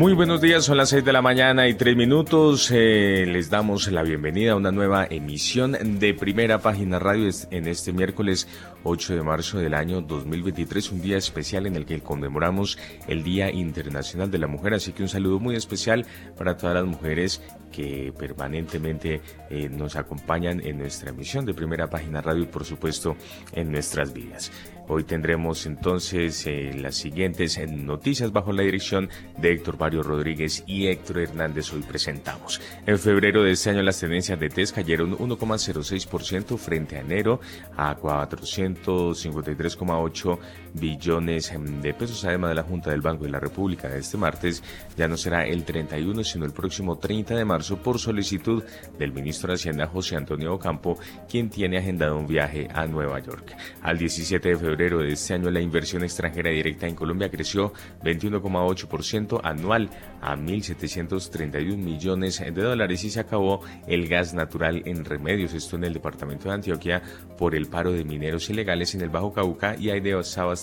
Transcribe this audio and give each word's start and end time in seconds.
Muy 0.00 0.14
buenos 0.14 0.40
días, 0.40 0.64
son 0.64 0.78
las 0.78 0.88
6 0.88 1.04
de 1.04 1.12
la 1.12 1.20
mañana 1.20 1.68
y 1.68 1.74
3 1.74 1.94
minutos. 1.94 2.70
Eh, 2.72 3.26
les 3.28 3.50
damos 3.50 3.92
la 3.92 4.02
bienvenida 4.02 4.52
a 4.52 4.56
una 4.56 4.72
nueva 4.72 5.04
emisión 5.04 5.76
de 6.00 6.14
Primera 6.14 6.58
Página 6.62 6.98
Radio 6.98 7.28
en 7.50 7.66
este 7.66 7.92
miércoles 7.92 8.48
8 8.82 9.16
de 9.16 9.22
marzo 9.22 9.58
del 9.58 9.74
año 9.74 10.00
2023, 10.00 10.92
un 10.92 11.02
día 11.02 11.18
especial 11.18 11.66
en 11.66 11.76
el 11.76 11.84
que 11.84 12.00
conmemoramos 12.00 12.78
el 13.08 13.22
Día 13.22 13.50
Internacional 13.50 14.30
de 14.30 14.38
la 14.38 14.46
Mujer. 14.46 14.72
Así 14.72 14.92
que 14.92 15.02
un 15.02 15.10
saludo 15.10 15.38
muy 15.38 15.54
especial 15.54 16.06
para 16.34 16.56
todas 16.56 16.76
las 16.76 16.86
mujeres 16.86 17.42
que 17.70 18.10
permanentemente 18.18 19.20
eh, 19.50 19.68
nos 19.68 19.96
acompañan 19.96 20.62
en 20.64 20.78
nuestra 20.78 21.10
emisión 21.10 21.44
de 21.44 21.52
Primera 21.52 21.90
Página 21.90 22.22
Radio 22.22 22.44
y 22.44 22.46
por 22.46 22.64
supuesto 22.64 23.16
en 23.52 23.70
nuestras 23.70 24.14
vidas. 24.14 24.50
Hoy 24.92 25.04
tendremos 25.04 25.66
entonces 25.66 26.44
eh, 26.48 26.72
las 26.74 26.96
siguientes 26.96 27.56
eh, 27.58 27.68
noticias 27.68 28.32
bajo 28.32 28.52
la 28.52 28.62
dirección 28.62 29.08
de 29.38 29.52
Héctor 29.52 29.78
Mario 29.78 30.02
Rodríguez 30.02 30.64
y 30.66 30.88
Héctor 30.88 31.20
Hernández. 31.20 31.72
Hoy 31.72 31.82
presentamos. 31.82 32.60
En 32.88 32.98
febrero 32.98 33.44
de 33.44 33.52
este 33.52 33.70
año 33.70 33.82
las 33.82 34.00
tendencias 34.00 34.40
de 34.40 34.48
test 34.48 34.74
cayeron 34.74 35.16
1,06% 35.16 36.58
frente 36.58 36.96
a 36.96 37.02
enero 37.02 37.38
a 37.76 37.96
453,8 37.96 40.38
billones 40.74 41.52
em, 41.52 41.80
de 41.80 41.94
pesos. 41.94 42.24
Además 42.24 42.50
de 42.50 42.54
la 42.56 42.62
Junta 42.62 42.90
del 42.90 43.00
Banco 43.00 43.24
de 43.24 43.30
la 43.30 43.40
República 43.40 43.88
de 43.88 44.00
este 44.00 44.16
martes, 44.16 44.62
ya 44.96 45.08
no 45.08 45.16
será 45.16 45.46
el 45.46 45.64
31 45.64 46.24
sino 46.24 46.44
el 46.44 46.52
próximo 46.52 46.98
30 46.98 47.34
de 47.34 47.44
marzo 47.44 47.76
por 47.78 47.98
solicitud 47.98 48.62
del 48.98 49.12
ministro 49.12 49.48
de 49.48 49.54
Hacienda 49.54 49.86
José 49.86 50.16
Antonio 50.16 50.54
Ocampo, 50.54 50.98
quien 51.28 51.50
tiene 51.50 51.78
agendado 51.78 52.16
un 52.16 52.26
viaje 52.26 52.68
a 52.72 52.86
Nueva 52.86 53.18
York. 53.20 53.54
Al 53.82 53.98
17 53.98 54.48
de 54.48 54.56
febrero 54.56 54.98
de 54.98 55.12
este 55.12 55.34
año 55.34 55.50
la 55.50 55.60
inversión 55.60 56.02
extranjera 56.02 56.50
directa 56.50 56.86
en 56.86 56.94
Colombia 56.94 57.30
creció 57.30 57.72
21,8% 58.02 59.40
anual 59.42 59.90
a 60.20 60.36
1.731 60.36 61.76
millones 61.76 62.40
de 62.40 62.50
dólares 62.50 63.04
y 63.04 63.10
se 63.10 63.20
acabó 63.20 63.62
el 63.86 64.08
gas 64.08 64.34
natural 64.34 64.82
en 64.84 65.04
remedios, 65.04 65.54
esto 65.54 65.76
en 65.76 65.84
el 65.84 65.94
departamento 65.94 66.48
de 66.48 66.54
Antioquia, 66.54 67.02
por 67.38 67.54
el 67.54 67.66
paro 67.66 67.92
de 67.92 68.04
mineros 68.04 68.50
ilegales 68.50 68.94
en 68.94 69.00
el 69.02 69.08
Bajo 69.08 69.32
Cauca 69.32 69.76
y 69.76 69.90
hay 69.90 70.00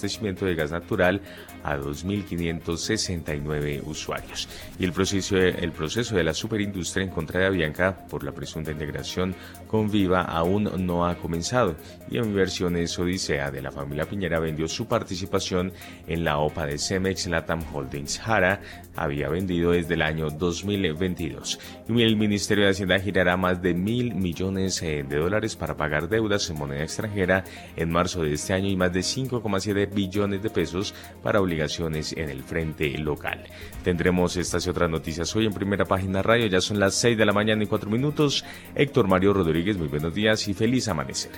desabastecimiento 0.01 0.45
de 0.45 0.55
gas 0.55 0.71
natural 0.71 1.21
a 1.63 1.77
2.569 1.77 3.81
usuarios. 3.85 4.47
Y 4.79 4.85
el 4.85 4.93
proceso, 4.93 5.37
el 5.37 5.71
proceso 5.71 6.15
de 6.15 6.23
la 6.23 6.33
superindustria 6.33 7.03
en 7.03 7.09
contra 7.09 7.41
de 7.41 7.47
Avianca 7.47 8.07
por 8.09 8.23
la 8.23 8.31
presunta 8.31 8.71
integración 8.71 9.35
con 9.67 9.91
Viva 9.91 10.21
aún 10.21 10.69
no 10.85 11.05
ha 11.05 11.15
comenzado 11.15 11.75
y 12.09 12.17
en 12.17 12.25
Inversiones 12.25 12.97
Odisea 12.97 13.51
de 13.51 13.61
la 13.61 13.71
familia 13.71 14.05
Piñera 14.05 14.39
vendió 14.39 14.67
su 14.67 14.87
participación 14.87 15.73
en 16.07 16.23
la 16.23 16.37
OPA 16.37 16.65
de 16.65 16.77
Cemex 16.77 17.27
Latam 17.27 17.61
Holdings. 17.73 18.19
Jara 18.19 18.61
había 18.95 19.29
vendido 19.29 19.71
desde 19.71 19.95
el 19.95 20.01
año 20.01 20.29
2022. 20.29 21.59
Y 21.89 22.01
el 22.01 22.15
Ministerio 22.15 22.65
de 22.65 22.71
Hacienda 22.71 22.99
girará 22.99 23.37
más 23.37 23.61
de 23.61 23.73
mil 23.73 24.15
millones 24.15 24.81
eh, 24.81 25.05
de 25.07 25.17
dólares 25.17 25.55
para 25.55 25.75
pagar 25.75 26.07
deudas 26.07 26.49
en 26.49 26.57
moneda 26.57 26.83
extranjera 26.83 27.43
en 27.75 27.91
marzo 27.91 28.23
de 28.23 28.33
este 28.33 28.53
año 28.53 28.69
y 28.69 28.75
más 28.75 28.93
de 28.93 29.01
5,7 29.01 29.86
billones 29.93 30.41
de 30.41 30.49
pesos 30.49 30.93
para 31.23 31.41
obligaciones 31.41 32.13
en 32.13 32.29
el 32.29 32.43
frente 32.43 32.97
local. 32.97 33.43
Tendremos 33.83 34.37
estas 34.37 34.65
y 34.65 34.69
otras 34.69 34.89
noticias 34.89 35.35
hoy 35.35 35.45
en 35.45 35.53
primera 35.53 35.85
página 35.85 36.21
radio. 36.21 36.47
Ya 36.47 36.61
son 36.61 36.79
las 36.79 36.95
6 36.95 37.17
de 37.17 37.25
la 37.25 37.33
mañana 37.33 37.63
y 37.63 37.67
4 37.67 37.89
minutos. 37.89 38.45
Héctor 38.75 39.07
Mario 39.07 39.33
Rodríguez, 39.33 39.77
muy 39.77 39.87
buenos 39.87 40.13
días 40.13 40.47
y 40.47 40.53
feliz 40.53 40.87
amanecer. 40.87 41.31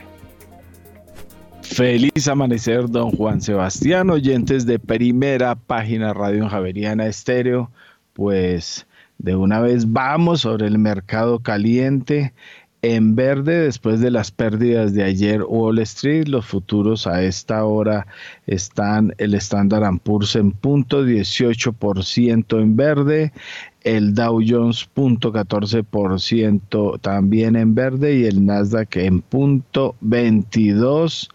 Feliz 1.62 2.28
amanecer, 2.28 2.90
don 2.90 3.12
Juan 3.12 3.42
Sebastián, 3.42 4.10
oyentes 4.10 4.66
de 4.66 4.80
primera 4.80 5.56
página 5.56 6.14
Radio 6.14 6.44
en 6.44 6.50
Javeriana 6.50 7.06
Estéreo. 7.06 7.72
Pues 8.14 8.88
de 9.20 9.36
una 9.36 9.60
vez 9.60 9.92
vamos 9.92 10.42
sobre 10.42 10.66
el 10.66 10.80
mercado 10.80 11.40
caliente. 11.40 12.34
En 12.82 13.14
verde, 13.14 13.60
después 13.64 14.00
de 14.00 14.10
las 14.10 14.32
pérdidas 14.32 14.94
de 14.94 15.04
ayer 15.04 15.44
Wall 15.44 15.80
Street, 15.80 16.28
los 16.30 16.46
futuros 16.46 17.08
a 17.08 17.24
esta 17.24 17.66
hora 17.66 18.08
están 18.48 19.14
el 19.18 19.34
Standard 19.34 20.00
Poor's 20.00 20.38
en 20.38 20.54
punto 20.54 21.06
18% 21.06 22.62
en 22.62 22.76
verde, 22.78 23.34
el 23.84 24.14
Dow 24.14 24.42
Jones 24.48 24.86
punto 24.86 25.34
14% 25.34 27.02
también 27.02 27.58
en 27.58 27.76
verde 27.76 28.16
y 28.16 28.24
el 28.24 28.46
Nasdaq 28.46 28.96
en 28.96 29.22
punto 29.24 29.96
22. 30.00 31.30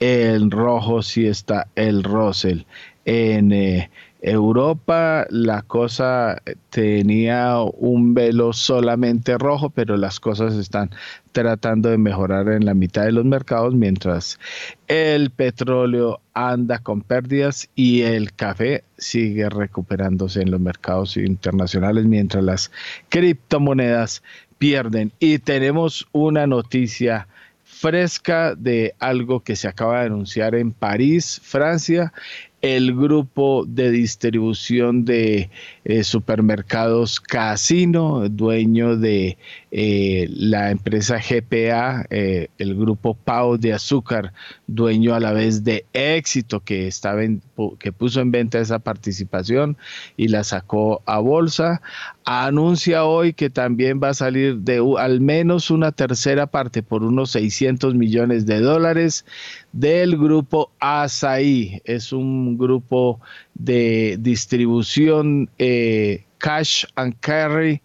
En 0.00 0.50
rojo 0.50 1.02
sí 1.02 1.26
está 1.26 1.66
el 1.74 2.02
Russell. 2.02 2.60
En 3.04 3.52
eh, 3.52 3.90
Europa 4.20 5.26
la 5.30 5.62
cosa 5.62 6.42
tenía 6.70 7.60
un 7.60 8.14
velo 8.14 8.52
solamente 8.52 9.38
rojo, 9.38 9.70
pero 9.70 9.96
las 9.96 10.18
cosas 10.18 10.54
están 10.54 10.90
tratando 11.32 11.88
de 11.88 11.98
mejorar 11.98 12.48
en 12.48 12.64
la 12.64 12.74
mitad 12.74 13.04
de 13.04 13.12
los 13.12 13.24
mercados, 13.24 13.74
mientras 13.74 14.40
el 14.88 15.30
petróleo 15.30 16.20
anda 16.34 16.78
con 16.80 17.02
pérdidas 17.02 17.68
y 17.76 18.02
el 18.02 18.32
café 18.32 18.82
sigue 18.96 19.48
recuperándose 19.48 20.42
en 20.42 20.50
los 20.50 20.60
mercados 20.60 21.16
internacionales, 21.16 22.04
mientras 22.06 22.42
las 22.42 22.72
criptomonedas 23.08 24.22
pierden. 24.58 25.12
Y 25.20 25.38
tenemos 25.38 26.08
una 26.12 26.46
noticia 26.48 27.28
fresca 27.62 28.56
de 28.56 28.94
algo 28.98 29.40
que 29.40 29.54
se 29.54 29.68
acaba 29.68 30.00
de 30.00 30.06
anunciar 30.06 30.56
en 30.56 30.72
París, 30.72 31.40
Francia, 31.44 32.12
el 32.60 32.94
grupo 32.94 33.64
de 33.68 33.90
distribución 33.90 35.04
de 35.04 35.50
eh, 35.84 36.02
supermercados 36.02 37.20
Casino, 37.20 38.28
dueño 38.28 38.96
de 38.96 39.38
eh, 39.70 40.26
la 40.30 40.70
empresa 40.70 41.18
GPA, 41.18 42.06
eh, 42.10 42.48
el 42.58 42.74
grupo 42.74 43.14
Pau 43.14 43.58
de 43.58 43.72
Azúcar, 43.72 44.32
dueño 44.66 45.14
a 45.14 45.20
la 45.20 45.32
vez 45.32 45.62
de 45.62 45.84
Éxito, 45.92 46.60
que, 46.60 46.88
estaba 46.88 47.22
que 47.78 47.92
puso 47.92 48.20
en 48.20 48.32
venta 48.32 48.58
esa 48.58 48.80
participación 48.80 49.76
y 50.16 50.28
la 50.28 50.42
sacó 50.42 51.02
a 51.06 51.18
bolsa, 51.20 51.80
anuncia 52.24 53.04
hoy 53.04 53.32
que 53.32 53.50
también 53.50 54.00
va 54.02 54.10
a 54.10 54.14
salir 54.14 54.58
de 54.58 54.82
al 54.98 55.20
menos 55.20 55.70
una 55.70 55.92
tercera 55.92 56.46
parte 56.46 56.82
por 56.82 57.02
unos 57.02 57.30
600 57.30 57.94
millones 57.94 58.46
de 58.46 58.60
dólares 58.60 59.24
del 59.72 60.16
grupo 60.16 60.72
Asaí. 60.80 61.80
Es 61.84 62.12
un 62.12 62.58
grupo 62.58 63.20
de 63.54 64.16
distribución 64.20 65.48
cash 66.38 66.84
and 66.96 67.14
carry 67.20 67.80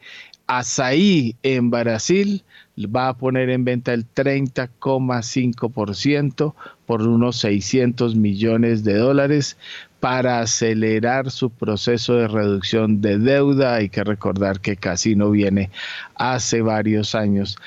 Asaí 0.47 1.35
en 1.44 1.69
Brasil 1.69 2.44
va 2.77 3.09
a 3.09 3.17
poner 3.17 3.49
en 3.49 3.66
venta 3.66 3.94
el 3.94 4.05
30,5% 4.05 6.53
por 6.85 7.01
unos 7.01 7.38
600 7.38 8.15
millones 8.15 8.83
de 8.83 8.94
dólares 8.95 9.57
para 10.00 10.41
acelerar 10.41 11.31
su 11.31 11.50
proceso 11.50 12.13
de 12.15 12.27
reducción 12.27 13.01
de 13.01 13.17
deuda. 13.19 13.75
Hay 13.75 13.88
que 13.89 14.03
recordar 14.03 14.59
que 14.59 14.75
Casino 14.75 15.31
viene 15.31 15.71
hace 16.15 16.61
varios 16.61 17.15
años 17.15 17.57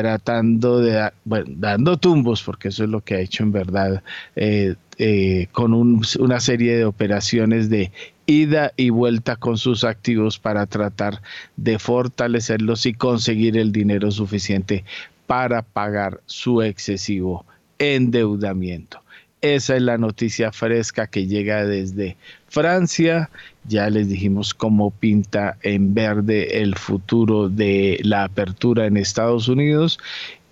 tratando 0.00 0.80
de, 0.80 1.10
bueno, 1.24 1.46
dando 1.56 1.96
tumbos, 1.96 2.42
porque 2.42 2.68
eso 2.68 2.84
es 2.84 2.90
lo 2.90 3.00
que 3.00 3.14
ha 3.14 3.20
hecho 3.20 3.42
en 3.42 3.52
verdad, 3.52 4.02
eh, 4.34 4.74
eh, 4.98 5.46
con 5.52 5.72
una 5.72 6.40
serie 6.40 6.76
de 6.76 6.84
operaciones 6.84 7.70
de 7.70 7.92
ida 8.26 8.72
y 8.76 8.90
vuelta 8.90 9.36
con 9.36 9.56
sus 9.56 9.84
activos 9.84 10.38
para 10.38 10.66
tratar 10.66 11.22
de 11.56 11.78
fortalecerlos 11.78 12.86
y 12.86 12.94
conseguir 12.94 13.56
el 13.56 13.72
dinero 13.72 14.10
suficiente 14.10 14.84
para 15.26 15.62
pagar 15.62 16.20
su 16.26 16.62
excesivo 16.62 17.46
endeudamiento. 17.78 19.00
Esa 19.40 19.76
es 19.76 19.82
la 19.82 19.98
noticia 19.98 20.52
fresca 20.52 21.06
que 21.06 21.26
llega 21.26 21.66
desde 21.66 22.16
Francia. 22.54 23.28
Ya 23.66 23.90
les 23.90 24.08
dijimos 24.08 24.54
cómo 24.54 24.92
pinta 24.92 25.58
en 25.62 25.92
verde 25.92 26.62
el 26.62 26.76
futuro 26.76 27.48
de 27.48 27.98
la 28.02 28.24
apertura 28.24 28.86
en 28.86 28.96
Estados 28.96 29.48
Unidos. 29.48 29.98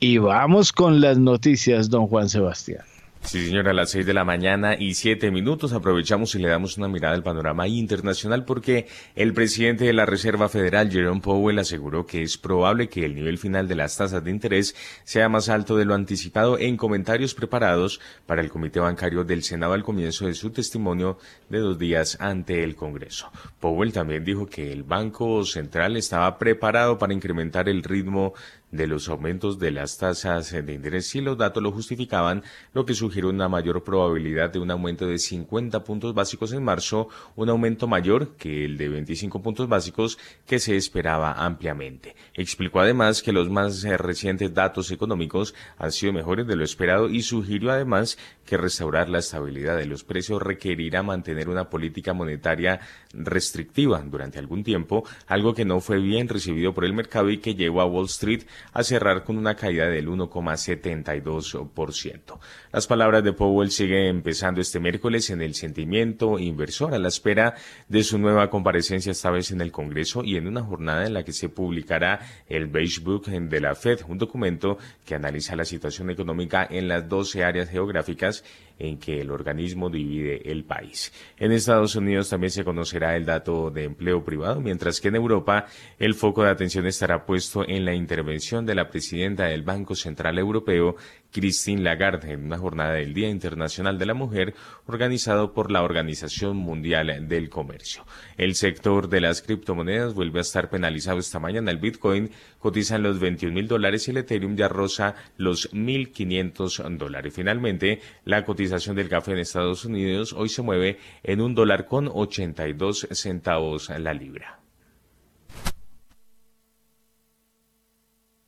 Y 0.00 0.18
vamos 0.18 0.72
con 0.72 1.00
las 1.00 1.16
noticias, 1.16 1.88
don 1.88 2.08
Juan 2.08 2.28
Sebastián. 2.28 2.82
Sí, 3.24 3.46
señora, 3.46 3.70
a 3.70 3.74
las 3.74 3.90
seis 3.90 4.04
de 4.04 4.12
la 4.12 4.24
mañana 4.24 4.74
y 4.78 4.94
siete 4.94 5.30
minutos 5.30 5.72
aprovechamos 5.72 6.34
y 6.34 6.38
le 6.40 6.48
damos 6.48 6.76
una 6.76 6.88
mirada 6.88 7.14
al 7.14 7.22
panorama 7.22 7.68
internacional 7.68 8.44
porque 8.44 8.88
el 9.14 9.32
presidente 9.32 9.84
de 9.84 9.92
la 9.92 10.04
Reserva 10.04 10.48
Federal, 10.48 10.90
Jerome 10.90 11.20
Powell, 11.20 11.60
aseguró 11.60 12.04
que 12.04 12.22
es 12.22 12.36
probable 12.36 12.88
que 12.88 13.04
el 13.06 13.14
nivel 13.14 13.38
final 13.38 13.68
de 13.68 13.76
las 13.76 13.96
tasas 13.96 14.22
de 14.24 14.30
interés 14.30 14.74
sea 15.04 15.28
más 15.28 15.48
alto 15.48 15.76
de 15.76 15.84
lo 15.84 15.94
anticipado 15.94 16.58
en 16.58 16.76
comentarios 16.76 17.32
preparados 17.32 18.00
para 18.26 18.42
el 18.42 18.50
Comité 18.50 18.80
Bancario 18.80 19.24
del 19.24 19.44
Senado 19.44 19.72
al 19.72 19.84
comienzo 19.84 20.26
de 20.26 20.34
su 20.34 20.50
testimonio 20.50 21.16
de 21.48 21.60
dos 21.60 21.78
días 21.78 22.18
ante 22.20 22.64
el 22.64 22.74
Congreso. 22.74 23.30
Powell 23.60 23.92
también 23.92 24.24
dijo 24.24 24.46
que 24.46 24.72
el 24.72 24.82
Banco 24.82 25.44
Central 25.44 25.96
estaba 25.96 26.38
preparado 26.38 26.98
para 26.98 27.14
incrementar 27.14 27.68
el 27.68 27.84
ritmo 27.84 28.34
de 28.72 28.86
los 28.86 29.08
aumentos 29.08 29.58
de 29.58 29.70
las 29.70 29.98
tasas 29.98 30.50
de 30.50 30.72
interés 30.72 31.06
si 31.06 31.20
los 31.20 31.38
datos 31.38 31.62
lo 31.62 31.70
justificaban, 31.70 32.42
lo 32.72 32.84
que 32.84 32.94
sugiere 32.94 33.28
una 33.28 33.48
mayor 33.48 33.84
probabilidad 33.84 34.50
de 34.50 34.58
un 34.58 34.70
aumento 34.70 35.06
de 35.06 35.18
50 35.18 35.84
puntos 35.84 36.14
básicos 36.14 36.52
en 36.52 36.64
marzo, 36.64 37.08
un 37.36 37.48
aumento 37.50 37.86
mayor 37.86 38.34
que 38.36 38.64
el 38.64 38.78
de 38.78 38.88
25 38.88 39.42
puntos 39.42 39.68
básicos 39.68 40.18
que 40.46 40.58
se 40.58 40.76
esperaba 40.76 41.32
ampliamente. 41.32 42.16
Explicó 42.34 42.80
además 42.80 43.22
que 43.22 43.32
los 43.32 43.48
más 43.50 43.82
recientes 43.82 44.52
datos 44.54 44.90
económicos 44.90 45.54
han 45.78 45.92
sido 45.92 46.12
mejores 46.12 46.46
de 46.46 46.56
lo 46.56 46.64
esperado 46.64 47.08
y 47.08 47.22
sugirió 47.22 47.70
además 47.70 48.18
que 48.46 48.56
restaurar 48.56 49.08
la 49.08 49.18
estabilidad 49.18 49.76
de 49.76 49.86
los 49.86 50.04
precios 50.04 50.42
requerirá 50.42 51.02
mantener 51.02 51.48
una 51.48 51.68
política 51.70 52.12
monetaria 52.12 52.80
restrictiva 53.12 54.02
durante 54.02 54.38
algún 54.38 54.62
tiempo, 54.64 55.04
algo 55.26 55.54
que 55.54 55.64
no 55.64 55.80
fue 55.80 55.98
bien 56.00 56.28
recibido 56.28 56.74
por 56.74 56.84
el 56.84 56.92
mercado 56.92 57.30
y 57.30 57.38
que 57.38 57.54
llevó 57.54 57.80
a 57.80 57.86
Wall 57.86 58.06
Street 58.06 58.42
a 58.72 58.82
cerrar 58.82 59.22
con 59.24 59.38
una 59.38 59.54
caída 59.54 59.86
del 59.86 60.08
1,72%. 60.08 62.38
Las 62.72 62.86
palabras 62.86 63.24
de 63.24 63.32
Powell 63.32 63.70
siguen 63.70 64.06
empezando 64.06 64.60
este 64.60 64.80
miércoles 64.80 65.30
en 65.30 65.42
el 65.42 65.54
sentimiento 65.54 66.38
inversor 66.38 66.94
a 66.94 66.98
la 66.98 67.08
espera 67.08 67.54
de 67.88 68.02
su 68.02 68.18
nueva 68.18 68.50
comparecencia 68.50 69.12
esta 69.12 69.30
vez 69.30 69.50
en 69.50 69.60
el 69.60 69.72
Congreso 69.72 70.22
y 70.24 70.36
en 70.36 70.46
una 70.46 70.62
jornada 70.62 71.06
en 71.06 71.14
la 71.14 71.24
que 71.24 71.32
se 71.32 71.48
publicará 71.48 72.20
el 72.48 72.66
Beige 72.66 73.00
Book 73.00 73.26
de 73.26 73.60
la 73.60 73.74
Fed, 73.74 74.00
un 74.08 74.18
documento 74.18 74.78
que 75.04 75.14
analiza 75.14 75.56
la 75.56 75.64
situación 75.64 76.10
económica 76.10 76.66
en 76.68 76.88
las 76.88 77.08
12 77.08 77.44
áreas 77.44 77.68
geográficas 77.68 78.44
en 78.82 78.98
que 78.98 79.20
el 79.20 79.30
organismo 79.30 79.88
divide 79.88 80.50
el 80.50 80.64
país. 80.64 81.12
En 81.38 81.52
Estados 81.52 81.94
Unidos 81.94 82.28
también 82.28 82.50
se 82.50 82.64
conocerá 82.64 83.16
el 83.16 83.24
dato 83.24 83.70
de 83.70 83.84
empleo 83.84 84.24
privado, 84.24 84.60
mientras 84.60 85.00
que 85.00 85.08
en 85.08 85.16
Europa 85.16 85.66
el 85.98 86.14
foco 86.14 86.42
de 86.42 86.50
atención 86.50 86.86
estará 86.86 87.24
puesto 87.24 87.66
en 87.66 87.84
la 87.84 87.94
intervención 87.94 88.66
de 88.66 88.74
la 88.74 88.90
presidenta 88.90 89.44
del 89.44 89.62
Banco 89.62 89.94
Central 89.94 90.38
Europeo, 90.38 90.96
Christine 91.32 91.82
Lagarde, 91.82 92.32
en 92.32 92.44
una 92.44 92.58
jornada 92.58 92.92
del 92.92 93.14
Día 93.14 93.28
Internacional 93.28 93.98
de 93.98 94.06
la 94.06 94.14
Mujer 94.14 94.54
organizado 94.86 95.52
por 95.52 95.70
la 95.70 95.82
Organización 95.82 96.56
Mundial 96.56 97.26
del 97.28 97.48
Comercio. 97.48 98.04
El 98.36 98.54
sector 98.54 99.08
de 99.08 99.20
las 99.20 99.42
criptomonedas 99.42 100.14
vuelve 100.14 100.38
a 100.38 100.42
estar 100.42 100.70
penalizado 100.70 101.18
esta 101.18 101.38
mañana. 101.38 101.70
El 101.70 101.78
Bitcoin 101.78 102.30
cotiza 102.58 102.96
en 102.96 103.02
los 103.02 103.18
21 103.18 103.54
mil 103.54 103.68
dólares 103.68 104.06
y 104.06 104.10
el 104.10 104.18
Ethereum 104.18 104.56
ya 104.56 104.68
roza 104.68 105.14
los 105.36 105.72
1.500 105.72 106.96
dólares. 106.96 107.34
Finalmente, 107.34 108.00
la 108.24 108.44
cotización 108.44 108.96
del 108.96 109.08
café 109.08 109.32
en 109.32 109.38
Estados 109.38 109.84
Unidos 109.84 110.32
hoy 110.32 110.48
se 110.48 110.62
mueve 110.62 110.98
en 111.22 111.40
un 111.40 111.54
dólar 111.54 111.86
con 111.86 112.08
82 112.12 113.08
centavos 113.10 113.88
la 113.88 114.14
libra. 114.14 114.61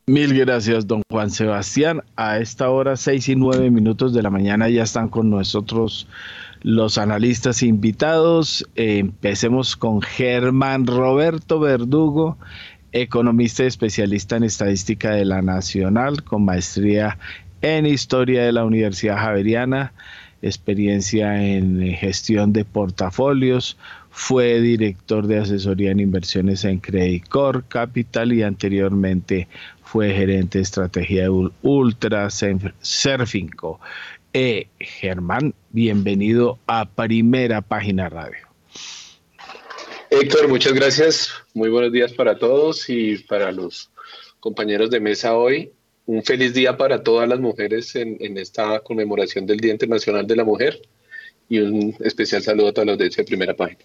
Mil 0.07 0.37
gracias, 0.37 0.85
don 0.85 1.01
Juan 1.09 1.31
Sebastián. 1.31 2.03
A 2.15 2.37
esta 2.37 2.69
hora, 2.69 2.95
seis 2.95 3.27
y 3.27 3.35
nueve 3.35 3.71
minutos 3.71 4.13
de 4.13 4.21
la 4.21 4.29
mañana, 4.29 4.69
ya 4.69 4.83
están 4.83 5.09
con 5.09 5.31
nosotros 5.31 6.07
los 6.61 6.99
analistas 6.99 7.63
invitados. 7.63 8.63
empecemos 8.75 9.75
con 9.75 10.03
Germán 10.03 10.85
Roberto 10.85 11.59
Verdugo, 11.59 12.37
economista 12.91 13.63
y 13.63 13.65
especialista 13.65 14.37
en 14.37 14.43
estadística 14.43 15.09
de 15.09 15.25
la 15.25 15.41
Nacional, 15.41 16.23
con 16.23 16.45
maestría 16.45 17.17
en 17.63 17.87
historia 17.87 18.43
de 18.43 18.51
la 18.51 18.63
Universidad 18.63 19.17
Javeriana, 19.17 19.91
experiencia 20.43 21.43
en 21.43 21.81
gestión 21.95 22.53
de 22.53 22.63
portafolios, 22.63 23.75
fue 24.17 24.61
director 24.61 25.27
de 25.27 25.39
asesoría 25.39 25.91
en 25.91 25.99
inversiones 25.99 26.63
en 26.63 26.79
Credit 26.79 27.27
Corp 27.27 27.67
Capital 27.67 28.31
y 28.31 28.43
anteriormente 28.43 29.49
fue 29.95 30.11
gerente 30.11 30.57
de 30.57 30.63
estrategia 30.63 31.23
de 31.23 31.49
Ultra 31.61 32.27
Surfinco. 32.29 33.79
Eh, 34.33 34.67
Germán, 34.77 35.53
bienvenido 35.69 36.59
a 36.67 36.83
Primera 36.83 37.61
Página 37.61 38.09
Radio. 38.09 38.45
Héctor, 40.09 40.49
muchas 40.49 40.73
gracias. 40.73 41.31
Muy 41.53 41.69
buenos 41.69 41.93
días 41.93 42.11
para 42.11 42.37
todos 42.37 42.89
y 42.89 43.19
para 43.19 43.53
los 43.53 43.89
compañeros 44.41 44.89
de 44.91 44.99
mesa 44.99 45.33
hoy. 45.33 45.71
Un 46.05 46.25
feliz 46.25 46.53
día 46.53 46.75
para 46.75 47.01
todas 47.01 47.29
las 47.29 47.39
mujeres 47.39 47.95
en, 47.95 48.37
esta 48.37 48.81
conmemoración 48.81 49.45
del 49.45 49.61
Día 49.61 49.71
Internacional 49.71 50.27
de 50.27 50.35
la 50.35 50.43
Mujer 50.43 50.81
y 51.47 51.59
un 51.59 51.95
especial 52.01 52.43
saludo 52.43 52.67
a 52.67 52.73
todos 52.73 52.85
los 52.85 52.97
de 52.97 53.23
Primera 53.23 53.55
Página. 53.55 53.79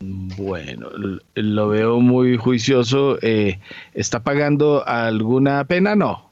Bueno, 0.00 0.90
lo 1.34 1.68
veo 1.68 2.00
muy 2.00 2.36
juicioso. 2.36 3.18
Eh, 3.22 3.58
¿Está 3.94 4.22
pagando 4.22 4.86
alguna 4.86 5.64
pena? 5.66 5.94
No. 5.94 6.30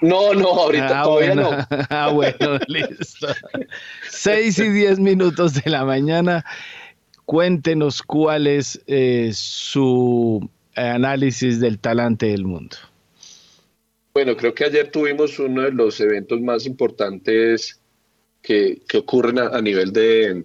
No, 0.00 0.32
no, 0.32 0.48
ahorita 0.48 1.00
ah, 1.00 1.04
todavía 1.04 1.34
no. 1.34 1.50
Ah, 1.90 2.10
bueno, 2.12 2.58
listo. 2.68 3.28
Seis 4.08 4.58
y 4.58 4.68
diez 4.68 4.98
minutos 4.98 5.54
de 5.54 5.70
la 5.70 5.84
mañana. 5.84 6.44
Cuéntenos 7.26 8.02
cuál 8.02 8.46
es 8.46 8.80
eh, 8.86 9.30
su 9.34 10.48
análisis 10.74 11.60
del 11.60 11.78
talante 11.78 12.26
del 12.26 12.44
mundo. 12.44 12.76
Bueno, 14.12 14.36
creo 14.36 14.54
que 14.54 14.64
ayer 14.64 14.90
tuvimos 14.90 15.38
uno 15.38 15.62
de 15.62 15.72
los 15.72 16.00
eventos 16.00 16.40
más 16.40 16.66
importantes 16.66 17.80
que, 18.42 18.80
ocurren 18.94 19.38
a 19.38 19.60
nivel 19.60 19.92
de, 19.92 20.44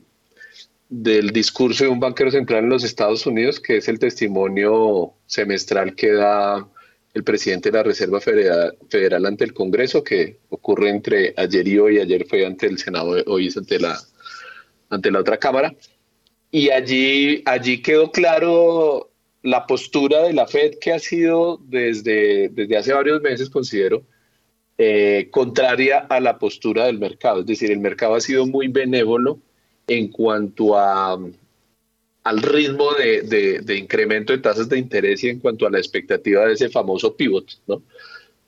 del 0.89 1.31
discurso 1.31 1.83
de 1.83 1.89
un 1.89 1.99
banquero 1.99 2.31
central 2.31 2.63
en 2.63 2.69
los 2.69 2.83
Estados 2.83 3.25
Unidos, 3.25 3.59
que 3.59 3.77
es 3.77 3.87
el 3.87 3.99
testimonio 3.99 5.13
semestral 5.25 5.95
que 5.95 6.11
da 6.11 6.67
el 7.13 7.23
presidente 7.23 7.71
de 7.71 7.77
la 7.77 7.83
Reserva 7.83 8.19
Federal, 8.19 9.25
ante 9.25 9.45
el 9.45 9.53
Congreso, 9.53 10.03
que 10.03 10.37
ocurre 10.49 10.89
entre 10.89 11.33
ayer 11.37 11.67
y 11.67 11.79
hoy. 11.79 11.99
Ayer 11.99 12.25
fue 12.27 12.45
ante 12.45 12.67
el 12.67 12.77
Senado, 12.77 13.15
hoy 13.27 13.47
es 13.47 13.57
ante 13.57 13.79
la, 13.79 13.97
ante 14.89 15.11
la 15.11 15.19
otra 15.19 15.37
Cámara. 15.37 15.73
Y 16.51 16.69
allí, 16.69 17.41
allí 17.45 17.81
quedó 17.81 18.11
claro 18.11 19.09
la 19.43 19.65
postura 19.65 20.23
de 20.23 20.33
la 20.33 20.47
Fed 20.47 20.75
que 20.79 20.91
ha 20.91 20.99
sido 20.99 21.61
desde, 21.63 22.49
desde 22.49 22.77
hace 22.77 22.93
varios 22.93 23.21
meses, 23.21 23.49
considero, 23.49 24.03
eh, 24.77 25.29
contraria 25.31 25.99
a 25.99 26.19
la 26.19 26.37
postura 26.37 26.85
del 26.85 26.99
mercado. 26.99 27.41
Es 27.41 27.45
decir, 27.45 27.71
el 27.71 27.79
mercado 27.79 28.15
ha 28.15 28.21
sido 28.21 28.45
muy 28.45 28.67
benévolo 28.67 29.39
en 29.87 30.09
cuanto 30.09 30.77
a, 30.77 31.17
al 32.25 32.41
ritmo 32.41 32.93
de, 32.93 33.61
de, 33.63 33.77
incremento 33.77 34.33
de 34.33 34.39
tasas 34.39 34.67
de 34.67 34.79
interés 34.79 35.23
y 35.23 35.29
en 35.29 35.39
cuanto 35.39 35.67
a 35.67 35.69
la 35.69 35.77
expectativa 35.77 36.45
de 36.45 36.53
ese 36.53 36.69
famoso 36.69 37.15
pivot, 37.15 37.45
¿no? 37.67 37.83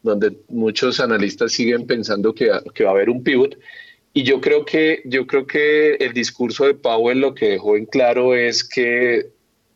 donde 0.02 0.38
muchos 0.48 1.00
analistas 1.00 1.52
siguen 1.52 1.86
pensando 1.86 2.34
que, 2.34 2.50
que, 2.74 2.84
va 2.84 2.92
a 2.92 2.94
haber 2.94 3.10
un 3.10 3.24
pivot. 3.24 3.58
Y 4.14 4.24
yo 4.24 4.42
creo, 4.42 4.66
que, 4.66 5.02
yo 5.06 5.28
creo 5.28 5.46
que 5.46 5.96
el 5.96 6.14
discurso 6.14 6.66
de 6.66 6.74
Powell 6.74 7.20
lo 7.20 7.36
que 7.36 7.50
dejó 7.50 7.78
en 7.78 7.86
claro 7.86 8.34
es 8.36 8.64
que, 8.64 9.28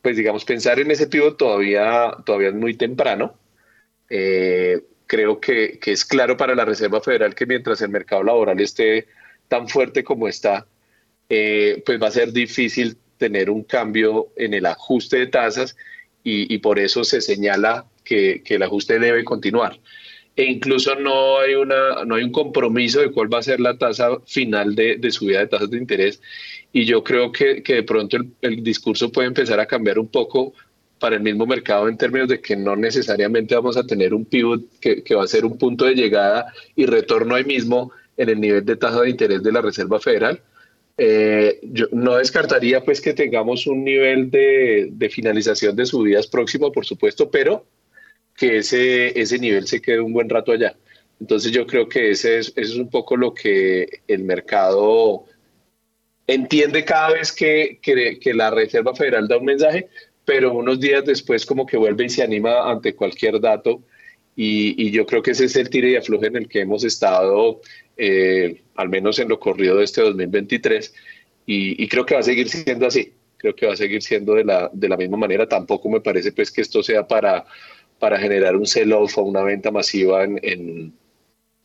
pues 0.01 0.17
digamos, 0.17 0.45
pensar 0.45 0.79
en 0.79 0.89
ese 0.89 1.07
pivot 1.07 1.37
todavía, 1.37 2.11
todavía 2.25 2.49
es 2.49 2.55
muy 2.55 2.73
temprano. 2.75 3.35
Eh, 4.09 4.81
creo 5.05 5.39
que, 5.39 5.77
que 5.79 5.91
es 5.91 6.05
claro 6.05 6.37
para 6.37 6.55
la 6.55 6.65
Reserva 6.65 7.01
Federal 7.01 7.35
que 7.35 7.45
mientras 7.45 7.81
el 7.81 7.89
mercado 7.89 8.23
laboral 8.23 8.59
esté 8.59 9.07
tan 9.47 9.67
fuerte 9.67 10.03
como 10.03 10.27
está, 10.27 10.65
eh, 11.33 11.81
pues 11.85 11.97
va 11.97 12.09
a 12.09 12.11
ser 12.11 12.33
difícil 12.33 12.97
tener 13.17 13.49
un 13.49 13.63
cambio 13.63 14.33
en 14.35 14.53
el 14.53 14.65
ajuste 14.65 15.17
de 15.17 15.27
tasas 15.27 15.77
y, 16.25 16.57
por 16.57 16.77
eso 16.77 17.05
se 17.05 17.21
señala 17.21 17.85
que, 18.03 18.43
el 18.45 18.63
ajuste 18.63 18.99
debe 18.99 19.23
continuar. 19.23 19.79
E 20.35 20.43
incluso 20.43 20.93
no 20.95 21.39
hay, 21.39 21.55
una, 21.55 22.03
no 22.05 22.15
hay 22.15 22.23
un 22.23 22.33
compromiso 22.33 22.99
de 22.99 23.11
cuál 23.11 23.33
va 23.33 23.39
a 23.39 23.43
ser 23.43 23.61
la 23.61 23.77
tasa 23.77 24.09
final 24.25 24.75
de, 24.75 24.99
subida 25.09 25.39
de 25.39 25.47
tasas 25.47 25.69
de 25.69 25.77
interés. 25.77 26.21
Y 26.73 26.83
yo 26.83 27.01
creo 27.01 27.31
que, 27.31 27.63
de 27.65 27.83
pronto 27.83 28.17
el, 28.41 28.61
discurso 28.61 29.09
puede 29.09 29.29
empezar 29.29 29.61
a 29.61 29.65
cambiar 29.65 29.99
un 29.99 30.09
poco 30.09 30.53
para 30.99 31.15
el 31.15 31.21
mismo 31.21 31.45
mercado 31.45 31.87
en 31.87 31.97
términos 31.97 32.27
de 32.27 32.41
que 32.41 32.57
no 32.57 32.75
necesariamente 32.75 33.55
vamos 33.55 33.77
a 33.77 33.85
tener 33.85 34.13
un 34.13 34.25
pivot 34.25 34.63
que, 34.81 35.01
que 35.01 35.15
va 35.15 35.23
a 35.23 35.27
ser 35.27 35.45
un 35.45 35.57
punto 35.57 35.85
de 35.85 35.95
llegada 35.95 36.51
y 36.75 36.85
retorno 36.85 37.35
ahí 37.35 37.45
mismo 37.45 37.93
en 38.17 38.27
el 38.27 38.41
nivel 38.41 38.65
de 38.65 38.75
tasa 38.75 39.01
de 39.01 39.09
interés 39.09 39.41
de 39.41 39.53
la 39.53 39.61
Reserva 39.61 39.97
Federal, 39.99 40.41
eh, 40.97 41.59
yo 41.63 41.87
no 41.91 42.17
descartaría 42.17 42.83
pues 42.83 43.01
que 43.01 43.13
tengamos 43.13 43.67
un 43.67 43.83
nivel 43.83 44.29
de, 44.29 45.09
finalización 45.11 45.75
de 45.75 45.85
subidas 45.85 46.27
próximo, 46.27 46.71
por 46.71 46.85
supuesto, 46.85 47.29
pero 47.29 47.65
que 48.35 48.57
ese, 48.57 49.19
ese 49.19 49.39
nivel 49.39 49.67
se 49.67 49.81
quede 49.81 49.99
un 49.99 50.13
buen 50.13 50.29
rato 50.29 50.51
allá. 50.51 50.75
Entonces 51.19 51.51
yo 51.51 51.67
creo 51.67 51.87
que 51.87 52.11
ese 52.11 52.39
es, 52.39 52.53
es 52.55 52.75
un 52.75 52.89
poco 52.89 53.15
lo 53.15 53.33
que 53.33 54.01
el 54.07 54.23
mercado 54.23 55.25
entiende 56.27 56.85
cada 56.85 57.11
vez 57.11 57.31
que, 57.31 57.79
que, 57.81 58.33
la 58.33 58.49
Reserva 58.49 58.95
Federal 58.95 59.27
da 59.27 59.37
un 59.37 59.45
mensaje, 59.45 59.89
pero 60.25 60.53
unos 60.53 60.79
días 60.79 61.05
después 61.05 61.45
como 61.45 61.65
que 61.65 61.77
vuelve 61.77 62.05
y 62.05 62.09
se 62.09 62.23
anima 62.23 62.69
ante 62.69 62.95
cualquier 62.95 63.39
dato. 63.39 63.83
Y, 64.35 64.81
y 64.81 64.91
yo 64.91 65.05
creo 65.05 65.21
que 65.21 65.31
ese 65.31 65.45
es 65.45 65.55
el 65.57 65.69
tire 65.69 65.91
y 65.91 65.95
afloje 65.95 66.27
en 66.27 66.37
el 66.37 66.47
que 66.47 66.61
hemos 66.61 66.83
estado, 66.83 67.61
eh, 67.97 68.61
al 68.75 68.89
menos 68.89 69.19
en 69.19 69.29
lo 69.29 69.39
corrido 69.39 69.77
de 69.77 69.83
este 69.83 70.01
2023, 70.01 70.93
y, 71.45 71.83
y, 71.83 71.87
creo 71.87 72.05
que 72.05 72.13
va 72.13 72.19
a 72.19 72.23
seguir 72.23 72.49
siendo 72.49 72.85
así. 72.85 73.13
Creo 73.37 73.55
que 73.55 73.65
va 73.65 73.73
a 73.73 73.77
seguir 73.77 74.01
siendo 74.03 74.35
de 74.35 74.45
la, 74.45 74.69
de 74.71 74.87
la 74.87 74.97
misma 74.97 75.17
manera. 75.17 75.47
Tampoco 75.47 75.89
me 75.89 76.01
parece 76.01 76.31
pues 76.31 76.51
que 76.51 76.61
esto 76.61 76.83
sea 76.83 77.07
para, 77.07 77.45
para 77.99 78.19
generar 78.19 78.55
un 78.55 78.67
sell-off 78.67 79.17
o 79.17 79.23
una 79.23 79.43
venta 79.43 79.71
masiva 79.71 80.23
en, 80.23 80.39
en, 80.43 80.93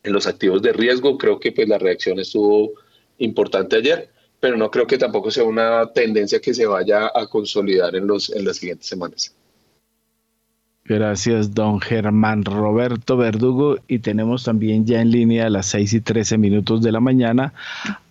en, 0.03 0.13
los 0.13 0.27
activos 0.27 0.63
de 0.63 0.73
riesgo. 0.73 1.19
Creo 1.19 1.39
que 1.39 1.53
pues 1.53 1.69
la 1.69 1.79
reacción 1.79 2.19
estuvo 2.19 2.73
importante 3.19 3.77
ayer 3.77 4.11
pero 4.41 4.57
no 4.57 4.71
creo 4.71 4.87
que 4.87 4.99
tampoco 4.99 5.31
sea 5.31 5.45
una 5.45 5.93
tendencia 5.93 6.41
que 6.41 6.55
se 6.55 6.67
vaya 6.67 7.11
a 7.15 7.27
consolidar 7.27 7.97
en, 7.97 8.07
los, 8.07 8.31
en 8.31 8.45
las 8.45 8.59
siguientes 8.59 8.87
semanas. 8.87 9.35
Gracias, 10.89 11.53
don 11.53 11.81
Germán 11.81 12.45
Roberto 12.45 13.17
Verdugo. 13.17 13.77
Y 13.89 13.99
tenemos 13.99 14.45
también 14.45 14.87
ya 14.87 15.01
en 15.01 15.11
línea 15.11 15.47
a 15.47 15.51
las 15.51 15.67
6 15.67 15.95
y 15.95 16.01
13 16.01 16.39
minutos 16.39 16.81
de 16.81 16.93
la 16.93 17.01
mañana 17.01 17.53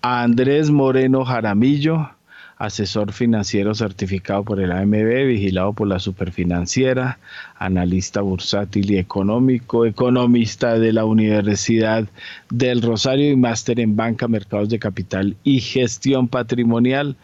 a 0.01 0.23
Andrés 0.23 0.69
Moreno 0.71 1.23
Jaramillo, 1.23 2.09
asesor 2.57 3.13
financiero 3.13 3.73
certificado 3.73 4.43
por 4.43 4.59
el 4.59 4.73
AMB, 4.73 5.25
vigilado 5.25 5.71
por 5.71 5.87
la 5.87 5.99
Superfinanciera, 5.99 7.17
analista 7.57 8.19
bursátil 8.19 8.91
y 8.91 8.97
económico, 8.97 9.85
economista 9.85 10.77
de 10.77 10.91
la 10.91 11.05
Universidad 11.05 12.05
del 12.49 12.81
Rosario 12.81 13.31
y 13.31 13.37
máster 13.37 13.79
en 13.79 13.95
banca, 13.95 14.27
mercados 14.27 14.67
de 14.67 14.79
capital 14.79 15.37
y 15.45 15.61
gestión 15.61 16.27
patrimonial. 16.27 17.15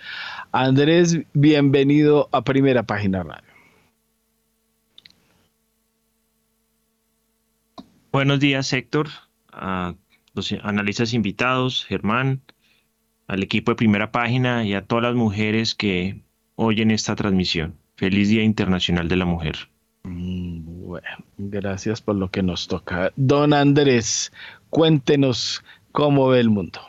Andrés, 0.53 1.19
bienvenido 1.33 2.29
a 2.31 2.41
Primera 2.41 2.83
Página 2.83 3.23
Radio. 3.23 3.50
Buenos 8.11 8.41
días, 8.41 8.73
Héctor, 8.73 9.07
a 9.53 9.95
los 10.33 10.51
analistas 10.63 11.13
invitados, 11.13 11.85
Germán, 11.85 12.41
al 13.27 13.41
equipo 13.41 13.71
de 13.71 13.77
primera 13.77 14.11
página 14.11 14.65
y 14.65 14.73
a 14.73 14.81
todas 14.85 15.03
las 15.03 15.15
mujeres 15.15 15.75
que 15.75 16.19
oyen 16.55 16.91
esta 16.91 17.15
transmisión. 17.15 17.77
Feliz 17.95 18.27
Día 18.27 18.43
Internacional 18.43 19.07
de 19.07 19.15
la 19.15 19.23
Mujer. 19.23 19.55
Mm, 20.03 20.87
bueno, 20.87 21.07
gracias 21.37 22.01
por 22.01 22.15
lo 22.15 22.29
que 22.29 22.43
nos 22.43 22.67
toca. 22.67 23.13
Don 23.15 23.53
Andrés, 23.53 24.33
cuéntenos 24.69 25.63
cómo 25.93 26.27
ve 26.27 26.41
el 26.41 26.49
mundo. 26.49 26.81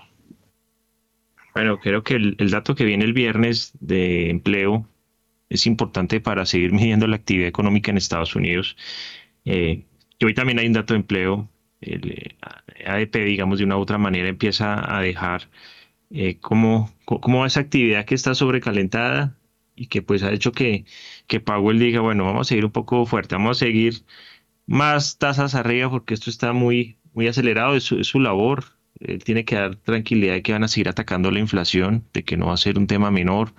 Bueno, 1.55 1.79
creo 1.79 2.03
que 2.03 2.15
el, 2.15 2.51
dato 2.51 2.75
que 2.75 2.85
viene 2.85 3.05
el 3.05 3.13
viernes 3.13 3.71
de 3.79 4.29
empleo 4.29 4.89
es 5.51 5.69
importante 5.69 6.21
para 6.21 6.47
seguir 6.47 6.73
midiendo 6.73 7.07
la 7.07 7.15
actividad 7.15 7.47
económica 7.47 7.93
en 7.93 7.99
Estados 7.99 8.35
Unidos. 8.35 8.77
Eh, 9.45 9.85
y 10.23 10.25
hoy 10.25 10.35
también 10.35 10.61
hay 10.61 10.69
un 10.69 10.73
dato 10.73 10.95
de 10.95 11.01
empleo. 11.01 11.51
El 11.81 12.37
ADP, 12.87 13.25
digamos, 13.25 13.59
de 13.59 13.65
una 13.65 13.77
u 13.77 13.81
otra 13.81 13.99
manera 13.99 14.29
empieza 14.29 14.97
a 14.97 15.01
dejar 15.03 15.51
eh, 16.11 16.39
cómo, 16.39 16.93
va 17.09 17.47
esa 17.47 17.59
actividad 17.59 18.05
que 18.05 18.15
está 18.15 18.37
sobrecalentada 18.37 19.37
y 19.75 19.87
que 19.89 20.01
pues 20.01 20.23
ha 20.23 20.31
hecho 20.33 20.53
que, 20.53 20.85
que 21.27 21.41
Powell 21.41 21.81
diga, 21.81 22.01
bueno, 22.01 22.25
vamos 22.25 22.47
a 22.47 22.49
seguir 22.51 22.65
un 22.65 22.71
poco 22.71 23.05
fuerte, 23.05 23.35
vamos 23.35 23.57
a 23.57 23.65
seguir 23.67 24.05
más 24.65 25.19
tasas 25.19 25.57
arriba 25.57 25.91
porque 25.91 26.15
esto 26.15 26.31
está 26.31 26.53
muy, 26.53 26.99
muy 27.15 27.27
acelerado, 27.27 27.75
es 27.75 27.83
su, 27.83 28.21
labor. 28.21 28.65
Él 29.01 29.25
tiene 29.25 29.45
que 29.45 29.57
dar 29.57 29.75
tranquilidad 29.75 30.35
de 30.35 30.43
que 30.43 30.53
van 30.53 30.63
a 30.63 30.69
seguir 30.69 30.89
atacando 30.89 31.33
la 31.33 31.41
inflación, 31.41 32.05
de 32.13 32.23
que 32.23 32.37
no 32.37 32.47
va 32.47 32.55
a 32.55 32.59
ser 32.59 32.79
un 32.79 32.87
tema 32.87 33.11
menor 33.11 33.55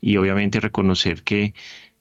y 0.00 0.16
obviamente 0.16 0.58
reconocer 0.58 1.22
que, 1.22 1.54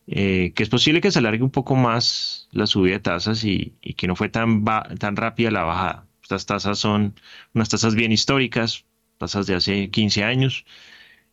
eh, 0.07 0.53
que 0.55 0.63
es 0.63 0.69
posible 0.69 1.01
que 1.01 1.11
se 1.11 1.19
alargue 1.19 1.43
un 1.43 1.51
poco 1.51 1.75
más 1.75 2.49
la 2.51 2.67
subida 2.67 2.93
de 2.93 2.99
tasas 2.99 3.43
y, 3.43 3.75
que 3.97 4.07
no 4.07 4.15
fue 4.15 4.29
tan, 4.29 4.63
tan 4.99 5.15
rápida 5.15 5.51
la 5.51 5.63
bajada. 5.63 6.07
Estas 6.23 6.45
tasas 6.45 6.79
son 6.79 7.15
unas 7.53 7.69
tasas 7.69 7.95
bien 7.95 8.11
históricas, 8.11 8.85
tasas 9.17 9.47
de 9.47 9.55
hace 9.55 9.89
15 9.91 10.23
años, 10.23 10.65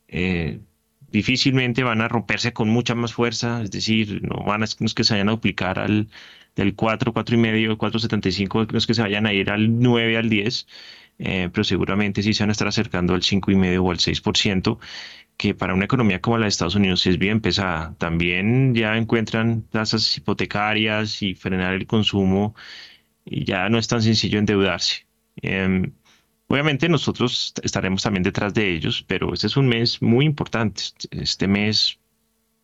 eh, 0.07 0.59
difícilmente 1.11 1.83
van 1.83 2.01
a 2.01 2.07
romperse 2.07 2.53
con 2.53 2.69
mucha 2.69 2.95
más 2.95 3.13
fuerza, 3.13 3.61
es 3.63 3.71
decir, 3.71 4.21
no 4.23 4.43
van 4.45 4.63
a 4.63 4.65
no 4.79 4.87
que 4.95 5.03
se 5.03 5.13
vayan 5.13 5.29
a 5.29 5.33
duplicar 5.33 5.79
al 5.79 6.09
del 6.55 6.75
4, 6.75 7.13
4 7.13 7.35
y 7.35 7.39
medio, 7.39 7.77
4,75, 7.77 8.71
no 8.71 8.79
que 8.79 8.93
se 8.93 9.01
vayan 9.01 9.25
a 9.25 9.33
ir 9.33 9.49
al 9.49 9.79
9, 9.79 10.17
al 10.17 10.29
10, 10.29 10.67
eh, 11.19 11.49
pero 11.53 11.63
seguramente 11.63 12.23
sí 12.23 12.33
se 12.33 12.43
van 12.43 12.49
a 12.49 12.53
estar 12.53 12.67
acercando 12.67 13.13
al 13.13 13.23
5 13.23 13.51
y 13.51 13.55
medio 13.55 13.83
o 13.83 13.91
al 13.91 13.99
6%, 13.99 14.79
que 15.37 15.53
para 15.55 15.73
una 15.73 15.85
economía 15.85 16.21
como 16.21 16.37
la 16.37 16.45
de 16.45 16.49
Estados 16.49 16.75
Unidos 16.75 17.05
es 17.07 17.17
bien 17.17 17.41
pesada. 17.41 17.95
También 17.97 18.73
ya 18.75 18.97
encuentran 18.97 19.63
tasas 19.63 20.17
hipotecarias 20.17 21.21
y 21.21 21.35
frenar 21.35 21.73
el 21.75 21.87
consumo 21.87 22.55
y 23.25 23.45
ya 23.45 23.69
no 23.69 23.77
es 23.77 23.87
tan 23.87 24.01
sencillo 24.01 24.39
endeudarse. 24.39 25.07
Em, 25.41 25.93
Obviamente 26.49 26.89
nosotros 26.89 27.53
estaremos 27.61 28.01
también 28.01 28.23
detrás 28.23 28.55
de 28.55 28.73
ellos, 28.73 29.03
pero 29.07 29.33
este 29.33 29.45
es 29.45 29.55
un 29.55 29.67
mes 29.67 30.01
muy 30.01 30.25
importante. 30.25 30.81
Este 31.11 31.47
mes 31.47 31.99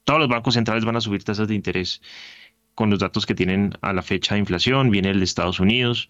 todos 0.05 0.19
los 0.19 0.29
bancos 0.29 0.55
centrales 0.55 0.85
van 0.85 0.95
a 0.95 1.01
subir 1.01 1.24
tasas 1.24 1.47
de 1.47 1.55
interés 1.55 2.01
con 2.75 2.89
los 2.89 3.00
datos 3.00 3.25
que 3.27 3.35
tienen 3.35 3.74
a 3.81 3.93
la 3.93 4.01
fecha 4.01 4.35
de 4.35 4.39
inflación, 4.39 4.89
viene 4.89 5.12
el 5.12 5.19
de 5.19 5.25
Estados 5.25 5.59
Unidos. 5.59 6.09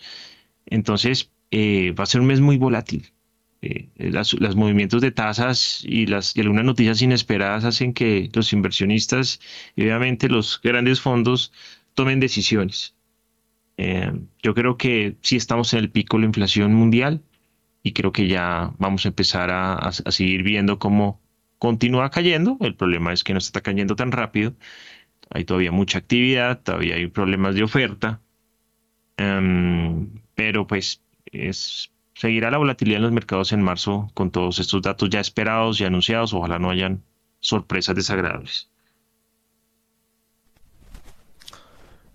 Entonces, 0.66 1.32
eh, 1.58 1.94
va 1.98 2.04
a 2.04 2.08
ser 2.08 2.20
un 2.20 2.28
mes 2.28 2.42
muy 2.42 2.58
volátil. 2.58 3.14
Eh, 3.62 3.88
los 3.96 4.56
movimientos 4.58 5.02
de 5.02 5.12
tasas 5.12 5.82
y, 5.86 6.06
algunas 6.12 6.66
noticias 6.66 7.02
inesperadas 7.02 7.64
hacen 7.64 7.94
que 7.94 8.30
los 8.34 8.52
inversionistas 8.52 9.40
y 9.74 9.84
obviamente 9.84 10.28
los 10.28 10.60
grandes 10.62 11.00
fondos 11.00 11.54
tomen 11.94 12.20
decisiones. 12.20 12.94
Eh, 13.78 14.12
yo 14.44 14.54
creo 14.54 14.76
que 14.78 15.16
sí 15.22 15.38
estamos 15.38 15.72
en 15.74 15.80
el 15.80 15.92
pico 15.92 16.18
de 16.18 16.24
la 16.24 16.28
inflación 16.28 16.74
mundial 16.74 17.24
y 17.84 17.94
creo 17.94 18.12
que 18.12 18.28
ya 18.28 18.74
vamos 18.78 19.06
a 19.06 19.10
empezar 19.10 19.50
a, 19.50 19.94
seguir 19.94 20.44
viendo 20.44 20.78
cómo 20.78 21.22
continúa 21.58 22.12
cayendo. 22.12 22.58
El 22.60 22.76
problema 22.76 23.14
es 23.14 23.24
que 23.24 23.32
no 23.32 23.40
está 23.40 23.62
cayendo 23.62 23.96
tan 23.96 24.12
rápido. 24.12 24.56
Hay 25.30 25.46
todavía 25.46 25.72
mucha 25.72 26.00
actividad, 26.00 26.62
todavía 26.64 26.96
hay 26.96 27.08
problemas 27.08 27.56
de 27.56 27.64
oferta. 27.64 28.22
Em, 29.18 30.10
pero 30.36 30.68
pues 30.68 31.05
es, 31.36 31.92
seguirá 32.14 32.52
la 32.52 32.58
volatilidad 32.58 32.98
en 32.98 33.04
los 33.04 33.12
mercados 33.12 33.52
en 33.52 33.62
marzo 33.62 34.10
con 34.14 34.32
todos 34.32 34.60
estos 34.60 34.82
datos 34.82 35.10
ya 35.10 35.20
esperados 35.20 35.80
y 35.82 35.86
anunciados. 35.86 36.34
Ojalá 36.34 36.60
no 36.60 36.70
hayan 36.70 37.04
sorpresas 37.40 37.96
desagradables. 37.96 38.70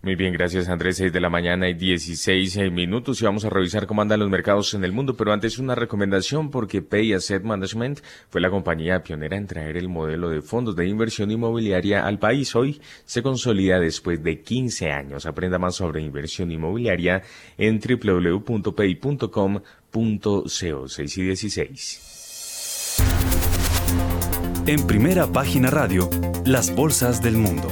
Muy 0.03 0.15
bien, 0.15 0.33
gracias 0.33 0.71
Andrés. 0.71 0.97
6 0.97 1.13
de 1.13 1.21
la 1.21 1.29
mañana 1.29 1.69
y 1.69 1.75
16 1.75 2.57
eh, 2.57 2.71
minutos 2.71 3.21
y 3.21 3.27
vamos 3.27 3.45
a 3.45 3.51
revisar 3.51 3.87
cómo 3.87 4.01
andan 4.01 4.21
los 4.21 4.31
mercados 4.31 4.73
en 4.73 4.83
el 4.83 4.93
mundo. 4.93 5.15
Pero 5.15 5.31
antes 5.35 5.59
una 5.59 5.75
recomendación 5.75 6.51
porque 6.51 6.81
Pay 6.81 7.13
Asset 7.13 7.43
Management 7.43 8.01
fue 8.31 8.41
la 8.41 8.49
compañía 8.49 9.03
pionera 9.03 9.37
en 9.37 9.47
traer 9.47 9.77
el 9.77 9.91
modelo 9.91 10.31
de 10.31 10.41
fondos 10.41 10.75
de 10.75 10.89
inversión 10.89 11.31
inmobiliaria 11.31 12.07
al 12.07 12.19
país. 12.19 12.57
Hoy 12.57 12.81
se 13.05 13.23
consolida 13.23 13.79
después 13.79 14.23
de 14.23 14.41
15 14.41 14.91
años. 14.91 15.27
Aprenda 15.27 15.59
más 15.59 15.75
sobre 15.75 16.01
inversión 16.01 16.51
inmobiliaria 16.51 17.23
en 17.59 17.79
www.pay.com.co 17.79 19.63
6 20.89 21.19
y 21.19 21.23
16. 21.23 23.03
En 24.67 24.87
primera 24.87 25.27
página 25.27 25.69
radio, 25.69 26.09
las 26.47 26.75
bolsas 26.75 27.23
del 27.23 27.37
mundo. 27.37 27.69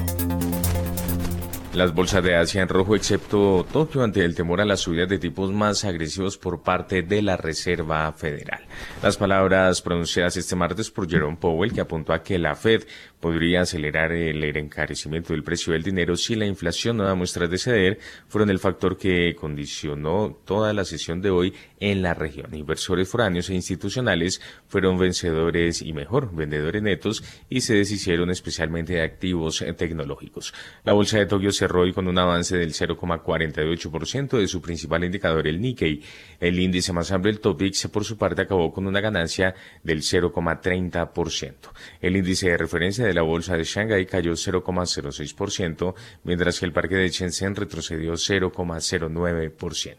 Las 1.75 1.95
bolsas 1.95 2.25
de 2.25 2.35
Asia 2.35 2.63
en 2.63 2.69
rojo, 2.69 2.97
excepto 2.97 3.65
Tokio, 3.71 4.03
ante 4.03 4.25
el 4.25 4.35
temor 4.35 4.61
a 4.61 4.65
las 4.65 4.81
subidas 4.81 5.09
de 5.09 5.19
tipos 5.19 5.53
más 5.53 5.85
agresivos 5.85 6.39
por 6.39 6.63
parte 6.63 7.03
de 7.03 7.21
la 7.21 7.37
Reserva 7.37 8.11
Federal. 8.13 8.61
Las 9.03 9.19
palabras 9.19 9.83
pronunciadas 9.83 10.39
este 10.39 10.57
martes 10.57 10.91
por 10.91 11.09
Jerome 11.09 11.37
Powell, 11.37 11.73
que 11.73 11.83
apuntó 11.83 12.15
a 12.15 12.23
que 12.23 12.39
la 12.39 12.57
Fed 12.57 12.85
podría 13.21 13.63
acelerar 13.63 14.13
el 14.13 14.45
encarecimiento 14.57 15.33
del 15.33 15.43
precio 15.43 15.73
del 15.73 15.83
dinero 15.83 16.17
si 16.17 16.35
la 16.35 16.47
inflación 16.47 16.97
no 16.97 17.05
da 17.05 17.15
muestras 17.15 17.51
de 17.51 17.59
ceder, 17.59 17.99
fueron 18.29 18.51
el 18.51 18.59
factor 18.59 18.97
que 18.97 19.35
condicionó 19.35 20.39
toda 20.45 20.73
la 20.73 20.85
sesión 20.85 21.21
de 21.21 21.31
hoy 21.31 21.55
en 21.81 22.03
la 22.03 22.15
región. 22.15 22.55
Inversores 22.55 23.09
foráneos 23.09 23.51
e 23.51 23.55
institucionales 23.55 24.41
fueron 24.69 24.99
vencedores 24.99 25.83
y 25.83 25.93
mejor 25.93 26.35
vendedores 26.35 26.83
netos 26.83 27.25
y 27.49 27.61
se 27.61 27.75
deshicieron 27.75 28.31
especialmente 28.31 28.95
de 28.95 29.03
activos 29.03 29.65
tecnológicos. 29.77 30.55
La 30.85 30.93
bolsa 30.93 31.19
de 31.19 31.27
Tokio 31.27 31.53
cerró 31.53 31.83
hoy 31.83 31.93
con 31.93 32.09
un 32.09 32.19
avance 32.19 32.57
del 32.57 32.73
0,48% 32.73 34.39
de 34.39 34.49
su 34.49 34.61
principal 34.61 35.05
indicador, 35.05 35.47
el 35.47 35.61
Nikkei. 35.61 36.03
El 36.41 36.59
índice 36.59 36.93
más 36.93 37.11
amplio, 37.11 37.33
el 37.33 37.41
Topix, 37.41 37.89
por 37.89 38.05
su 38.05 38.17
parte, 38.17 38.43
acabó 38.43 38.73
con 38.73 38.87
una 38.87 39.01
ganancia 39.01 39.55
del 39.83 40.03
0,30%. 40.03 41.55
El 42.01 42.17
índice 42.17 42.51
de 42.51 42.57
referencia 42.57 43.08
de 43.09 43.15
la 43.15 43.23
bolsa 43.23 43.57
de 43.57 43.65
Shanghai 43.65 44.07
cayó 44.07 44.33
0,06%, 44.33 45.95
mientras 46.25 46.61
que 46.61 46.67
el 46.67 46.73
parque 46.73 46.97
de 46.97 47.09
Shenzhen 47.09 47.57
retrocedió 47.57 48.13
0,09%. 48.13 49.97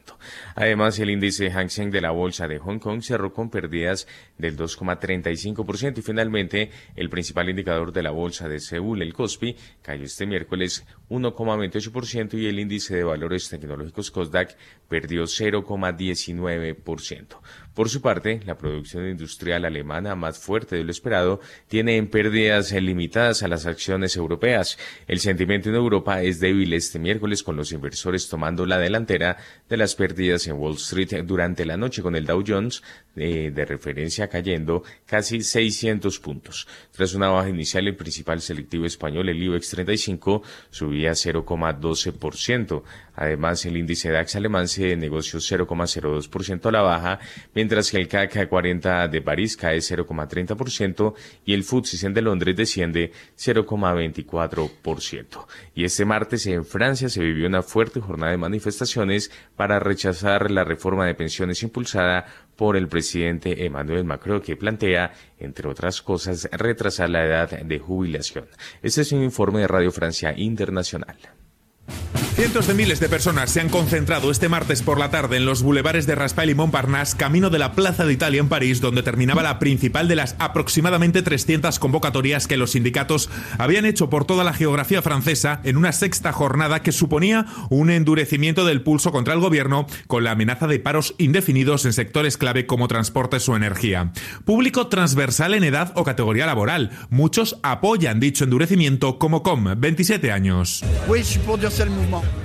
Además, 0.56 1.00
el 1.00 1.10
índice 1.10 1.50
Hang 1.52 1.70
Seng 1.70 1.92
de 1.92 2.02
la 2.02 2.12
bolsa 2.12 2.48
de 2.48 2.60
Hong 2.60 2.80
Kong 2.80 3.02
cerró 3.02 3.34
con 3.34 3.50
pérdidas 3.50 4.08
del 4.38 4.56
2,35% 4.56 5.98
y 5.98 6.02
finalmente 6.02 6.72
el 6.96 7.10
principal 7.10 7.50
indicador 7.50 7.92
de 7.92 8.04
la 8.04 8.12
bolsa 8.12 8.48
de 8.48 8.60
Seúl, 8.60 9.02
el 9.02 9.14
Kospi, 9.14 9.56
cayó 9.82 10.06
este 10.06 10.26
miércoles 10.26 10.86
1,28% 11.10 12.40
y 12.40 12.48
el 12.48 12.60
índice 12.60 12.96
de 12.96 13.04
valores 13.04 13.50
tecnológicos 13.50 14.12
COSDAC 14.12 14.56
perdió 14.88 15.24
0,19%. 15.24 17.26
Por 17.80 17.88
su 17.88 18.02
parte, 18.02 18.42
la 18.46 18.58
producción 18.58 19.08
industrial 19.08 19.64
alemana 19.64 20.14
más 20.14 20.38
fuerte 20.38 20.76
de 20.76 20.84
lo 20.84 20.92
esperado 20.92 21.40
tiene 21.70 21.96
en 21.96 22.10
pérdidas 22.10 22.74
limitadas 22.74 23.42
a 23.42 23.48
las 23.48 23.66
acciones 23.66 24.18
europeas. 24.18 24.78
El 25.08 25.22
sentimiento 25.22 25.70
en 25.70 25.76
Europa 25.76 26.22
es 26.22 26.42
débil 26.42 26.74
este 26.74 27.00
miércoles 27.00 27.42
con 27.42 27.56
los 27.56 27.72
inversores 27.72 28.28
tomando 28.28 28.66
la 28.66 28.80
delantera 28.80 29.38
de 29.70 29.78
las 29.78 29.96
pérdidas 29.96 30.46
en 30.48 30.58
Wall 30.58 30.76
Street 30.76 31.24
durante 31.24 31.66
la 31.66 31.78
noche 31.78 32.02
con 32.02 32.18
el 32.18 32.26
Dow 32.26 32.44
Jones 32.46 32.84
de, 33.16 33.50
de 33.52 33.64
referencia 33.64 34.28
cayendo 34.28 34.84
casi 35.06 35.40
600 35.42 36.20
puntos. 36.20 36.68
Tras 36.92 37.14
una 37.14 37.30
baja 37.30 37.48
inicial, 37.48 37.88
el 37.88 37.96
principal 37.96 38.42
selectivo 38.42 38.86
español, 38.86 39.30
el 39.30 39.42
IBEX 39.42 39.70
35, 39.70 40.44
subía 40.70 41.12
0,12%. 41.12 42.84
Además, 43.16 43.66
el 43.66 43.76
índice 43.76 44.12
DAX 44.12 44.38
alemán 44.38 44.70
se 44.70 44.96
negoció 44.96 45.40
0,02% 45.40 46.66
a 46.66 46.72
la 46.72 46.82
baja, 46.82 47.20
mientras 47.54 47.69
que 47.70 47.98
el 47.98 48.08
CAC 48.08 48.50
40 48.50 49.08
de 49.08 49.22
París 49.22 49.56
cae 49.56 49.78
0,30% 49.78 51.14
y 51.46 51.54
el 51.54 51.64
FTSE 51.64 51.98
100 51.98 52.16
de 52.16 52.22
Londres 52.22 52.56
desciende 52.56 53.12
0,24%. 53.38 55.46
Y 55.76 55.86
este 55.86 56.06
martes 56.06 56.48
en 56.48 56.66
Francia 56.66 57.10
se 57.10 57.22
vivió 57.22 57.48
una 57.48 57.62
fuerte 57.62 58.02
jornada 58.02 58.32
de 58.32 58.38
manifestaciones 58.38 59.32
para 59.56 59.80
rechazar 59.80 60.50
la 60.50 60.64
reforma 60.64 61.06
de 61.06 61.14
pensiones 61.16 61.62
impulsada 61.64 62.26
por 62.56 62.76
el 62.76 62.88
presidente 62.88 63.66
Emmanuel 63.66 64.04
Macron, 64.04 64.42
que 64.42 64.58
plantea, 64.58 65.14
entre 65.38 65.70
otras 65.70 66.02
cosas, 66.02 66.50
retrasar 66.52 67.10
la 67.10 67.24
edad 67.24 67.52
de 67.52 67.80
jubilación. 67.80 68.48
Este 68.82 69.02
es 69.02 69.12
un 69.12 69.22
informe 69.24 69.62
de 69.62 69.68
Radio 69.68 69.92
Francia 69.92 70.34
Internacional. 70.36 71.39
Cientos 72.40 72.68
de 72.68 72.74
miles 72.74 73.02
de 73.02 73.10
personas 73.10 73.52
se 73.52 73.60
han 73.60 73.68
concentrado 73.68 74.32
este 74.32 74.48
martes 74.48 74.82
por 74.82 74.98
la 74.98 75.12
tarde 75.12 75.36
en 75.36 75.46
los 75.46 75.62
bulevares 75.62 76.08
de 76.08 76.16
Raspail 76.16 76.52
y 76.52 76.56
Montparnasse, 76.56 77.18
camino 77.18 77.50
de 77.50 77.60
la 77.60 77.74
Plaza 77.74 78.06
de 78.06 78.14
Italia 78.14 78.40
en 78.40 78.48
París, 78.48 78.80
donde 78.80 79.04
terminaba 79.04 79.44
la 79.44 79.60
principal 79.60 80.08
de 80.08 80.16
las 80.16 80.38
aproximadamente 80.40 81.22
300 81.22 81.78
convocatorias 81.80 82.48
que 82.48 82.56
los 82.56 82.72
sindicatos 82.72 83.30
habían 83.58 83.84
hecho 83.84 84.10
por 84.10 84.24
toda 84.24 84.46
la 84.46 84.54
geografía 84.54 85.02
francesa 85.02 85.60
en 85.66 85.76
una 85.76 85.92
sexta 85.92 86.32
jornada 86.32 86.82
que 86.82 86.94
suponía 86.94 87.46
un 87.70 87.90
endurecimiento 87.90 88.64
del 88.64 88.84
pulso 88.84 89.12
contra 89.12 89.34
el 89.34 89.42
gobierno 89.42 89.86
con 90.08 90.24
la 90.24 90.32
amenaza 90.32 90.66
de 90.68 90.80
paros 90.80 91.16
indefinidos 91.18 91.84
en 91.84 91.92
sectores 91.92 92.38
clave 92.38 92.66
como 92.66 92.88
transportes 92.88 93.50
o 93.50 93.58
energía. 93.58 94.14
Público 94.46 94.88
transversal 94.88 95.56
en 95.56 95.66
edad 95.66 95.92
o 95.96 96.06
categoría 96.06 96.46
laboral. 96.46 96.92
Muchos 97.10 97.60
apoyan 97.64 98.22
dicho 98.22 98.46
endurecimiento 98.46 99.20
como 99.20 99.44
COM, 99.44 99.74
27 99.78 100.32
años. 100.32 100.86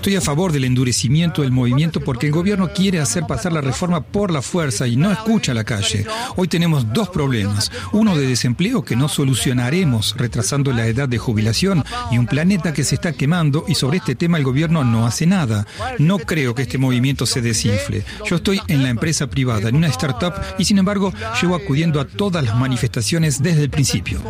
Estoy 0.04 0.16
a 0.16 0.20
favor 0.20 0.52
del 0.52 0.64
endurecimiento 0.64 1.40
del 1.40 1.50
movimiento 1.50 1.98
porque 1.98 2.26
el 2.26 2.32
gobierno 2.32 2.70
quiere 2.74 3.00
hacer 3.00 3.24
pasar 3.26 3.54
la 3.54 3.62
reforma 3.62 4.02
por 4.02 4.30
la 4.30 4.42
fuerza 4.42 4.86
y 4.86 4.96
no 4.96 5.10
escucha 5.10 5.54
la 5.54 5.64
calle. 5.64 6.04
Hoy 6.36 6.46
tenemos 6.46 6.92
dos 6.92 7.08
problemas. 7.08 7.72
Uno 7.92 8.14
de 8.14 8.26
desempleo 8.26 8.84
que 8.84 8.96
no 8.96 9.08
solucionaremos 9.08 10.14
retrasando 10.18 10.72
la 10.72 10.86
edad 10.86 11.08
de 11.08 11.16
jubilación 11.16 11.82
y 12.10 12.18
un 12.18 12.26
planeta 12.26 12.74
que 12.74 12.84
se 12.84 12.96
está 12.96 13.12
quemando 13.12 13.64
y 13.66 13.76
sobre 13.76 13.96
este 13.96 14.14
tema 14.14 14.36
el 14.36 14.44
gobierno 14.44 14.84
no 14.84 15.06
hace 15.06 15.26
nada. 15.26 15.66
No 15.98 16.18
creo 16.18 16.54
que 16.54 16.62
este 16.62 16.76
movimiento 16.76 17.24
se 17.24 17.40
desinfle. 17.40 18.04
Yo 18.26 18.36
estoy 18.36 18.60
en 18.68 18.82
la 18.82 18.90
empresa 18.90 19.28
privada, 19.28 19.70
en 19.70 19.76
una 19.76 19.88
startup 19.88 20.34
y 20.58 20.66
sin 20.66 20.76
embargo 20.76 21.14
llevo 21.40 21.54
acudiendo 21.54 21.98
a 21.98 22.04
todas 22.04 22.44
las 22.44 22.56
manifestaciones 22.56 23.42
desde 23.42 23.62
el 23.62 23.70
principio. 23.70 24.20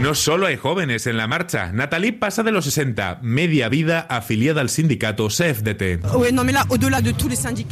No 0.00 0.14
solo 0.16 0.46
hay 0.46 0.56
jóvenes 0.56 1.06
en 1.06 1.16
la 1.16 1.28
marcha. 1.28 1.70
Natalie 1.72 2.12
pasa 2.12 2.42
de 2.42 2.50
los 2.50 2.64
60, 2.64 3.20
media 3.22 3.68
vida 3.68 4.00
afiliada 4.16 4.60
al 4.60 4.70
sindicato 4.70 5.28
CFDT. 5.28 6.04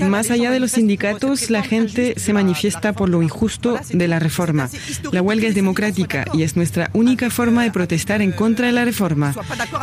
Más 0.01 0.31
allá 0.31 0.51
de 0.51 0.61
los 0.61 0.73
sindicatos, 0.73 1.51
la 1.51 1.63
gente 1.63 2.15
se 2.19 2.33
manifiesta 2.33 2.93
por 2.93 3.09
lo 3.09 3.23
injusto 3.23 3.79
de 3.91 4.09
la 4.09 4.19
reforma. 4.19 4.69
La 5.13 5.23
huelga 5.23 5.49
es 5.49 5.55
democrática 5.55 6.25
y 6.33 6.43
es 6.43 6.57
nuestra 6.57 6.91
única 6.93 7.31
forma 7.31 7.63
de 7.63 7.71
protestar 7.71 8.23
en 8.23 8.33
contra 8.33 8.67
de 8.67 8.73
la 8.73 8.85
reforma. 8.85 9.35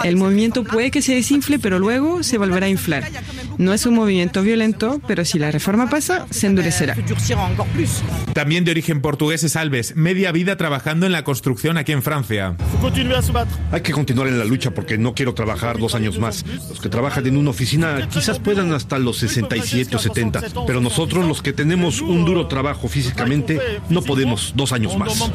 El 0.04 0.16
movimiento 0.16 0.63
puede 0.63 0.91
que 0.91 1.02
se 1.02 1.15
desinfle, 1.15 1.60
pero 1.60 1.80
luego 1.80 2.24
se 2.24 2.38
volverá 2.38 2.65
a 2.65 2.70
inflar. 2.70 3.04
No 3.58 3.74
es 3.74 3.86
un 3.86 3.96
movimiento 3.96 4.41
violento, 4.43 5.02
pero 5.08 5.26
si 5.26 5.39
la 5.39 5.52
reforma 5.52 5.89
pasa, 5.89 6.28
se 6.30 6.48
endurecerá. 6.48 6.96
También 8.34 8.63
de 8.65 8.72
origen 8.72 9.02
portugués 9.02 9.43
es 9.43 9.56
Alves, 9.56 9.96
media 9.96 10.32
vida 10.32 10.58
trabajando 10.58 11.06
en 11.06 11.12
la 11.12 11.24
construcción 11.24 11.78
aquí 11.78 11.91
en 11.91 12.04
Francia. 12.04 12.56
Hay 13.72 13.82
que 13.82 13.91
continuar 13.91 14.28
en 14.28 14.39
la 14.39 14.46
lucha 14.46 14.72
porque 14.72 14.98
no 14.98 15.13
quiero 15.13 15.34
trabajar 15.34 15.78
dos 15.80 15.96
años 15.96 16.20
más. 16.20 16.46
Los 16.70 16.80
que 16.80 16.90
trabajan 16.90 17.26
en 17.28 17.38
una 17.38 17.50
oficina 17.50 18.08
quizás 18.10 18.40
puedan 18.40 18.74
hasta 18.74 19.00
los 19.00 19.18
67 19.18 19.96
o 19.96 20.00
70, 20.00 20.44
pero 20.66 20.82
nosotros 20.82 21.26
los 21.26 21.42
que 21.42 21.54
tenemos 21.54 22.02
un 22.02 22.26
duro 22.26 22.48
trabajo 22.48 22.88
físicamente 22.88 23.60
no 23.90 24.02
podemos 24.02 24.54
dos 24.56 24.72
años 24.72 24.98
más. 24.98 25.32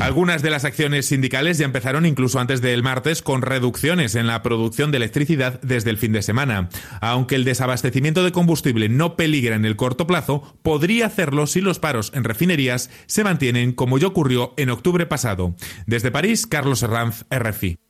Algunas 0.00 0.42
de 0.42 0.50
las 0.50 0.64
acciones 0.64 1.06
sindicales 1.06 1.58
ya 1.58 1.64
empezaron 1.64 2.06
incluso 2.06 2.38
antes 2.38 2.60
del 2.60 2.82
martes 2.82 3.22
con 3.22 3.42
reducciones 3.42 4.14
en 4.14 4.26
la 4.26 4.42
producción 4.42 4.90
de 4.90 4.98
electricidad 4.98 5.60
desde 5.62 5.90
el 5.90 5.98
fin 5.98 6.12
de 6.12 6.22
semana. 6.22 6.68
Aunque 7.00 7.34
el 7.34 7.44
desabastecimiento 7.44 8.24
de 8.24 8.32
combustible 8.32 8.88
no 8.88 9.16
peligra 9.16 9.56
en 9.56 9.64
el 9.64 9.76
corto 9.76 10.06
plazo, 10.06 10.56
podría 10.62 11.06
hacerlo 11.06 11.46
si 11.46 11.60
los 11.60 11.78
paros 11.78 12.12
en 12.14 12.24
refinerías 12.24 12.90
se 13.06 13.24
mantienen 13.24 13.72
como 13.72 13.98
ya 13.98 14.06
ocurrió 14.06 14.54
en 14.56 14.70
octubre 14.70 15.06
pasado. 15.06 15.54
Desde 15.86 16.10
París, 16.10 16.46
Carlos 16.46 16.82
Herranz, 16.82 17.24
RFI. 17.30 17.85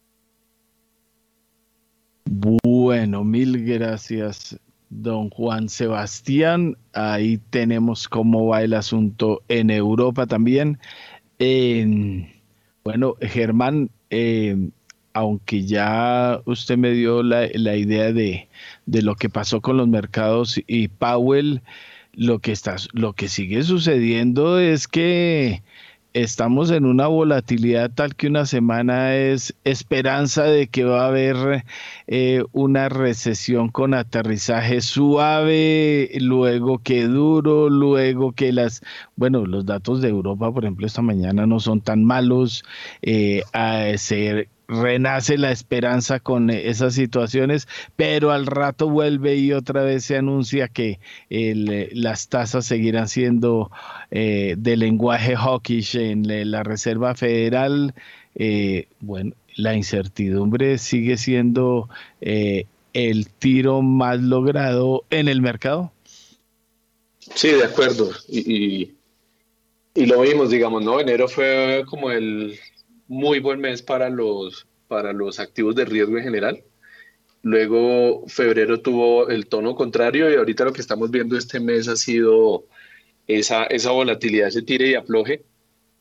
Bueno, 2.28 3.22
mil 3.22 3.64
gracias, 3.64 4.58
don 4.90 5.30
Juan 5.30 5.68
Sebastián. 5.68 6.76
Ahí 6.92 7.38
tenemos 7.50 8.08
cómo 8.08 8.48
va 8.48 8.62
el 8.62 8.74
asunto 8.74 9.42
en 9.48 9.70
Europa 9.70 10.26
también. 10.26 10.78
bueno, 12.84 13.14
Germán, 13.20 13.90
eh, 14.10 14.70
aunque 15.12 15.64
ya 15.64 16.42
usted 16.46 16.76
me 16.76 16.90
dio 16.90 17.22
la, 17.22 17.46
idea 17.46 18.12
de, 18.12 18.48
de, 18.86 19.02
lo 19.02 19.14
que 19.14 19.28
pasó 19.28 19.60
con 19.60 19.76
los 19.76 19.86
mercados 19.86 20.60
y 20.66 20.88
Powell, 20.88 21.62
lo 22.12 22.40
que, 22.40 22.54
lo 22.92 23.12
que 23.12 23.28
sigue 23.28 23.62
sucediendo 23.62 24.58
es 24.58 24.88
que 24.88 25.62
estamos 26.16 26.70
en 26.70 26.86
una 26.86 27.08
volatilidad 27.08 27.90
tal 27.90 28.16
que 28.16 28.28
una 28.28 28.46
semana 28.46 29.14
es 29.14 29.54
esperanza 29.64 30.44
de 30.44 30.66
que 30.68 30.84
va 30.84 31.04
a 31.04 31.08
haber 31.08 31.64
eh, 32.06 32.42
una 32.52 32.88
recesión 32.88 33.68
con 33.68 33.92
aterrizaje 33.92 34.80
suave, 34.80 36.10
luego 36.20 36.78
que 36.78 37.04
duro, 37.04 37.68
luego 37.68 38.32
que 38.32 38.52
las, 38.52 38.82
bueno, 39.16 39.44
los 39.44 39.66
datos 39.66 40.00
de 40.00 40.08
Europa, 40.08 40.50
por 40.50 40.64
ejemplo, 40.64 40.86
esta 40.86 41.02
mañana 41.02 41.46
no 41.46 41.60
son 41.60 41.82
tan 41.82 42.02
malos, 42.02 42.64
eh, 43.02 43.42
a 43.52 43.86
ser 43.98 44.48
renace 44.68 45.38
la 45.38 45.52
esperanza 45.52 46.20
con 46.20 46.50
esas 46.50 46.94
situaciones, 46.94 47.68
pero 47.94 48.32
al 48.32 48.46
rato 48.46 48.88
vuelve 48.88 49.36
y 49.36 49.52
otra 49.52 49.82
vez 49.82 50.04
se 50.04 50.16
anuncia 50.16 50.68
que 50.68 50.98
las 51.28 52.28
tasas 52.28 52.66
seguirán 52.66 53.08
siendo 53.08 53.70
eh, 54.10 54.54
de 54.58 54.76
lenguaje 54.76 55.36
hawkish 55.36 55.96
en 55.96 56.50
la 56.50 56.62
Reserva 56.62 57.14
Federal. 57.14 57.94
Eh, 58.34 58.88
bueno, 59.00 59.32
la 59.54 59.74
incertidumbre 59.74 60.78
sigue 60.78 61.16
siendo 61.16 61.88
eh, 62.20 62.66
el 62.92 63.28
tiro 63.28 63.82
más 63.82 64.20
logrado 64.20 65.04
en 65.10 65.28
el 65.28 65.40
mercado. 65.40 65.92
Sí, 67.34 67.48
de 67.48 67.64
acuerdo. 67.64 68.10
Y, 68.28 68.92
y 69.94 70.06
lo 70.06 70.20
vimos, 70.20 70.50
digamos, 70.50 70.84
¿no? 70.84 71.00
Enero 71.00 71.26
fue 71.26 71.84
como 71.88 72.10
el 72.10 72.58
muy 73.08 73.40
buen 73.40 73.60
mes 73.60 73.82
para 73.82 74.10
los, 74.10 74.66
para 74.88 75.12
los 75.12 75.38
activos 75.40 75.74
de 75.74 75.84
riesgo 75.84 76.16
en 76.18 76.24
general. 76.24 76.62
Luego 77.42 78.24
febrero 78.26 78.80
tuvo 78.80 79.28
el 79.28 79.46
tono 79.46 79.76
contrario 79.76 80.30
y 80.30 80.34
ahorita 80.34 80.64
lo 80.64 80.72
que 80.72 80.80
estamos 80.80 81.10
viendo 81.10 81.36
este 81.36 81.60
mes 81.60 81.86
ha 81.88 81.96
sido 81.96 82.64
esa, 83.26 83.64
esa 83.64 83.92
volatilidad, 83.92 84.48
ese 84.48 84.62
tire 84.62 84.88
y 84.88 84.94
afloje, 84.94 85.44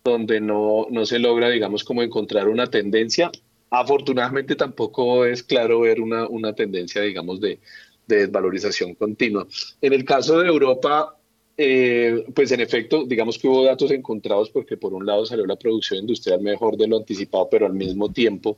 donde 0.03 0.39
no, 0.41 0.87
no 0.89 1.05
se 1.05 1.19
logra, 1.19 1.49
digamos, 1.49 1.83
como 1.83 2.01
encontrar 2.03 2.47
una 2.47 2.67
tendencia. 2.67 3.31
afortunadamente 3.69 4.55
tampoco 4.55 5.25
es 5.25 5.43
claro 5.43 5.81
ver 5.81 6.01
una, 6.01 6.27
una 6.27 6.53
tendencia, 6.53 7.01
digamos, 7.01 7.39
de, 7.41 7.59
de 8.07 8.17
desvalorización 8.17 8.95
continua. 8.95 9.47
En 9.81 9.93
el 9.93 10.05
caso 10.05 10.39
de 10.39 10.47
Europa, 10.47 11.17
eh, 11.57 12.25
pues 12.33 12.51
en 12.51 12.61
efecto, 12.61 13.05
digamos 13.05 13.37
que 13.37 13.47
hubo 13.47 13.63
datos 13.63 13.91
encontrados 13.91 14.49
porque 14.49 14.77
por 14.77 14.93
un 14.93 15.05
lado 15.05 15.25
salió 15.25 15.45
la 15.45 15.55
producción 15.55 15.99
industrial 15.99 16.41
mejor 16.41 16.77
de 16.77 16.87
lo 16.87 16.97
anticipado, 16.97 17.47
pero 17.49 17.65
al 17.65 17.73
mismo 17.73 18.11
tiempo 18.11 18.57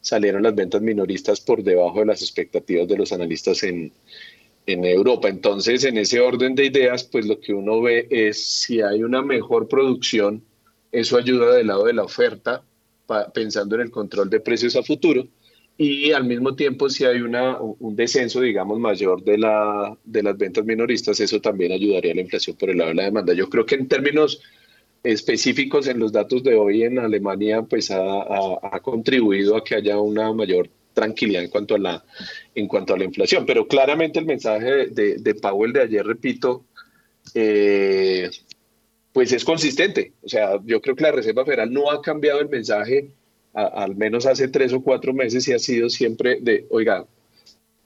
salieron 0.00 0.42
las 0.42 0.54
ventas 0.54 0.80
minoristas 0.80 1.40
por 1.40 1.62
debajo 1.62 2.00
de 2.00 2.06
las 2.06 2.22
expectativas 2.22 2.86
de 2.86 2.96
los 2.96 3.12
analistas 3.12 3.62
en, 3.64 3.92
en 4.66 4.84
Europa. 4.84 5.28
Entonces, 5.28 5.84
en 5.84 5.98
ese 5.98 6.20
orden 6.20 6.54
de 6.54 6.66
ideas, 6.66 7.04
pues 7.04 7.26
lo 7.26 7.40
que 7.40 7.52
uno 7.52 7.80
ve 7.82 8.06
es 8.10 8.44
si 8.44 8.80
hay 8.80 9.02
una 9.02 9.22
mejor 9.22 9.66
producción, 9.66 10.42
eso 10.92 11.16
ayuda 11.16 11.54
del 11.54 11.66
lado 11.66 11.84
de 11.84 11.94
la 11.94 12.04
oferta, 12.04 12.62
pensando 13.34 13.74
en 13.74 13.82
el 13.82 13.90
control 13.90 14.30
de 14.30 14.40
precios 14.40 14.76
a 14.76 14.82
futuro 14.82 15.26
y 15.80 16.10
al 16.10 16.24
mismo 16.24 16.56
tiempo 16.56 16.90
si 16.90 17.04
hay 17.04 17.20
una, 17.20 17.56
un 17.60 17.94
descenso, 17.94 18.40
digamos, 18.40 18.80
mayor 18.80 19.22
de, 19.22 19.38
la, 19.38 19.96
de 20.04 20.22
las 20.24 20.36
ventas 20.36 20.64
minoristas, 20.64 21.20
eso 21.20 21.40
también 21.40 21.70
ayudaría 21.70 22.10
a 22.10 22.14
la 22.16 22.20
inflación 22.22 22.56
por 22.56 22.70
el 22.70 22.78
lado 22.78 22.90
de 22.90 22.96
la 22.96 23.04
demanda. 23.04 23.32
Yo 23.32 23.48
creo 23.48 23.64
que 23.64 23.76
en 23.76 23.86
términos 23.86 24.42
específicos 25.04 25.86
en 25.86 26.00
los 26.00 26.10
datos 26.10 26.42
de 26.42 26.56
hoy 26.56 26.82
en 26.82 26.98
Alemania, 26.98 27.62
pues 27.62 27.92
ha, 27.92 28.00
ha, 28.00 28.80
contribuido 28.80 29.56
a 29.56 29.62
que 29.62 29.76
haya 29.76 30.00
una 30.00 30.32
mayor 30.32 30.68
tranquilidad 30.94 31.44
en 31.44 31.50
cuanto 31.50 31.76
a 31.76 31.78
la, 31.78 32.04
en 32.56 32.66
cuanto 32.66 32.94
a 32.94 32.98
la 32.98 33.04
inflación. 33.04 33.46
Pero 33.46 33.68
claramente 33.68 34.18
el 34.18 34.26
mensaje 34.26 34.88
de, 34.88 35.18
de 35.18 35.34
Powell 35.36 35.72
de 35.72 35.82
ayer, 35.82 36.04
repito, 36.04 36.64
eh, 37.34 38.28
pues 39.12 39.32
es 39.32 39.44
consistente. 39.44 40.14
O 40.22 40.28
sea, 40.28 40.58
yo 40.64 40.80
creo 40.80 40.96
que 40.96 41.04
la 41.04 41.12
Reserva 41.12 41.44
Federal 41.44 41.72
no 41.72 41.92
ha 41.92 42.02
cambiado 42.02 42.40
el 42.40 42.48
mensaje 42.48 43.12
al 43.66 43.96
menos 43.96 44.26
hace 44.26 44.48
tres 44.48 44.72
o 44.72 44.82
cuatro 44.82 45.12
meses 45.12 45.46
y 45.48 45.52
ha 45.52 45.58
sido 45.58 45.88
siempre 45.90 46.38
de, 46.40 46.66
oiga, 46.70 47.06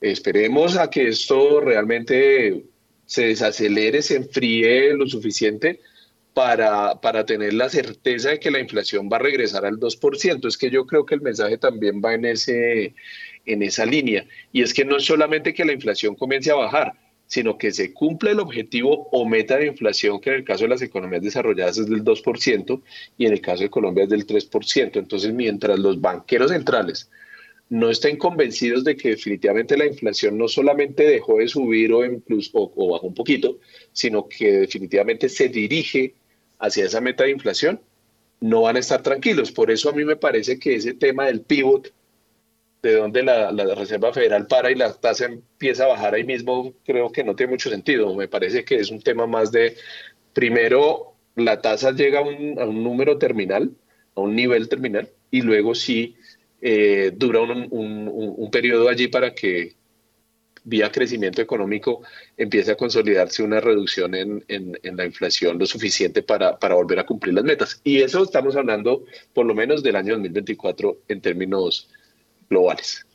esperemos 0.00 0.76
a 0.76 0.90
que 0.90 1.08
esto 1.08 1.60
realmente 1.60 2.64
se 3.06 3.26
desacelere, 3.28 4.02
se 4.02 4.16
enfríe 4.16 4.94
lo 4.94 5.06
suficiente 5.06 5.80
para, 6.34 7.00
para 7.00 7.26
tener 7.26 7.52
la 7.52 7.68
certeza 7.68 8.30
de 8.30 8.40
que 8.40 8.50
la 8.50 8.60
inflación 8.60 9.08
va 9.12 9.16
a 9.16 9.20
regresar 9.20 9.64
al 9.64 9.78
2%. 9.78 10.46
Es 10.46 10.56
que 10.56 10.70
yo 10.70 10.86
creo 10.86 11.04
que 11.04 11.14
el 11.14 11.20
mensaje 11.20 11.58
también 11.58 12.00
va 12.04 12.14
en, 12.14 12.24
ese, 12.24 12.94
en 13.44 13.62
esa 13.62 13.84
línea. 13.84 14.26
Y 14.52 14.62
es 14.62 14.72
que 14.72 14.84
no 14.84 14.96
es 14.96 15.04
solamente 15.04 15.54
que 15.54 15.64
la 15.64 15.72
inflación 15.72 16.14
comience 16.14 16.50
a 16.50 16.54
bajar, 16.54 16.94
sino 17.32 17.56
que 17.56 17.72
se 17.72 17.94
cumple 17.94 18.32
el 18.32 18.40
objetivo 18.40 19.08
o 19.10 19.24
meta 19.24 19.56
de 19.56 19.68
inflación, 19.68 20.20
que 20.20 20.28
en 20.28 20.36
el 20.36 20.44
caso 20.44 20.64
de 20.64 20.68
las 20.68 20.82
economías 20.82 21.22
desarrolladas 21.22 21.78
es 21.78 21.88
del 21.88 22.04
2% 22.04 22.82
y 23.16 23.24
en 23.24 23.32
el 23.32 23.40
caso 23.40 23.62
de 23.62 23.70
Colombia 23.70 24.04
es 24.04 24.10
del 24.10 24.26
3%. 24.26 24.98
Entonces, 24.98 25.32
mientras 25.32 25.78
los 25.78 25.98
banqueros 25.98 26.50
centrales 26.50 27.10
no 27.70 27.88
estén 27.88 28.18
convencidos 28.18 28.84
de 28.84 28.98
que 28.98 29.08
definitivamente 29.08 29.78
la 29.78 29.86
inflación 29.86 30.36
no 30.36 30.46
solamente 30.46 31.04
dejó 31.04 31.38
de 31.38 31.48
subir 31.48 31.90
o, 31.94 32.04
incluso, 32.04 32.70
o, 32.76 32.92
bajó 32.92 33.06
un 33.06 33.14
poquito, 33.14 33.58
sino 33.94 34.28
que 34.28 34.52
definitivamente 34.52 35.30
se 35.30 35.48
dirige 35.48 36.14
hacia 36.58 36.84
esa 36.84 37.00
meta 37.00 37.24
de 37.24 37.30
inflación, 37.30 37.80
no 38.40 38.60
van 38.60 38.76
a 38.76 38.80
estar 38.80 39.02
tranquilos. 39.02 39.50
Por 39.50 39.70
eso 39.70 39.88
a 39.88 39.94
mí 39.94 40.04
me 40.04 40.16
parece 40.16 40.58
que 40.58 40.74
ese 40.74 40.92
tema 40.92 41.24
del 41.24 41.40
pivot 41.40 41.94
de 42.82 42.96
donde 42.96 43.22
la, 43.22 43.52
Reserva 43.76 44.12
Federal 44.12 44.46
para 44.48 44.70
y 44.70 44.74
la 44.74 44.92
tasa 44.92 45.26
empieza 45.26 45.84
a 45.84 45.88
bajar 45.88 46.14
ahí 46.14 46.24
mismo, 46.24 46.74
creo 46.84 47.12
que 47.12 47.22
no 47.22 47.36
tiene 47.36 47.52
mucho 47.52 47.70
sentido. 47.70 48.14
Me 48.14 48.26
parece 48.28 48.64
que 48.64 48.76
es 48.76 48.90
un 48.90 49.00
tema 49.00 49.26
más 49.26 49.52
de, 49.52 49.76
primero, 50.32 51.14
la 51.36 51.60
tasa 51.60 51.92
llega 51.92 52.18
a 52.18 52.22
un, 52.22 52.82
número 52.82 53.18
terminal, 53.18 53.70
a 54.16 54.20
un 54.20 54.34
nivel 54.34 54.68
terminal, 54.68 55.08
y 55.30 55.42
luego 55.42 55.74
sí 55.76 56.16
eh, 56.60 57.12
dura 57.14 57.40
un, 57.40 58.48
periodo 58.50 58.88
allí 58.88 59.08
para 59.08 59.32
que 59.32 59.74
vía 60.64 60.92
crecimiento 60.92 61.40
económico 61.40 62.02
empiece 62.36 62.72
a 62.72 62.76
consolidarse 62.76 63.42
una 63.42 63.60
reducción 63.60 64.14
en, 64.14 64.44
la 64.82 65.06
inflación 65.06 65.58
lo 65.58 65.66
suficiente 65.66 66.22
para, 66.22 66.58
para, 66.58 66.74
volver 66.74 66.98
a 66.98 67.06
cumplir 67.06 67.34
las 67.34 67.44
metas. 67.44 67.80
Y 67.84 68.02
eso 68.02 68.24
estamos 68.24 68.56
hablando 68.56 69.04
por 69.32 69.46
lo 69.46 69.54
menos 69.54 69.82
del 69.84 69.96
año 69.96 70.14
2024 70.14 70.98
en 71.08 71.20
términos 71.20 71.88
globales. 72.50 73.06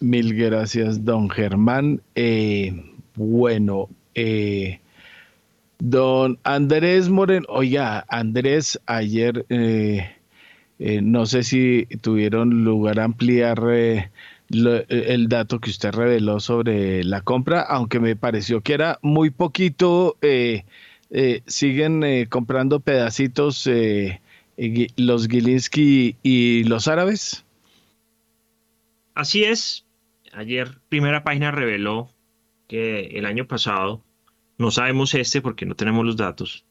Mil 0.00 0.34
gracias, 0.34 1.04
don 1.04 1.30
Germán. 1.30 2.02
Eh, 2.14 2.74
bueno, 3.14 3.88
eh, 4.14 4.80
don 5.78 6.38
Andrés 6.42 7.08
Moreno, 7.08 7.46
oiga, 7.48 8.04
Andrés, 8.08 8.78
ayer 8.84 9.46
eh, 9.48 10.10
no 10.78 11.24
sé 11.26 11.42
si 11.42 11.86
tuvieron 12.02 12.64
lugar 12.64 13.00
a 13.00 13.04
ampliar 13.04 13.62
el 14.50 15.28
dato 15.28 15.58
que 15.58 15.70
usted 15.70 15.92
reveló 15.92 16.38
sobre 16.38 17.02
la 17.04 17.22
compra, 17.22 17.62
aunque 17.62 18.00
me 18.00 18.16
pareció 18.16 18.60
que 18.60 18.74
era 18.74 18.98
muy 19.00 19.30
poquito. 19.30 20.18
siguen 21.46 22.26
comprando 22.28 22.80
pedacitos 22.80 23.70
los 24.96 25.28
Gilinski 25.28 26.16
y 26.22 26.64
los 26.64 26.88
árabes. 26.88 27.43
Así 29.14 29.44
es. 29.44 29.86
Ayer 30.32 30.80
primera 30.88 31.22
página 31.22 31.50
reveló 31.50 32.10
que 32.68 33.18
el 33.18 33.26
año 33.26 33.46
pasado, 33.46 34.04
no 34.58 34.70
sabemos 34.70 35.14
este 35.14 35.40
porque 35.40 35.66
no 35.66 35.76
tenemos 35.76 36.04
los 36.04 36.16
datos, 36.16 36.64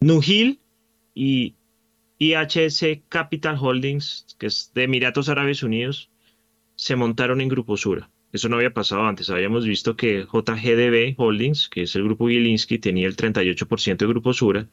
Nugil 0.00 0.60
y 1.14 1.54
IHS 2.18 3.02
Capital 3.08 3.56
Holdings, 3.58 4.36
que 4.38 4.46
es 4.46 4.72
de 4.74 4.84
Emiratos 4.84 5.28
Árabes 5.28 5.62
Unidos, 5.62 6.10
se 6.74 6.96
montaron 6.96 7.40
en 7.40 7.48
Grupo 7.48 7.76
Sura. 7.76 8.10
Eso 8.32 8.48
no 8.48 8.56
había 8.56 8.72
pasado 8.72 9.04
antes. 9.06 9.28
Habíamos 9.30 9.66
visto 9.66 9.96
que 9.96 10.24
JGDB 10.24 11.14
Holdings, 11.18 11.68
que 11.68 11.82
es 11.82 11.96
el 11.96 12.04
grupo 12.04 12.28
Gilinski, 12.28 12.78
tenía 12.78 13.06
el 13.08 13.16
38% 13.16 13.96
de 13.96 14.06
Grupo 14.06 14.32
Sura 14.32 14.68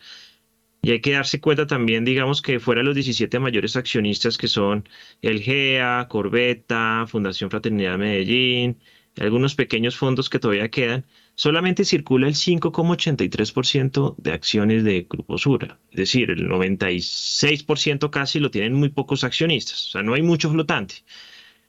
y 0.87 0.91
hay 0.91 1.01
que 1.01 1.11
darse 1.11 1.41
cuenta 1.41 1.67
también, 1.67 2.05
digamos, 2.05 2.41
que 2.41 2.61
fuera 2.61 2.81
los 2.81 2.95
17 2.95 3.39
mayores 3.39 3.75
accionistas 3.75 4.37
que 4.37 4.47
son 4.47 4.87
el 5.21 5.41
GEA, 5.41 6.07
Corbeta, 6.07 7.03
Fundación 7.09 7.49
Fraternidad 7.49 7.97
Medellín, 7.97 8.79
algunos 9.19 9.53
pequeños 9.53 9.97
fondos 9.97 10.29
que 10.29 10.39
todavía 10.39 10.69
quedan, 10.69 11.05
solamente 11.35 11.83
circula 11.83 12.29
el 12.29 12.35
5,83% 12.35 14.15
de 14.17 14.31
acciones 14.31 14.85
de 14.85 15.05
Grupo 15.09 15.37
Sura. 15.37 15.77
Es 15.91 15.97
decir, 15.97 16.31
el 16.31 16.47
96% 16.47 18.09
casi 18.09 18.39
lo 18.39 18.49
tienen 18.49 18.71
muy 18.71 18.87
pocos 18.87 19.25
accionistas. 19.25 19.87
O 19.87 19.91
sea, 19.91 20.03
no 20.03 20.13
hay 20.13 20.21
mucho 20.21 20.49
flotante. 20.49 21.03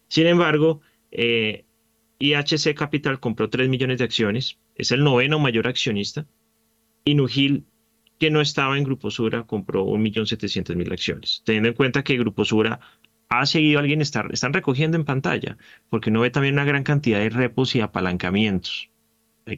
Sin 0.06 0.28
embargo, 0.28 0.80
eh, 1.10 1.64
IHC 2.20 2.72
Capital 2.76 3.18
compró 3.18 3.50
3 3.50 3.68
millones 3.68 3.98
de 3.98 4.04
acciones, 4.04 4.58
es 4.76 4.92
el 4.92 5.02
noveno 5.02 5.40
mayor 5.40 5.66
accionista, 5.66 6.24
y 7.04 7.16
Nugil 7.16 7.64
que 8.18 8.30
no 8.30 8.40
estaba 8.40 8.76
en 8.76 8.84
Grupo 8.84 9.10
Sura 9.10 9.44
compró 9.44 9.86
1.700.000 9.86 10.92
acciones. 10.92 11.42
Teniendo 11.44 11.68
en 11.68 11.74
cuenta 11.74 12.02
que 12.02 12.18
Grupo 12.18 12.44
Sura 12.44 12.80
ha 13.28 13.46
seguido 13.46 13.78
alguien, 13.78 14.00
estar, 14.00 14.28
están 14.32 14.52
recogiendo 14.52 14.96
en 14.96 15.04
pantalla, 15.04 15.56
porque 15.90 16.10
no 16.10 16.20
ve 16.20 16.30
también 16.30 16.54
una 16.54 16.64
gran 16.64 16.82
cantidad 16.82 17.20
de 17.20 17.30
repos 17.30 17.74
y 17.74 17.80
apalancamientos. 17.80 18.90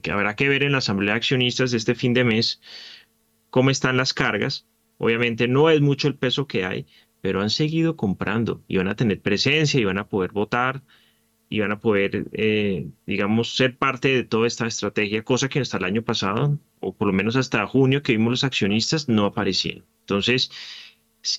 Que, 0.03 0.11
habrá 0.11 0.37
que 0.37 0.49
ver 0.49 0.63
en 0.63 0.73
la 0.73 0.79
asamblea 0.79 1.15
de 1.15 1.19
accionistas 1.19 1.71
de 1.71 1.79
este 1.79 1.95
fin 1.95 2.15
de 2.15 2.25
mes 2.25 2.61
cómo 3.51 3.71
están 3.71 3.97
las 3.97 4.15
cargas. 4.15 4.67
Obviamente 4.99 5.49
no 5.49 5.71
es 5.71 5.81
mucho 5.81 6.09
el 6.09 6.17
peso 6.17 6.47
que 6.47 6.65
hay, 6.65 6.87
pero 7.21 7.41
han 7.41 7.51
seguido 7.51 7.97
comprando 7.97 8.63
y 8.69 8.77
van 8.77 8.89
a 8.89 8.97
tener 8.97 9.21
presencia 9.21 9.81
y 9.81 9.85
van 9.85 9.99
a 9.99 10.09
poder 10.09 10.33
votar 10.33 10.83
y 11.49 11.61
van 11.61 11.73
a 11.73 11.81
poder, 11.81 12.29
eh, 12.33 12.89
digamos, 13.07 13.57
ser 13.57 13.77
parte 13.77 14.09
de 14.09 14.25
toda 14.25 14.47
esta 14.47 14.67
estrategia, 14.67 15.25
cosa 15.25 15.49
que 15.49 15.61
hasta 15.61 15.79
el 15.79 15.85
año 15.85 16.03
pasado, 16.03 16.59
o 16.81 16.93
por 16.93 17.07
lo 17.07 17.13
menos 17.13 17.37
hasta 17.37 17.67
junio 17.67 18.03
que 18.03 18.13
vimos 18.13 18.31
los 18.31 18.45
accionistas, 18.45 19.09
no 19.09 19.27
aparecieron. 19.27 19.85
Entonces, 20.01 20.51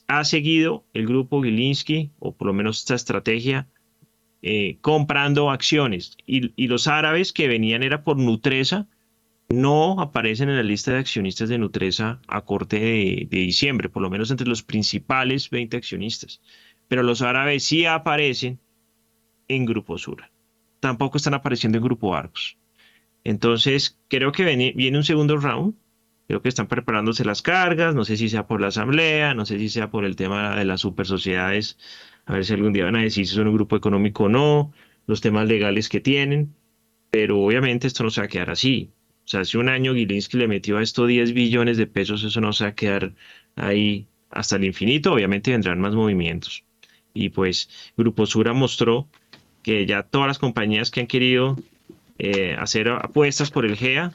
ha 0.08 0.23
seguido 0.23 0.86
el 0.93 1.08
grupo 1.08 1.41
Gilinski, 1.43 2.12
o 2.19 2.34
por 2.34 2.47
lo 2.47 2.54
menos 2.54 2.80
esta 2.80 2.95
estrategia, 2.95 3.67
eh, 4.43 4.77
comprando 4.82 5.51
acciones. 5.51 6.17
Y, 6.25 6.67
los 6.67 6.88
árabes 6.88 7.34
que 7.34 7.47
venían 7.47 7.84
era 7.84 8.04
por 8.04 8.17
Nutresa, 8.17 8.88
no 9.49 9.99
aparecen 9.99 10.49
en 10.49 10.56
la 10.56 10.63
lista 10.63 10.91
de 10.91 10.99
accionistas 10.99 11.49
de 11.49 11.58
Nutresa 11.58 12.21
a 12.27 12.41
corte 12.41 12.80
de, 12.80 13.27
de 13.30 13.38
diciembre, 13.39 13.89
por 13.89 14.01
lo 14.01 14.10
menos 14.10 14.32
entre 14.32 14.47
los 14.47 14.63
principales 14.63 15.49
20 15.49 15.75
accionistas. 15.75 16.41
Pero 16.88 17.04
los 17.04 17.21
árabes 17.21 17.63
sí 17.63 17.86
aparecen 17.86 18.60
en 19.47 19.65
Grupo 19.65 19.97
Sura. 19.97 20.32
Tampoco 20.80 21.17
están 21.17 21.34
apareciendo 21.34 21.77
en 21.77 21.84
Grupo 21.84 22.15
Arcos. 22.15 22.58
Entonces, 23.23 23.97
creo 24.07 24.31
que 24.31 24.43
viene, 24.43 24.97
un 24.97 25.03
segundo 25.03 25.38
round. 25.38 25.75
Creo 26.27 26.41
que 26.41 26.49
están 26.49 26.67
preparándose 26.67 27.25
las 27.25 27.41
cargas. 27.41 27.93
No 27.93 28.05
sé 28.05 28.17
si 28.17 28.29
sea 28.29 28.47
por 28.47 28.62
la 28.62 28.67
asamblea, 28.67 29.34
no 29.34 29.45
sé 29.45 29.60
si 29.60 29.69
sea 29.69 29.91
por 29.91 30.05
el 30.05 30.15
tema 30.15 30.55
de 30.55 30.65
las 30.65 30.81
super 30.81 31.05
sociedades. 31.05 31.77
A 32.25 32.34
ver 32.34 32.45
si 32.45 32.53
algún 32.53 32.73
día 32.73 32.86
van 32.86 32.95
a 32.95 33.01
decir 33.01 33.27
si 33.27 33.36
son 33.36 33.47
un 33.47 33.55
grupo 33.55 33.75
económico 33.75 34.25
o 34.25 34.29
no, 34.29 34.71
los 35.07 35.21
temas 35.21 35.47
legales 35.47 35.89
que 35.89 35.99
tienen. 35.99 36.53
Pero 37.12 37.41
obviamente 37.41 37.88
esto 37.88 38.03
no 38.03 38.10
se 38.10 38.21
va 38.21 38.25
a 38.25 38.29
quedar 38.29 38.49
así. 38.49 38.91
O 39.25 39.27
sea, 39.27 39.41
hace 39.41 39.57
un 39.57 39.69
año 39.69 39.93
Gilinski 39.93 40.38
le 40.38 40.47
metió 40.47 40.77
a 40.77 40.84
esto 40.84 41.05
10 41.05 41.34
billones 41.34 41.77
de 41.77 41.88
pesos, 41.88 42.23
eso 42.23 42.41
no 42.41 42.53
se 42.53 42.63
va 42.63 42.69
a 42.71 42.75
quedar 42.75 43.13
ahí 43.55 44.07
hasta 44.31 44.55
el 44.55 44.65
infinito, 44.65 45.13
obviamente 45.13 45.51
vendrán 45.51 45.79
más 45.79 45.93
movimientos. 45.93 46.63
Y 47.13 47.29
pues 47.29 47.69
Grupo 47.97 48.25
Sura 48.25 48.53
mostró 48.53 49.07
que 49.63 49.86
ya 49.86 50.03
todas 50.03 50.27
las 50.27 50.39
compañías 50.39 50.89
que 50.89 51.01
han 51.01 51.07
querido 51.07 51.57
eh, 52.23 52.55
hacer 52.60 52.88
apuestas 52.88 53.49
por 53.49 53.65
el 53.65 53.75
GEA 53.75 54.12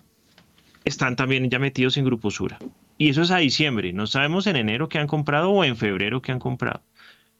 están 0.84 1.16
también 1.16 1.50
ya 1.50 1.58
metidos 1.58 1.96
en 1.96 2.04
Grupo 2.04 2.30
Sura. 2.30 2.56
Y 2.98 3.08
eso 3.08 3.22
es 3.22 3.32
a 3.32 3.38
diciembre. 3.38 3.92
No 3.92 4.06
sabemos 4.06 4.46
en 4.46 4.54
enero 4.54 4.88
qué 4.88 5.00
han 5.00 5.08
comprado 5.08 5.50
o 5.50 5.64
en 5.64 5.76
febrero 5.76 6.22
qué 6.22 6.30
han 6.30 6.38
comprado. 6.38 6.84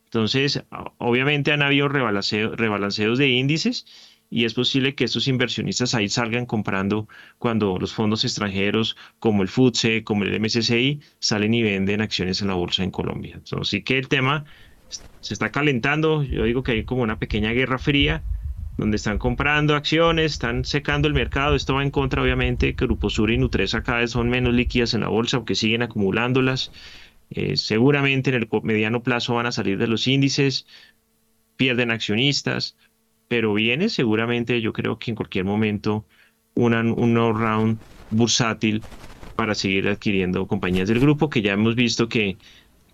Entonces, 0.07 0.65
obviamente 0.99 1.53
han 1.53 1.63
habido 1.63 1.89
rebalanceos 1.89 3.19
de 3.19 3.29
índices 3.29 3.87
y 4.29 4.45
es 4.45 4.55
posible 4.55 4.97
que 4.97 5.05
estos 5.05 5.29
inversionistas 5.29 5.95
ahí 5.95 6.09
salgan 6.09 6.47
comprando 6.47 7.09
cuando 7.39 7.79
los 7.79 7.95
fondos 7.95 8.25
extranjeros 8.25 8.97
como 9.21 9.43
el 9.43 9.49
FUTSE, 9.49 10.03
como 10.03 10.25
el 10.25 10.41
MSCI, 10.41 11.01
salen 11.21 11.55
y 11.55 11.63
venden 11.63 12.01
acciones 12.01 12.43
en 12.43 12.49
la 12.49 12.55
bolsa 12.55 12.83
en 12.83 12.91
Colombia. 12.91 13.35
Entonces, 13.37 13.69
sí 13.69 13.83
que 13.83 13.99
el 13.99 14.09
tema 14.09 14.45
se 15.21 15.33
está 15.33 15.53
calentando. 15.53 16.25
Yo 16.25 16.43
digo 16.43 16.65
que 16.65 16.73
hay 16.73 16.85
como 16.85 17.03
una 17.03 17.21
pequeña 17.21 17.53
guerra 17.53 17.79
fría 17.79 18.25
donde 18.77 18.97
están 18.97 19.19
comprando 19.19 19.75
acciones, 19.75 20.33
están 20.33 20.65
secando 20.65 21.09
el 21.09 21.15
mercado. 21.15 21.55
Esto 21.55 21.75
va 21.75 21.83
en 21.83 21.91
contra, 21.91 22.23
obviamente, 22.23 22.75
que 22.75 22.85
Grupo 22.85 23.11
Sur 23.11 23.31
y 23.31 23.39
Nutresa 23.39 23.83
cada 23.83 24.01
vez 24.01 24.11
son 24.11 24.29
menos 24.29 24.55
líquidas 24.55 24.95
en 24.95 25.01
la 25.01 25.09
bolsa, 25.09 25.39
aunque 25.39 25.55
siguen 25.55 25.83
acumulándolas. 25.83 26.73
Eh, 27.31 27.57
seguramente 27.57 28.31
en 28.31 28.37
el 28.37 28.49
mediano 28.63 29.03
plazo 29.03 29.35
van 29.35 29.47
a 29.47 29.53
salir 29.53 29.79
de 29.79 29.89
los 29.89 30.07
índices, 30.07 30.67
pierden 31.57 31.91
accionistas, 31.91 32.77
pero 33.29 33.55
viene 33.55 33.89
seguramente, 33.89 34.61
yo 34.61 34.73
creo 34.73 34.99
que 34.99 35.11
en 35.11 35.17
cualquier 35.17 35.45
momento, 35.45 36.07
una, 36.55 36.81
un 36.81 37.17
round 37.17 37.79
bursátil 38.11 38.83
para 39.35 39.55
seguir 39.55 39.89
adquiriendo 39.89 40.47
compañías 40.47 40.89
del 40.89 41.01
grupo, 41.01 41.29
que 41.29 41.43
ya 41.43 41.53
hemos 41.53 41.75
visto 41.75 42.09
que, 42.09 42.37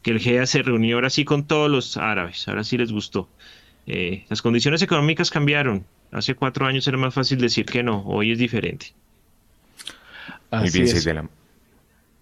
que 0.03 0.11
el 0.11 0.21
GEA 0.21 0.47
se 0.47 0.63
reunió 0.63 0.97
ahora 0.97 1.11
sí 1.11 1.25
con 1.25 1.47
todos 1.47 1.71
los 1.71 1.97
árabes, 1.97 2.49
ahora 2.49 2.65
sí 2.65 2.79
les 2.79 2.93
gustó. 2.93 3.29
Eh, 3.87 4.25
las 4.29 4.43
condiciones 4.43 4.83
económicas 4.83 5.31
cambiaron. 5.31 5.85
Hace 6.11 6.35
cuatro 6.35 6.67
años 6.67 6.87
era 6.87 6.99
más 6.99 7.15
fácil 7.15 7.41
decir 7.41 7.67
que 7.67 7.83
no, 7.83 8.03
hoy 8.07 8.33
es 8.33 8.39
diferente. 8.39 8.93
Así 10.51 10.87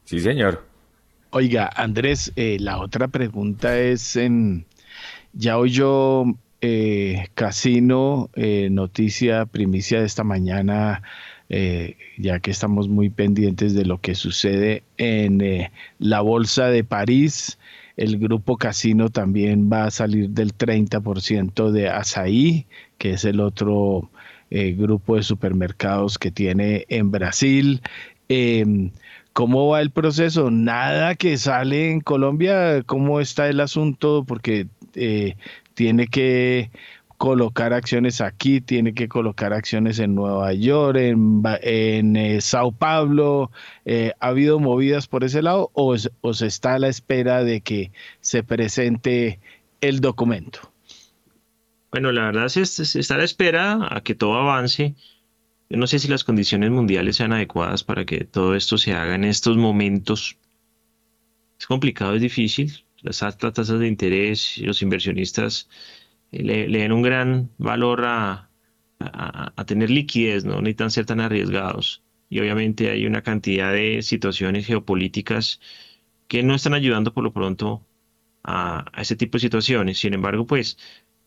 Sí, 0.04 0.20
señor. 0.20 0.64
Oiga, 1.30 1.70
Andrés, 1.74 2.32
eh, 2.36 2.56
la 2.60 2.78
otra 2.78 3.08
pregunta 3.08 3.78
es, 3.78 4.16
en, 4.16 4.64
ya 5.32 5.58
oyó 5.58 6.24
eh, 6.60 7.28
Casino, 7.34 8.30
noticia 8.70 9.46
primicia 9.46 10.00
de 10.00 10.06
esta 10.06 10.24
mañana, 10.24 11.02
ya 11.48 12.40
que 12.40 12.50
estamos 12.50 12.88
muy 12.88 13.10
pendientes 13.10 13.74
de 13.74 13.84
lo 13.84 14.00
que 14.00 14.14
sucede 14.14 14.82
en 14.98 15.70
la 15.98 16.20
Bolsa 16.20 16.66
de 16.66 16.84
París 16.84 17.58
el 18.00 18.18
grupo 18.18 18.56
Casino 18.56 19.10
también 19.10 19.70
va 19.70 19.84
a 19.84 19.90
salir 19.90 20.30
del 20.30 20.54
30% 20.56 21.70
de 21.70 21.90
Asaí, 21.90 22.66
que 22.96 23.10
es 23.12 23.26
el 23.26 23.40
otro 23.40 24.10
eh, 24.48 24.72
grupo 24.72 25.16
de 25.16 25.22
supermercados 25.22 26.18
que 26.18 26.30
tiene 26.30 26.86
en 26.88 27.10
Brasil. 27.10 27.82
Em, 28.30 28.90
¿Cómo 29.34 29.68
va 29.68 29.82
el 29.82 29.90
proceso? 29.90 30.50
Nada 30.50 31.14
que 31.14 31.36
sale 31.36 31.90
en 31.90 32.00
Colombia. 32.00 32.82
¿Cómo 32.86 33.20
está 33.20 33.48
el 33.48 33.60
asunto? 33.60 34.24
Porque 34.26 34.66
eh, 34.94 35.36
tiene 35.74 36.06
que 36.06 36.70
colocar 37.20 37.74
acciones 37.74 38.22
aquí, 38.22 38.62
tiene 38.62 38.94
que 38.94 39.06
colocar 39.06 39.52
acciones 39.52 39.98
en 39.98 40.14
Nueva 40.14 40.54
York, 40.54 40.96
en, 40.96 41.42
en 41.60 42.16
eh, 42.16 42.40
Sao 42.40 42.72
Paulo. 42.72 43.50
Eh, 43.84 44.14
¿Ha 44.20 44.28
habido 44.28 44.58
movidas 44.58 45.06
por 45.06 45.22
ese 45.22 45.42
lado 45.42 45.70
o, 45.74 45.98
se 45.98 46.46
está 46.46 46.76
a 46.76 46.78
la 46.78 46.88
espera 46.88 47.44
de 47.44 47.60
que 47.60 47.92
se 48.22 48.42
presente 48.42 49.38
el 49.82 50.00
documento? 50.00 50.72
Bueno, 51.90 52.10
la 52.10 52.24
verdad 52.24 52.48
se, 52.48 52.62
está 52.62 53.16
a 53.16 53.18
la 53.18 53.24
espera 53.24 53.94
a 53.94 54.00
que 54.00 54.14
todo 54.14 54.36
avance. 54.36 54.94
Yo 55.68 55.76
no 55.76 55.86
sé 55.86 55.98
si 55.98 56.08
las 56.08 56.24
condiciones 56.24 56.70
mundiales 56.70 57.16
sean 57.16 57.34
adecuadas 57.34 57.84
para 57.84 58.06
que 58.06 58.24
todo 58.24 58.54
esto 58.54 58.78
se 58.78 58.94
haga 58.94 59.14
en 59.14 59.24
estos 59.24 59.58
momentos. 59.58 60.38
Es 61.58 61.66
complicado, 61.66 62.14
es 62.14 62.22
difícil. 62.22 62.86
Las 63.02 63.22
altas 63.22 63.52
tasas 63.52 63.78
de 63.78 63.88
interés, 63.88 64.56
los 64.56 64.80
inversionistas 64.80 65.68
le, 66.30 66.68
den 66.68 66.92
un 66.92 67.02
gran 67.02 67.50
valor 67.58 68.04
a, 68.04 68.46
tener 69.66 69.90
liquidez, 69.90 70.44
no 70.44 70.60
necesitan 70.60 70.90
ser 70.90 71.06
tan 71.06 71.20
arriesgados. 71.20 72.02
Y 72.28 72.40
obviamente 72.40 72.90
hay 72.90 73.06
una 73.06 73.22
cantidad 73.22 73.72
de 73.72 74.02
situaciones 74.02 74.66
geopolíticas 74.66 75.60
que 76.28 76.42
no 76.42 76.54
están 76.54 76.74
ayudando 76.74 77.12
por 77.14 77.24
lo 77.24 77.32
pronto 77.32 77.86
a, 78.42 78.86
a 78.92 79.02
ese 79.02 79.16
tipo 79.16 79.36
de 79.36 79.40
situaciones. 79.42 79.98
Sin 79.98 80.14
embargo, 80.14 80.46
pues 80.46 80.76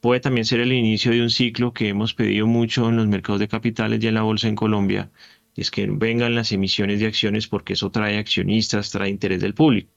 puede 0.03 0.19
también 0.19 0.45
ser 0.45 0.59
el 0.59 0.73
inicio 0.73 1.11
de 1.11 1.21
un 1.21 1.29
ciclo 1.29 1.73
que 1.73 1.87
hemos 1.89 2.13
pedido 2.13 2.45
mucho 2.47 2.89
en 2.89 2.97
los 2.97 3.07
mercados 3.07 3.39
de 3.39 3.47
capitales 3.47 4.03
y 4.03 4.07
en 4.07 4.15
la 4.15 4.23
bolsa 4.23 4.49
en 4.49 4.55
Colombia, 4.55 5.11
es 5.55 5.71
que 5.71 5.87
vengan 5.87 6.35
las 6.35 6.51
emisiones 6.51 6.99
de 6.99 7.07
acciones 7.07 7.47
porque 7.47 7.73
eso 7.73 7.89
trae 7.91 8.17
accionistas, 8.17 8.91
trae 8.91 9.09
interés 9.09 9.39
del 9.41 9.53
público. 9.53 9.91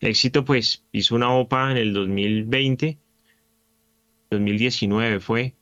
Éxito 0.00 0.44
pues 0.44 0.84
hizo 0.92 1.14
una 1.14 1.30
OPA 1.30 1.70
en 1.72 1.76
el 1.76 1.92
2020 1.92 2.98
2019 4.30 5.20
fue, 5.20 5.56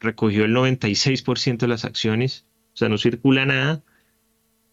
recogió 0.00 0.44
el 0.44 0.54
96% 0.54 1.58
de 1.58 1.68
las 1.68 1.84
acciones, 1.84 2.46
o 2.74 2.76
sea, 2.76 2.88
no 2.88 2.98
circula 2.98 3.46
nada, 3.46 3.82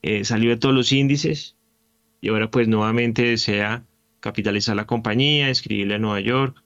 eh, 0.02 0.24
salió 0.24 0.52
de 0.52 0.58
todos 0.58 0.76
los 0.76 0.92
índices 0.92 1.58
y 2.22 2.30
ahora 2.30 2.50
pues 2.50 2.68
nuevamente 2.68 3.24
desea 3.24 3.86
capitalizar 4.20 4.76
la 4.76 4.86
compañía, 4.86 5.50
escribirle 5.50 5.96
a 5.96 6.00
Nueva 6.00 6.20
York. 6.22 6.64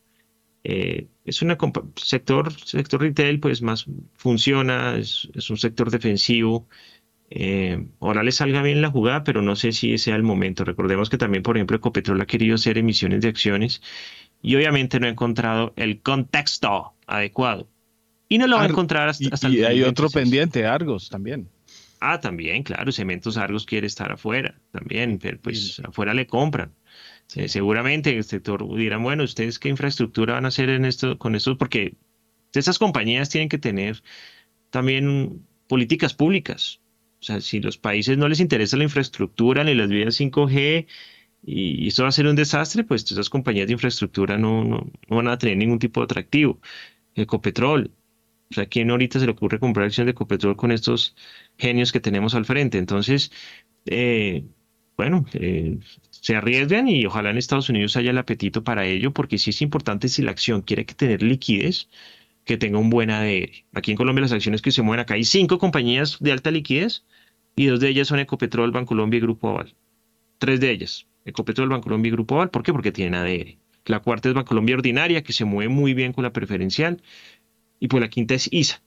Eh, 0.64 1.08
es 1.26 1.42
un 1.42 1.56
sector, 1.96 2.54
sector 2.54 3.02
retail 3.02 3.40
pues 3.40 3.62
más 3.62 3.86
funciona, 4.16 4.98
es, 4.98 5.50
un 5.50 5.58
sector 5.58 5.92
defensivo. 5.92 6.68
Eh, 7.30 7.88
ahora 8.00 8.24
le 8.24 8.32
salga 8.32 8.62
bien 8.62 8.82
la 8.82 8.92
jugada, 8.92 9.24
pero 9.24 9.42
no 9.42 9.56
sé 9.56 9.72
si 9.72 9.98
sea 9.98 10.16
el 10.16 10.24
momento. 10.24 10.66
Recordemos 10.66 11.10
que 11.10 11.18
también, 11.18 11.44
por 11.44 11.58
ejemplo, 11.58 11.78
Ecopetrol 11.78 12.20
ha 12.22 12.26
querido 12.26 12.56
hacer 12.56 12.78
emisiones 12.78 13.22
de 13.22 13.30
acciones 13.30 13.82
y 14.42 14.56
obviamente 14.56 15.00
no 15.00 15.08
he 15.08 15.12
encontrado 15.12 15.74
el 15.76 16.02
contexto 16.02 16.94
adecuado. 17.08 17.68
Y 18.30 18.38
no 18.38 18.48
lo 18.48 18.56
va 18.58 18.64
a 18.64 18.68
encontrar 18.68 19.10
hasta, 19.10 19.50
y, 19.50 19.58
y 19.58 19.64
hay 19.64 19.84
otro 19.84 20.10
pendiente, 20.10 20.66
Argos 20.66 21.10
también. 21.10 21.50
Ah, 22.00 22.20
también, 22.20 22.64
claro, 22.64 22.92
Cementos 22.92 23.38
Argos 23.38 23.66
quiere 23.66 23.86
estar 23.86 24.12
afuera, 24.12 24.60
también, 24.72 25.20
pero 25.20 25.40
pues 25.40 25.80
afuera 25.86 26.16
le 26.16 26.26
compran. 26.26 26.74
seguramente 27.28 28.18
el 28.18 28.24
sector 28.24 28.66
dirán, 28.76 29.04
bueno, 29.04 29.24
¿ustedes 29.24 29.60
qué 29.60 29.70
infraestructura 29.70 30.34
van 30.34 30.46
a 30.46 30.48
hacer 30.48 30.70
en 30.70 30.86
esto, 30.86 31.20
con 31.20 31.36
esto? 31.36 31.58
Porque 31.58 31.94
esas 32.54 32.80
compañías 32.80 33.30
tienen 33.30 33.50
que 33.50 33.60
tener 33.60 34.02
también 34.72 35.46
políticas 35.68 36.16
públicas. 36.16 36.80
O 37.20 37.24
sea, 37.24 37.40
si 37.40 37.60
los 37.60 37.78
países 37.78 38.18
no 38.18 38.28
les 38.28 38.40
interesa 38.40 38.78
la 38.78 38.84
infraestructura 38.86 39.64
ni 39.64 39.76
las 39.76 39.90
vías 39.90 40.20
5G, 40.20 40.88
y, 41.44 41.88
esto 41.88 42.04
va 42.04 42.10
a 42.10 42.12
ser 42.12 42.28
un 42.28 42.36
desastre, 42.36 42.84
pues 42.84 43.10
esas 43.12 43.30
compañías 43.30 43.68
de 43.68 43.74
infraestructura 43.74 44.38
no, 44.38 44.64
no, 44.64 44.92
van 45.10 45.28
a 45.28 45.38
tener 45.38 45.58
ningún 45.58 45.80
tipo 45.80 46.02
de 46.02 46.06
atractivo. 46.06 46.60
Ecopetrol, 47.16 47.92
o 48.52 48.54
sea, 48.54 48.68
¿quién 48.68 48.92
ahorita 48.92 49.20
se 49.20 49.26
le 49.26 49.32
ocurre 49.34 49.60
comprar 49.60 49.88
acciones 49.88 50.08
de 50.08 50.12
Ecopetrol 50.12 50.56
con 50.58 50.72
estos 50.72 51.16
genios 51.58 51.92
que 51.92 52.00
tenemos 52.00 52.36
al 52.36 52.46
frente? 52.46 52.78
Entonces, 52.78 53.32
eh, 53.86 54.46
bueno, 54.98 55.26
eh, 55.34 55.80
se 56.12 56.36
arriesgan 56.36 56.88
y 56.88 57.06
ojalá 57.06 57.32
en 57.32 57.38
Estados 57.38 57.70
Unidos 57.70 57.96
haya 57.98 58.12
el 58.12 58.18
apetito 58.18 58.64
para 58.64 58.86
ello, 58.86 59.12
porque 59.14 59.38
sí 59.38 59.50
es 59.52 59.62
importante 59.62 60.10
si 60.10 60.22
la 60.22 60.32
acción 60.32 60.62
quiere 60.62 60.86
que 60.86 60.94
tener 60.94 61.24
liquidez, 61.24 61.90
que 62.46 62.58
tenga 62.58 62.80
un 62.80 62.90
buen 62.90 63.10
ADR. 63.12 63.52
Aquí 63.74 63.92
en 63.92 63.98
Colombia 63.98 64.22
las 64.22 64.32
acciones 64.32 64.62
que 64.62 64.72
se 64.72 64.82
mueven 64.82 65.02
acá 65.02 65.16
hay 65.16 65.24
cinco 65.24 65.58
compañías 65.60 66.18
de 66.20 66.32
alta 66.32 66.52
liquidez 66.52 67.06
y 67.56 67.68
dos 67.68 67.80
de 67.80 67.90
ellas 67.90 68.08
son 68.08 68.20
Ecopetrol, 68.20 68.72
Bancolombia 68.72 69.18
y 69.18 69.22
Grupo 69.22 69.50
Aval. 69.50 69.76
Tres 70.40 70.60
de 70.60 70.72
ellas. 70.72 71.08
Ecopetrol, 71.26 71.70
Bancolombia 71.70 72.10
y 72.10 72.12
Grupo 72.14 72.36
Aval. 72.36 72.50
¿Por 72.50 72.64
qué? 72.64 72.72
Porque 72.72 72.92
tienen 72.92 73.16
ADR. 73.16 73.58
La 73.86 74.00
cuarta 74.00 74.30
es 74.30 74.36
Bancolombia 74.36 74.76
Ordinaria, 74.76 75.24
que 75.24 75.34
se 75.34 75.46
mueve 75.46 75.70
muy 75.70 75.94
bien 75.94 76.14
con 76.14 76.24
la 76.24 76.34
preferencial. 76.34 77.02
Y 77.80 77.88
pues 77.88 78.02
la 78.02 78.10
quinta 78.10 78.36
es 78.36 78.48
ISA. 78.52 78.82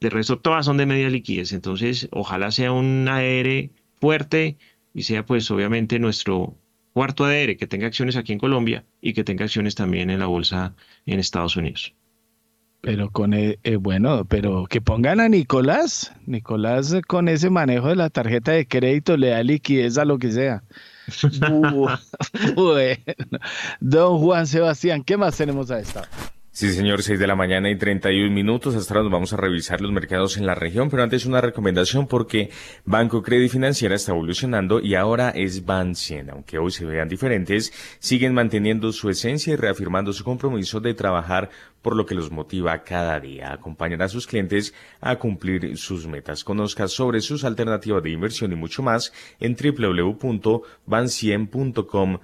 De 0.00 0.10
resto, 0.10 0.38
todas 0.38 0.66
son 0.66 0.76
de 0.76 0.86
media 0.86 1.08
liquidez. 1.08 1.52
Entonces, 1.52 2.08
ojalá 2.10 2.50
sea 2.50 2.72
un 2.72 3.08
ADR 3.08 3.70
fuerte 4.00 4.56
y 4.92 5.04
sea, 5.04 5.24
pues, 5.24 5.50
obviamente, 5.50 5.98
nuestro 5.98 6.56
cuarto 6.92 7.24
ADR 7.24 7.56
que 7.56 7.66
tenga 7.66 7.86
acciones 7.86 8.16
aquí 8.16 8.32
en 8.32 8.38
Colombia 8.38 8.84
y 9.00 9.12
que 9.14 9.24
tenga 9.24 9.44
acciones 9.44 9.74
también 9.74 10.10
en 10.10 10.18
la 10.18 10.26
bolsa 10.26 10.74
en 11.06 11.18
Estados 11.18 11.56
Unidos. 11.56 11.94
Pero 12.82 13.10
con, 13.10 13.32
eh, 13.32 13.58
bueno, 13.78 14.24
pero 14.24 14.66
que 14.66 14.80
pongan 14.80 15.20
a 15.20 15.28
Nicolás. 15.28 16.12
Nicolás 16.26 16.94
con 17.06 17.28
ese 17.28 17.48
manejo 17.48 17.88
de 17.88 17.96
la 17.96 18.10
tarjeta 18.10 18.50
de 18.52 18.66
crédito 18.66 19.16
le 19.16 19.28
da 19.28 19.42
liquidez 19.44 19.98
a 19.98 20.04
lo 20.04 20.18
que 20.18 20.32
sea. 20.32 20.64
bueno, 22.54 23.02
don 23.80 24.18
Juan 24.18 24.46
Sebastián, 24.46 25.02
¿qué 25.02 25.16
más 25.16 25.36
tenemos 25.36 25.70
a 25.70 25.78
esta? 25.80 26.08
Sí, 26.54 26.70
señor, 26.74 27.02
6 27.02 27.18
de 27.18 27.26
la 27.26 27.34
mañana 27.34 27.70
y 27.70 27.76
31 27.76 28.30
minutos. 28.30 28.76
Hasta 28.76 28.92
ahora 28.92 29.04
nos 29.04 29.12
vamos 29.12 29.32
a 29.32 29.38
revisar 29.38 29.80
los 29.80 29.90
mercados 29.90 30.36
en 30.36 30.44
la 30.44 30.54
región, 30.54 30.90
pero 30.90 31.02
antes 31.02 31.24
una 31.24 31.40
recomendación 31.40 32.06
porque 32.06 32.50
Banco 32.84 33.22
Crédito 33.22 33.54
Financiera 33.54 33.94
está 33.94 34.12
evolucionando 34.12 34.78
y 34.78 34.94
ahora 34.94 35.30
es 35.30 35.64
Ban 35.64 35.94
100. 35.94 36.28
Aunque 36.28 36.58
hoy 36.58 36.70
se 36.70 36.84
vean 36.84 37.08
diferentes, 37.08 37.72
siguen 38.00 38.34
manteniendo 38.34 38.92
su 38.92 39.08
esencia 39.08 39.54
y 39.54 39.56
reafirmando 39.56 40.12
su 40.12 40.24
compromiso 40.24 40.78
de 40.78 40.92
trabajar 40.92 41.48
por 41.80 41.96
lo 41.96 42.04
que 42.04 42.14
los 42.14 42.30
motiva 42.30 42.82
cada 42.82 43.18
día 43.18 43.50
acompañar 43.50 44.02
a 44.02 44.10
sus 44.10 44.26
clientes 44.26 44.74
a 45.00 45.16
cumplir 45.16 45.78
sus 45.78 46.06
metas. 46.06 46.44
Conozca 46.44 46.86
sobre 46.86 47.22
sus 47.22 47.44
alternativas 47.44 48.02
de 48.02 48.10
inversión 48.10 48.52
y 48.52 48.56
mucho 48.56 48.82
más 48.82 49.10
en 49.40 49.56
www.ban100.com 49.56 51.46
Punto 51.48 51.86
.co. 51.86 52.20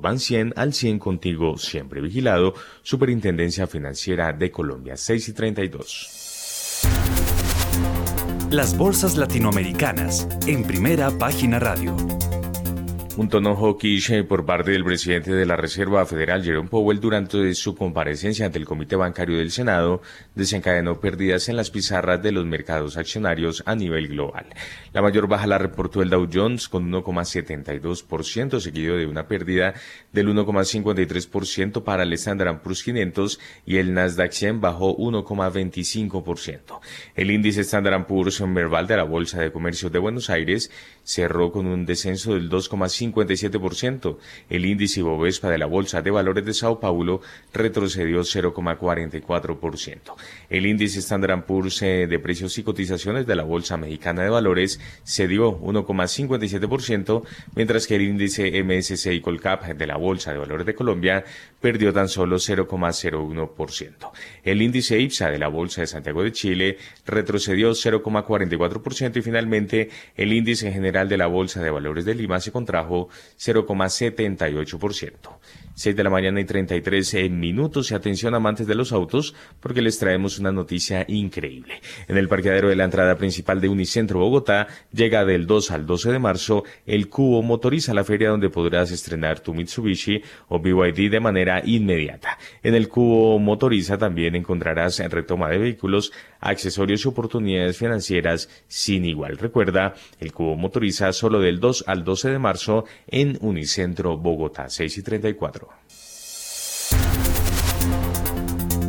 Van 0.00 0.18
100 0.18 0.54
al 0.56 0.72
100 0.72 0.98
contigo, 0.98 1.58
siempre 1.58 2.00
vigilado. 2.00 2.54
Superintendencia 2.82 3.66
Financiera 3.66 4.32
de 4.32 4.50
Colombia, 4.50 4.96
6 4.96 5.28
y 5.28 5.32
32. 5.32 6.82
Las 8.50 8.76
bolsas 8.76 9.16
latinoamericanas, 9.16 10.28
en 10.46 10.62
primera 10.64 11.10
página 11.18 11.58
radio. 11.58 11.96
Un 13.14 13.28
tono 13.28 13.54
hawkish 13.54 14.24
por 14.24 14.46
parte 14.46 14.70
del 14.70 14.84
presidente 14.84 15.32
de 15.32 15.44
la 15.44 15.54
Reserva 15.54 16.06
Federal, 16.06 16.42
Jerome 16.42 16.70
Powell, 16.70 16.98
durante 16.98 17.54
su 17.54 17.76
comparecencia 17.76 18.46
ante 18.46 18.58
el 18.58 18.64
Comité 18.64 18.96
Bancario 18.96 19.36
del 19.36 19.50
Senado, 19.50 20.00
desencadenó 20.34 20.98
pérdidas 20.98 21.50
en 21.50 21.56
las 21.56 21.70
pizarras 21.70 22.22
de 22.22 22.32
los 22.32 22.46
mercados 22.46 22.96
accionarios 22.96 23.62
a 23.66 23.74
nivel 23.74 24.08
global. 24.08 24.46
La 24.94 25.02
mayor 25.02 25.28
baja 25.28 25.46
la 25.46 25.58
reportó 25.58 26.00
el 26.00 26.08
Dow 26.08 26.26
Jones 26.32 26.70
con 26.70 26.90
1,72%, 26.90 28.60
seguido 28.60 28.96
de 28.96 29.06
una 29.06 29.28
pérdida 29.28 29.74
del 30.12 30.28
1,53% 30.28 31.84
para 31.84 32.04
el 32.04 32.14
Standard 32.14 32.62
Poor's 32.62 32.82
500 32.82 33.38
y 33.66 33.76
el 33.76 33.92
Nasdaq 33.92 34.32
100 34.32 34.62
bajó 34.62 34.96
1,25%. 34.96 36.80
El 37.14 37.30
índice 37.30 37.60
Standard 37.60 38.06
Poor's 38.06 38.40
Merval 38.40 38.86
de 38.86 38.96
la 38.96 39.04
Bolsa 39.04 39.38
de 39.38 39.52
Comercio 39.52 39.90
de 39.90 39.98
Buenos 39.98 40.30
Aires 40.30 40.70
cerró 41.04 41.52
con 41.52 41.66
un 41.66 41.86
descenso 41.86 42.34
del 42.34 42.50
2,5% 42.50 43.12
57%. 43.12 44.18
El 44.48 44.64
índice 44.64 45.02
Bovespa 45.02 45.50
de 45.50 45.58
la 45.58 45.66
Bolsa 45.66 46.02
de 46.02 46.10
Valores 46.10 46.44
de 46.44 46.54
Sao 46.54 46.80
Paulo 46.80 47.20
retrocedió 47.52 48.20
0,44%. 48.20 50.14
El 50.50 50.66
índice 50.66 51.00
Standard 51.00 51.44
Poor's 51.44 51.80
de 51.80 52.20
precios 52.22 52.56
y 52.58 52.62
cotizaciones 52.62 53.26
de 53.26 53.36
la 53.36 53.42
Bolsa 53.42 53.76
Mexicana 53.76 54.22
de 54.22 54.30
Valores 54.30 54.80
cedió 55.04 55.58
1,57%, 55.60 57.22
mientras 57.54 57.86
que 57.86 57.96
el 57.96 58.02
índice 58.02 58.62
MSCI 58.62 59.20
Colcap 59.20 59.64
de 59.64 59.86
la 59.86 59.96
Bolsa 59.96 60.32
de 60.32 60.38
Valores 60.38 60.66
de 60.66 60.74
Colombia 60.74 61.24
perdió 61.60 61.92
tan 61.92 62.08
solo 62.08 62.36
0,01%. 62.36 64.10
El 64.44 64.62
índice 64.62 64.98
IPSA 64.98 65.30
de 65.30 65.38
la 65.38 65.48
Bolsa 65.48 65.80
de 65.80 65.86
Santiago 65.86 66.22
de 66.22 66.32
Chile 66.32 66.78
retrocedió 67.06 67.70
0,44% 67.72 69.16
y 69.16 69.22
finalmente 69.22 69.90
el 70.16 70.32
índice 70.32 70.72
general 70.72 70.91
de 70.92 71.16
la 71.16 71.26
Bolsa 71.26 71.62
de 71.62 71.70
Valores 71.70 72.04
de 72.04 72.14
Lima 72.14 72.38
se 72.38 72.52
contrajo 72.52 73.08
0,78%. 73.38 75.10
6 75.74 75.96
de 75.96 76.04
la 76.04 76.10
mañana 76.10 76.38
y 76.38 76.44
33 76.44 77.30
minutos 77.30 77.90
y 77.90 77.94
atención 77.94 78.34
amantes 78.34 78.66
de 78.66 78.74
los 78.74 78.92
autos 78.92 79.34
porque 79.58 79.80
les 79.80 79.98
traemos 79.98 80.38
una 80.38 80.52
noticia 80.52 81.06
increíble. 81.08 81.80
En 82.08 82.18
el 82.18 82.28
parqueadero 82.28 82.68
de 82.68 82.76
la 82.76 82.84
entrada 82.84 83.16
principal 83.16 83.60
de 83.60 83.70
Unicentro 83.70 84.18
Bogotá 84.18 84.66
llega 84.92 85.24
del 85.24 85.46
2 85.46 85.70
al 85.70 85.86
12 85.86 86.12
de 86.12 86.18
marzo 86.18 86.64
el 86.84 87.08
Cubo 87.08 87.42
Motoriza, 87.42 87.94
la 87.94 88.04
feria 88.04 88.28
donde 88.28 88.50
podrás 88.50 88.90
estrenar 88.90 89.40
tu 89.40 89.54
Mitsubishi 89.54 90.22
o 90.48 90.58
BYD 90.58 91.10
de 91.10 91.20
manera 91.20 91.62
inmediata. 91.64 92.38
En 92.62 92.74
el 92.74 92.88
Cubo 92.88 93.38
Motoriza 93.38 93.96
también 93.96 94.36
encontrarás 94.36 95.00
en 95.00 95.10
retoma 95.10 95.48
de 95.48 95.56
vehículos, 95.56 96.12
accesorios 96.42 97.04
y 97.04 97.08
oportunidades 97.08 97.78
financieras 97.78 98.50
sin 98.68 99.06
igual. 99.06 99.38
Recuerda, 99.38 99.94
el 100.20 100.32
Cubo 100.32 100.56
Motoriza 100.56 101.12
solo 101.12 101.40
del 101.40 101.60
2 101.60 101.84
al 101.86 102.04
12 102.04 102.30
de 102.30 102.38
marzo 102.38 102.84
en 103.06 103.38
Unicentro 103.40 104.18
Bogotá, 104.18 104.68
6 104.68 104.98
y 104.98 105.02
34. 105.02 105.68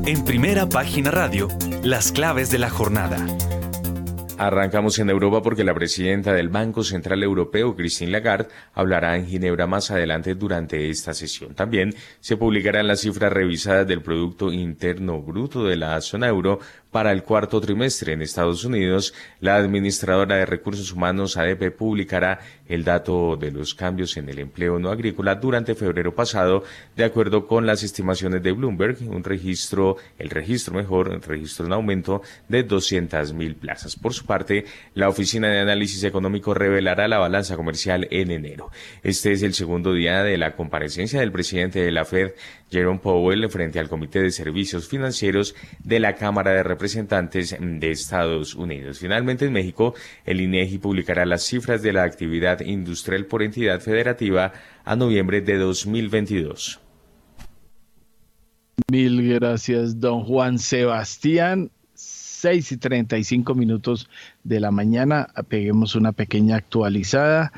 En 0.05 0.25
primera 0.25 0.67
página 0.67 1.11
radio, 1.11 1.47
las 1.81 2.11
claves 2.11 2.51
de 2.51 2.59
la 2.59 2.69
jornada. 2.69 3.25
Arrancamos 4.37 4.97
en 4.99 5.09
Europa 5.09 5.41
porque 5.41 5.63
la 5.63 5.75
presidenta 5.75 6.33
del 6.33 6.49
Banco 6.49 6.83
Central 6.83 7.23
Europeo, 7.23 7.75
Christine 7.75 8.11
Lagarde, 8.11 8.49
hablará 8.73 9.15
en 9.15 9.27
Ginebra 9.27 9.67
más 9.67 9.91
adelante 9.91 10.33
durante 10.33 10.89
esta 10.89 11.13
sesión. 11.13 11.53
También 11.53 11.93
se 12.19 12.35
publicarán 12.35 12.87
las 12.87 13.01
cifras 13.01 13.31
revisadas 13.31 13.87
del 13.87 14.01
Producto 14.01 14.51
Interno 14.51 15.21
Bruto 15.21 15.63
de 15.63 15.77
la 15.77 16.01
zona 16.01 16.27
euro 16.27 16.59
para 16.93 17.11
el 17.11 17.23
cuarto 17.23 17.59
trimestre 17.59 18.13
en 18.13 18.21
Estados 18.21 18.63
Unidos, 18.63 19.15
la 19.41 19.55
administradora 19.55 20.35
de 20.37 20.45
recursos 20.45 20.93
humanos 20.93 21.35
ADP 21.35 21.75
publicará 21.75 22.39
el 22.67 22.83
dato 22.83 23.35
de 23.35 23.51
los 23.51 23.73
cambios 23.73 24.15
en 24.15 24.29
el 24.29 24.37
empleo 24.37 24.77
no 24.77 24.89
agrícola 24.91 25.35
durante 25.35 25.73
febrero 25.73 26.13
pasado, 26.13 26.63
de 26.95 27.03
acuerdo 27.03 27.47
con 27.47 27.65
las 27.65 27.81
estimaciones 27.81 28.43
de 28.43 28.51
Bloomberg, 28.51 28.97
un 29.09 29.23
registro, 29.23 29.97
el 30.19 30.29
registro 30.29 30.75
mejor, 30.75 31.11
el 31.11 31.21
registro 31.21 31.65
en 31.65 31.73
aumento 31.73 32.21
de 32.47 32.65
200.000 32.65 33.55
plazas. 33.55 33.95
Por 33.95 34.13
su 34.13 34.25
parte, 34.25 34.65
la 34.93 35.09
Oficina 35.09 35.49
de 35.49 35.59
Análisis 35.59 36.03
Económico 36.03 36.53
revelará 36.53 37.07
la 37.07 37.17
balanza 37.17 37.55
comercial 37.55 38.07
en 38.11 38.29
enero. 38.29 38.69
Este 39.01 39.31
es 39.31 39.41
el 39.41 39.55
segundo 39.55 39.93
día 39.93 40.21
de 40.21 40.37
la 40.37 40.55
comparecencia 40.55 41.19
del 41.19 41.31
presidente 41.31 41.79
de 41.79 41.91
la 41.91 42.05
Fed, 42.05 42.33
Jerome 42.73 42.99
Powell, 42.99 43.47
frente 43.49 43.79
al 43.79 43.87
Comité 43.87 44.19
de 44.19 44.31
Servicios 44.31 44.87
Financieros 44.87 45.55
de 45.83 45.99
la 45.99 46.15
Cámara 46.15 46.51
de 46.51 46.63
Representantes 46.63 47.55
de 47.59 47.91
Estados 47.91 48.55
Unidos. 48.55 48.97
Finalmente, 48.97 49.45
en 49.45 49.53
México, 49.53 49.93
el 50.25 50.41
INEGI 50.41 50.79
publicará 50.79 51.25
las 51.27 51.43
cifras 51.43 51.83
de 51.83 51.93
la 51.93 52.03
actividad 52.03 52.61
industrial 52.61 53.27
por 53.27 53.43
entidad 53.43 53.79
federativa 53.79 54.53
a 54.83 54.95
noviembre 54.95 55.41
de 55.41 55.57
2022. 55.57 56.79
Mil 58.91 59.35
gracias, 59.35 59.99
don 59.99 60.23
Juan 60.23 60.57
Sebastián. 60.57 61.69
6 62.43 62.73
y 62.73 62.77
35 62.77 63.55
minutos 63.55 64.09
de 64.43 64.59
la 64.59 64.69
mañana. 64.69 65.29
Peguemos 65.47 65.95
una 65.95 66.11
pequeña 66.11 66.57
actualizada 66.57 67.53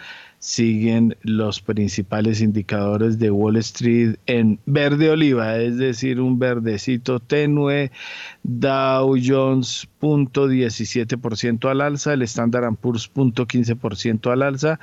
siguen 0.46 1.18
los 1.24 1.60
principales 1.60 2.40
indicadores 2.40 3.18
de 3.18 3.32
Wall 3.32 3.58
Street 3.58 4.18
en 4.28 4.60
verde 4.68 5.10
oliva, 5.10 5.58
es 5.58 5.78
decir, 5.78 6.22
un 6.22 6.38
verdecito 6.38 7.20
tenue, 7.20 7.92
Dow 8.44 9.16
Jones 9.20 9.90
0.17% 10.00 11.68
al 11.68 11.82
alza, 11.82 12.14
el 12.14 12.22
Standard 12.22 12.76
Poor's 12.76 13.12
0.15% 13.12 14.32
al 14.32 14.44
alza 14.44 14.80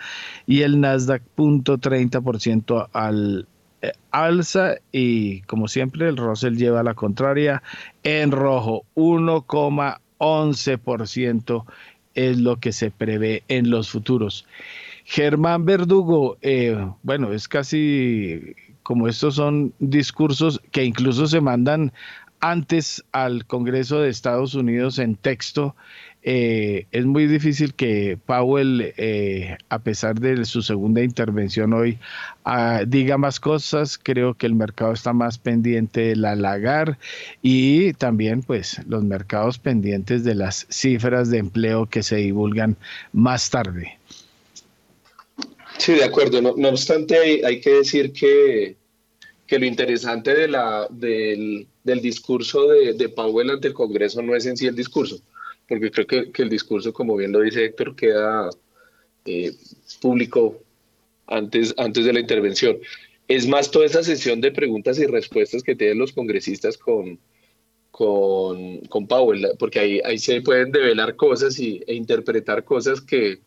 y 0.48 0.62
el 0.62 0.80
Nasdaq 0.80 1.22
0.30% 1.36 2.88
al 2.92 3.46
eh, 3.82 3.92
alza 4.10 4.74
y 4.90 5.42
como 5.42 5.68
siempre 5.68 6.08
el 6.08 6.16
Russell 6.16 6.56
lleva 6.56 6.82
la 6.82 6.94
contraria 6.94 7.62
en 8.02 8.32
rojo 8.32 8.84
1,11% 8.96 11.64
es 12.14 12.38
lo 12.38 12.56
que 12.56 12.72
se 12.72 12.90
prevé 12.90 13.44
en 13.46 13.70
los 13.70 13.90
futuros. 13.90 14.44
Germán 15.12 15.66
Verdugo, 15.66 16.38
eh, 16.40 16.74
bueno, 17.02 17.34
es 17.34 17.46
casi 17.46 18.54
como 18.82 19.08
estos 19.08 19.34
son 19.34 19.74
discursos 19.78 20.58
que 20.70 20.84
incluso 20.84 21.26
se 21.26 21.42
mandan 21.42 21.92
antes 22.40 23.04
al 23.12 23.44
Congreso 23.44 24.00
de 24.00 24.08
Estados 24.08 24.54
Unidos 24.54 24.98
en 24.98 25.16
texto. 25.16 25.76
Eh, 26.22 26.86
es 26.92 27.04
muy 27.04 27.26
difícil 27.26 27.74
que 27.74 28.18
Powell, 28.24 28.94
eh, 28.96 29.58
a 29.68 29.80
pesar 29.80 30.18
de 30.18 30.46
su 30.46 30.62
segunda 30.62 31.02
intervención 31.02 31.74
hoy, 31.74 31.98
ah, 32.46 32.84
diga 32.86 33.18
más 33.18 33.38
cosas. 33.38 33.98
Creo 33.98 34.32
que 34.32 34.46
el 34.46 34.54
mercado 34.54 34.94
está 34.94 35.12
más 35.12 35.36
pendiente 35.36 36.00
de 36.00 36.16
la 36.16 36.36
lagar 36.36 36.96
y 37.42 37.92
también 37.92 38.40
pues 38.42 38.80
los 38.86 39.04
mercados 39.04 39.58
pendientes 39.58 40.24
de 40.24 40.36
las 40.36 40.66
cifras 40.70 41.28
de 41.28 41.36
empleo 41.36 41.84
que 41.84 42.02
se 42.02 42.16
divulgan 42.16 42.78
más 43.12 43.50
tarde. 43.50 43.98
Sí, 45.78 45.94
de 45.94 46.04
acuerdo. 46.04 46.40
No, 46.40 46.68
obstante, 46.68 47.44
hay, 47.44 47.60
que 47.60 47.70
decir 47.70 48.12
que, 48.12 48.76
lo 49.48 49.66
interesante 49.66 50.34
de 50.34 50.48
la, 50.48 50.86
del, 50.90 51.66
discurso 51.84 52.68
de, 52.68 53.08
Powell 53.08 53.50
ante 53.50 53.68
el 53.68 53.74
Congreso 53.74 54.22
no 54.22 54.34
es 54.34 54.46
en 54.46 54.56
sí 54.56 54.66
el 54.66 54.76
discurso, 54.76 55.20
porque 55.68 55.90
creo 55.90 56.06
que, 56.06 56.42
el 56.42 56.48
discurso, 56.48 56.92
como 56.92 57.16
bien 57.16 57.32
lo 57.32 57.40
dice 57.40 57.64
Héctor, 57.64 57.96
queda 57.96 58.50
eh, 59.24 59.52
público 60.00 60.62
antes, 61.26 61.74
antes 61.76 62.04
de 62.04 62.12
la 62.12 62.20
intervención. 62.20 62.78
Es 63.28 63.46
más 63.46 63.70
toda 63.70 63.86
esa 63.86 64.02
sesión 64.02 64.40
de 64.40 64.52
preguntas 64.52 64.98
y 64.98 65.06
respuestas 65.06 65.62
que 65.62 65.74
tienen 65.74 65.98
los 65.98 66.12
congresistas 66.12 66.76
con, 66.76 67.18
con, 67.90 68.78
con 68.82 69.06
Powell, 69.06 69.48
porque 69.58 69.78
ahí, 69.78 70.00
ahí 70.04 70.18
se 70.18 70.40
pueden 70.40 70.72
develar 70.72 71.16
cosas 71.16 71.58
y, 71.58 71.82
e 71.86 71.94
interpretar 71.94 72.64
cosas 72.64 73.00
que, 73.00 73.40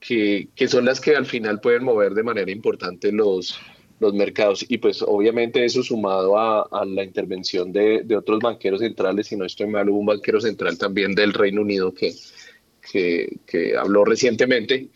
que, 0.00 0.48
son 0.66 0.86
las 0.86 1.00
que 1.00 1.14
al 1.14 1.26
final 1.26 1.60
pueden 1.60 1.84
mover 1.84 2.14
de 2.14 2.22
manera 2.22 2.50
importante 2.50 3.12
los, 3.12 3.60
los 4.00 4.14
mercados. 4.14 4.64
Y 4.68 4.78
pues 4.78 5.02
obviamente 5.02 5.64
eso 5.64 5.82
sumado 5.82 6.38
a, 6.38 6.62
a 6.62 6.84
la 6.84 7.04
intervención 7.04 7.70
de, 7.70 8.02
de, 8.04 8.16
otros 8.16 8.40
banqueros 8.40 8.80
centrales, 8.80 9.26
si 9.26 9.36
no 9.36 9.44
estoy 9.44 9.66
mal, 9.68 9.88
hubo 9.90 9.98
un 9.98 10.06
banquero 10.06 10.40
central 10.40 10.78
también 10.78 11.14
del 11.14 11.34
Reino 11.34 11.60
Unido 11.60 11.92
que, 11.92 12.14
que, 12.90 13.38
que 13.46 13.76
habló 13.76 14.04
recientemente 14.04 14.88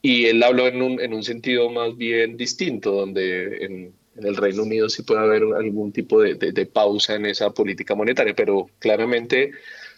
y 0.00 0.26
él 0.26 0.42
habló 0.42 0.68
en 0.68 0.82
un, 0.82 1.00
en 1.00 1.14
un 1.14 1.24
sentido 1.24 1.70
más 1.70 1.96
bien 1.96 2.36
distinto, 2.36 2.92
donde 2.92 3.64
en, 3.64 3.94
en, 4.16 4.26
el 4.26 4.36
Reino 4.36 4.62
Unido 4.62 4.88
sí 4.88 5.02
puede 5.02 5.20
haber 5.20 5.42
algún 5.56 5.92
tipo 5.92 6.20
de, 6.20 6.34
de, 6.34 6.52
de 6.52 6.66
pausa 6.66 7.16
en 7.16 7.26
esa 7.26 7.50
política 7.50 7.94
monetaria, 7.94 8.34
pero 8.34 8.68
claramente 8.78 9.50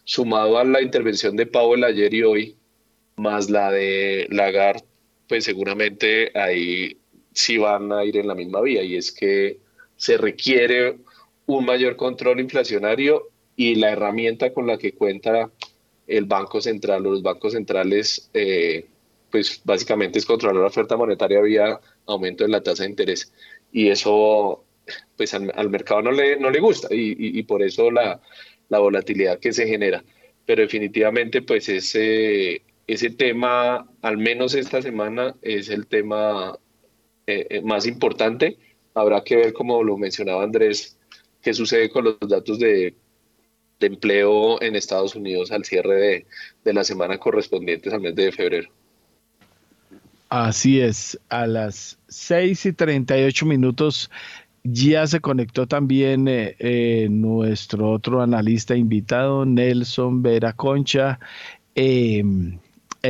sumado 0.04 0.58
a 0.58 0.64
la 0.64 0.80
intervención 0.80 1.36
de 1.36 1.46
Powell 1.46 1.84
ayer 1.84 2.14
y 2.14 2.22
hoy, 2.22 2.56
más 3.16 3.50
la 3.50 3.70
de 3.70 4.26
Lagarde, 4.30 4.84
pues 5.28 5.44
seguramente 5.44 6.30
ahí 6.38 6.98
sí 7.32 7.58
van 7.58 7.92
a 7.92 8.04
ir 8.04 8.16
en 8.16 8.28
la 8.28 8.34
misma 8.34 8.60
vía 8.60 8.82
y 8.82 8.96
es 8.96 9.12
que 9.12 9.58
se 9.96 10.16
requiere 10.16 10.96
un 11.46 11.64
mayor 11.64 11.96
control 11.96 12.40
inflacionario 12.40 13.30
y 13.56 13.76
la 13.76 13.90
herramienta 13.92 14.52
con 14.52 14.66
la 14.66 14.78
que 14.78 14.92
cuenta 14.92 15.50
el 16.06 16.26
Banco 16.26 16.60
Central 16.60 17.06
o 17.06 17.10
los 17.12 17.22
bancos 17.22 17.54
centrales, 17.54 18.30
eh, 18.34 18.86
pues 19.30 19.60
básicamente 19.64 20.18
es 20.18 20.26
controlar 20.26 20.60
la 20.60 20.68
oferta 20.68 20.96
monetaria 20.96 21.40
vía 21.40 21.80
aumento 22.06 22.44
de 22.44 22.50
la 22.50 22.62
tasa 22.62 22.84
de 22.84 22.90
interés. 22.90 23.32
Y 23.72 23.88
eso, 23.88 24.64
pues 25.16 25.34
al, 25.34 25.52
al 25.56 25.70
mercado 25.70 26.02
no 26.02 26.12
le, 26.12 26.38
no 26.38 26.50
le 26.50 26.60
gusta 26.60 26.88
y, 26.94 27.10
y, 27.12 27.38
y 27.38 27.42
por 27.42 27.62
eso 27.62 27.90
la, 27.90 28.20
la, 28.68 28.78
volatilidad 28.78 29.40
que 29.40 29.52
se 29.52 29.66
genera. 29.66 30.04
Pero 30.44 30.62
definitivamente, 30.62 31.42
pues 31.42 31.68
ese, 31.68 32.62
ese 32.86 33.10
tema, 33.10 33.88
al 34.02 34.18
menos 34.18 34.54
esta 34.54 34.82
semana, 34.82 35.34
es 35.42 35.68
el 35.68 35.86
tema 35.86 36.58
eh, 37.26 37.60
más 37.64 37.86
importante. 37.86 38.58
Habrá 38.94 39.22
que 39.24 39.36
ver, 39.36 39.52
como 39.52 39.82
lo 39.82 39.96
mencionaba 39.96 40.42
Andrés, 40.42 40.98
qué 41.42 41.52
sucede 41.52 41.90
con 41.90 42.04
los 42.04 42.18
datos 42.20 42.58
de, 42.58 42.94
empleo 43.78 44.60
en 44.62 44.74
Estados 44.74 45.14
Unidos 45.14 45.52
al 45.52 45.64
cierre 45.64 45.94
de, 45.94 46.26
de, 46.64 46.72
la 46.72 46.82
semana 46.82 47.18
correspondientes 47.18 47.92
al 47.92 48.00
mes 48.00 48.14
de 48.14 48.32
febrero. 48.32 48.70
Así 50.28 50.80
es, 50.80 51.20
a 51.28 51.46
las 51.46 51.98
6 52.08 52.66
y 52.66 52.72
38 52.72 53.46
minutos 53.46 54.10
ya 54.72 55.06
se 55.06 55.20
conectó 55.20 55.66
también 55.66 56.26
eh, 56.26 56.56
eh, 56.58 57.08
nuestro 57.10 57.92
otro 57.92 58.20
analista 58.20 58.74
invitado, 58.74 59.44
Nelson 59.46 60.22
Vera 60.22 60.52
Concha. 60.52 61.20
Eh, 61.74 62.24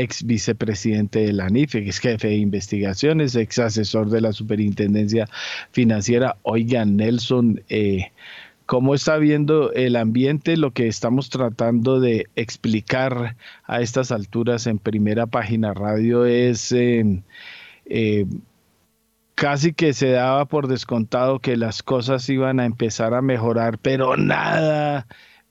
ex 0.00 0.24
vicepresidente 0.24 1.20
de 1.20 1.32
la 1.32 1.48
NIF, 1.48 1.74
ex 1.74 1.98
jefe 1.98 2.28
de 2.28 2.36
investigaciones, 2.36 3.34
ex 3.34 3.58
asesor 3.58 4.10
de 4.10 4.20
la 4.20 4.32
Superintendencia 4.32 5.28
Financiera. 5.72 6.36
Oigan, 6.42 6.96
Nelson, 6.96 7.62
eh, 7.68 8.12
¿cómo 8.66 8.94
está 8.94 9.16
viendo 9.16 9.72
el 9.72 9.96
ambiente? 9.96 10.56
Lo 10.56 10.72
que 10.72 10.86
estamos 10.88 11.30
tratando 11.30 12.00
de 12.00 12.26
explicar 12.36 13.36
a 13.64 13.80
estas 13.80 14.12
alturas 14.12 14.66
en 14.66 14.78
primera 14.78 15.26
página 15.26 15.74
radio 15.74 16.24
es... 16.24 16.72
Eh, 16.72 17.22
eh, 17.88 18.26
casi 19.36 19.74
que 19.74 19.92
se 19.92 20.10
daba 20.10 20.46
por 20.46 20.66
descontado 20.66 21.40
que 21.40 21.56
las 21.56 21.82
cosas 21.82 22.28
iban 22.28 22.58
a 22.58 22.64
empezar 22.64 23.14
a 23.14 23.22
mejorar, 23.22 23.78
pero 23.78 24.16
nada, 24.16 25.06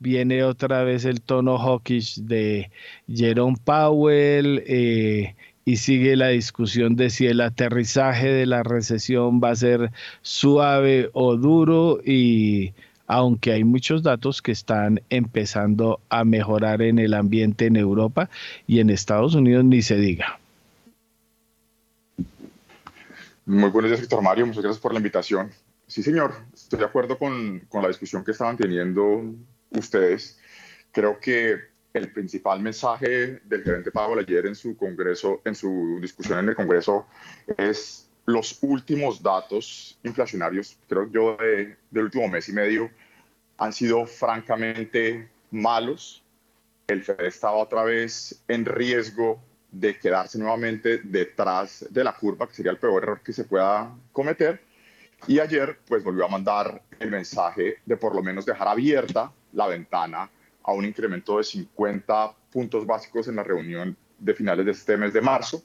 viene 0.06 0.44
otra 0.44 0.84
vez 0.84 1.04
el 1.04 1.20
tono 1.20 1.58
hawkish 1.58 2.20
de 2.22 2.70
Jerome 3.12 3.58
Powell 3.64 4.64
eh, 4.68 5.36
y 5.66 5.78
sigue 5.78 6.16
la 6.16 6.28
discusión 6.28 6.96
de 6.96 7.10
si 7.10 7.26
el 7.26 7.42
aterrizaje 7.42 8.28
de 8.28 8.46
la 8.46 8.62
recesión 8.62 9.42
va 9.44 9.50
a 9.50 9.56
ser 9.56 9.92
suave 10.22 11.10
o 11.14 11.38
duro 11.38 12.02
y 12.06 12.74
aunque 13.08 13.54
hay 13.54 13.64
muchos 13.64 14.04
datos 14.04 14.44
que 14.44 14.52
están 14.52 15.02
empezando 15.10 16.00
a 16.10 16.24
mejorar 16.24 16.84
en 16.84 17.00
el 17.00 17.16
ambiente 17.16 17.66
en 17.66 17.76
Europa 17.76 18.30
y 18.68 18.82
en 18.82 18.92
Estados 18.92 19.34
Unidos 19.34 19.66
ni 19.66 19.82
se 19.82 19.96
diga. 19.96 20.40
Muy 23.48 23.72
buenos 23.72 23.90
días, 23.90 24.02
Víctor 24.02 24.22
Mario. 24.22 24.46
Muchas 24.46 24.62
gracias 24.62 24.82
por 24.82 24.94
la 24.94 25.00
invitación. 25.00 25.50
Sí, 25.88 26.04
señor. 26.04 26.34
Estoy 26.54 26.78
de 26.78 26.86
acuerdo 26.86 27.18
con, 27.18 27.62
con 27.70 27.82
la 27.82 27.88
discusión 27.88 28.24
que 28.24 28.32
estaban 28.32 28.56
teniendo 28.56 29.34
ustedes. 29.78 30.40
Creo 30.92 31.20
que 31.20 31.60
el 31.94 32.12
principal 32.12 32.60
mensaje 32.60 33.40
del 33.46 33.64
gerente 33.64 33.92
Powell 33.92 34.20
ayer 34.20 34.46
en 34.46 34.56
su 34.56 34.76
congreso, 34.76 35.42
en 35.46 35.56
su 35.56 35.98
discusión 36.02 36.40
en 36.40 36.50
el 36.50 36.56
Congreso, 36.56 37.08
es 37.58 38.10
los 38.26 38.58
últimos 38.62 39.22
datos 39.22 39.98
inflacionarios, 40.04 40.78
creo 40.90 41.10
yo, 41.12 41.38
de, 41.38 41.78
del 41.92 42.04
último 42.06 42.28
mes 42.28 42.50
y 42.50 42.54
medio, 42.54 42.90
han 43.58 43.72
sido 43.72 44.06
francamente 44.06 45.30
malos. 45.52 46.24
El 46.88 47.04
Fed 47.04 47.22
estaba 47.22 47.56
otra 47.56 47.84
vez 47.84 48.44
en 48.48 48.66
riesgo 48.66 49.42
de 49.72 49.98
quedarse 49.98 50.38
nuevamente 50.38 51.00
detrás 51.04 51.86
de 51.90 52.04
la 52.04 52.14
curva, 52.14 52.48
que 52.48 52.56
sería 52.56 52.72
el 52.72 52.78
peor 52.78 53.04
error 53.04 53.22
que 53.22 53.34
se 53.34 53.44
pueda 53.44 53.94
cometer. 54.12 54.62
Y 55.28 55.40
ayer, 55.40 55.80
pues 55.88 56.04
volvió 56.04 56.26
a 56.26 56.30
mandar 56.30 56.82
el 57.00 57.10
mensaje 57.10 57.78
de 57.86 57.98
por 57.98 58.16
lo 58.16 58.22
menos 58.22 58.46
dejar 58.46 58.68
abierta 58.68 59.32
la 59.56 59.68
ventana 59.68 60.30
a 60.64 60.72
un 60.74 60.86
incremento 60.86 61.38
de 61.38 61.44
50 61.44 62.36
puntos 62.52 62.86
básicos 62.86 63.28
en 63.28 63.38
la 63.38 63.44
reunión 63.44 63.98
de 64.20 64.34
finales 64.34 64.66
de 64.66 64.72
este 64.72 64.98
mes 64.98 65.14
de 65.14 65.22
marzo. 65.22 65.64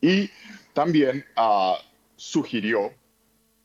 Y 0.00 0.30
también 0.72 1.24
uh, 1.36 1.74
sugirió 2.16 2.92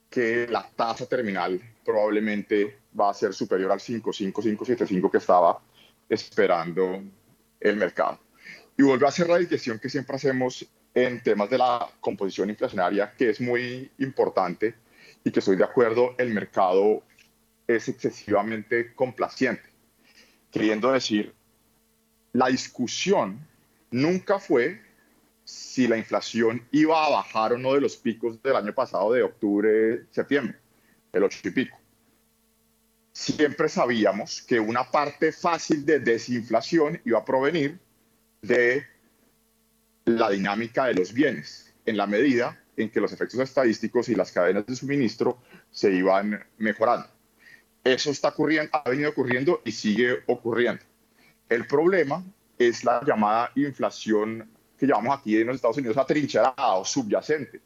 que 0.10 0.48
la 0.48 0.68
tasa 0.76 1.06
terminal 1.06 1.62
probablemente 1.86 2.80
va 3.00 3.10
a 3.10 3.14
ser 3.14 3.34
superior 3.34 3.72
al 3.72 3.80
5,5, 3.80 5.12
que 5.12 5.18
estaba 5.18 5.60
esperando 6.08 7.04
el 7.60 7.76
mercado. 7.76 8.20
Y 8.78 8.84
vuelve 8.84 9.06
a 9.06 9.10
hacer 9.10 9.28
la 9.30 9.38
discusión 9.38 9.80
que 9.80 9.90
siempre 9.90 10.16
hacemos 10.16 10.66
en 10.94 11.22
temas 11.22 11.50
de 11.50 11.58
la 11.58 11.88
composición 12.00 12.50
inflacionaria, 12.50 13.14
que 13.16 13.30
es 13.30 13.40
muy 13.40 13.92
importante 14.00 14.76
y 15.24 15.32
que 15.32 15.40
estoy 15.40 15.56
de 15.56 15.64
acuerdo, 15.64 16.16
el 16.18 16.34
mercado 16.34 17.04
es 17.70 17.88
excesivamente 17.88 18.96
complaciente. 18.96 19.62
Queriendo 20.52 20.92
decir, 20.92 21.36
la 22.34 22.48
discusión 22.48 23.40
nunca 23.92 24.40
fue 24.40 24.82
si 25.44 25.88
la 25.88 25.96
inflación 25.96 26.68
iba 26.72 27.06
a 27.06 27.10
bajar 27.10 27.54
o 27.54 27.58
no 27.60 27.76
de 27.76 27.82
los 27.82 27.96
picos 27.96 28.42
del 28.42 28.56
año 28.56 28.74
pasado 28.74 29.14
de 29.14 29.22
octubre, 29.22 30.06
septiembre, 30.10 30.58
el 31.14 31.24
8 31.24 31.40
y 31.44 31.52
pico. 31.52 31.78
Siempre 33.12 33.70
sabíamos 33.70 34.42
que 34.42 34.60
una 34.60 34.90
parte 34.90 35.32
fácil 35.32 35.86
de 35.86 36.00
desinflación 36.00 37.00
iba 37.06 37.20
a 37.20 37.26
provenir 37.26 37.80
de 38.42 38.84
la 40.06 40.32
dinámica 40.32 40.86
de 40.86 40.96
los 40.96 41.14
bienes, 41.14 41.72
en 41.86 41.98
la 41.98 42.08
medida 42.08 42.60
en 42.78 42.90
que 42.90 43.00
los 43.00 43.14
efectos 43.14 43.40
estadísticos 43.40 44.10
y 44.10 44.16
las 44.16 44.32
cadenas 44.32 44.66
de 44.66 44.76
suministro 44.76 45.40
se 45.70 45.94
iban 45.94 46.44
mejorando. 46.58 47.19
Eso 47.84 48.12
está 48.12 48.30
ocurriendo, 48.30 48.70
ha 48.74 48.90
venido 48.90 49.10
ocurriendo 49.10 49.62
y 49.66 49.72
sigue 49.72 50.20
ocurriendo. 50.28 50.84
El 51.48 51.66
problema 51.66 52.24
es 52.58 52.84
la 52.84 53.02
llamada 53.06 53.52
inflación 53.56 54.50
que 54.78 54.86
llamamos 54.86 55.20
aquí 55.20 55.38
en 55.38 55.48
los 55.48 55.56
Estados 55.56 55.78
Unidos 55.78 55.98
atrincherada 55.98 56.74
o 56.76 56.86
subyacente, 56.86 57.60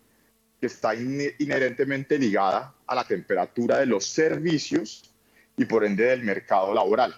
que 0.60 0.68
está 0.68 0.96
inherentemente 0.96 2.18
ligada 2.18 2.74
a 2.88 2.96
la 2.96 3.04
temperatura 3.04 3.80
de 3.80 3.86
los 3.86 4.06
servicios 4.06 5.14
y 5.58 5.66
por 5.66 5.84
ende 5.84 6.06
del 6.06 6.24
mercado 6.24 6.74
laboral. 6.74 7.16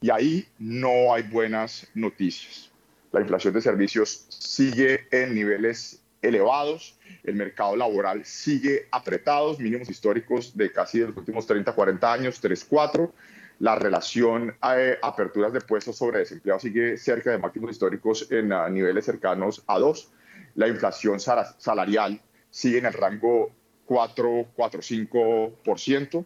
Y 0.00 0.10
ahí 0.10 0.46
no 0.58 1.14
hay 1.14 1.22
buenas 1.22 1.88
noticias. 1.94 2.70
La 3.10 3.20
inflación 3.20 3.54
de 3.54 3.62
servicios 3.62 4.26
sigue 4.28 5.06
en 5.10 5.34
niveles 5.34 6.03
elevados, 6.26 6.98
el 7.22 7.36
mercado 7.36 7.76
laboral 7.76 8.24
sigue 8.24 8.86
apretado, 8.90 9.56
mínimos 9.58 9.88
históricos 9.88 10.56
de 10.56 10.72
casi 10.72 11.00
de 11.00 11.08
los 11.08 11.16
últimos 11.16 11.46
30, 11.46 11.72
40 11.72 12.12
años, 12.12 12.40
3, 12.40 12.64
4. 12.64 13.12
La 13.60 13.76
relación 13.76 14.56
a 14.60 14.80
eh, 14.80 14.98
aperturas 15.00 15.52
de 15.52 15.60
puestos 15.60 15.96
sobre 15.96 16.18
desempleo 16.18 16.58
sigue 16.58 16.96
cerca 16.96 17.30
de 17.30 17.38
máximos 17.38 17.70
históricos 17.70 18.30
en 18.30 18.52
uh, 18.52 18.68
niveles 18.68 19.04
cercanos 19.04 19.62
a 19.66 19.78
2. 19.78 20.12
La 20.56 20.68
inflación 20.68 21.20
salarial 21.20 22.20
sigue 22.50 22.78
en 22.78 22.86
el 22.86 22.92
rango 22.92 23.52
4, 23.86 24.48
4, 24.54 24.80
5%, 24.80 26.24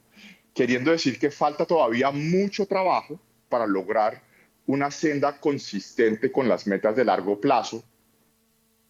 queriendo 0.54 0.90
decir 0.90 1.18
que 1.18 1.30
falta 1.30 1.66
todavía 1.66 2.10
mucho 2.10 2.66
trabajo 2.66 3.20
para 3.48 3.66
lograr 3.66 4.22
una 4.66 4.90
senda 4.90 5.38
consistente 5.40 6.30
con 6.30 6.48
las 6.48 6.66
metas 6.66 6.94
de 6.94 7.04
largo 7.04 7.40
plazo 7.40 7.82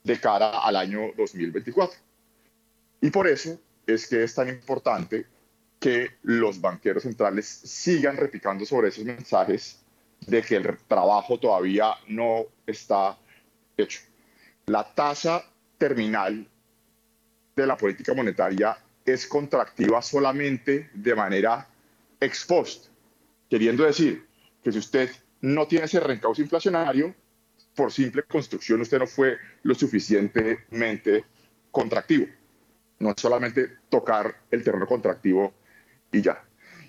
de 0.04 0.20
cara 0.20 0.60
al 0.60 0.76
año 0.76 1.12
2024. 1.16 1.98
Y 3.00 3.10
por 3.10 3.28
eso 3.28 3.58
es 3.86 4.06
que 4.06 4.22
es 4.22 4.34
tan 4.34 4.48
importante 4.48 5.26
que 5.78 6.10
los 6.22 6.60
banqueros 6.60 7.04
centrales 7.04 7.46
sigan 7.46 8.16
replicando 8.16 8.64
sobre 8.66 8.88
esos 8.88 9.04
mensajes 9.04 9.80
de 10.26 10.42
que 10.42 10.56
el 10.56 10.76
trabajo 10.88 11.38
todavía 11.38 11.94
no 12.08 12.46
está 12.66 13.16
hecho. 13.76 14.00
La 14.66 14.92
tasa 14.94 15.44
terminal 15.78 16.46
de 17.54 17.66
la 17.66 17.76
política 17.76 18.14
monetaria 18.14 18.76
es 19.04 19.26
contractiva 19.26 20.02
solamente 20.02 20.90
de 20.92 21.14
manera 21.14 21.66
ex 22.20 22.44
post, 22.44 22.86
queriendo 23.48 23.84
decir 23.84 24.26
que 24.62 24.72
si 24.72 24.78
usted 24.78 25.10
no 25.40 25.66
tiene 25.66 25.86
ese 25.86 26.00
reencauce 26.00 26.42
inflacionario, 26.42 27.14
por 27.78 27.92
simple 27.92 28.24
construcción 28.24 28.80
usted 28.80 28.98
no 28.98 29.06
fue 29.06 29.38
lo 29.62 29.72
suficientemente 29.72 31.24
contractivo. 31.70 32.26
No 32.98 33.10
es 33.10 33.14
solamente 33.18 33.68
tocar 33.88 34.36
el 34.50 34.64
terreno 34.64 34.84
contractivo 34.84 35.54
y 36.10 36.20
ya. 36.20 36.42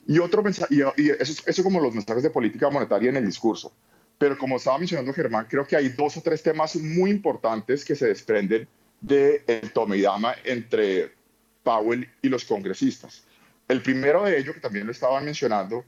Y 0.08 0.18
otro 0.18 0.42
mensaje, 0.42 0.74
y, 0.98 1.10
eso, 1.12 1.44
es 1.46 1.62
como 1.62 1.80
los 1.80 1.94
mensajes 1.94 2.24
de 2.24 2.32
política 2.32 2.72
monetaria 2.72 3.12
en 3.12 3.18
el 3.18 3.26
discurso. 3.28 3.72
Pero 4.18 4.36
como 4.36 4.58
estaba 4.58 4.80
mencionando 4.80 5.14
Germán, 5.14 5.46
creo 5.48 5.68
que 5.68 5.76
hay 5.76 5.90
dos 5.90 6.18
o 6.18 6.22
tres 6.22 6.42
temas 6.42 6.76
muy 6.76 7.12
importantes 7.12 7.86
que 7.86 7.94
se 7.94 8.08
desprenden 8.08 8.68
del 9.00 9.44
de 9.46 9.70
tome 9.72 9.98
y 9.98 10.02
dama 10.02 10.34
entre 10.44 11.14
Powell 11.62 12.10
y 12.24 12.30
los 12.30 12.46
congresistas. 12.46 13.24
El 13.68 13.84
primero 13.84 14.24
de 14.24 14.40
ellos, 14.40 14.56
que 14.56 14.62
también 14.62 14.88
lo 14.88 14.92
estaban 14.92 15.24
mencionando, 15.24 15.86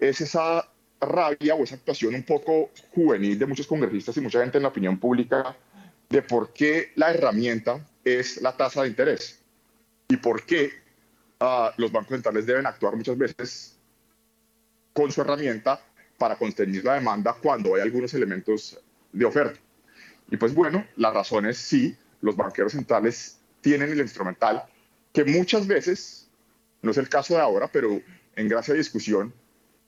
es 0.00 0.20
esa 0.20 0.68
rabia 1.00 1.54
o 1.54 1.64
esa 1.64 1.76
actuación 1.76 2.14
un 2.14 2.22
poco 2.24 2.70
juvenil 2.94 3.38
de 3.38 3.46
muchos 3.46 3.66
congresistas 3.66 4.16
y 4.16 4.20
mucha 4.20 4.40
gente 4.40 4.58
en 4.58 4.62
la 4.62 4.68
opinión 4.68 4.98
pública 4.98 5.56
de 6.08 6.22
por 6.22 6.52
qué 6.52 6.92
la 6.96 7.10
herramienta 7.10 7.86
es 8.04 8.40
la 8.42 8.56
tasa 8.56 8.82
de 8.82 8.88
interés 8.88 9.40
y 10.08 10.16
por 10.16 10.44
qué 10.44 10.70
uh, 11.40 11.70
los 11.76 11.92
bancos 11.92 12.10
centrales 12.10 12.46
deben 12.46 12.66
actuar 12.66 12.96
muchas 12.96 13.16
veces 13.16 13.78
con 14.92 15.10
su 15.10 15.20
herramienta 15.20 15.80
para 16.18 16.36
contener 16.36 16.84
la 16.84 16.94
demanda 16.94 17.34
cuando 17.40 17.74
hay 17.74 17.80
algunos 17.80 18.12
elementos 18.12 18.78
de 19.12 19.24
oferta. 19.24 19.58
Y 20.30 20.36
pues 20.36 20.54
bueno, 20.54 20.86
la 20.96 21.10
razón 21.10 21.46
es 21.46 21.58
sí, 21.58 21.96
los 22.20 22.36
banqueros 22.36 22.72
centrales 22.72 23.38
tienen 23.60 23.90
el 23.90 24.00
instrumental 24.00 24.64
que 25.12 25.24
muchas 25.24 25.66
veces, 25.66 26.28
no 26.82 26.90
es 26.90 26.98
el 26.98 27.08
caso 27.08 27.34
de 27.34 27.40
ahora, 27.40 27.68
pero 27.72 28.00
en 28.36 28.48
gracia 28.48 28.74
de 28.74 28.78
discusión, 28.78 29.32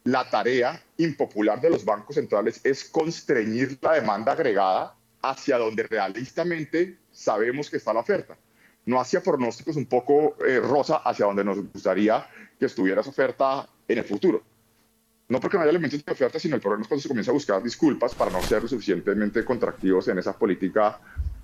la 0.04 0.28
tarea 0.28 0.82
impopular 0.96 1.60
de 1.60 1.70
los 1.70 1.84
bancos 1.84 2.16
centrales 2.16 2.60
es 2.64 2.84
constreñir 2.84 3.78
la 3.80 3.94
demanda 3.94 4.32
agregada 4.32 4.96
hacia 5.22 5.58
donde 5.58 5.84
realistamente 5.84 6.98
sabemos 7.12 7.70
que 7.70 7.76
está 7.76 7.92
la 7.92 8.00
oferta. 8.00 8.36
No 8.84 9.00
hacia 9.00 9.22
pronósticos 9.22 9.76
un 9.76 9.86
poco 9.86 10.36
eh, 10.44 10.58
rosa 10.58 10.96
hacia 10.96 11.26
donde 11.26 11.44
nos 11.44 11.58
gustaría 11.72 12.26
que 12.58 12.66
estuviera 12.66 13.00
esa 13.00 13.10
oferta 13.10 13.68
en 13.86 13.98
el 13.98 14.04
futuro. 14.04 14.42
No 15.28 15.38
porque 15.40 15.56
no 15.56 15.62
haya 15.62 15.70
elementos 15.70 16.04
de 16.04 16.12
oferta, 16.12 16.38
sino 16.40 16.56
el 16.56 16.60
problema 16.60 16.82
es 16.82 16.88
cuando 16.88 17.02
se 17.02 17.08
comienza 17.08 17.30
a 17.30 17.34
buscar 17.34 17.62
disculpas 17.62 18.14
para 18.14 18.30
no 18.30 18.42
ser 18.42 18.68
suficientemente 18.68 19.44
contractivos 19.44 20.08
en 20.08 20.18
esa 20.18 20.36
política 20.36 21.00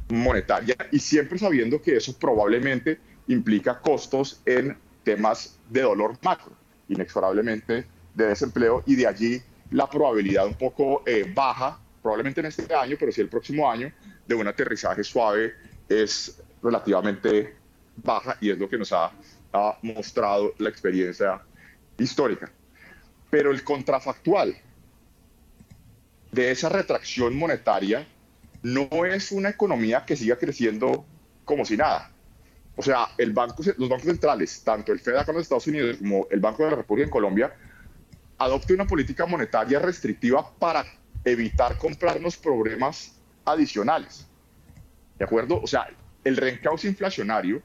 monetaria 0.08 0.76
y 0.90 0.98
siempre 0.98 1.38
sabiendo 1.38 1.80
que 1.80 1.96
eso 1.96 2.18
probablemente 2.18 2.98
implica 3.28 3.78
costos 3.78 4.40
en 4.44 4.76
temas 5.04 5.58
de 5.70 5.82
dolor 5.82 6.18
macro, 6.22 6.52
inexorablemente 6.88 7.86
de 8.14 8.26
desempleo 8.26 8.82
y 8.86 8.96
de 8.96 9.06
allí 9.06 9.42
la 9.70 9.88
probabilidad 9.88 10.46
un 10.46 10.54
poco 10.54 11.02
eh, 11.06 11.30
baja, 11.34 11.78
probablemente 12.02 12.40
en 12.40 12.46
este 12.46 12.74
año, 12.74 12.96
pero 12.98 13.12
si 13.12 13.20
el 13.20 13.28
próximo 13.28 13.70
año, 13.70 13.92
de 14.26 14.34
un 14.34 14.46
aterrizaje 14.46 15.02
suave 15.04 15.54
es 15.88 16.40
relativamente 16.62 17.54
baja 17.96 18.36
y 18.40 18.50
es 18.50 18.58
lo 18.58 18.68
que 18.68 18.78
nos 18.78 18.92
ha, 18.92 19.10
ha 19.52 19.78
mostrado 19.82 20.54
la 20.58 20.68
experiencia 20.68 21.40
histórica. 21.98 22.50
Pero 23.30 23.50
el 23.50 23.62
contrafactual 23.64 24.56
de 26.32 26.50
esa 26.50 26.68
retracción 26.68 27.36
monetaria 27.36 28.06
no 28.62 29.04
es 29.04 29.32
una 29.32 29.50
economía 29.50 30.04
que 30.04 30.16
siga 30.16 30.36
creciendo 30.36 31.04
como 31.44 31.64
si 31.64 31.76
nada. 31.76 32.10
O 32.76 32.82
sea, 32.82 33.08
el 33.18 33.32
banco, 33.32 33.62
los 33.76 33.88
bancos 33.88 34.06
centrales, 34.06 34.62
tanto 34.62 34.92
el 34.92 35.00
Fed 35.00 35.16
acá 35.16 35.32
en 35.32 35.38
los 35.38 35.42
Estados 35.42 35.66
Unidos 35.66 35.96
como 35.98 36.26
el 36.30 36.40
Banco 36.40 36.64
de 36.64 36.70
la 36.70 36.76
República 36.76 37.06
en 37.06 37.10
Colombia, 37.10 37.52
adopte 38.38 38.74
una 38.74 38.86
política 38.86 39.26
monetaria 39.26 39.78
restrictiva 39.78 40.50
para 40.58 40.84
evitar 41.24 41.76
comprarnos 41.76 42.36
problemas 42.36 43.16
adicionales. 43.44 44.26
¿De 45.18 45.24
acuerdo? 45.24 45.60
O 45.60 45.66
sea, 45.66 45.88
el 46.24 46.36
reencauce 46.36 46.86
inflacionario 46.86 47.62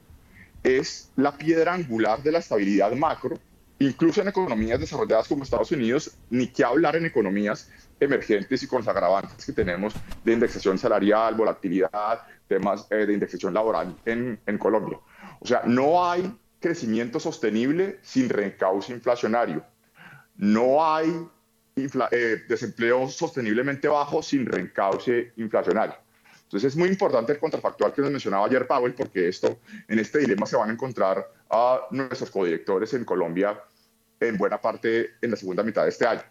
es 0.62 1.10
la 1.16 1.36
piedra 1.36 1.74
angular 1.74 2.22
de 2.22 2.32
la 2.32 2.38
estabilidad 2.38 2.92
macro, 2.92 3.38
incluso 3.78 4.22
en 4.22 4.28
economías 4.28 4.80
desarrolladas 4.80 5.28
como 5.28 5.44
Estados 5.44 5.70
Unidos, 5.70 6.16
ni 6.30 6.48
que 6.48 6.64
hablar 6.64 6.96
en 6.96 7.06
economías 7.06 7.70
emergentes 8.00 8.62
y 8.62 8.66
con 8.66 8.78
los 8.78 8.88
agravantes 8.88 9.44
que 9.44 9.52
tenemos 9.52 9.94
de 10.24 10.32
indexación 10.32 10.78
salarial, 10.78 11.34
volatilidad, 11.34 12.22
temas 12.48 12.86
eh, 12.90 13.06
de 13.06 13.12
indexación 13.12 13.54
laboral 13.54 13.94
en, 14.04 14.38
Colombia. 14.58 14.98
O 15.40 15.46
sea, 15.46 15.62
no 15.66 16.10
hay 16.10 16.34
crecimiento 16.60 17.20
sostenible 17.20 17.98
sin 18.02 18.28
reencauce 18.28 18.92
inflacionario. 18.92 19.64
No 20.36 20.84
hay 20.84 21.28
eh, 21.76 22.42
desempleo 22.48 23.08
sosteniblemente 23.08 23.88
bajo 23.88 24.22
sin 24.22 24.46
reencauce 24.46 25.32
inflacionario. 25.36 25.96
Entonces 26.44 26.72
es 26.72 26.76
muy 26.76 26.88
importante 26.88 27.32
el 27.32 27.38
contrafactual 27.38 27.92
que 27.92 28.02
nos 28.02 28.10
mencionaba 28.12 28.46
ayer 28.46 28.66
Powell, 28.66 28.94
porque 28.94 29.28
esto, 29.28 29.58
en 29.88 29.98
este 29.98 30.20
dilema 30.20 30.46
se 30.46 30.56
van 30.56 30.70
a 30.70 30.72
encontrar 30.72 31.26
a 31.50 31.80
nuestros 31.90 32.30
codirectores 32.30 32.94
en 32.94 33.04
Colombia 33.04 33.60
en 34.20 34.36
buena 34.36 34.60
parte 34.60 35.14
en 35.20 35.32
la 35.32 35.36
segunda 35.36 35.62
mitad 35.62 35.82
de 35.82 35.88
este 35.88 36.06
año. 36.06 36.22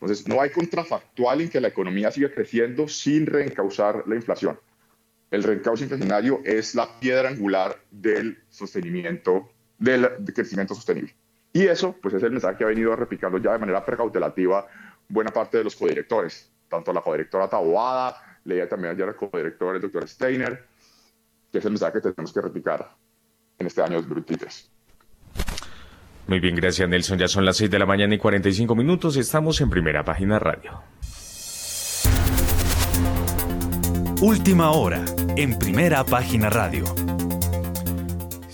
Entonces 0.00 0.26
no 0.26 0.40
hay 0.40 0.50
contrafactual 0.50 1.40
en 1.42 1.48
que 1.48 1.60
la 1.60 1.68
economía 1.68 2.10
siga 2.10 2.32
creciendo 2.32 2.88
sin 2.88 3.26
reencauzar 3.26 4.04
la 4.06 4.14
inflación. 4.14 4.58
El 5.30 5.42
reencauce 5.42 5.82
inflacionario 5.82 6.40
es 6.44 6.74
la 6.74 6.98
piedra 6.98 7.28
angular 7.28 7.80
del 7.90 8.42
sostenimiento, 8.48 9.50
del 9.78 10.08
crecimiento 10.34 10.74
sostenible. 10.74 11.14
Y 11.58 11.66
eso, 11.66 11.96
pues 12.00 12.14
es 12.14 12.22
el 12.22 12.30
mensaje 12.30 12.56
que 12.56 12.62
ha 12.62 12.68
venido 12.68 12.94
replicando 12.94 13.36
ya 13.38 13.50
de 13.50 13.58
manera 13.58 13.84
precautelativa 13.84 14.64
buena 15.08 15.32
parte 15.32 15.58
de 15.58 15.64
los 15.64 15.74
codirectores, 15.74 16.52
tanto 16.68 16.92
la 16.92 17.00
codirectora 17.00 17.48
Taboada, 17.48 18.14
leía 18.44 18.68
también 18.68 18.94
ayer 18.94 19.08
el 19.08 19.16
codirector, 19.16 19.74
el 19.74 19.82
doctor 19.82 20.06
Steiner, 20.06 20.66
que 21.50 21.58
es 21.58 21.64
el 21.64 21.72
mensaje 21.72 21.94
que 21.94 22.12
tenemos 22.12 22.32
que 22.32 22.40
replicar 22.40 22.88
en 23.58 23.66
este 23.66 23.82
año 23.82 23.96
2023. 23.96 24.70
Muy 26.28 26.38
bien, 26.38 26.54
gracias 26.54 26.88
Nelson. 26.88 27.18
Ya 27.18 27.26
son 27.26 27.44
las 27.44 27.56
6 27.56 27.68
de 27.68 27.78
la 27.80 27.86
mañana 27.86 28.14
y 28.14 28.18
45 28.18 28.76
minutos. 28.76 29.16
Estamos 29.16 29.60
en 29.60 29.68
primera 29.68 30.04
página 30.04 30.38
radio. 30.38 30.80
Última 34.22 34.70
hora, 34.70 35.04
en 35.36 35.58
primera 35.58 36.04
página 36.04 36.50
radio. 36.50 36.84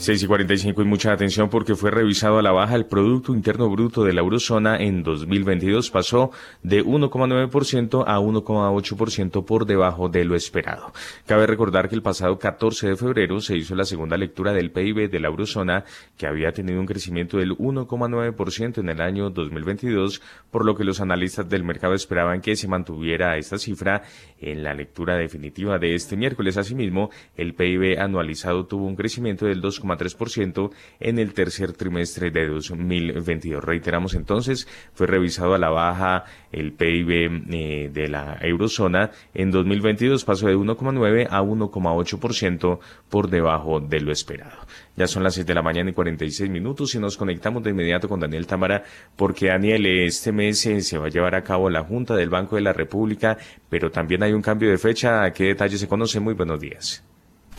6 0.05 0.23
y 0.23 0.27
45 0.27 0.83
y 0.83 0.85
mucha 0.85 1.13
atención 1.13 1.49
porque 1.49 1.77
fue 1.77 1.91
revisado 1.91 2.39
a 2.39 2.43
la 2.43 2.53
baja 2.53 2.75
el 2.75 2.85
Producto 2.85 3.33
Interno 3.33 3.71
Bruto 3.71 4.05
de 4.05 4.13
la 4.13 4.21
Eurozona 4.21 4.77
en 4.77 5.03
2022. 5.03 5.91
Pasó 5.91 6.31
de 6.63 6.85
1,9% 6.85 8.05
a 8.07 8.21
1,8% 8.21 9.45
por 9.47 9.65
debajo 9.65 10.11
de 10.11 10.27
lo 10.27 10.37
esperado. 10.37 10.93
Cabe 11.25 11.47
recordar 11.47 11.89
que 11.89 11.95
el 11.95 12.03
pasado 12.03 12.39
14 12.39 12.89
de 12.89 12.97
febrero 12.97 13.41
se 13.41 13.57
hizo 13.57 13.75
la 13.75 13.87
segunda 13.87 14.19
lectura 14.19 14.53
del 14.53 14.73
PIB 14.73 15.11
de 15.11 15.21
la 15.21 15.29
Eurozona 15.29 15.87
que 16.19 16.27
había 16.27 16.53
tenido 16.53 16.79
un 16.81 16.87
crecimiento 16.87 17.39
del 17.39 17.57
1,9% 17.57 18.81
en 18.81 18.91
el 18.91 19.01
año 19.01 19.31
2022, 19.31 20.21
por 20.51 20.67
lo 20.67 20.75
que 20.75 20.85
los 20.85 21.01
analistas 21.01 21.49
del 21.49 21.65
mercado 21.65 21.95
esperaban 21.95 22.43
que 22.43 22.57
se 22.57 22.69
mantuviera 22.69 23.39
esta 23.39 23.57
cifra 23.57 24.03
en 24.39 24.65
la 24.65 24.75
lectura 24.75 25.17
definitiva 25.17 25.79
de 25.79 25.95
este 25.95 26.15
miércoles. 26.15 26.59
Asimismo, 26.59 27.09
el 27.39 27.55
PIB 27.55 27.99
anualizado 27.99 28.67
tuvo 28.67 28.85
un 28.85 28.97
crecimiento 28.97 29.47
del 29.47 29.63
2, 29.63 29.81
3% 29.97 30.71
en 31.01 31.19
el 31.19 31.35
tercer 31.35 31.73
trimestre 31.73 32.31
de 32.31 32.47
2022. 32.49 33.63
Reiteramos 33.65 34.15
entonces, 34.15 34.69
fue 34.93 35.07
revisado 35.07 35.55
a 35.55 35.59
la 35.59 35.71
baja 35.71 36.25
el 36.53 36.73
PIB 36.73 37.45
eh, 37.51 37.91
de 37.93 38.09
la 38.09 38.39
eurozona 38.41 39.11
en 39.35 39.51
2022 39.51 40.25
pasó 40.25 40.47
de 40.47 40.57
1,9 40.57 41.27
a 41.31 41.43
1,8% 41.43 42.79
por 43.09 43.29
debajo 43.29 43.81
de 43.81 44.01
lo 44.01 44.13
esperado. 44.13 44.67
Ya 44.97 45.07
son 45.07 45.23
las 45.23 45.35
6 45.35 45.47
de 45.47 45.55
la 45.55 45.63
mañana 45.63 45.91
y 45.91 45.93
46 45.93 46.51
minutos 46.51 46.95
y 46.95 46.99
nos 46.99 47.17
conectamos 47.17 47.63
de 47.63 47.71
inmediato 47.71 48.09
con 48.09 48.21
Daniel 48.21 48.47
Tamara 48.47 48.85
porque 49.17 49.49
Daniel, 49.49 49.87
este 49.87 50.33
mes 50.33 50.65
eh, 50.67 50.81
se 50.81 50.99
va 50.99 51.07
a 51.07 51.11
llevar 51.11 51.35
a 51.35 51.43
cabo 51.43 51.71
la 51.71 51.83
Junta 51.83 52.15
del 52.15 52.31
Banco 52.31 52.57
de 52.57 52.63
la 52.63 52.73
República, 52.73 53.37
pero 53.69 53.91
también 53.91 54.23
hay 54.23 54.33
un 54.33 54.43
cambio 54.43 54.71
de 54.71 54.79
fecha. 54.79 55.31
¿Qué 55.33 55.45
detalles 55.45 55.81
se 55.81 55.89
conocen? 55.89 56.23
Muy 56.23 56.35
buenos 56.35 56.61
días. 56.61 57.14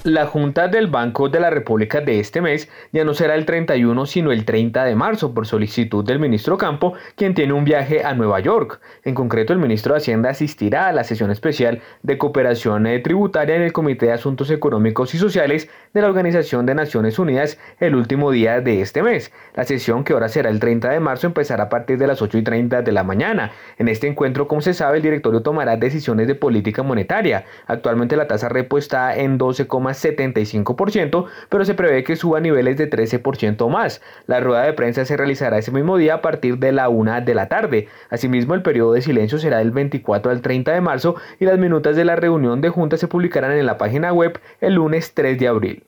La 0.05 0.27
Junta 0.27 0.67
del 0.67 0.85
Banco 0.85 1.29
de 1.29 1.39
la 1.39 1.49
República 1.49 1.99
de 1.99 2.19
este 2.19 2.39
mes 2.39 2.69
ya 2.91 3.03
no 3.03 3.15
será 3.15 3.33
el 3.33 3.47
31 3.47 4.05
sino 4.05 4.31
el 4.31 4.45
30 4.45 4.85
de 4.85 4.93
marzo 4.93 5.33
por 5.33 5.47
solicitud 5.47 6.05
del 6.05 6.19
ministro 6.19 6.59
Campo, 6.59 6.93
quien 7.15 7.33
tiene 7.33 7.53
un 7.53 7.65
viaje 7.65 8.03
a 8.03 8.13
Nueva 8.13 8.39
York. 8.39 8.79
En 9.03 9.15
concreto, 9.15 9.51
el 9.51 9.57
ministro 9.57 9.95
de 9.95 9.97
Hacienda 9.97 10.29
asistirá 10.29 10.89
a 10.89 10.91
la 10.91 11.03
sesión 11.03 11.31
especial 11.31 11.81
de 12.03 12.19
cooperación 12.19 12.85
eh, 12.85 12.99
tributaria 12.99 13.55
en 13.55 13.63
el 13.63 13.73
Comité 13.73 14.05
de 14.05 14.11
Asuntos 14.11 14.51
Económicos 14.51 15.15
y 15.15 15.17
Sociales 15.17 15.69
de 15.95 16.01
la 16.01 16.07
Organización 16.07 16.67
de 16.67 16.75
Naciones 16.75 17.17
Unidas 17.17 17.57
el 17.79 17.95
último 17.95 18.29
día 18.29 18.61
de 18.61 18.81
este 18.81 19.01
mes. 19.01 19.31
La 19.55 19.63
sesión, 19.63 20.03
que 20.03 20.13
ahora 20.13 20.29
será 20.29 20.51
el 20.51 20.59
30 20.59 20.87
de 20.87 20.99
marzo, 20.99 21.25
empezará 21.25 21.63
a 21.63 21.69
partir 21.69 21.97
de 21.97 22.05
las 22.05 22.21
8 22.21 22.37
y 22.37 22.43
30 22.43 22.83
de 22.83 22.91
la 22.91 23.03
mañana. 23.03 23.53
En 23.79 23.87
este 23.87 24.05
encuentro, 24.05 24.47
como 24.47 24.61
se 24.61 24.75
sabe, 24.75 24.97
el 24.97 25.03
directorio 25.03 25.41
tomará 25.41 25.77
decisiones 25.77 26.27
de 26.27 26.35
política 26.35 26.83
monetaria. 26.83 27.45
Actualmente 27.65 28.15
la 28.15 28.27
tasa 28.27 28.49
repo 28.49 28.77
está 28.77 29.15
en 29.15 29.39
12,5 29.39 29.94
13,75%, 29.95 31.25
pero 31.49 31.65
se 31.65 31.73
prevé 31.73 32.03
que 32.03 32.15
suba 32.15 32.37
a 32.39 32.41
niveles 32.41 32.77
de 32.77 32.89
13% 32.89 33.69
más. 33.69 34.01
La 34.27 34.39
rueda 34.39 34.63
de 34.63 34.73
prensa 34.73 35.05
se 35.05 35.17
realizará 35.17 35.57
ese 35.57 35.71
mismo 35.71 35.97
día 35.97 36.15
a 36.15 36.21
partir 36.21 36.57
de 36.57 36.71
la 36.71 36.89
1 36.89 37.21
de 37.21 37.35
la 37.35 37.47
tarde. 37.47 37.87
Asimismo, 38.09 38.53
el 38.53 38.61
periodo 38.61 38.93
de 38.93 39.01
silencio 39.01 39.37
será 39.37 39.59
del 39.59 39.71
24 39.71 40.31
al 40.31 40.41
30 40.41 40.73
de 40.73 40.81
marzo 40.81 41.15
y 41.39 41.45
las 41.45 41.57
minutas 41.57 41.95
de 41.95 42.05
la 42.05 42.15
reunión 42.15 42.61
de 42.61 42.69
junta 42.69 42.97
se 42.97 43.07
publicarán 43.07 43.51
en 43.53 43.65
la 43.65 43.77
página 43.77 44.13
web 44.13 44.39
el 44.61 44.75
lunes 44.75 45.13
3 45.13 45.39
de 45.39 45.47
abril. 45.47 45.83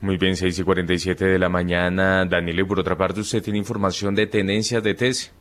Muy 0.00 0.16
bien, 0.16 0.36
6 0.36 0.60
y 0.60 0.62
47 0.62 1.24
de 1.24 1.38
la 1.40 1.48
mañana. 1.48 2.24
Daniel, 2.24 2.66
por 2.66 2.78
otra 2.78 2.96
parte, 2.96 3.20
usted 3.20 3.42
tiene 3.42 3.58
información 3.58 4.14
de 4.14 4.28
tenencias 4.28 4.82
de 4.82 4.94
TES. 4.94 5.32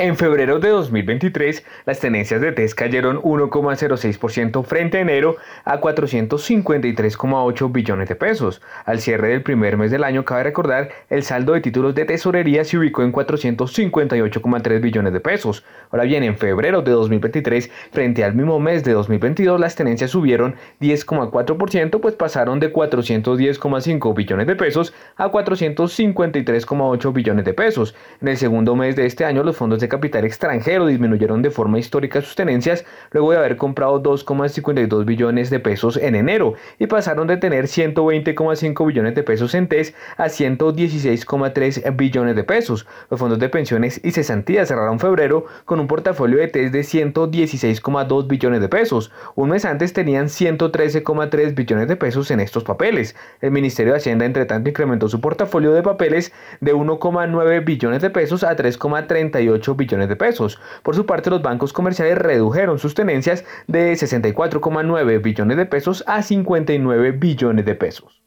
En 0.00 0.16
febrero 0.16 0.60
de 0.60 0.68
2023, 0.68 1.64
las 1.84 1.98
tenencias 1.98 2.40
de 2.40 2.52
TES 2.52 2.76
cayeron 2.76 3.20
1,06% 3.20 4.62
frente 4.62 4.98
a 4.98 5.00
enero 5.00 5.38
a 5.64 5.80
453,8 5.80 7.72
billones 7.72 8.08
de 8.08 8.14
pesos. 8.14 8.62
Al 8.84 9.00
cierre 9.00 9.30
del 9.30 9.42
primer 9.42 9.76
mes 9.76 9.90
del 9.90 10.04
año, 10.04 10.24
cabe 10.24 10.44
recordar, 10.44 10.90
el 11.10 11.24
saldo 11.24 11.54
de 11.54 11.62
títulos 11.62 11.96
de 11.96 12.04
tesorería 12.04 12.62
se 12.62 12.78
ubicó 12.78 13.02
en 13.02 13.12
458,3 13.12 14.80
billones 14.80 15.12
de 15.12 15.18
pesos. 15.18 15.64
Ahora 15.90 16.04
bien, 16.04 16.22
en 16.22 16.38
febrero 16.38 16.82
de 16.82 16.92
2023, 16.92 17.68
frente 17.90 18.22
al 18.22 18.36
mismo 18.36 18.60
mes 18.60 18.84
de 18.84 18.92
2022, 18.92 19.58
las 19.58 19.74
tenencias 19.74 20.12
subieron 20.12 20.54
10,4%, 20.80 21.98
pues 22.00 22.14
pasaron 22.14 22.60
de 22.60 22.72
410,5 22.72 24.14
billones 24.14 24.46
de 24.46 24.54
pesos 24.54 24.94
a 25.16 25.28
453,8 25.32 27.12
billones 27.12 27.44
de 27.44 27.52
pesos. 27.52 27.96
En 28.20 28.28
el 28.28 28.36
segundo 28.36 28.76
mes 28.76 28.94
de 28.94 29.04
este 29.04 29.24
año, 29.24 29.42
los 29.42 29.56
fondos 29.56 29.80
de 29.80 29.87
capital 29.88 30.24
extranjero 30.24 30.86
disminuyeron 30.86 31.42
de 31.42 31.50
forma 31.50 31.78
histórica 31.78 32.20
sus 32.20 32.34
tenencias 32.34 32.84
luego 33.10 33.32
de 33.32 33.38
haber 33.38 33.56
comprado 33.56 34.02
2,52 34.02 35.04
billones 35.04 35.50
de 35.50 35.60
pesos 35.60 35.96
en 35.96 36.14
enero 36.14 36.54
y 36.78 36.86
pasaron 36.86 37.26
de 37.26 37.36
tener 37.36 37.66
120,5 37.66 38.86
billones 38.86 39.14
de 39.14 39.22
pesos 39.22 39.54
en 39.54 39.68
TES 39.68 39.94
a 40.16 40.26
116,3 40.26 41.96
billones 41.96 42.36
de 42.36 42.44
pesos. 42.44 42.86
Los 43.10 43.20
fondos 43.20 43.38
de 43.38 43.48
pensiones 43.48 44.00
y 44.04 44.12
cesantías 44.12 44.68
cerraron 44.68 44.98
febrero 45.00 45.46
con 45.64 45.80
un 45.80 45.86
portafolio 45.86 46.38
de 46.38 46.48
TES 46.48 46.72
de 46.72 46.80
116,2 46.80 48.26
billones 48.26 48.60
de 48.60 48.68
pesos. 48.68 49.12
Un 49.34 49.50
mes 49.50 49.64
antes 49.64 49.92
tenían 49.92 50.26
113,3 50.26 51.54
billones 51.54 51.88
de 51.88 51.96
pesos 51.96 52.30
en 52.30 52.40
estos 52.40 52.64
papeles. 52.64 53.16
El 53.40 53.50
Ministerio 53.50 53.92
de 53.92 53.98
Hacienda, 53.98 54.24
entre 54.24 54.46
tanto, 54.46 54.68
incrementó 54.68 55.08
su 55.08 55.20
portafolio 55.20 55.72
de 55.72 55.82
papeles 55.82 56.32
de 56.60 56.74
1,9 56.74 57.64
billones 57.64 58.02
de 58.02 58.10
pesos 58.10 58.44
a 58.44 58.56
3,38 58.56 59.76
billones 59.78 60.10
de 60.10 60.16
pesos. 60.16 60.60
Por 60.82 60.94
su 60.94 61.06
parte, 61.06 61.30
los 61.30 61.40
bancos 61.40 61.72
comerciales 61.72 62.18
redujeron 62.18 62.78
sus 62.78 62.92
tenencias 62.92 63.46
de 63.66 63.94
64,9 63.94 65.22
billones 65.22 65.56
de 65.56 65.64
pesos 65.64 66.04
a 66.06 66.22
59 66.22 67.12
billones 67.12 67.64
de 67.64 67.74
pesos. 67.74 68.22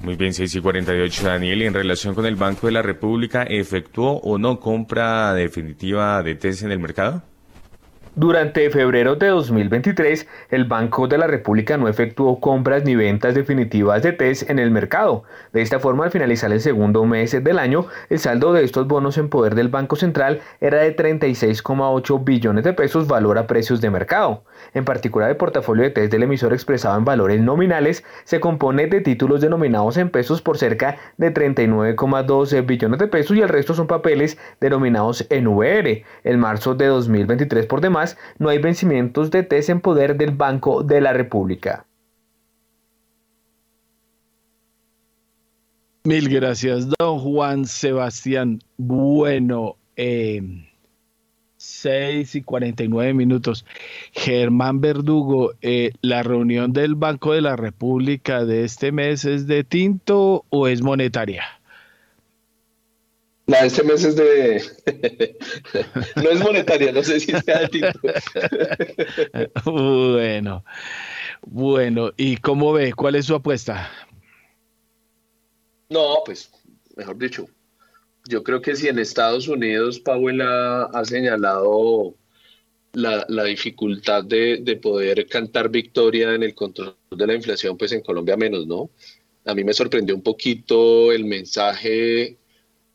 Muy 0.00 0.16
bien, 0.16 0.32
6 0.32 0.54
y 0.54 0.60
48, 0.62 1.26
Daniel. 1.26 1.60
En 1.60 1.74
relación 1.74 2.14
con 2.14 2.24
el 2.24 2.36
Banco 2.36 2.66
de 2.66 2.72
la 2.72 2.80
República, 2.80 3.42
¿efectuó 3.42 4.18
o 4.20 4.38
no 4.38 4.58
compra 4.58 5.34
definitiva 5.34 6.22
de 6.22 6.36
TES 6.36 6.62
en 6.62 6.72
el 6.72 6.78
mercado? 6.78 7.22
Durante 8.16 8.68
febrero 8.70 9.14
de 9.14 9.28
2023, 9.28 10.26
el 10.50 10.64
Banco 10.64 11.06
de 11.06 11.16
la 11.16 11.28
República 11.28 11.76
no 11.76 11.86
efectuó 11.86 12.40
compras 12.40 12.82
ni 12.84 12.96
ventas 12.96 13.36
definitivas 13.36 14.02
de 14.02 14.10
TES 14.12 14.50
en 14.50 14.58
el 14.58 14.72
mercado. 14.72 15.22
De 15.52 15.62
esta 15.62 15.78
forma, 15.78 16.04
al 16.04 16.10
finalizar 16.10 16.50
el 16.50 16.60
segundo 16.60 17.04
mes 17.04 17.30
del 17.30 17.60
año, 17.60 17.86
el 18.08 18.18
saldo 18.18 18.52
de 18.52 18.64
estos 18.64 18.88
bonos 18.88 19.16
en 19.16 19.28
poder 19.28 19.54
del 19.54 19.68
Banco 19.68 19.94
Central 19.94 20.40
era 20.60 20.78
de 20.78 20.96
36,8 20.96 22.24
billones 22.24 22.64
de 22.64 22.72
pesos 22.72 23.06
valor 23.06 23.38
a 23.38 23.46
precios 23.46 23.80
de 23.80 23.90
mercado. 23.90 24.42
En 24.74 24.84
particular, 24.84 25.30
el 25.30 25.36
portafolio 25.36 25.84
de 25.84 25.90
TES 25.90 26.10
del 26.10 26.24
emisor 26.24 26.52
expresado 26.52 26.98
en 26.98 27.04
valores 27.04 27.40
nominales 27.40 28.02
se 28.24 28.40
compone 28.40 28.88
de 28.88 29.02
títulos 29.02 29.40
denominados 29.40 29.96
en 29.98 30.10
pesos 30.10 30.42
por 30.42 30.58
cerca 30.58 30.96
de 31.16 31.32
39,12 31.32 32.66
billones 32.66 32.98
de 32.98 33.06
pesos 33.06 33.36
y 33.36 33.40
el 33.40 33.48
resto 33.48 33.72
son 33.72 33.86
papeles 33.86 34.36
denominados 34.60 35.24
en 35.30 35.46
VR. 35.46 36.02
En 36.24 36.40
marzo 36.40 36.74
de 36.74 36.86
2023, 36.86 37.66
por 37.66 37.80
demás, 37.80 37.99
no 38.38 38.48
hay 38.48 38.58
vencimientos 38.58 39.30
de 39.30 39.42
TES 39.42 39.68
en 39.68 39.80
poder 39.80 40.16
del 40.16 40.32
Banco 40.32 40.82
de 40.82 41.00
la 41.00 41.12
República. 41.12 41.86
Mil 46.04 46.28
gracias, 46.28 46.88
don 46.98 47.18
Juan 47.18 47.66
Sebastián. 47.66 48.60
Bueno, 48.78 49.76
eh, 49.96 50.42
6 51.58 52.36
y 52.36 52.42
49 52.42 53.12
minutos. 53.12 53.66
Germán 54.12 54.80
Verdugo, 54.80 55.52
eh, 55.60 55.92
¿la 56.00 56.22
reunión 56.22 56.72
del 56.72 56.94
Banco 56.94 57.34
de 57.34 57.42
la 57.42 57.56
República 57.56 58.46
de 58.46 58.64
este 58.64 58.92
mes 58.92 59.26
es 59.26 59.46
de 59.46 59.62
tinto 59.62 60.46
o 60.48 60.68
es 60.68 60.82
monetaria? 60.82 61.59
La 63.50 63.62
de 63.62 63.66
este 63.66 63.82
mes 63.82 64.04
es 64.04 64.14
de. 64.14 64.62
no 66.22 66.30
es 66.30 66.38
monetaria, 66.38 66.92
no 66.92 67.02
sé 67.02 67.18
si 67.18 67.32
sea 67.32 67.58
de 67.58 67.68
tinto. 67.68 67.98
bueno, 69.64 70.64
bueno, 71.42 72.12
¿y 72.16 72.36
cómo 72.36 72.72
ve? 72.72 72.92
¿Cuál 72.92 73.16
es 73.16 73.26
su 73.26 73.34
apuesta? 73.34 73.90
No, 75.88 76.18
pues, 76.24 76.52
mejor 76.94 77.18
dicho, 77.18 77.48
yo 78.28 78.44
creo 78.44 78.62
que 78.62 78.76
si 78.76 78.86
en 78.86 79.00
Estados 79.00 79.48
Unidos 79.48 79.98
Powell 79.98 80.42
ha, 80.42 81.04
señalado 81.04 82.14
la, 82.92 83.24
dificultad 83.44 84.22
de, 84.22 84.58
de, 84.62 84.76
poder 84.76 85.26
cantar 85.26 85.70
victoria 85.70 86.34
en 86.34 86.44
el 86.44 86.54
control 86.54 86.94
de 87.10 87.26
la 87.26 87.34
inflación, 87.34 87.76
pues 87.76 87.90
en 87.90 88.02
Colombia 88.02 88.36
menos, 88.36 88.68
¿no? 88.68 88.90
A 89.44 89.54
mí 89.56 89.64
me 89.64 89.72
sorprendió 89.72 90.14
un 90.14 90.22
poquito 90.22 91.10
el 91.10 91.24
mensaje 91.24 92.36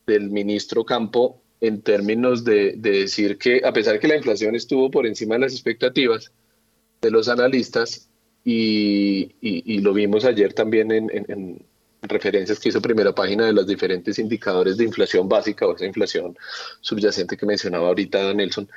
del 0.05 0.29
ministro 0.29 0.85
Campo 0.85 1.41
en 1.61 1.81
términos 1.81 2.43
de, 2.43 2.73
decir 2.73 3.37
que 3.37 3.61
a 3.63 3.73
pesar 3.73 3.99
que 3.99 4.07
la 4.07 4.17
inflación 4.17 4.55
estuvo 4.55 4.91
por 4.91 5.07
encima 5.07 5.35
de 5.35 5.41
las 5.41 5.53
expectativas 5.53 6.31
de 7.01 7.11
los 7.11 7.27
analistas 7.27 8.09
y, 8.43 9.79
lo 9.81 9.93
vimos 9.93 10.25
ayer 10.25 10.53
también 10.53 10.91
en, 10.91 11.65
referencias 12.07 12.59
que 12.59 12.69
hizo 12.69 12.81
primera 12.81 13.15
página 13.15 13.47
de 13.47 13.53
los 13.53 13.65
diferentes 13.65 14.19
indicadores 14.19 14.77
de 14.77 14.83
inflación 14.83 15.27
básica 15.27 15.65
o 15.65 15.75
esa 15.75 15.87
inflación 15.87 16.37
subyacente 16.79 17.35
que 17.35 17.47
mencionaba 17.47 17.87
ahorita 17.87 18.31
Nelson, 18.31 18.69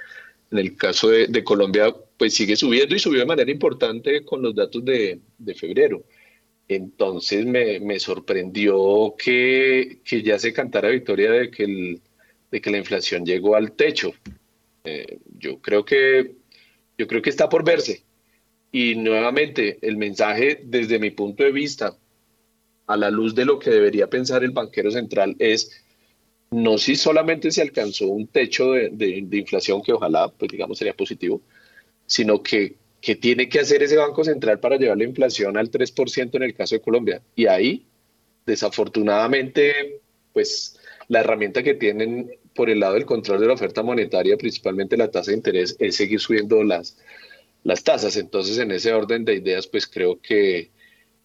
en 0.51 0.59
el 0.59 0.75
caso 0.79 1.11
de, 1.11 1.45
Colombia, 1.45 1.95
pues 2.17 2.33
sigue 2.33 2.57
subiendo 2.57 2.95
y 2.95 2.99
subió 2.99 3.21
de 3.21 3.27
manera 3.27 3.51
importante 3.51 4.25
con 4.25 4.41
los 4.41 4.55
datos 4.55 4.83
de 4.83 5.21
febrero. 5.55 6.03
Entonces 6.69 7.47
me, 7.47 7.99
sorprendió 7.99 9.15
que, 9.17 10.01
ya 10.05 10.39
se 10.39 10.53
cantara 10.53 10.91
victoria 10.91 11.31
de 11.33 11.51
que, 11.51 12.01
la 12.71 12.79
inflación 12.79 13.25
llegó 13.25 13.57
al 13.57 13.73
techo. 13.73 14.13
Eh, 14.85 15.19
yo, 15.39 15.61
creo 15.61 15.85
que, 15.85 16.35
está 17.25 17.49
por 17.49 17.65
verse. 17.65 18.05
Y 18.71 18.97
nuevamente, 18.97 19.79
el 19.81 19.97
mensaje 19.97 20.61
desde 20.63 20.99
mi 20.99 21.11
punto 21.11 21.43
de 21.43 21.53
vista, 21.53 21.97
a 22.87 22.97
la 22.97 23.11
luz 23.11 23.35
de 23.35 23.47
lo 23.47 23.59
que 23.59 23.71
debería 23.71 24.09
pensar 24.09 24.45
el 24.45 24.51
banquero 24.51 24.91
central, 24.91 25.37
es 25.39 25.85
no 26.51 26.79
si 26.79 26.97
solamente 26.97 27.51
se 27.51 27.63
alcanzó 27.63 28.09
un 28.09 28.27
techo 28.27 28.73
de, 28.73 28.91
de 28.91 29.37
inflación, 29.39 29.83
que 29.83 29.93
ojalá, 29.93 30.29
pues 30.29 30.51
digamos, 30.51 30.79
sería 30.79 30.95
positivo, 30.95 31.41
sino 32.07 32.43
que 32.43 32.77
que 33.01 33.17
tiene 33.17 33.49
que 33.49 33.61
hacer 33.61 33.83
ese 33.83 33.97
Banco 33.97 34.25
Central 34.25 34.61
para 34.61 34.77
llevar 34.77 34.99
la 34.99 35.05
inflación 35.05 35.57
al 35.57 35.71
3% 35.71 36.35
en 36.35 36.43
el 36.43 36.55
caso 36.55 36.75
de 36.75 36.81
Colombia. 36.81 37.23
Y 37.37 37.47
ahí, 37.47 37.87
desafortunadamente, 38.45 40.01
pues 40.33 40.79
la 41.09 41.21
herramienta 41.21 41.63
que 41.63 41.75
tienen 41.75 42.31
por 42.55 42.71
el 42.71 42.81
lado 42.81 42.95
del 42.95 43.07
control 43.07 43.41
de 43.41 43.47
la 43.47 43.53
oferta 43.53 43.83
monetaria, 43.83 44.37
principalmente 44.37 44.97
la 44.97 45.11
tasa 45.11 45.31
de 45.31 45.37
interés, 45.37 45.77
es 45.79 45.95
seguir 45.95 46.19
subiendo 46.19 46.65
las, 46.65 46.99
las 47.63 47.85
tasas. 47.85 48.17
Entonces, 48.17 48.59
en 48.59 48.73
ese 48.73 48.93
orden 48.93 49.25
de 49.25 49.35
ideas, 49.35 49.69
pues 49.69 49.87
creo 49.87 50.21
que, 50.21 50.71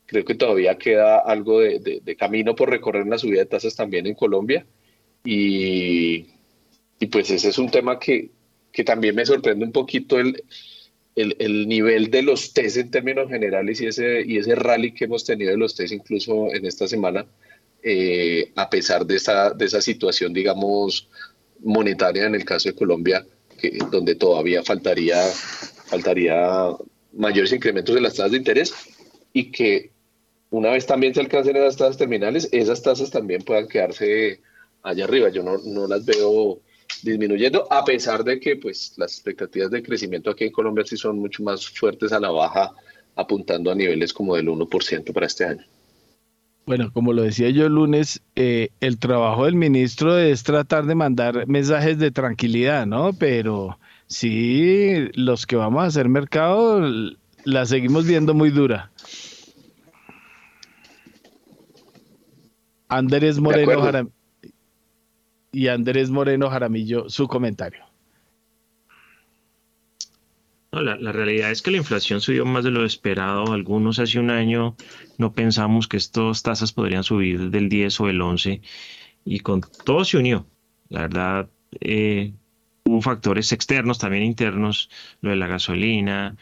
creo 0.05 0.23
que 0.25 0.35
todavía 0.35 0.77
queda 0.77 1.17
algo 1.17 1.59
de, 1.59 2.15
camino 2.17 2.55
por 2.55 2.69
recorrer 2.69 3.01
en 3.01 3.09
la 3.09 3.17
subida 3.17 3.39
de 3.39 3.47
tasas 3.47 3.75
también 3.75 4.05
en 4.05 4.13
Colombia. 4.13 4.65
Y, 5.25 6.27
y 6.99 7.07
pues 7.07 7.31
ese 7.31 7.49
es 7.49 7.57
un 7.57 7.71
tema 7.71 7.97
que, 7.97 8.29
que 8.71 8.83
también 8.83 9.15
me 9.15 9.25
sorprende 9.25 9.65
un 9.65 9.71
poquito 9.71 10.19
el, 10.19 10.43
el, 11.15 11.67
nivel 11.67 12.09
de 12.09 12.23
los 12.23 12.53
test 12.53 12.77
en 12.77 12.91
términos 12.91 13.29
generales 13.29 13.81
y 13.81 13.87
ese, 13.87 14.23
y 14.25 14.37
ese 14.37 14.55
rally 14.55 14.93
que 14.93 15.05
hemos 15.05 15.23
tenido 15.23 15.51
de 15.51 15.57
los 15.57 15.75
test 15.75 15.93
incluso 15.93 16.53
en 16.53 16.65
esta 16.65 16.87
semana, 16.87 17.25
eh, 17.83 18.51
a 18.55 18.69
pesar 18.69 19.05
de 19.05 19.17
esa, 19.17 19.51
de 19.51 19.65
esa 19.65 19.81
situación, 19.81 20.33
digamos, 20.33 21.09
monetaria 21.63 22.25
en 22.25 22.35
el 22.35 22.45
caso 22.45 22.69
de 22.69 22.75
Colombia, 22.75 23.25
que, 23.59 23.77
donde 23.91 24.15
todavía 24.15 24.63
faltaría, 24.63 25.21
faltaría 25.85 26.69
mayores 27.13 27.53
incrementos 27.53 27.93
de 27.93 28.01
las 28.01 28.15
tasas 28.15 28.31
de 28.31 28.37
interés 28.37 28.73
y 29.33 29.51
que 29.51 29.91
una 30.49 30.71
vez 30.71 30.85
también 30.85 31.13
se 31.13 31.19
alcancen 31.19 31.55
esas 31.55 31.77
tasas 31.77 31.97
terminales, 31.97 32.47
esas 32.51 32.81
tasas 32.81 33.09
también 33.09 33.41
puedan 33.41 33.67
quedarse 33.67 34.39
allá 34.83 35.05
arriba. 35.05 35.29
Yo 35.29 35.41
no, 35.41 35.57
no 35.57 35.87
las 35.87 36.05
veo 36.05 36.61
disminuyendo, 37.01 37.71
a 37.71 37.83
pesar 37.83 38.23
de 38.23 38.39
que 38.39 38.55
pues 38.55 38.93
las 38.97 39.13
expectativas 39.13 39.71
de 39.71 39.83
crecimiento 39.83 40.29
aquí 40.29 40.45
en 40.45 40.51
Colombia 40.51 40.85
sí 40.85 40.97
son 40.97 41.19
mucho 41.19 41.43
más 41.43 41.67
fuertes 41.67 42.11
a 42.11 42.19
la 42.19 42.29
baja, 42.29 42.71
apuntando 43.15 43.71
a 43.71 43.75
niveles 43.75 44.13
como 44.13 44.35
del 44.35 44.47
1% 44.47 45.13
para 45.13 45.25
este 45.25 45.45
año. 45.45 45.63
Bueno, 46.65 46.91
como 46.93 47.11
lo 47.11 47.23
decía 47.23 47.49
yo 47.49 47.65
el 47.65 47.73
lunes, 47.73 48.21
eh, 48.35 48.69
el 48.79 48.97
trabajo 48.97 49.45
del 49.45 49.55
ministro 49.55 50.17
es 50.17 50.43
tratar 50.43 50.85
de 50.85 50.95
mandar 50.95 51.45
mensajes 51.47 51.97
de 51.97 52.11
tranquilidad, 52.11 52.85
¿no? 52.85 53.11
Pero 53.13 53.77
sí, 54.07 55.09
los 55.13 55.45
que 55.45 55.57
vamos 55.57 55.83
a 55.83 55.87
hacer 55.87 56.07
mercado 56.07 56.81
la 57.43 57.65
seguimos 57.65 58.05
viendo 58.07 58.33
muy 58.33 58.49
dura. 58.49 58.91
Andrés 62.87 63.39
Moreno 63.39 63.81
Jaramillo 63.81 64.22
y 65.53 65.67
Andrés 65.69 66.09
Moreno 66.09 66.49
Jaramillo, 66.49 67.09
su 67.09 67.27
comentario. 67.27 67.85
la, 70.71 71.11
realidad 71.11 71.51
es 71.51 71.61
que 71.61 71.69
la 71.71 71.77
inflación 71.77 72.19
subió 72.19 72.45
más 72.45 72.63
de 72.63 72.71
lo 72.71 72.83
esperado. 72.83 73.53
Algunos 73.53 73.99
hace 73.99 74.19
un 74.19 74.31
año 74.31 74.75
no 75.17 75.33
pensamos 75.33 75.87
que 75.87 75.97
estas 75.97 76.41
tasas 76.41 76.73
podrían 76.73 77.03
subir 77.03 77.51
del 77.51 77.69
10 77.69 78.01
o 78.01 78.09
el 78.09 78.21
11 78.21 78.61
y 79.25 79.39
con 79.39 79.61
todo 79.85 80.03
se 80.03 80.17
unió. 80.17 80.47
La 80.89 81.01
verdad, 81.01 81.49
eh, 81.79 82.33
hubo 82.85 83.01
factores 83.01 83.51
externos, 83.51 83.99
también 83.99 84.23
internos, 84.23 84.89
lo 85.21 85.29
de 85.29 85.35
la 85.35 85.47
gasolina, 85.47 86.35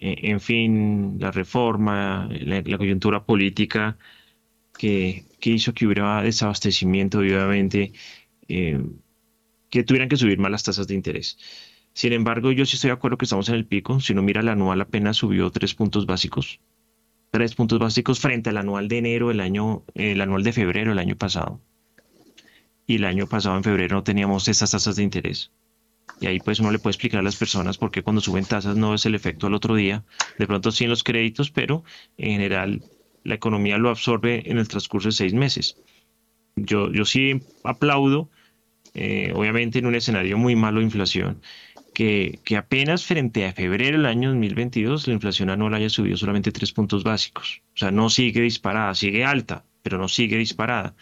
eh, 0.00 0.16
en 0.22 0.40
fin, 0.40 1.16
la 1.18 1.30
reforma, 1.30 2.28
la, 2.30 2.62
coyuntura 2.78 3.24
política 3.24 3.98
que, 4.78 5.24
hizo 5.42 5.74
que 5.74 5.86
hubiera 5.86 6.22
desabastecimiento, 6.22 7.18
obviamente, 7.18 7.92
eh, 8.48 8.80
que 9.70 9.82
tuvieran 9.82 10.08
que 10.08 10.16
subir 10.16 10.38
más 10.38 10.50
las 10.50 10.62
tasas 10.62 10.86
de 10.86 10.94
interés. 10.94 11.38
Sin 11.92 12.12
embargo, 12.12 12.50
yo 12.52 12.66
sí 12.66 12.76
estoy 12.76 12.88
de 12.88 12.94
acuerdo 12.94 13.18
que 13.18 13.24
estamos 13.24 13.48
en 13.48 13.54
el 13.54 13.66
pico. 13.66 14.00
Si 14.00 14.12
uno 14.12 14.22
mira 14.22 14.40
el 14.40 14.48
anual, 14.48 14.80
apenas 14.80 15.16
subió 15.16 15.50
tres 15.50 15.74
puntos 15.74 16.06
básicos. 16.06 16.60
Tres 17.30 17.54
puntos 17.54 17.78
básicos 17.78 18.20
frente 18.20 18.50
al 18.50 18.56
anual 18.56 18.88
de 18.88 18.98
enero, 18.98 19.30
el 19.30 19.40
año, 19.40 19.84
el 19.94 20.20
anual 20.20 20.42
de 20.42 20.52
febrero, 20.52 20.92
el 20.92 20.98
año 20.98 21.16
pasado. 21.16 21.60
Y 22.86 22.96
el 22.96 23.04
año 23.04 23.26
pasado, 23.26 23.56
en 23.56 23.64
febrero, 23.64 23.96
no 23.96 24.02
teníamos 24.02 24.48
esas 24.48 24.72
tasas 24.72 24.96
de 24.96 25.04
interés. 25.04 25.50
Y 26.20 26.26
ahí 26.26 26.38
pues 26.38 26.60
uno 26.60 26.70
le 26.70 26.78
puede 26.78 26.92
explicar 26.92 27.20
a 27.20 27.22
las 27.22 27.36
personas 27.36 27.78
por 27.78 27.90
qué 27.90 28.02
cuando 28.02 28.20
suben 28.20 28.44
tasas 28.44 28.76
no 28.76 28.94
es 28.94 29.06
el 29.06 29.14
efecto 29.14 29.46
al 29.46 29.54
otro 29.54 29.74
día. 29.74 30.04
De 30.38 30.46
pronto 30.46 30.70
sí 30.70 30.84
en 30.84 30.90
los 30.90 31.02
créditos, 31.02 31.50
pero 31.50 31.84
en 32.18 32.32
general 32.32 32.82
la 33.24 33.34
economía 33.34 33.78
lo 33.78 33.90
absorbe 33.90 34.48
en 34.50 34.58
el 34.58 34.68
transcurso 34.68 35.08
de 35.08 35.12
seis 35.12 35.34
meses. 35.34 35.76
Yo, 36.56 36.88
sí 37.04 37.42
aplaudo, 37.64 38.30
eh, 38.94 39.32
obviamente 39.34 39.78
en 39.78 39.86
un 39.86 39.94
escenario 39.94 40.38
muy 40.38 40.54
malo 40.56 40.78
de 40.78 40.84
inflación, 40.84 41.42
que, 41.94 42.40
apenas 42.56 43.04
frente 43.06 43.46
a 43.46 43.52
febrero 43.52 43.96
del 43.96 44.06
año 44.06 44.30
2022 44.30 45.06
la 45.08 45.14
inflación 45.14 45.50
anual 45.50 45.74
haya 45.74 45.88
subido 45.88 46.16
solamente 46.16 46.52
tres 46.52 46.72
puntos 46.72 47.04
básicos. 47.04 47.62
O 47.74 47.78
sea, 47.78 47.90
no 47.90 48.10
sigue 48.10 48.40
disparada, 48.40 48.94
sigue 48.94 49.24
alta, 49.24 49.64
pero 49.82 49.98
no 49.98 50.08
sigue 50.08 50.36
disparada. 50.36 50.94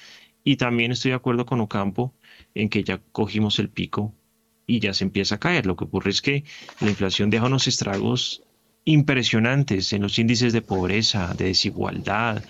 Y 0.45 0.57
también 0.57 0.93
estoy 0.93 1.11
de 1.11 1.17
acuerdo 1.17 1.47
con 1.47 1.61
Ocampo 1.61 2.15
en 2.55 2.69
que 2.69 2.85
ya 2.85 3.01
cogimos 3.13 3.59
el 3.59 3.69
pico 3.71 4.15
y 4.67 4.81
ya 4.81 4.95
se 4.95 5.05
empieza 5.05 5.37
a 5.37 5.41
caer. 5.41 5.67
Lo 5.67 5.77
que 5.77 5.85
ocurre 5.85 6.11
es 6.11 6.23
que 6.23 6.45
la 6.81 6.91
inflación 6.91 7.31
deja 7.31 7.47
unos 7.47 7.69
estragos 7.69 8.43
impresionantes 8.85 9.93
en 9.93 10.03
los 10.03 10.19
índices 10.19 10.53
de 10.53 10.63
pobreza, 10.63 11.35
de 11.35 11.47
desigualdad. 11.47 12.43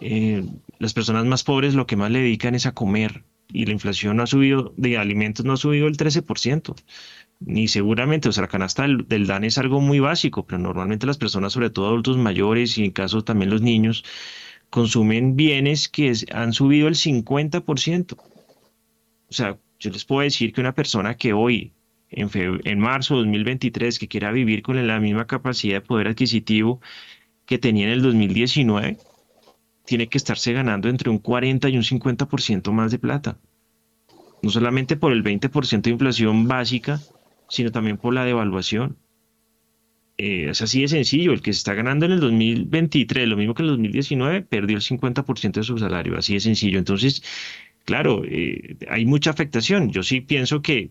Eh, 0.00 0.44
las 0.80 0.94
personas 0.94 1.24
más 1.26 1.44
pobres 1.44 1.74
lo 1.74 1.86
que 1.86 1.94
más 1.94 2.10
le 2.10 2.20
dedican 2.20 2.56
es 2.56 2.66
a 2.66 2.72
comer 2.72 3.22
y 3.52 3.66
la 3.66 3.72
inflación 3.72 4.16
no 4.16 4.24
ha 4.24 4.26
subido 4.26 4.74
de 4.76 4.98
alimentos, 4.98 5.44
no 5.44 5.52
ha 5.52 5.56
subido 5.56 5.86
el 5.86 5.96
13% 5.96 6.74
ni 7.40 7.68
seguramente, 7.68 8.28
o 8.28 8.32
sea, 8.32 8.42
la 8.42 8.48
canasta 8.48 8.86
del, 8.86 9.26
DAN 9.26 9.44
es 9.44 9.58
algo 9.58 9.80
muy 9.80 9.98
básico, 9.98 10.46
pero 10.46 10.58
normalmente 10.58 11.06
las 11.06 11.16
personas, 11.16 11.52
sobre 11.54 11.70
todo 11.70 11.88
adultos 11.88 12.18
mayores 12.18 12.76
y 12.78 12.84
en 12.84 12.92
caso 12.92 13.24
también 13.24 13.50
los 13.50 13.62
niños, 13.62 14.04
consumen 14.68 15.36
bienes 15.36 15.88
que 15.88 16.12
han 16.32 16.52
subido 16.52 16.86
el 16.86 16.94
50%. 16.94 18.16
O 18.16 19.32
sea, 19.32 19.58
yo 19.78 19.90
les 19.90 20.04
puedo 20.04 20.20
decir 20.20 20.52
que 20.52 20.60
una 20.60 20.74
persona 20.74 21.16
que 21.16 21.32
hoy, 21.32 21.72
en, 22.10 22.30
en 22.64 22.78
marzo 22.78 23.14
de 23.14 23.20
2023, 23.20 23.98
que 23.98 24.08
quiera 24.08 24.32
vivir 24.32 24.62
con 24.62 24.86
la 24.86 25.00
misma 25.00 25.26
capacidad 25.26 25.76
de 25.76 25.80
poder 25.80 26.08
adquisitivo 26.08 26.80
que 27.46 27.58
tenía 27.58 27.86
en 27.86 27.92
el 27.92 28.02
2019, 28.02 28.98
tiene 29.84 30.08
que 30.08 30.18
estarse 30.18 30.52
ganando 30.52 30.88
entre 30.88 31.10
un 31.10 31.18
40 31.18 31.68
y 31.68 31.76
un 31.76 31.82
50% 31.82 32.72
más 32.72 32.90
de 32.90 32.98
plata. 32.98 33.38
No 34.42 34.50
solamente 34.50 34.96
por 34.96 35.12
el 35.12 35.22
20% 35.22 35.82
de 35.82 35.90
inflación 35.90 36.48
básica, 36.48 37.00
sino 37.48 37.70
también 37.72 37.98
por 37.98 38.14
la 38.14 38.24
devaluación. 38.24 38.96
Eh, 40.16 40.50
es 40.50 40.60
así 40.62 40.82
de 40.82 40.88
sencillo, 40.88 41.32
el 41.32 41.42
que 41.42 41.52
se 41.52 41.58
está 41.58 41.74
ganando 41.74 42.06
en 42.06 42.12
el 42.12 42.20
2023, 42.20 43.26
lo 43.26 43.36
mismo 43.36 43.54
que 43.54 43.62
en 43.62 43.68
el 43.68 43.72
2019, 43.76 44.42
perdió 44.42 44.76
el 44.76 44.82
50% 44.82 45.60
de 45.60 45.62
su 45.62 45.78
salario, 45.78 46.16
así 46.16 46.34
de 46.34 46.40
sencillo. 46.40 46.78
Entonces, 46.78 47.22
claro, 47.84 48.22
eh, 48.26 48.76
hay 48.88 49.06
mucha 49.06 49.30
afectación. 49.30 49.90
Yo 49.90 50.02
sí 50.02 50.20
pienso 50.20 50.62
que, 50.62 50.90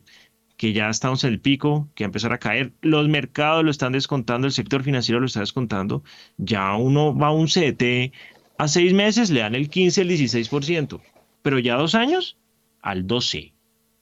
que 0.58 0.74
ya 0.74 0.90
estamos 0.90 1.24
en 1.24 1.34
el 1.34 1.40
pico, 1.40 1.90
que 1.96 2.04
va 2.04 2.08
a 2.08 2.10
empezar 2.10 2.34
a 2.34 2.40
caer. 2.40 2.74
Los 2.82 3.08
mercados 3.08 3.64
lo 3.64 3.72
están 3.72 3.94
descontando, 3.94 4.48
el 4.48 4.54
sector 4.54 4.84
financiero 4.84 5.20
lo 5.20 5.28
está 5.28 5.42
descontando. 5.42 6.04
Ya 6.38 6.76
uno 6.76 7.16
va 7.16 7.28
a 7.28 7.32
un 7.32 7.48
CDT 7.48 8.14
a 8.60 8.68
seis 8.68 8.94
meses, 8.94 9.30
le 9.30 9.40
dan 9.40 9.56
el 9.56 9.70
15, 9.70 10.02
el 10.02 10.10
16%, 10.10 11.02
pero 11.42 11.60
ya 11.60 11.76
dos 11.76 11.96
años, 11.96 12.38
al 12.82 13.08
12, 13.08 13.54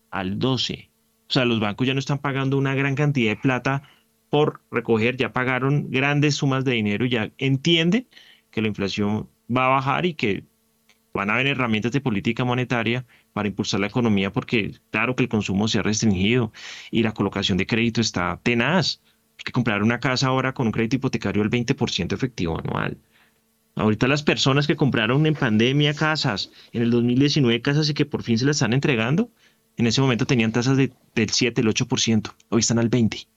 al 0.10 0.40
12. 0.40 0.90
O 1.30 1.34
sea, 1.34 1.46
los 1.46 1.60
bancos 1.60 1.86
ya 1.86 1.94
no 1.94 2.00
están 2.00 2.18
pagando 2.18 2.58
una 2.58 2.74
gran 2.74 2.96
cantidad 2.96 3.32
de 3.32 3.38
plata 3.38 3.84
por 4.32 4.62
recoger, 4.72 5.16
ya 5.16 5.32
pagaron 5.32 5.92
grandes 5.92 6.36
sumas 6.36 6.66
de 6.66 6.74
dinero 6.74 7.06
y 7.06 7.10
ya 7.10 7.32
entiende 7.38 8.08
que 8.50 8.64
la 8.64 8.68
inflación 8.68 9.30
va 9.56 9.68
a 9.68 9.70
bajar 9.70 10.08
y 10.08 10.16
que 10.16 10.44
van 11.14 11.30
a 11.30 11.36
haber 11.36 11.48
herramientas 11.48 11.92
de 11.92 12.02
política 12.02 12.44
monetaria 12.44 13.06
para 13.34 13.48
impulsar 13.48 13.80
la 13.80 13.88
economía 13.88 14.34
porque 14.34 14.72
claro 14.90 15.16
que 15.16 15.22
el 15.22 15.30
consumo 15.30 15.68
se 15.68 15.80
ha 15.80 15.84
restringido 15.84 16.52
y 16.90 17.04
la 17.04 17.14
colocación 17.14 17.60
de 17.60 17.68
crédito 17.68 18.02
está 18.02 18.40
tenaz. 18.42 19.02
Hay 19.38 19.44
que 19.46 19.52
comprar 19.52 19.84
una 19.84 20.00
casa 20.00 20.28
ahora 20.28 20.54
con 20.56 20.66
un 20.66 20.72
crédito 20.72 20.96
hipotecario 20.96 21.44
del 21.44 21.52
20% 21.52 22.14
efectivo 22.14 22.58
anual. 22.58 22.98
Ahorita 23.78 24.08
las 24.08 24.24
personas 24.24 24.66
que 24.66 24.76
compraron 24.76 25.24
en 25.28 25.36
pandemia 25.36 25.94
casas, 25.94 26.52
en 26.72 26.82
el 26.82 26.90
2019 26.90 27.62
casas 27.62 27.88
y 27.88 27.94
que 27.94 28.08
por 28.08 28.24
fin 28.24 28.40
se 28.40 28.46
las 28.46 28.58
están 28.58 28.74
entregando, 28.74 29.30
en 29.78 29.86
ese 29.86 30.02
momento 30.02 30.26
tenían 30.26 30.52
tasas 30.52 30.78
de, 30.78 30.92
del 31.14 31.30
7, 31.30 31.62
el 31.62 31.68
8%, 31.68 32.34
hoy 32.50 32.60
están 32.60 32.80
al 32.80 32.90
20%. 32.90 33.28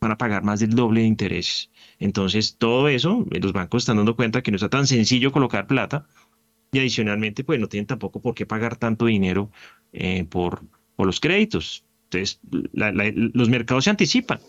Van 0.00 0.12
a 0.12 0.16
pagar 0.16 0.42
más 0.42 0.60
del 0.60 0.70
doble 0.70 1.02
de 1.02 1.08
intereses. 1.08 1.70
Entonces, 1.98 2.56
todo 2.56 2.88
eso, 2.88 3.26
eh, 3.32 3.38
los 3.38 3.52
bancos 3.52 3.82
están 3.82 3.98
dando 3.98 4.16
cuenta 4.16 4.40
que 4.40 4.50
no 4.50 4.54
está 4.54 4.70
tan 4.70 4.86
sencillo 4.86 5.30
colocar 5.30 5.66
plata 5.66 6.06
y 6.72 6.78
adicionalmente, 6.78 7.44
pues 7.44 7.60
no 7.60 7.68
tienen 7.68 7.86
tampoco 7.86 8.22
por 8.22 8.34
qué 8.34 8.46
pagar 8.46 8.76
tanto 8.76 9.04
dinero 9.04 9.50
eh, 9.92 10.24
por, 10.24 10.62
por 10.96 11.06
los 11.06 11.20
créditos. 11.20 11.84
Entonces, 12.04 12.40
los 12.72 13.50
mercados 13.50 13.84
se 13.84 13.90
anticipan 13.90 14.40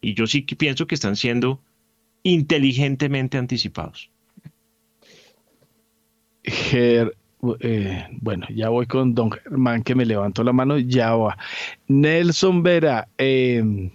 y 0.00 0.14
yo 0.14 0.26
sí 0.26 0.46
que 0.46 0.56
pienso 0.56 0.86
que 0.86 0.94
están 0.94 1.16
siendo 1.16 1.60
inteligentemente 2.22 3.36
anticipados. 3.36 4.10
Eh, 7.60 8.06
bueno, 8.20 8.46
ya 8.54 8.68
voy 8.68 8.86
con 8.86 9.14
don 9.14 9.30
Germán 9.30 9.82
que 9.82 9.94
me 9.94 10.04
levantó 10.04 10.42
la 10.42 10.52
mano, 10.52 10.78
ya 10.78 11.14
va. 11.14 11.38
Nelson 11.86 12.62
Vera, 12.62 13.08
eh, 13.16 13.90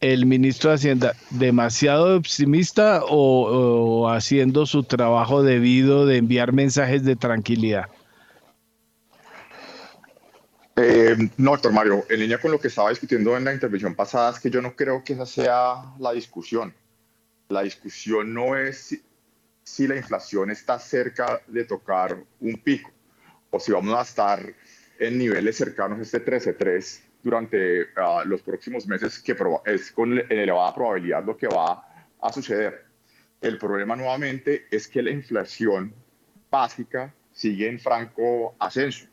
el 0.00 0.26
ministro 0.26 0.70
de 0.70 0.76
Hacienda, 0.76 1.14
¿demasiado 1.30 2.16
optimista 2.16 3.02
o, 3.08 4.08
haciendo 4.08 4.66
su 4.66 4.84
trabajo 4.84 5.42
debido 5.42 6.06
de 6.06 6.18
enviar 6.18 6.52
mensajes 6.52 7.04
de 7.04 7.16
tranquilidad? 7.16 7.86
Eh, 10.76 11.16
no, 11.36 11.52
doctor 11.52 11.72
Mario, 11.72 12.04
en 12.08 12.20
línea 12.20 12.38
con 12.38 12.50
lo 12.50 12.60
que 12.60 12.68
estaba 12.68 12.90
discutiendo 12.90 13.36
en 13.36 13.44
la 13.44 13.54
intervención 13.54 13.94
pasada, 13.94 14.32
es 14.32 14.40
que 14.40 14.50
yo 14.50 14.60
no 14.60 14.76
creo 14.76 15.02
que 15.02 15.14
esa 15.14 15.26
sea 15.26 15.94
la 15.98 16.12
discusión. 16.12 16.74
La 17.48 17.62
discusión 17.62 18.34
no 18.34 18.56
es 18.56 19.00
si 19.64 19.88
la 19.88 19.96
inflación 19.96 20.50
está 20.50 20.78
cerca 20.78 21.40
de 21.46 21.64
tocar 21.64 22.22
un 22.40 22.54
pico 22.62 22.90
o 23.50 23.58
si 23.58 23.72
vamos 23.72 23.94
a 23.94 24.02
estar 24.02 24.54
en 24.98 25.18
niveles 25.18 25.56
cercanos 25.56 25.98
a 25.98 26.02
este 26.02 26.24
13.3 26.24 27.00
durante 27.22 27.86
ah, 27.96 28.22
los 28.26 28.42
próximos 28.42 28.86
meses, 28.86 29.18
que 29.18 29.34
es 29.64 29.90
con 29.90 30.18
elevada 30.30 30.74
probabilidad 30.74 31.24
lo 31.24 31.36
que 31.36 31.48
va 31.48 31.82
a 32.20 32.32
suceder. 32.32 32.84
El 33.40 33.58
problema 33.58 33.96
nuevamente 33.96 34.66
es 34.70 34.86
que 34.86 35.02
la 35.02 35.10
inflación 35.10 35.94
básica 36.50 37.12
sigue 37.32 37.68
en 37.68 37.80
franco 37.80 38.54
ascenso 38.58 39.06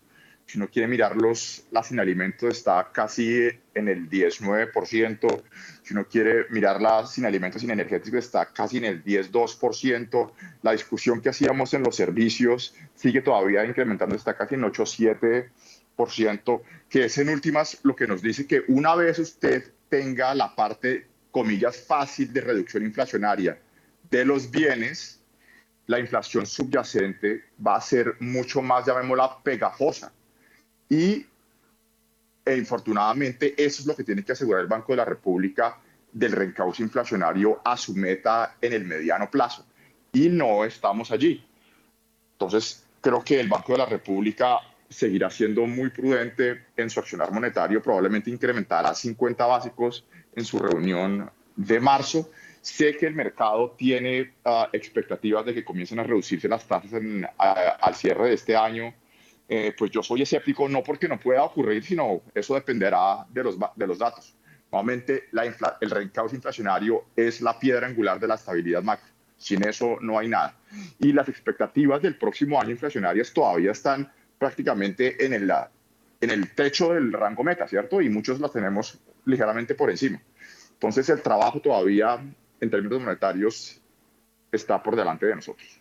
si 0.46 0.58
uno 0.58 0.70
quiere 0.70 0.88
mirarlos, 0.88 1.66
la 1.72 1.82
sin 1.82 2.00
alimentos 2.00 2.58
está 2.58 2.92
casi 2.92 3.48
en 3.74 3.88
el 3.88 4.10
19%. 4.10 5.44
Si 5.84 5.94
uno 5.94 6.06
quiere 6.06 6.46
mirar 6.50 6.82
la 6.82 7.06
sin 7.08 7.26
alimentos, 7.26 7.62
sin 7.62 7.72
energéticos, 7.72 8.26
está 8.26 8.46
casi 8.48 8.78
en 8.78 8.86
el 8.86 9.04
10-2%. 9.04 10.32
La 10.62 10.74
discusión 10.74 11.22
que 11.22 11.30
hacíamos 11.30 11.74
en 11.74 11.84
los 11.84 11.96
servicios 11.96 12.76
sigue 12.96 13.22
todavía 13.22 13.64
incrementando, 13.64 14.16
está 14.16 14.36
casi 14.36 14.56
en 14.56 14.64
8-7%. 14.64 16.62
que 16.90 17.06
es 17.06 17.18
en 17.18 17.30
últimas 17.30 17.80
lo 17.84 17.96
que 17.96 18.08
nos 18.08 18.22
dice 18.22 18.46
que 18.46 18.64
una 18.68 18.96
vez 18.96 19.20
usted 19.20 19.72
tenga 19.88 20.36
la 20.36 20.54
parte, 20.56 21.08
comillas, 21.32 21.86
fácil 21.88 22.34
de 22.34 22.42
reducción 22.42 22.84
inflacionaria 22.84 23.58
de 24.10 24.26
los 24.26 24.52
bienes, 24.52 25.22
la 25.88 26.00
inflación 26.00 26.46
subyacente 26.46 27.46
va 27.66 27.76
a 27.78 27.82
ser 27.82 28.16
mucho 28.20 28.62
más, 28.62 28.86
llamémosla, 28.86 29.42
pegajosa. 29.44 30.12
Y 30.92 31.26
e 32.44 32.58
infortunadamente 32.58 33.54
eso 33.58 33.82
es 33.82 33.88
lo 33.88 33.96
que 33.96 34.04
tiene 34.04 34.26
que 34.26 34.34
asegurar 34.34 34.62
el 34.62 34.68
Banco 34.68 34.92
de 34.92 34.98
la 34.98 35.06
República 35.06 35.80
del 36.12 36.34
reencauce 36.34 36.84
inflacionario 36.84 37.62
a 37.64 37.78
su 37.78 37.96
meta 37.96 38.58
en 38.60 38.74
el 38.74 38.84
mediano 38.84 39.32
plazo. 39.32 39.66
Y 40.12 40.28
no 40.28 40.66
estamos 40.66 41.10
allí. 41.12 41.42
Entonces, 42.34 42.86
creo 43.00 43.24
que 43.24 43.40
el 43.40 43.48
Banco 43.48 43.72
de 43.72 43.78
la 43.78 43.86
República 43.86 44.58
seguirá 44.90 45.30
siendo 45.30 45.66
muy 45.66 45.92
prudente 45.92 46.66
en 46.76 46.90
su 46.90 47.00
accionar 47.00 47.32
monetario, 47.32 47.82
probablemente 47.82 48.30
incrementará 48.30 48.94
50 48.94 49.46
básicos 49.46 50.06
en 50.36 50.44
su 50.44 50.60
reunión 50.60 51.32
de 51.56 51.80
marzo. 51.80 52.30
Sé 52.60 52.98
que 52.98 53.08
el 53.08 53.16
mercado 53.16 53.72
tiene 53.78 54.34
ah, 54.44 54.68
expectativas 54.74 55.46
de 55.46 55.54
que 55.54 55.64
comiencen 55.64 56.00
a 56.00 56.04
reducirse 56.04 56.50
las 56.50 56.66
tasas 56.66 56.92
al 57.38 57.96
cierre 57.96 58.28
de 58.28 58.34
este 58.34 58.58
año. 58.58 58.94
Eh, 59.54 59.76
pues 59.78 59.92
yo 59.92 60.02
soy 60.02 60.22
escéptico, 60.22 60.70
no 60.70 60.82
porque 60.82 61.10
no 61.10 61.20
pueda 61.20 61.44
ocurrir, 61.44 61.84
sino 61.84 62.22
eso 62.34 62.56
dependerá 62.56 63.26
de 63.30 63.44
los, 63.44 63.58
de 63.76 63.86
los 63.86 64.00
datos. 64.00 64.34
Nuevamente, 64.72 65.26
el 65.82 65.90
reencauce 65.90 66.38
inflacionario 66.38 67.08
es 67.18 67.42
la 67.42 67.60
piedra 67.60 67.86
angular 67.86 68.18
de 68.18 68.30
la 68.30 68.36
estabilidad 68.36 68.82
macro. 68.82 69.10
Sin 69.36 69.68
eso 69.68 69.98
no 70.00 70.18
hay 70.18 70.30
nada. 70.30 70.58
Y 71.00 71.12
las 71.12 71.28
expectativas 71.28 72.02
del 72.02 72.16
próximo 72.18 72.62
año 72.62 72.70
inflacionarias 72.70 73.34
todavía 73.34 73.74
están 73.74 74.10
prácticamente 74.40 75.26
en 75.26 75.34
el, 75.34 75.52
en 76.22 76.30
el 76.30 76.56
techo 76.56 76.94
del 76.94 77.12
rango 77.12 77.44
meta, 77.44 77.68
¿cierto? 77.68 78.02
Y 78.02 78.08
muchos 78.08 78.40
las 78.40 78.54
tenemos 78.54 79.02
ligeramente 79.26 79.76
por 79.76 79.90
encima. 79.90 80.22
Entonces 80.72 81.10
el 81.10 81.22
trabajo 81.22 81.60
todavía 81.60 82.24
en 82.62 82.70
términos 82.70 83.02
monetarios 83.02 83.82
está 84.50 84.82
por 84.82 84.96
delante 84.96 85.26
de 85.26 85.36
nosotros. 85.36 85.81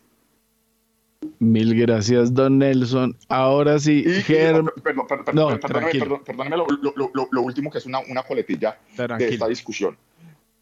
Mil 1.39 1.75
gracias, 1.75 2.33
don 2.33 2.59
Nelson. 2.59 3.17
Ahora 3.27 3.79
sí, 3.79 4.03
Germ... 4.23 4.67
perdón, 4.83 5.07
perdón, 5.07 6.23
perdóneme 6.23 6.57
lo, 6.57 6.65
lo, 6.67 7.29
lo, 7.31 7.41
último 7.41 7.69
que 7.69 7.77
es 7.77 7.85
una, 7.85 7.99
una 7.99 8.23
coletilla 8.23 8.79
de 8.95 9.29
esta 9.29 9.47
discusión. 9.47 9.97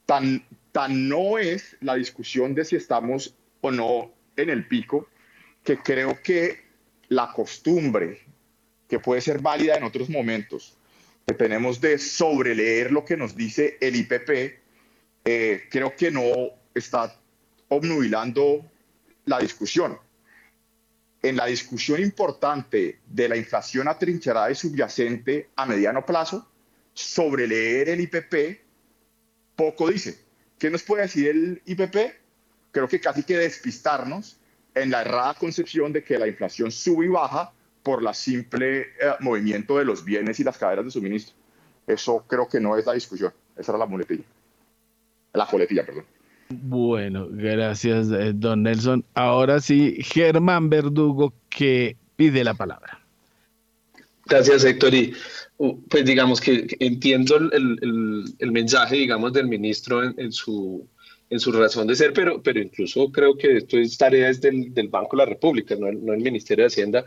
Tan, 0.05 0.43
tan 0.71 1.07
no 1.07 1.37
es 1.37 1.77
la 1.81 1.95
discusión 1.95 2.55
de 2.55 2.65
si 2.65 2.75
estamos 2.75 3.35
o 3.61 3.71
no 3.71 4.11
en 4.35 4.49
el 4.49 4.67
pico, 4.67 5.07
que 5.63 5.77
creo 5.77 6.17
que 6.23 6.59
la 7.09 7.31
costumbre, 7.31 8.21
que 8.87 8.99
puede 8.99 9.21
ser 9.21 9.39
válida 9.39 9.75
en 9.75 9.83
otros 9.83 10.09
momentos, 10.09 10.77
que 11.25 11.33
tenemos 11.33 11.79
de 11.79 11.97
sobreleer 11.97 12.91
lo 12.91 13.05
que 13.05 13.17
nos 13.17 13.35
dice 13.35 13.77
el 13.79 13.95
IPP, 13.95 14.29
eh, 15.25 15.63
creo 15.69 15.95
que 15.95 16.09
no 16.09 16.23
está 16.73 17.15
obnubilando 17.67 18.65
la 19.25 19.39
discusión. 19.39 19.97
En 21.21 21.35
la 21.35 21.45
discusión 21.45 22.01
importante 22.01 22.99
de 23.05 23.29
la 23.29 23.35
inflación 23.35 23.87
atrincherada 23.87 24.49
y 24.51 24.55
subyacente 24.55 25.49
a 25.55 25.65
mediano 25.65 26.05
plazo, 26.05 26.47
sobreleer 26.93 27.89
el 27.89 28.01
IPP 28.01 28.61
poco 29.55 29.89
dice. 29.89 30.17
¿Qué 30.57 30.69
nos 30.69 30.83
puede 30.83 31.03
decir 31.03 31.27
el 31.27 31.61
IPP? 31.65 31.95
Creo 32.71 32.87
que 32.87 33.01
casi 33.01 33.23
que 33.23 33.37
despistarnos 33.37 34.39
en 34.73 34.91
la 34.91 35.01
errada 35.01 35.33
concepción 35.33 35.91
de 35.91 36.03
que 36.03 36.17
la 36.17 36.27
inflación 36.27 36.71
sube 36.71 37.05
y 37.05 37.09
baja 37.09 37.51
por 37.83 38.01
la 38.03 38.13
simple 38.13 38.81
eh, 38.81 38.87
movimiento 39.19 39.77
de 39.77 39.85
los 39.85 40.05
bienes 40.05 40.39
y 40.39 40.43
las 40.43 40.57
cadenas 40.57 40.85
de 40.85 40.91
suministro. 40.91 41.35
Eso 41.87 42.23
creo 42.27 42.47
que 42.47 42.59
no 42.59 42.77
es 42.77 42.85
la 42.85 42.93
discusión. 42.93 43.33
Esa 43.57 43.71
era 43.71 43.79
la 43.79 43.85
muletilla. 43.85 44.23
La 45.33 45.45
coletilla, 45.45 45.85
perdón. 45.85 46.05
Bueno, 46.49 47.27
gracias, 47.29 48.09
eh, 48.11 48.31
don 48.33 48.63
Nelson. 48.63 49.05
Ahora 49.13 49.59
sí, 49.59 49.97
Germán 50.01 50.69
Verdugo, 50.69 51.33
que 51.49 51.95
pide 52.15 52.43
la 52.43 52.55
palabra. 52.55 52.99
Gracias, 54.25 54.63
Héctor. 54.63 54.93
Y 54.93 55.13
pues 55.89 56.05
digamos 56.05 56.41
que 56.41 56.67
entiendo 56.79 57.37
el, 57.37 58.33
el, 58.39 58.51
mensaje, 58.51 58.95
digamos, 58.95 59.33
del 59.33 59.47
ministro 59.47 60.03
en 60.03 60.31
su 60.31 60.87
en 61.29 61.39
su 61.39 61.51
razón 61.51 61.87
de 61.87 61.95
ser, 61.95 62.13
pero, 62.13 62.41
pero 62.41 62.59
incluso 62.59 63.11
creo 63.11 63.37
que 63.37 63.57
esto 63.57 63.77
es 63.77 63.97
tarea 63.97 64.31
del, 64.33 64.73
del 64.73 64.87
Banco 64.87 65.15
de 65.15 65.23
la 65.23 65.29
República, 65.29 65.75
no 65.75 65.87
el, 65.87 66.03
no 66.03 66.13
el 66.13 66.21
Ministerio 66.21 66.63
de 66.63 66.67
Hacienda. 66.67 67.05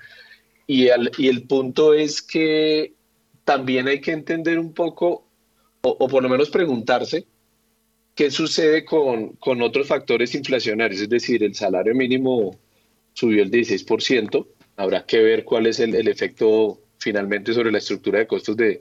Y, 0.66 0.86
y 1.18 1.28
el 1.28 1.42
punto 1.48 1.92
es 1.92 2.22
que 2.22 2.94
también 3.44 3.88
hay 3.88 4.00
que 4.00 4.12
entender 4.12 4.58
un 4.58 4.72
poco, 4.72 5.26
o, 5.82 5.96
o 5.98 6.08
por 6.08 6.22
lo 6.22 6.28
menos 6.28 6.50
preguntarse, 6.50 7.26
qué 8.14 8.30
sucede 8.30 8.84
con, 8.84 9.30
con, 9.36 9.62
otros 9.62 9.88
factores 9.88 10.34
inflacionarios, 10.34 11.00
es 11.00 11.08
decir, 11.08 11.42
el 11.42 11.54
salario 11.54 11.94
mínimo 11.94 12.58
subió 13.14 13.42
el 13.42 13.50
16%, 13.50 14.46
habrá 14.76 15.04
que 15.04 15.22
ver 15.22 15.44
cuál 15.44 15.66
es 15.66 15.80
el, 15.80 15.94
el 15.94 16.08
efecto 16.08 16.80
finalmente 16.98 17.52
sobre 17.52 17.72
la 17.72 17.78
estructura 17.78 18.20
de 18.20 18.26
costos 18.26 18.56
de, 18.56 18.80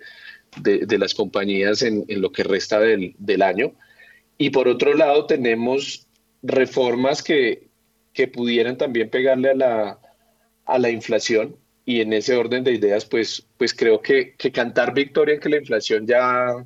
de, 0.62 0.86
de 0.86 0.98
las 0.98 1.14
compañías 1.14 1.82
en, 1.82 2.06
en, 2.08 2.22
lo 2.22 2.32
que 2.32 2.44
resta 2.44 2.80
del, 2.80 3.16
del 3.18 3.42
año. 3.42 3.74
Y 4.38 4.50
por 4.52 4.68
otro 4.68 4.94
lado, 4.94 5.26
tenemos 5.26 6.08
reformas 6.42 7.24
que, 7.24 7.68
que 8.14 8.28
pudieran 8.28 8.78
también 8.78 9.10
pegarle 9.10 9.52
a 9.52 9.56
la, 9.56 10.00
a 10.66 10.80
la 10.80 10.90
inflación. 10.90 11.56
Y 11.84 12.02
en 12.02 12.14
ese 12.14 12.36
orden 12.36 12.64
de 12.64 12.74
ideas, 12.74 13.06
pues, 13.06 13.46
pues 13.58 13.74
creo 13.74 14.02
que, 14.02 14.36
que 14.38 14.52
cantar 14.52 14.94
victoria 14.94 15.36
en 15.36 15.42
que 15.42 15.50
la 15.50 15.58
inflación 15.58 16.06
ya, 16.06 16.66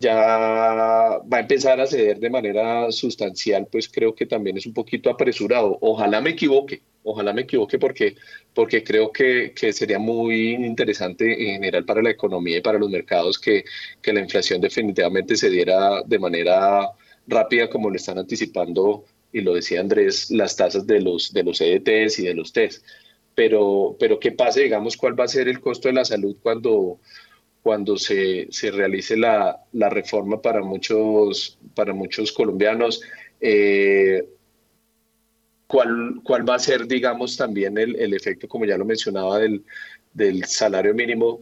ya 0.00 0.14
va 0.14 1.36
a 1.38 1.40
empezar 1.40 1.80
a 1.80 1.86
ceder 1.86 2.18
de 2.20 2.30
manera 2.30 2.90
sustancial, 2.92 3.66
pues 3.70 3.88
creo 3.88 4.14
que 4.14 4.26
también 4.26 4.56
es 4.56 4.66
un 4.66 4.74
poquito 4.74 5.10
apresurado. 5.10 5.78
Ojalá 5.80 6.20
me 6.20 6.30
equivoque, 6.30 6.82
ojalá 7.02 7.32
me 7.32 7.42
equivoque 7.42 7.78
porque, 7.78 8.16
porque 8.54 8.84
creo 8.84 9.10
que, 9.10 9.52
que 9.54 9.72
sería 9.72 9.98
muy 9.98 10.54
interesante 10.54 11.32
en 11.48 11.54
general 11.54 11.84
para 11.84 12.02
la 12.02 12.10
economía 12.10 12.58
y 12.58 12.60
para 12.60 12.78
los 12.78 12.90
mercados 12.90 13.38
que, 13.38 13.64
que 14.00 14.12
la 14.12 14.20
inflación 14.20 14.60
definitivamente 14.60 15.36
se 15.36 15.50
diera 15.50 16.02
de 16.04 16.18
manera 16.18 16.90
rápida 17.26 17.68
como 17.68 17.90
lo 17.90 17.96
están 17.96 18.18
anticipando 18.18 19.04
y 19.32 19.40
lo 19.40 19.54
decía 19.54 19.80
Andrés, 19.80 20.30
las 20.30 20.56
tasas 20.56 20.86
de 20.86 21.00
los, 21.00 21.32
de 21.32 21.44
los 21.44 21.60
EDTs 21.60 22.18
y 22.20 22.24
de 22.24 22.34
los 22.34 22.52
TES. 22.52 22.82
Pero, 23.34 23.96
pero 24.00 24.18
¿qué 24.18 24.32
pasa, 24.32 24.60
digamos, 24.60 24.96
cuál 24.96 25.18
va 25.18 25.24
a 25.24 25.28
ser 25.28 25.48
el 25.48 25.60
costo 25.60 25.88
de 25.88 25.94
la 25.94 26.04
salud 26.04 26.36
cuando, 26.42 26.98
cuando 27.68 27.98
se, 27.98 28.48
se 28.50 28.70
realice 28.70 29.14
la, 29.14 29.62
la, 29.72 29.90
reforma 29.90 30.40
para 30.40 30.62
muchos, 30.62 31.58
para 31.74 31.92
muchos 31.92 32.32
colombianos? 32.32 33.02
Eh, 33.42 34.26
cuál, 35.66 36.20
cuál 36.24 36.48
va 36.48 36.54
a 36.54 36.58
ser, 36.58 36.86
digamos, 36.86 37.36
también 37.36 37.76
el, 37.76 37.94
el 37.96 38.14
efecto, 38.14 38.48
como 38.48 38.64
ya 38.64 38.78
lo 38.78 38.86
mencionaba, 38.86 39.38
del, 39.38 39.66
del 40.14 40.46
salario 40.46 40.94
mínimo, 40.94 41.40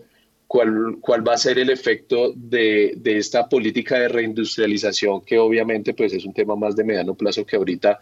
cuál, 0.49 0.97
cuál 1.01 1.24
va 1.24 1.35
a 1.35 1.39
ser 1.39 1.61
el 1.61 1.70
efecto 1.70 2.33
de, 2.35 2.95
de, 2.97 3.18
esta 3.18 3.49
política 3.49 4.01
de 4.01 4.09
reindustrialización, 4.09 5.20
que 5.20 5.39
obviamente 5.39 5.95
pues, 5.95 6.12
es 6.12 6.24
un 6.24 6.35
tema 6.35 6.57
más 6.57 6.74
de 6.74 6.83
mediano 6.83 7.14
plazo 7.14 7.47
que 7.47 7.55
ahorita, 7.55 8.01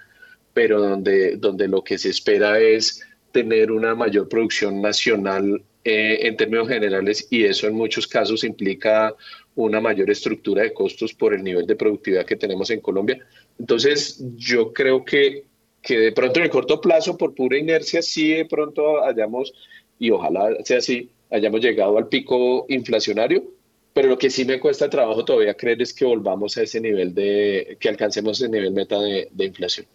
pero 0.55 0.81
donde, 0.81 1.37
donde 1.37 1.69
lo 1.69 1.85
que 1.85 1.99
se 1.99 2.09
espera 2.09 2.59
es 2.59 3.03
tener 3.35 3.73
una 3.73 3.95
mayor 3.95 4.29
producción 4.29 4.81
nacional 4.81 5.63
eh, 5.83 6.21
en 6.23 6.37
términos 6.37 6.69
generales 6.69 7.27
y 7.31 7.45
eso 7.45 7.67
en 7.67 7.75
muchos 7.75 8.07
casos 8.07 8.45
implica 8.45 9.13
una 9.57 9.81
mayor 9.81 10.09
estructura 10.09 10.63
de 10.63 10.73
costos 10.73 11.13
por 11.13 11.35
el 11.35 11.43
nivel 11.43 11.67
de 11.67 11.77
productividad 11.77 12.25
que 12.25 12.37
tenemos 12.37 12.71
en 12.71 12.81
Colombia. 12.81 13.19
Entonces, 13.59 14.23
yo 14.37 14.73
creo 14.73 15.05
que 15.05 15.45
que 15.85 15.99
de 15.99 16.13
pronto 16.13 16.41
en 16.41 16.45
el 16.45 16.51
corto 16.51 16.81
plazo, 16.81 17.17
por 17.17 17.35
pura 17.35 17.59
inercia, 17.59 18.01
sí 18.01 18.33
de 18.33 18.47
pronto 18.47 19.05
hayamos, 19.05 19.53
y 19.99 20.11
ojalá 20.11 20.57
sea 20.65 20.79
así, 20.79 21.11
hayamos 21.31 21.61
llegado 21.61 21.99
al 21.99 22.09
pico 22.09 22.65
inflacionario, 22.69 23.45
pero 23.93 24.09
lo 24.09 24.19
que 24.19 24.31
sí 24.31 24.45
me 24.45 24.59
cuesta 24.59 24.89
trabajo 24.89 25.25
todavía 25.25 25.55
creer 25.55 25.83
es 25.83 25.93
que 25.93 26.07
volvamos 26.07 26.57
a 26.57 26.63
ese 26.63 26.81
nivel 26.81 27.15
de, 27.15 27.77
que 27.79 27.91
alcancemos 27.91 28.41
ese 28.41 28.51
nivel 28.51 28.73
meta 28.73 28.99
de, 28.99 29.29
de 29.31 29.45
inflación. 29.45 29.87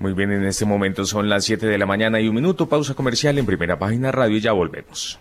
Muy 0.00 0.14
bien, 0.14 0.32
en 0.32 0.44
este 0.44 0.64
momento 0.64 1.04
son 1.04 1.28
las 1.28 1.44
7 1.44 1.66
de 1.66 1.78
la 1.78 1.86
mañana 1.86 2.20
y 2.20 2.28
un 2.28 2.34
minuto, 2.34 2.68
pausa 2.68 2.94
comercial 2.94 3.38
en 3.38 3.46
primera 3.46 3.78
página 3.78 4.10
radio 4.10 4.36
y 4.36 4.40
ya 4.40 4.52
volvemos. 4.52 5.20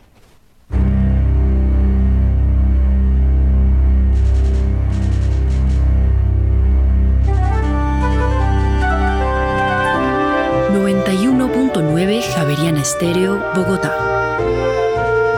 9 11.82 12.22
Javeriana 12.22 12.82
Estéreo, 12.82 13.40
Bogotá. 13.56 13.96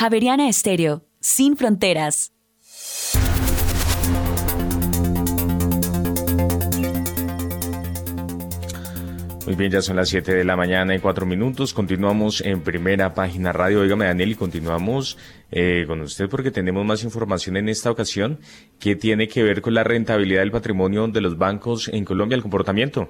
Javeriana 0.00 0.48
Estéreo, 0.48 1.02
sin 1.18 1.56
fronteras. 1.56 2.30
Muy 9.44 9.56
bien, 9.56 9.72
ya 9.72 9.82
son 9.82 9.96
las 9.96 10.08
7 10.10 10.36
de 10.36 10.44
la 10.44 10.54
mañana 10.54 10.94
y 10.94 11.00
4 11.00 11.26
minutos. 11.26 11.74
Continuamos 11.74 12.42
en 12.42 12.60
primera 12.60 13.12
página 13.12 13.50
radio. 13.50 13.80
Óigame, 13.80 14.04
Daniel, 14.04 14.30
y 14.30 14.34
continuamos 14.36 15.18
eh, 15.50 15.82
con 15.88 16.00
usted 16.00 16.28
porque 16.28 16.52
tenemos 16.52 16.86
más 16.86 17.02
información 17.02 17.56
en 17.56 17.68
esta 17.68 17.90
ocasión 17.90 18.38
que 18.78 18.94
tiene 18.94 19.26
que 19.26 19.42
ver 19.42 19.62
con 19.62 19.74
la 19.74 19.82
rentabilidad 19.82 20.42
del 20.42 20.52
patrimonio 20.52 21.08
de 21.08 21.22
los 21.22 21.38
bancos 21.38 21.88
en 21.88 22.04
Colombia, 22.04 22.36
el 22.36 22.42
comportamiento. 22.42 23.08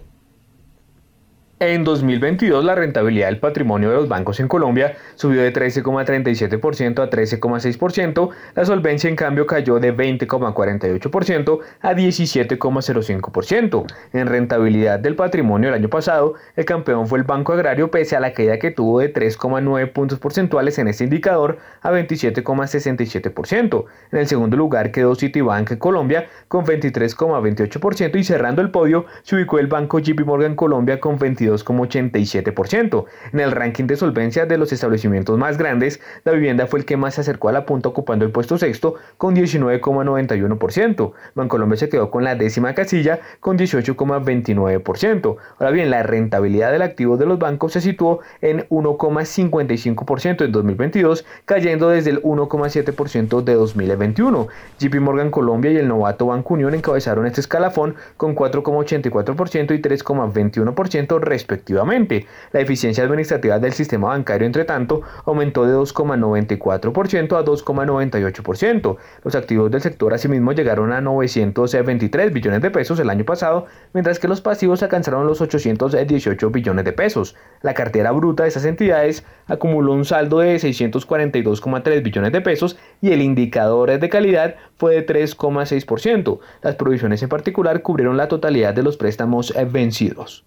En 1.60 1.82
2022, 1.82 2.64
la 2.64 2.76
rentabilidad 2.76 3.26
del 3.26 3.40
patrimonio 3.40 3.88
de 3.88 3.96
los 3.96 4.08
bancos 4.08 4.38
en 4.38 4.46
Colombia 4.46 4.96
subió 5.16 5.42
de 5.42 5.52
13,37% 5.52 7.02
a 7.02 7.10
13,6%, 7.10 8.30
la 8.54 8.64
solvencia 8.64 9.10
en 9.10 9.16
cambio 9.16 9.44
cayó 9.44 9.80
de 9.80 9.92
20,48% 9.92 11.58
a 11.80 11.94
17,05%. 11.94 13.86
En 14.12 14.28
rentabilidad 14.28 15.00
del 15.00 15.16
patrimonio 15.16 15.70
el 15.70 15.74
año 15.74 15.88
pasado, 15.88 16.34
el 16.54 16.64
campeón 16.64 17.08
fue 17.08 17.18
el 17.18 17.24
Banco 17.24 17.54
Agrario 17.54 17.90
pese 17.90 18.14
a 18.14 18.20
la 18.20 18.32
caída 18.32 18.60
que 18.60 18.70
tuvo 18.70 19.00
de 19.00 19.12
3,9 19.12 19.92
puntos 19.92 20.20
porcentuales 20.20 20.78
en 20.78 20.86
este 20.86 21.02
indicador 21.02 21.58
a 21.82 21.90
27,67%. 21.90 23.84
En 24.12 24.18
el 24.20 24.28
segundo 24.28 24.56
lugar 24.56 24.92
quedó 24.92 25.16
Citibank 25.16 25.76
Colombia 25.78 26.28
con 26.46 26.64
23,28% 26.64 28.16
y 28.16 28.22
cerrando 28.22 28.62
el 28.62 28.70
podio 28.70 29.06
se 29.22 29.34
ubicó 29.34 29.58
el 29.58 29.66
Banco 29.66 29.98
JP 29.98 30.20
Morgan 30.24 30.54
Colombia 30.54 31.00
con 31.00 31.18
22 31.18 31.47
22,87%. 31.48 33.04
En 33.32 33.40
el 33.40 33.52
ranking 33.52 33.84
de 33.84 33.96
solvencia 33.96 34.46
de 34.46 34.58
los 34.58 34.72
establecimientos 34.72 35.38
más 35.38 35.58
grandes, 35.58 36.00
la 36.24 36.32
vivienda 36.32 36.66
fue 36.66 36.80
el 36.80 36.84
que 36.84 36.96
más 36.96 37.14
se 37.14 37.22
acercó 37.22 37.48
a 37.48 37.52
la 37.52 37.66
punta 37.66 37.88
ocupando 37.88 38.24
el 38.24 38.30
puesto 38.30 38.58
sexto 38.58 38.94
con 39.16 39.34
19,91%. 39.34 41.12
Bancolombia 41.34 41.76
se 41.76 41.88
quedó 41.88 42.10
con 42.10 42.24
la 42.24 42.34
décima 42.34 42.74
casilla 42.74 43.20
con 43.40 43.58
18,29%. 43.58 45.36
Ahora 45.58 45.70
bien, 45.70 45.90
la 45.90 46.02
rentabilidad 46.02 46.72
del 46.72 46.82
activo 46.82 47.16
de 47.16 47.26
los 47.26 47.38
bancos 47.38 47.72
se 47.72 47.80
situó 47.80 48.20
en 48.40 48.68
1,55% 48.68 50.44
en 50.44 50.52
2022, 50.52 51.24
cayendo 51.44 51.88
desde 51.88 52.10
el 52.10 52.22
1,7% 52.22 53.42
de 53.42 53.54
2021. 53.54 54.48
JP 54.78 54.94
Morgan 55.00 55.30
Colombia 55.30 55.70
y 55.70 55.76
el 55.76 55.88
novato 55.88 56.26
Banco 56.26 56.54
Unión 56.54 56.74
encabezaron 56.74 57.26
este 57.26 57.40
escalafón 57.40 57.96
con 58.16 58.34
4,84% 58.34 59.74
y 59.74 59.82
3,21% 59.82 61.20
respectivamente. 61.38 62.26
La 62.52 62.60
eficiencia 62.60 63.04
administrativa 63.04 63.58
del 63.58 63.72
sistema 63.72 64.08
bancario, 64.08 64.46
entre 64.46 64.64
tanto, 64.64 65.02
aumentó 65.24 65.64
de 65.66 65.74
2,94% 65.74 67.38
a 67.38 67.44
2,98%. 67.44 68.96
Los 69.24 69.34
activos 69.34 69.70
del 69.70 69.80
sector 69.80 70.12
asimismo 70.12 70.52
llegaron 70.52 70.92
a 70.92 71.00
923 71.00 72.32
billones 72.32 72.60
de 72.60 72.70
pesos 72.70 72.98
el 72.98 73.10
año 73.10 73.24
pasado, 73.24 73.66
mientras 73.94 74.18
que 74.18 74.28
los 74.28 74.40
pasivos 74.40 74.82
alcanzaron 74.82 75.26
los 75.26 75.40
818 75.40 76.50
billones 76.50 76.84
de 76.84 76.92
pesos. 76.92 77.36
La 77.62 77.74
cartera 77.74 78.10
bruta 78.12 78.42
de 78.42 78.48
esas 78.50 78.64
entidades 78.64 79.24
acumuló 79.46 79.92
un 79.92 80.04
saldo 80.04 80.40
de 80.40 80.56
642,3 80.56 82.02
billones 82.02 82.32
de 82.32 82.40
pesos 82.40 82.78
y 83.00 83.12
el 83.12 83.22
indicador 83.22 83.98
de 83.98 84.08
calidad 84.08 84.56
fue 84.76 84.94
de 84.94 85.06
3,6%. 85.06 86.40
Las 86.62 86.76
provisiones 86.76 87.22
en 87.22 87.28
particular 87.28 87.82
cubrieron 87.82 88.16
la 88.16 88.28
totalidad 88.28 88.74
de 88.74 88.82
los 88.82 88.96
préstamos 88.96 89.54
vencidos. 89.70 90.44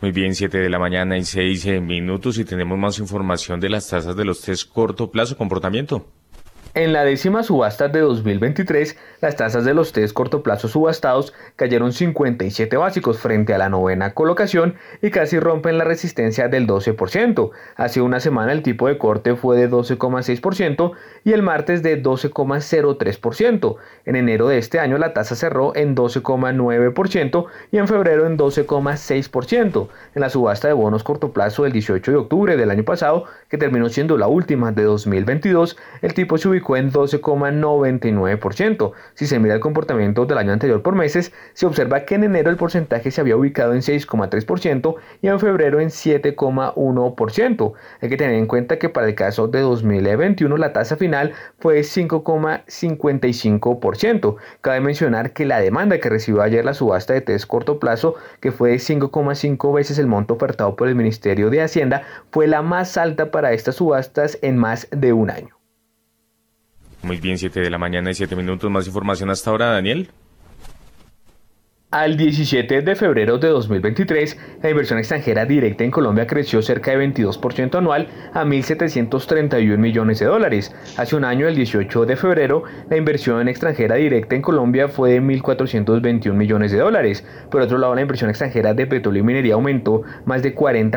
Muy 0.00 0.12
bien, 0.12 0.34
7 0.34 0.58
de 0.58 0.68
la 0.68 0.78
mañana 0.78 1.16
y 1.16 1.24
6 1.24 1.80
minutos 1.80 2.38
y 2.38 2.44
tenemos 2.44 2.76
más 2.78 2.98
información 2.98 3.60
de 3.60 3.70
las 3.70 3.88
tasas 3.88 4.14
de 4.14 4.26
los 4.26 4.42
test 4.42 4.70
corto 4.70 5.10
plazo 5.10 5.38
comportamiento. 5.38 6.06
En 6.76 6.92
la 6.92 7.04
décima 7.04 7.42
subasta 7.42 7.88
de 7.88 8.00
2023, 8.00 8.98
las 9.22 9.34
tasas 9.34 9.64
de 9.64 9.72
los 9.72 9.94
test 9.94 10.12
corto 10.12 10.42
plazo 10.42 10.68
subastados 10.68 11.32
cayeron 11.56 11.94
57 11.94 12.76
básicos 12.76 13.18
frente 13.18 13.54
a 13.54 13.58
la 13.58 13.70
novena 13.70 14.12
colocación 14.12 14.74
y 15.00 15.08
casi 15.08 15.40
rompen 15.40 15.78
la 15.78 15.84
resistencia 15.84 16.48
del 16.48 16.66
12%. 16.66 17.50
Hace 17.76 18.02
una 18.02 18.20
semana 18.20 18.52
el 18.52 18.62
tipo 18.62 18.88
de 18.88 18.98
corte 18.98 19.36
fue 19.36 19.56
de 19.56 19.70
12,6% 19.70 20.92
y 21.24 21.32
el 21.32 21.42
martes 21.42 21.82
de 21.82 22.02
12,03%. 22.02 23.76
En 24.04 24.16
enero 24.16 24.48
de 24.48 24.58
este 24.58 24.78
año 24.78 24.98
la 24.98 25.14
tasa 25.14 25.34
cerró 25.34 25.74
en 25.76 25.96
12,9% 25.96 27.46
y 27.72 27.78
en 27.78 27.88
febrero 27.88 28.26
en 28.26 28.36
12,6%. 28.36 29.88
En 30.14 30.20
la 30.20 30.28
subasta 30.28 30.68
de 30.68 30.74
bonos 30.74 31.04
corto 31.04 31.32
plazo 31.32 31.62
del 31.62 31.72
18 31.72 32.10
de 32.10 32.18
octubre 32.18 32.58
del 32.58 32.70
año 32.70 32.84
pasado, 32.84 33.24
que 33.48 33.56
terminó 33.56 33.88
siendo 33.88 34.18
la 34.18 34.28
última 34.28 34.72
de 34.72 34.82
2022, 34.82 35.78
el 36.02 36.12
tipo 36.12 36.36
se 36.36 36.48
ubicó 36.48 36.65
en 36.74 36.90
12,99%. 36.90 38.92
Si 39.14 39.26
se 39.26 39.38
mira 39.38 39.54
el 39.54 39.60
comportamiento 39.60 40.26
del 40.26 40.38
año 40.38 40.52
anterior 40.52 40.82
por 40.82 40.96
meses, 40.96 41.32
se 41.52 41.66
observa 41.66 42.00
que 42.00 42.16
en 42.16 42.24
enero 42.24 42.50
el 42.50 42.56
porcentaje 42.56 43.10
se 43.10 43.20
había 43.20 43.36
ubicado 43.36 43.74
en 43.74 43.82
6,3% 43.82 44.94
y 45.20 45.28
en 45.28 45.38
febrero 45.38 45.80
en 45.80 45.90
7,1%. 45.90 47.72
Hay 48.00 48.08
que 48.08 48.16
tener 48.16 48.36
en 48.36 48.46
cuenta 48.46 48.78
que 48.78 48.88
para 48.88 49.06
el 49.06 49.14
caso 49.14 49.48
de 49.48 49.60
2021 49.60 50.56
la 50.56 50.72
tasa 50.72 50.96
final 50.96 51.34
fue 51.58 51.80
5,55%. 51.80 54.36
Cabe 54.62 54.80
mencionar 54.80 55.32
que 55.32 55.44
la 55.44 55.60
demanda 55.60 55.98
que 55.98 56.08
recibió 56.08 56.40
ayer 56.42 56.64
la 56.64 56.72
subasta 56.74 57.12
de 57.12 57.20
test 57.20 57.46
corto 57.46 57.78
plazo, 57.78 58.14
que 58.40 58.52
fue 58.52 58.76
5,5 58.76 59.74
veces 59.74 59.98
el 59.98 60.06
monto 60.06 60.32
ofertado 60.34 60.76
por 60.76 60.88
el 60.88 60.94
Ministerio 60.94 61.50
de 61.50 61.60
Hacienda, 61.62 62.02
fue 62.30 62.46
la 62.46 62.62
más 62.62 62.96
alta 62.96 63.30
para 63.30 63.52
estas 63.52 63.74
subastas 63.76 64.38
en 64.42 64.56
más 64.56 64.88
de 64.90 65.12
un 65.12 65.30
año. 65.30 65.55
Muy 67.02 67.18
bien, 67.18 67.38
7 67.38 67.60
de 67.60 67.70
la 67.70 67.78
mañana 67.78 68.10
y 68.10 68.14
7 68.14 68.34
minutos. 68.36 68.70
Más 68.70 68.86
información 68.86 69.30
hasta 69.30 69.50
ahora, 69.50 69.66
Daniel. 69.72 70.10
Al 71.92 72.16
17 72.16 72.82
de 72.82 72.96
febrero 72.96 73.38
de 73.38 73.46
2023, 73.46 74.36
la 74.60 74.70
inversión 74.70 74.98
extranjera 74.98 75.46
directa 75.46 75.84
en 75.84 75.92
Colombia 75.92 76.26
creció 76.26 76.60
cerca 76.60 76.90
de 76.90 76.98
22% 77.06 77.76
anual 77.78 78.08
a 78.34 78.44
1.731 78.44 79.78
millones 79.78 80.18
de 80.18 80.26
dólares. 80.26 80.74
Hace 80.96 81.14
un 81.14 81.24
año, 81.24 81.46
el 81.46 81.54
18 81.54 82.04
de 82.04 82.16
febrero, 82.16 82.64
la 82.90 82.96
inversión 82.96 83.46
extranjera 83.46 83.94
directa 83.94 84.34
en 84.34 84.42
Colombia 84.42 84.88
fue 84.88 85.12
de 85.12 85.22
1.421 85.22 86.32
millones 86.32 86.72
de 86.72 86.78
dólares. 86.78 87.24
Por 87.52 87.60
otro 87.60 87.78
lado, 87.78 87.94
la 87.94 88.00
inversión 88.00 88.30
extranjera 88.30 88.74
de 88.74 88.88
petróleo 88.88 89.22
y 89.22 89.26
minería 89.26 89.54
aumentó 89.54 90.02
más 90.24 90.42
de 90.42 90.56
40% 90.56 90.92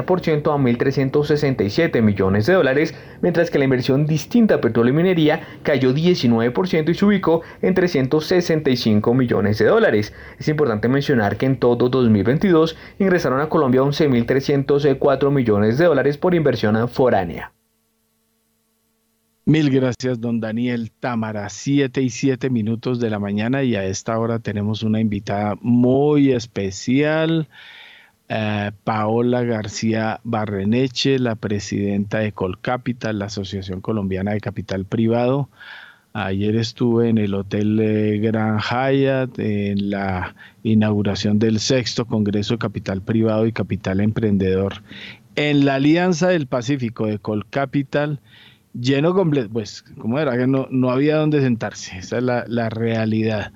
a 0.52 0.58
1.367 0.58 2.02
millones 2.02 2.48
de 2.48 2.54
dólares, 2.54 2.96
mientras 3.22 3.52
que 3.52 3.60
la 3.60 3.66
inversión 3.66 4.08
distinta 4.08 4.56
a 4.56 4.62
petróleo 4.62 4.92
y 4.92 4.98
minería 4.98 5.42
cayó 5.62 5.94
19% 5.94 6.90
y 6.90 6.94
se 6.96 7.06
ubicó 7.06 7.44
en 7.62 7.76
365 7.76 9.14
millones 9.14 9.60
de 9.60 9.66
dólares. 9.66 10.16
Es 10.40 10.48
importante 10.48 10.79
mencionar 10.88 11.38
que 11.38 11.46
en 11.46 11.58
todo 11.58 11.90
2022 11.90 12.78
ingresaron 13.00 13.42
a 13.42 13.50
Colombia 13.50 13.82
11.304 13.82 15.32
millones 15.32 15.78
de 15.78 15.86
dólares 15.86 16.18
por 16.18 16.36
inversión 16.36 16.88
foránea. 16.88 17.52
Mil 19.50 19.72
gracias, 19.72 20.22
don 20.22 20.40
Daniel 20.40 20.92
Támara. 20.92 21.50
Siete 21.50 22.04
y 22.04 22.12
siete 22.12 22.52
minutos 22.52 23.00
de 23.00 23.10
la 23.10 23.18
mañana 23.18 23.64
y 23.64 23.76
a 23.76 23.84
esta 23.84 24.20
hora 24.20 24.38
tenemos 24.38 24.84
una 24.84 25.00
invitada 25.00 25.56
muy 25.60 26.32
especial, 26.34 27.48
eh, 28.28 28.72
Paola 28.84 29.42
García 29.44 30.20
Barreneche, 30.24 31.18
la 31.18 31.34
presidenta 31.34 32.20
de 32.20 32.32
Colcapital, 32.32 33.18
la 33.18 33.26
Asociación 33.26 33.82
Colombiana 33.82 34.34
de 34.34 34.40
Capital 34.40 34.86
Privado. 34.86 35.50
Ayer 36.14 36.56
estuve 36.56 37.10
en 37.10 37.18
el 37.18 37.36
Hotel 37.36 37.80
eh, 37.80 38.18
Gran 38.20 38.60
Hyatt 38.60 39.38
en 39.38 39.92
la 39.92 40.36
inauguración 40.64 41.38
del 41.40 41.60
sexto 41.60 42.06
Congreso 42.06 42.56
de 42.56 42.60
Capital 42.60 43.02
Privado 43.02 43.46
y 43.46 43.52
Capital 43.52 44.00
Emprendedor 44.00 44.82
en 45.40 45.64
la 45.64 45.76
Alianza 45.76 46.28
del 46.28 46.48
Pacífico 46.48 47.06
de 47.06 47.18
Colcapital, 47.18 48.20
lleno 48.74 49.14
completo, 49.14 49.50
pues, 49.52 49.84
¿cómo 49.98 50.20
era? 50.20 50.36
No, 50.48 50.68
no 50.70 50.92
había 50.92 51.16
dónde 51.16 51.42
sentarse, 51.42 51.98
esa 51.98 52.18
es 52.18 52.24
la, 52.24 52.70
realidad. 52.70 53.54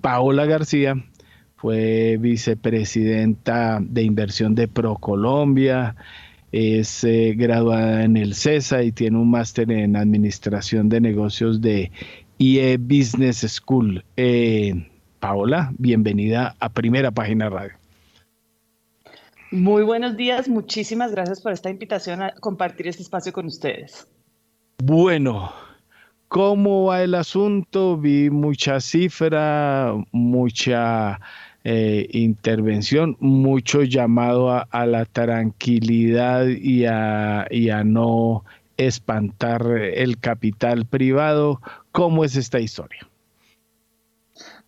Paola 0.00 0.46
García 0.46 1.04
fue 1.56 2.18
vicepresidenta 2.20 3.80
de 3.80 4.02
inversión 4.02 4.54
de 4.54 4.68
ProColombia, 4.68 5.96
es 6.54 7.02
eh, 7.02 7.34
graduada 7.36 8.04
en 8.04 8.16
el 8.16 8.36
CESA 8.36 8.84
y 8.84 8.92
tiene 8.92 9.18
un 9.18 9.28
máster 9.28 9.72
en 9.72 9.96
Administración 9.96 10.88
de 10.88 11.00
Negocios 11.00 11.60
de 11.60 11.90
IE 12.38 12.76
Business 12.76 13.38
School. 13.38 14.04
Eh, 14.16 14.88
Paola, 15.18 15.72
bienvenida 15.78 16.54
a 16.60 16.68
Primera 16.68 17.10
Página 17.10 17.50
Radio. 17.50 17.72
Muy 19.50 19.82
buenos 19.82 20.16
días, 20.16 20.48
muchísimas 20.48 21.10
gracias 21.10 21.40
por 21.40 21.50
esta 21.50 21.70
invitación 21.70 22.22
a 22.22 22.32
compartir 22.34 22.86
este 22.86 23.02
espacio 23.02 23.32
con 23.32 23.46
ustedes. 23.46 24.06
Bueno, 24.78 25.52
¿cómo 26.28 26.84
va 26.84 27.02
el 27.02 27.16
asunto? 27.16 27.96
Vi 27.96 28.30
mucha 28.30 28.78
cifra, 28.78 29.92
mucha 30.12 31.18
eh, 31.64 32.08
intervención, 32.12 33.16
mucho 33.20 33.82
llamado 33.82 34.50
a, 34.50 34.86
la 34.86 35.06
tranquilidad 35.06 36.46
y 36.46 36.84
a, 36.84 37.46
y 37.50 37.70
a 37.70 37.82
no 37.84 38.44
espantar 38.76 39.66
el 39.66 40.18
capital 40.18 40.84
privado. 40.84 41.60
¿Cómo 41.90 42.24
es 42.24 42.36
esta 42.36 42.60
historia? 42.60 43.08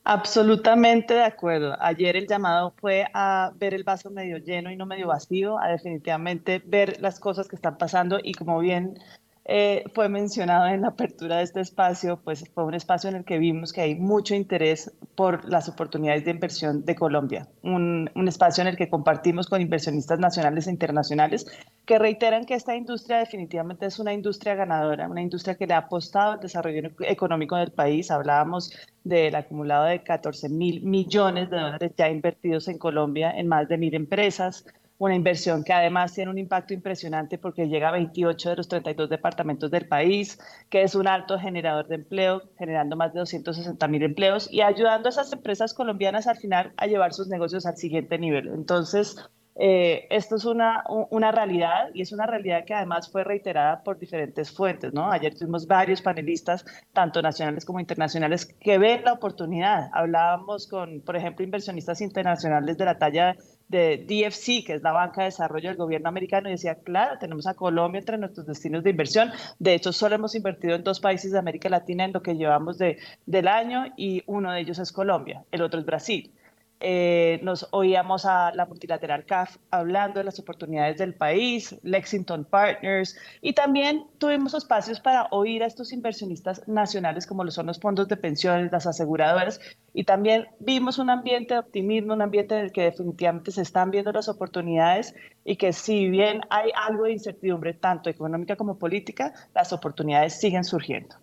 Absolutamente 0.08 1.14
de 1.14 1.24
acuerdo. 1.24 1.76
Ayer 1.80 2.16
el 2.16 2.28
llamado 2.28 2.72
fue 2.78 3.06
a 3.12 3.50
ver 3.56 3.74
el 3.74 3.82
vaso 3.82 4.08
medio 4.08 4.38
lleno 4.38 4.70
y 4.70 4.76
no 4.76 4.86
medio 4.86 5.08
vacío, 5.08 5.58
a 5.58 5.68
definitivamente 5.68 6.62
ver 6.64 7.00
las 7.00 7.18
cosas 7.18 7.48
que 7.48 7.56
están 7.56 7.76
pasando 7.76 8.20
y 8.22 8.32
como 8.34 8.60
bien 8.60 9.00
eh, 9.48 9.84
fue 9.94 10.08
mencionado 10.08 10.66
en 10.66 10.80
la 10.82 10.88
apertura 10.88 11.36
de 11.36 11.44
este 11.44 11.60
espacio, 11.60 12.20
pues 12.24 12.50
fue 12.52 12.64
un 12.64 12.74
espacio 12.74 13.10
en 13.10 13.16
el 13.16 13.24
que 13.24 13.38
vimos 13.38 13.72
que 13.72 13.80
hay 13.80 13.94
mucho 13.94 14.34
interés 14.34 14.92
por 15.14 15.48
las 15.48 15.68
oportunidades 15.68 16.24
de 16.24 16.32
inversión 16.32 16.84
de 16.84 16.96
Colombia, 16.96 17.46
un, 17.62 18.10
un, 18.16 18.26
espacio 18.26 18.62
en 18.62 18.68
el 18.68 18.76
que 18.76 18.90
compartimos 18.90 19.46
con 19.46 19.60
inversionistas 19.60 20.18
nacionales 20.18 20.66
e 20.66 20.70
internacionales 20.72 21.46
que 21.84 21.96
reiteran 21.96 22.44
que 22.44 22.54
esta 22.54 22.74
industria 22.74 23.18
definitivamente 23.18 23.86
es 23.86 24.00
una 24.00 24.12
industria 24.12 24.56
ganadora, 24.56 25.08
una 25.08 25.22
industria 25.22 25.54
que 25.54 25.68
le 25.68 25.74
ha 25.74 25.78
apostado 25.78 26.32
al 26.32 26.40
desarrollo 26.40 26.90
económico 27.02 27.54
del 27.54 27.70
país. 27.70 28.10
Hablábamos 28.10 28.72
del 29.04 29.36
acumulado 29.36 29.84
de 29.84 30.02
14 30.02 30.48
mil 30.48 30.82
millones 30.82 31.50
de 31.50 31.56
dólares 31.56 31.92
ya 31.96 32.10
invertidos 32.10 32.66
en 32.66 32.78
Colombia 32.78 33.30
en 33.30 33.46
más 33.46 33.68
de 33.68 33.78
mil 33.78 33.94
empresas 33.94 34.66
una 34.98 35.14
inversión 35.14 35.62
que 35.64 35.72
además 35.72 36.14
tiene 36.14 36.30
un 36.30 36.38
impacto 36.38 36.74
impresionante 36.74 37.38
porque 37.38 37.68
llega 37.68 37.88
a 37.88 37.92
28 37.92 38.50
de 38.50 38.56
los 38.56 38.68
32 38.68 39.10
departamentos 39.10 39.70
del 39.70 39.86
país, 39.86 40.38
que 40.70 40.82
es 40.82 40.94
un 40.94 41.06
alto 41.06 41.38
generador 41.38 41.86
de 41.88 41.96
empleo, 41.96 42.42
generando 42.58 42.96
más 42.96 43.12
de 43.12 43.20
260 43.20 43.88
mil 43.88 44.02
empleos 44.02 44.48
y 44.50 44.62
ayudando 44.62 45.08
a 45.08 45.10
esas 45.10 45.32
empresas 45.32 45.74
colombianas 45.74 46.26
al 46.26 46.36
final 46.36 46.72
a 46.76 46.86
llevar 46.86 47.12
sus 47.12 47.28
negocios 47.28 47.66
al 47.66 47.76
siguiente 47.76 48.18
nivel. 48.18 48.48
Entonces, 48.48 49.16
eh, 49.58 50.06
esto 50.10 50.36
es 50.36 50.44
una, 50.44 50.84
una 50.88 51.32
realidad 51.32 51.88
y 51.94 52.02
es 52.02 52.12
una 52.12 52.26
realidad 52.26 52.66
que 52.66 52.74
además 52.74 53.10
fue 53.10 53.24
reiterada 53.24 53.82
por 53.82 53.98
diferentes 53.98 54.50
fuentes. 54.50 54.92
¿no? 54.92 55.10
Ayer 55.10 55.34
tuvimos 55.34 55.66
varios 55.66 56.02
panelistas, 56.02 56.64
tanto 56.92 57.22
nacionales 57.22 57.64
como 57.64 57.80
internacionales, 57.80 58.46
que 58.46 58.78
ven 58.78 59.04
la 59.04 59.14
oportunidad. 59.14 59.88
Hablábamos 59.92 60.66
con, 60.66 61.00
por 61.00 61.16
ejemplo, 61.16 61.44
inversionistas 61.44 62.02
internacionales 62.02 62.76
de 62.76 62.84
la 62.84 62.98
talla 62.98 63.36
de 63.68 63.98
DFC, 64.06 64.64
que 64.64 64.74
es 64.74 64.82
la 64.82 64.92
banca 64.92 65.22
de 65.22 65.26
desarrollo 65.26 65.68
del 65.68 65.76
gobierno 65.76 66.08
americano, 66.08 66.48
y 66.48 66.52
decía, 66.52 66.76
claro, 66.76 67.18
tenemos 67.18 67.46
a 67.46 67.54
Colombia 67.54 67.98
entre 67.98 68.18
nuestros 68.18 68.46
destinos 68.46 68.84
de 68.84 68.90
inversión. 68.90 69.30
De 69.58 69.74
hecho, 69.74 69.92
solo 69.92 70.14
hemos 70.14 70.34
invertido 70.34 70.74
en 70.74 70.84
dos 70.84 71.00
países 71.00 71.32
de 71.32 71.38
América 71.38 71.68
Latina 71.68 72.04
en 72.04 72.12
lo 72.12 72.22
que 72.22 72.36
llevamos 72.36 72.78
de, 72.78 72.98
del 73.26 73.48
año 73.48 73.86
y 73.96 74.22
uno 74.26 74.52
de 74.52 74.60
ellos 74.60 74.78
es 74.78 74.92
Colombia, 74.92 75.44
el 75.50 75.62
otro 75.62 75.80
es 75.80 75.86
Brasil. 75.86 76.32
Eh, 76.80 77.40
nos 77.42 77.68
oíamos 77.72 78.26
a 78.26 78.52
la 78.54 78.66
multilateral 78.66 79.24
CAF 79.24 79.56
hablando 79.70 80.20
de 80.20 80.24
las 80.24 80.38
oportunidades 80.38 80.98
del 80.98 81.14
país, 81.14 81.74
Lexington 81.82 82.44
Partners, 82.44 83.16
y 83.40 83.54
también 83.54 84.06
tuvimos 84.18 84.52
espacios 84.52 85.00
para 85.00 85.26
oír 85.30 85.62
a 85.62 85.66
estos 85.66 85.92
inversionistas 85.92 86.68
nacionales 86.68 87.26
como 87.26 87.44
lo 87.44 87.50
son 87.50 87.66
los 87.66 87.80
fondos 87.80 88.08
de 88.08 88.16
pensiones, 88.18 88.70
las 88.70 88.86
aseguradoras, 88.86 89.58
y 89.94 90.04
también 90.04 90.48
vimos 90.58 90.98
un 90.98 91.08
ambiente 91.08 91.54
de 91.54 91.60
optimismo, 91.60 92.12
un 92.12 92.20
ambiente 92.22 92.54
en 92.54 92.64
el 92.64 92.72
que 92.72 92.82
definitivamente 92.82 93.52
se 93.52 93.62
están 93.62 93.90
viendo 93.90 94.12
las 94.12 94.28
oportunidades 94.28 95.14
y 95.44 95.56
que 95.56 95.72
si 95.72 96.10
bien 96.10 96.42
hay 96.50 96.70
algo 96.74 97.04
de 97.04 97.12
incertidumbre, 97.12 97.72
tanto 97.72 98.10
económica 98.10 98.56
como 98.56 98.78
política, 98.78 99.32
las 99.54 99.72
oportunidades 99.72 100.38
siguen 100.38 100.64
surgiendo. 100.64 101.16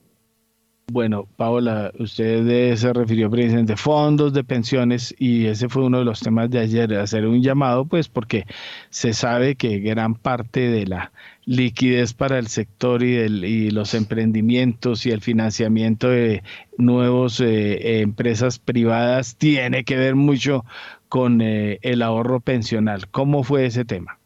Bueno, 0.91 1.27
Paola, 1.37 1.91
usted 1.97 2.75
se 2.75 2.93
refirió 2.93 3.29
precisamente 3.31 3.73
a 3.73 3.77
fondos 3.77 4.33
de 4.33 4.43
pensiones 4.43 5.15
y 5.17 5.45
ese 5.45 5.69
fue 5.69 5.85
uno 5.85 5.99
de 5.99 6.05
los 6.05 6.19
temas 6.19 6.49
de 6.49 6.59
ayer, 6.59 6.93
hacer 6.95 7.25
un 7.25 7.41
llamado, 7.41 7.85
pues 7.85 8.09
porque 8.09 8.45
se 8.89 9.13
sabe 9.13 9.55
que 9.55 9.79
gran 9.79 10.13
parte 10.13 10.59
de 10.69 10.85
la 10.85 11.13
liquidez 11.45 12.13
para 12.13 12.37
el 12.37 12.47
sector 12.47 13.01
y, 13.01 13.71
los 13.71 13.93
emprendimientos 13.93 15.05
y 15.05 15.11
el 15.11 15.21
financiamiento 15.21 16.09
de 16.09 16.43
nuevas 16.77 17.39
eh, 17.39 18.01
empresas 18.01 18.59
privadas 18.59 19.37
tiene 19.37 19.85
que 19.85 19.97
ver 19.97 20.15
mucho 20.15 20.65
con 21.07 21.41
eh, 21.41 21.79
el 21.81 22.01
ahorro 22.01 22.41
pensional. 22.41 23.07
¿Cómo 23.09 23.43
fue 23.43 23.65
ese 23.65 23.85
tema? 23.85 24.19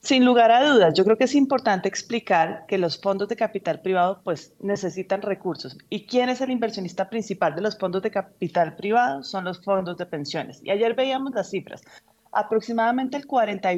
Sin 0.00 0.24
lugar 0.24 0.52
a 0.52 0.64
dudas, 0.64 0.94
yo 0.94 1.04
creo 1.04 1.16
que 1.16 1.24
es 1.24 1.34
importante 1.34 1.88
explicar 1.88 2.64
que 2.68 2.78
los 2.78 3.00
fondos 3.00 3.28
de 3.28 3.36
capital 3.36 3.80
privado 3.80 4.20
pues 4.22 4.54
necesitan 4.60 5.22
recursos. 5.22 5.76
¿Y 5.90 6.06
quién 6.06 6.28
es 6.28 6.40
el 6.40 6.50
inversionista 6.50 7.10
principal 7.10 7.54
de 7.56 7.62
los 7.62 7.76
fondos 7.76 8.02
de 8.02 8.10
capital 8.12 8.76
privado? 8.76 9.24
Son 9.24 9.44
los 9.44 9.60
fondos 9.62 9.96
de 9.96 10.06
pensiones. 10.06 10.60
Y 10.62 10.70
ayer 10.70 10.94
veíamos 10.94 11.34
las 11.34 11.50
cifras. 11.50 11.82
Aproximadamente 12.30 13.16
el 13.16 13.26
40 13.26 13.70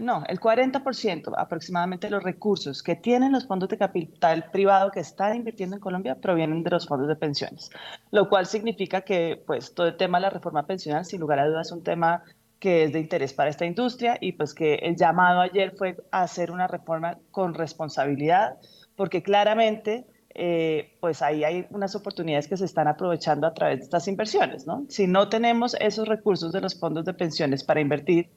no, 0.00 0.22
el 0.28 0.38
40% 0.38 1.34
aproximadamente 1.36 2.06
de 2.06 2.12
los 2.12 2.22
recursos 2.22 2.82
que 2.82 2.94
tienen 2.94 3.32
los 3.32 3.46
fondos 3.46 3.68
de 3.68 3.76
capital 3.76 4.48
privado 4.52 4.92
que 4.92 5.00
están 5.00 5.34
invirtiendo 5.34 5.74
en 5.76 5.80
Colombia 5.80 6.14
provienen 6.14 6.62
de 6.62 6.70
los 6.70 6.86
fondos 6.86 7.08
de 7.08 7.16
pensiones, 7.16 7.70
lo 8.12 8.28
cual 8.28 8.46
significa 8.46 9.00
que 9.00 9.42
pues 9.44 9.74
todo 9.74 9.88
el 9.88 9.96
tema 9.96 10.18
de 10.18 10.22
la 10.22 10.30
reforma 10.30 10.64
pensional 10.64 11.04
sin 11.04 11.20
lugar 11.20 11.40
a 11.40 11.48
dudas 11.48 11.66
es 11.66 11.72
un 11.72 11.82
tema 11.82 12.22
que 12.60 12.84
es 12.84 12.92
de 12.92 13.00
interés 13.00 13.32
para 13.32 13.50
esta 13.50 13.64
industria 13.64 14.18
y 14.20 14.32
pues 14.32 14.54
que 14.54 14.74
el 14.74 14.94
llamado 14.94 15.40
ayer 15.40 15.74
fue 15.76 15.96
a 16.12 16.22
hacer 16.22 16.50
una 16.50 16.68
reforma 16.68 17.18
con 17.30 17.54
responsabilidad, 17.54 18.58
porque 18.94 19.22
claramente 19.22 20.06
eh, 20.34 20.96
pues 21.00 21.22
ahí 21.22 21.42
hay 21.42 21.66
unas 21.70 21.96
oportunidades 21.96 22.46
que 22.46 22.56
se 22.56 22.66
están 22.66 22.86
aprovechando 22.86 23.46
a 23.46 23.54
través 23.54 23.78
de 23.78 23.84
estas 23.84 24.06
inversiones, 24.06 24.66
¿no? 24.66 24.84
Si 24.88 25.06
no 25.06 25.28
tenemos 25.28 25.74
esos 25.80 26.06
recursos 26.06 26.52
de 26.52 26.60
los 26.60 26.78
fondos 26.78 27.04
de 27.04 27.14
pensiones 27.14 27.64
para 27.64 27.80
invertir, 27.80 28.30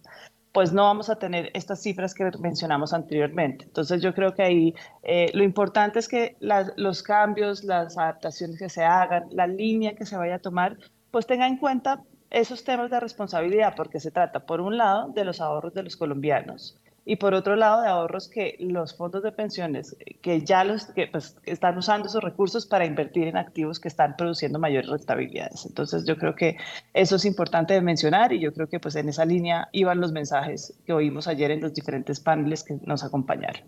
pues 0.53 0.71
no 0.71 0.83
vamos 0.83 1.09
a 1.09 1.17
tener 1.17 1.51
estas 1.53 1.81
cifras 1.81 2.13
que 2.13 2.29
mencionamos 2.39 2.93
anteriormente. 2.93 3.65
Entonces 3.65 4.01
yo 4.01 4.13
creo 4.13 4.33
que 4.33 4.43
ahí 4.43 4.73
eh, 5.01 5.31
lo 5.33 5.43
importante 5.43 5.99
es 5.99 6.07
que 6.07 6.37
los 6.39 7.03
cambios, 7.03 7.63
las 7.63 7.97
adaptaciones 7.97 8.57
que 8.57 8.69
se 8.69 8.83
hagan, 8.83 9.25
la 9.31 9.47
línea 9.47 9.95
que 9.95 10.05
se 10.05 10.15
vaya 10.15 10.35
a 10.35 10.39
tomar, 10.39 10.77
pues 11.11 11.27
tenga 11.27 11.47
en 11.47 11.57
cuenta 11.57 12.03
esos 12.33 12.65
temas 12.65 12.91
de 12.91 12.99
responsabilidad, 12.99 13.73
porque 13.75 14.01
se 14.01 14.11
trata, 14.11 14.45
por 14.45 14.59
un 14.59 14.77
lado, 14.77 15.09
de 15.09 15.23
los 15.23 15.39
ahorros 15.39 15.73
de 15.73 15.83
los 15.83 15.95
colombianos 15.95 16.77
y 17.05 17.17
por 17.17 17.33
otro 17.33 17.55
lado, 17.55 17.81
de 17.81 17.89
ahorros 17.89 18.29
que 18.29 18.55
los 18.59 18.95
fondos 18.95 19.23
de 19.23 19.31
pensiones, 19.33 19.95
que 20.21 20.41
ya 20.41 20.63
los 20.63 20.87
pues, 21.11 21.37
están 21.43 21.77
usando 21.77 22.07
esos 22.07 22.23
recursos 22.23 22.65
para 22.65 22.85
invertir 22.85 23.27
en 23.27 23.35
activos 23.35 23.79
que 23.79 23.89
están 23.89 24.15
produciendo 24.15 24.57
mayores 24.57 24.89
rentabilidades. 24.89 25.65
Entonces, 25.65 26.05
yo 26.05 26.17
creo 26.17 26.35
que 26.35 26.57
eso 26.93 27.17
es 27.17 27.25
importante 27.25 27.73
de 27.73 27.81
mencionar 27.81 28.31
y 28.31 28.39
yo 28.39 28.53
creo 28.53 28.67
que 28.69 28.79
pues 28.79 28.95
en 28.95 29.09
esa 29.09 29.25
línea 29.25 29.67
iban 29.73 29.99
los 29.99 30.13
mensajes 30.13 30.79
que 30.85 30.93
oímos 30.93 31.27
ayer 31.27 31.51
en 31.51 31.61
los 31.61 31.73
diferentes 31.73 32.21
paneles 32.21 32.63
que 32.63 32.77
nos 32.85 33.03
acompañaron. 33.03 33.63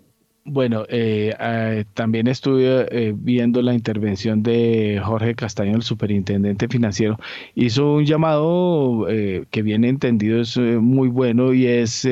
Bueno, 0.47 0.85
eh, 0.89 1.34
eh, 1.39 1.85
también 1.95 2.27
estuve 2.27 2.85
eh, 2.91 3.13
viendo 3.17 3.63
la 3.63 3.73
intervención 3.73 4.43
de 4.43 5.01
Jorge 5.03 5.34
Castaño, 5.34 5.76
el 5.76 5.81
superintendente 5.81 6.67
financiero. 6.67 7.17
Hizo 7.55 7.93
un 7.95 8.05
llamado 8.05 9.07
que 9.07 9.61
bien 9.63 9.84
entendido 9.84 10.39
es 10.41 10.55
muy 10.57 11.07
bueno 11.09 11.51
y 11.51 11.65
es 11.65 12.07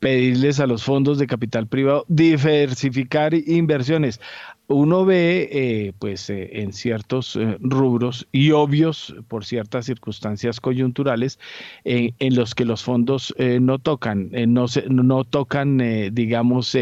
pedirles 0.00 0.58
a 0.58 0.66
los 0.66 0.82
fondos 0.82 1.18
de 1.18 1.28
capital 1.28 1.68
privado 1.68 2.04
diversificar 2.08 3.34
inversiones 3.34 4.20
uno 4.66 5.04
ve, 5.04 5.48
eh, 5.52 5.92
pues, 5.98 6.30
eh, 6.30 6.62
en 6.62 6.72
ciertos 6.72 7.36
eh, 7.36 7.58
rubros 7.60 8.26
y 8.32 8.52
obvios 8.52 9.14
por 9.28 9.44
ciertas 9.44 9.86
circunstancias 9.86 10.60
coyunturales, 10.60 11.38
en 11.84 12.34
los 12.34 12.54
que 12.54 12.64
los 12.64 12.82
fondos 12.82 13.34
no 13.38 13.78
tocan, 13.78 14.30
no, 14.48 14.68
se, 14.68 14.88
no 14.88 15.24
tocan, 15.24 15.78
digamos, 16.12 16.76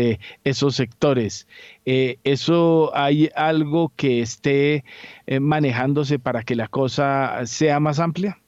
esos 0.45 0.77
sectores. 0.77 1.49
¿Eso 1.85 2.93
hay 2.95 3.31
algo 3.35 3.93
que 3.97 4.21
esté 4.21 4.85
manejándose 5.41 6.19
para 6.19 6.43
que 6.43 6.55
la 6.55 6.69
cosa 6.69 7.41
sea 7.47 7.81
más 7.81 7.99
amplia? 7.99 8.42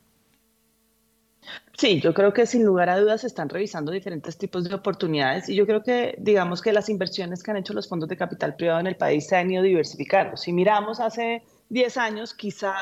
Sí, 1.77 2.01
yo 2.01 2.15
creo 2.15 2.33
que 2.33 2.47
sin 2.47 2.65
lugar 2.65 2.89
a 2.89 3.01
dudas 3.01 3.23
se 3.23 3.27
están 3.27 3.49
revisando 3.49 3.91
diferentes 3.91 4.39
tipos 4.39 4.63
de 4.63 4.75
oportunidades 4.75 5.49
y 5.49 5.57
yo 5.57 5.67
creo 5.67 5.83
que 5.83 6.15
digamos 6.19 6.63
que 6.63 6.73
las 6.73 6.89
inversiones 6.89 7.43
que 7.43 7.51
han 7.51 7.57
hecho 7.57 7.75
los 7.75 7.89
fondos 7.89 8.09
de 8.09 8.17
capital 8.17 8.55
privado 8.55 8.79
en 8.79 8.87
el 8.87 8.97
país 8.97 9.27
se 9.27 9.37
han 9.37 9.51
ido 9.51 9.63
diversificando. 9.63 10.37
Si 10.37 10.53
miramos 10.53 11.01
hace 11.01 11.43
10 11.71 11.97
años, 11.97 12.33
quizá 12.33 12.75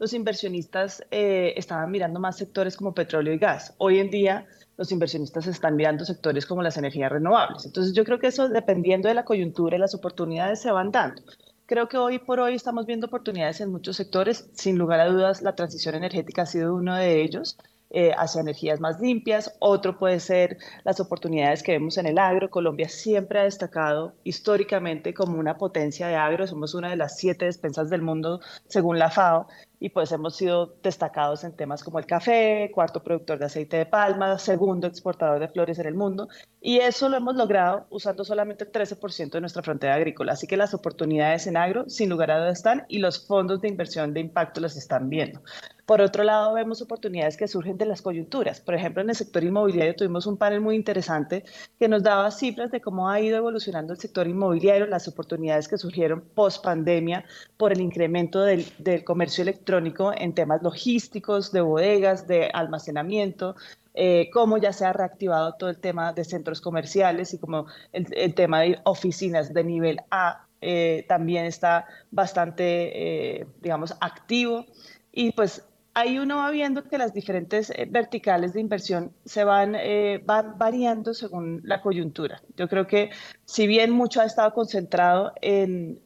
los 0.00 0.12
inversionistas 0.14 1.04
eh, 1.12 1.54
estaban 1.56 1.92
mirando 1.92 2.18
más 2.18 2.38
sectores 2.38 2.76
como 2.76 2.92
petróleo 2.92 3.32
y 3.32 3.38
gas. 3.38 3.74
Hoy 3.78 4.00
en 4.00 4.10
día 4.10 4.46
los 4.76 4.90
inversionistas 4.90 5.46
están 5.46 5.76
mirando 5.76 6.04
sectores 6.04 6.44
como 6.44 6.62
las 6.62 6.76
energías 6.76 7.12
renovables. 7.12 7.66
Entonces 7.66 7.92
yo 7.94 8.04
creo 8.04 8.18
que 8.18 8.26
eso 8.28 8.48
dependiendo 8.48 9.08
de 9.08 9.14
la 9.14 9.24
coyuntura 9.24 9.76
y 9.76 9.78
las 9.78 9.94
oportunidades 9.94 10.60
se 10.60 10.72
van 10.72 10.90
dando. 10.90 11.22
Creo 11.66 11.88
que 11.88 11.98
hoy 11.98 12.18
por 12.18 12.40
hoy 12.40 12.54
estamos 12.54 12.84
viendo 12.84 13.06
oportunidades 13.06 13.60
en 13.60 13.70
muchos 13.70 13.96
sectores. 13.96 14.50
Sin 14.54 14.76
lugar 14.76 14.98
a 14.98 15.06
dudas, 15.06 15.40
la 15.40 15.54
transición 15.54 15.94
energética 15.94 16.42
ha 16.42 16.46
sido 16.46 16.74
uno 16.74 16.96
de 16.96 17.22
ellos. 17.22 17.56
Eh, 17.92 18.12
hacia 18.16 18.40
energías 18.40 18.78
más 18.78 19.00
limpias, 19.00 19.56
otro 19.58 19.98
puede 19.98 20.20
ser 20.20 20.58
las 20.84 21.00
oportunidades 21.00 21.64
que 21.64 21.72
vemos 21.72 21.98
en 21.98 22.06
el 22.06 22.18
agro. 22.18 22.48
Colombia 22.48 22.88
siempre 22.88 23.40
ha 23.40 23.44
destacado 23.44 24.14
históricamente 24.22 25.12
como 25.12 25.40
una 25.40 25.58
potencia 25.58 26.06
de 26.06 26.14
agro, 26.14 26.46
somos 26.46 26.74
una 26.74 26.90
de 26.90 26.96
las 26.96 27.18
siete 27.18 27.46
despensas 27.46 27.90
del 27.90 28.02
mundo 28.02 28.40
según 28.68 29.00
la 29.00 29.10
FAO 29.10 29.48
y 29.80 29.88
pues 29.88 30.12
hemos 30.12 30.36
sido 30.36 30.76
destacados 30.82 31.42
en 31.42 31.56
temas 31.56 31.82
como 31.82 31.98
el 31.98 32.04
café, 32.04 32.70
cuarto 32.72 33.02
productor 33.02 33.38
de 33.38 33.46
aceite 33.46 33.78
de 33.78 33.86
palma, 33.86 34.38
segundo 34.38 34.86
exportador 34.86 35.40
de 35.40 35.48
flores 35.48 35.78
en 35.78 35.86
el 35.86 35.94
mundo, 35.94 36.28
y 36.60 36.76
eso 36.76 37.08
lo 37.08 37.16
hemos 37.16 37.34
logrado 37.34 37.86
usando 37.88 38.22
solamente 38.22 38.64
el 38.64 38.72
13% 38.72 39.30
de 39.30 39.40
nuestra 39.40 39.62
frontera 39.62 39.94
agrícola. 39.94 40.34
Así 40.34 40.46
que 40.46 40.58
las 40.58 40.74
oportunidades 40.74 41.46
en 41.46 41.56
agro, 41.56 41.88
sin 41.88 42.10
lugar 42.10 42.30
a 42.30 42.38
dudas, 42.38 42.58
están 42.58 42.84
y 42.88 42.98
los 42.98 43.26
fondos 43.26 43.62
de 43.62 43.68
inversión 43.68 44.12
de 44.12 44.20
impacto 44.20 44.60
las 44.60 44.76
están 44.76 45.08
viendo. 45.08 45.40
Por 45.86 46.02
otro 46.02 46.22
lado, 46.22 46.52
vemos 46.52 46.82
oportunidades 46.82 47.36
que 47.36 47.48
surgen 47.48 47.78
de 47.78 47.86
las 47.86 48.02
coyunturas. 48.02 48.60
Por 48.60 48.74
ejemplo, 48.74 49.02
en 49.02 49.08
el 49.08 49.16
sector 49.16 49.42
inmobiliario 49.42 49.96
tuvimos 49.96 50.26
un 50.26 50.36
panel 50.36 50.60
muy 50.60 50.76
interesante 50.76 51.42
que 51.78 51.88
nos 51.88 52.02
daba 52.02 52.30
cifras 52.30 52.70
de 52.70 52.80
cómo 52.80 53.08
ha 53.08 53.20
ido 53.20 53.38
evolucionando 53.38 53.94
el 53.94 53.98
sector 53.98 54.28
inmobiliario, 54.28 54.86
las 54.86 55.08
oportunidades 55.08 55.66
que 55.66 55.78
surgieron 55.78 56.20
post 56.20 56.62
pandemia 56.62 57.24
por 57.56 57.72
el 57.72 57.80
incremento 57.80 58.42
del, 58.42 58.66
del 58.78 59.02
comercio 59.02 59.42
electrónico 59.42 59.69
en 59.78 60.34
temas 60.34 60.62
logísticos, 60.62 61.52
de 61.52 61.60
bodegas, 61.60 62.26
de 62.26 62.50
almacenamiento, 62.52 63.54
eh, 63.94 64.30
cómo 64.32 64.58
ya 64.58 64.72
se 64.72 64.84
ha 64.84 64.92
reactivado 64.92 65.54
todo 65.54 65.70
el 65.70 65.78
tema 65.78 66.12
de 66.12 66.24
centros 66.24 66.60
comerciales 66.60 67.34
y 67.34 67.38
como 67.38 67.66
el, 67.92 68.34
tema 68.34 68.60
de 68.60 68.78
oficinas 68.84 69.52
de 69.52 69.64
nivel 69.64 70.00
A 70.10 70.46
eh, 70.60 71.04
también 71.08 71.44
está 71.44 71.86
bastante, 72.10 73.40
eh, 73.40 73.46
digamos, 73.60 73.96
activo. 74.00 74.66
Y 75.12 75.32
pues 75.32 75.66
ahí 75.94 76.18
uno 76.18 76.36
va 76.36 76.50
viendo 76.50 76.84
que 76.84 76.98
las 76.98 77.12
diferentes 77.12 77.72
verticales 77.88 78.52
de 78.52 78.60
inversión 78.60 79.12
se 79.24 79.42
van, 79.42 79.76
van 80.24 80.56
variando 80.56 81.14
según 81.14 81.60
la 81.64 81.82
coyuntura. 81.82 82.40
Yo 82.56 82.68
creo 82.68 82.86
que 82.86 83.10
si 83.44 83.66
bien 83.66 83.90
mucho 83.90 84.20
ha 84.20 84.24
estado 84.24 84.52
concentrado 84.54 85.32
en 85.42 86.00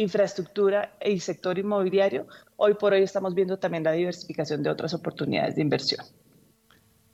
infraestructura 0.00 0.94
y 1.04 1.20
sector 1.20 1.58
inmobiliario, 1.58 2.26
hoy 2.62 2.74
por 2.74 2.92
hoy 2.92 3.02
estamos 3.02 3.34
viendo 3.34 3.58
también 3.58 3.84
la 3.84 3.92
diversificación 3.92 4.62
de 4.62 4.68
otras 4.68 4.92
oportunidades 4.92 5.56
de 5.56 5.62
inversión. 5.62 6.04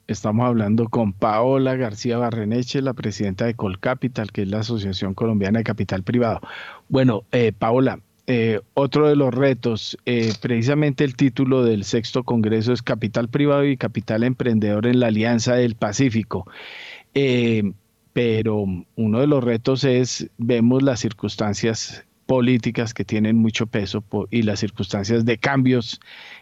Estamos 0.05 0.45
hablando 0.45 0.87
con 0.89 1.13
Paola 1.13 1.75
García 1.75 2.17
Barreneche, 2.17 2.81
la 2.81 2.93
presidenta 2.93 3.45
de 3.45 3.53
Colcapital, 3.53 4.31
que 4.31 4.41
es 4.43 4.49
la 4.49 4.59
Asociación 4.59 5.13
Colombiana 5.13 5.59
de 5.59 5.63
Capital 5.63 6.03
Privado. 6.03 6.41
Bueno, 6.89 7.23
eh, 7.31 7.53
Paola, 7.57 7.99
eh, 8.25 8.59
otro 8.73 9.07
de 9.07 9.15
los 9.15 9.33
retos, 9.33 9.97
eh, 10.05 10.33
precisamente 10.41 11.05
el 11.05 11.15
título 11.15 11.63
del 11.63 11.85
sexto 11.85 12.23
Congreso 12.23 12.73
es 12.73 12.81
Capital 12.81 13.29
Privado 13.29 13.65
y 13.65 13.77
Capital 13.77 14.23
Emprendedor 14.23 14.85
en 14.85 14.99
la 14.99 15.07
Alianza 15.07 15.55
del 15.55 15.75
Pacífico. 15.75 16.45
pero 18.13 18.65
uno 18.95 19.19
de 19.19 19.27
los 19.27 19.43
retos 19.43 19.83
es, 19.83 20.29
vemos 20.37 20.81
las 20.83 20.99
circunstancias 20.99 22.07
políticas 22.27 22.93
que 22.93 23.05
tienen 23.05 23.37
mucho 23.37 23.65
peso 23.65 24.03
y 24.29 24.43
las 24.43 24.59
circunstancias 24.59 25.25
de 25.25 25.39
cambios 25.39 25.99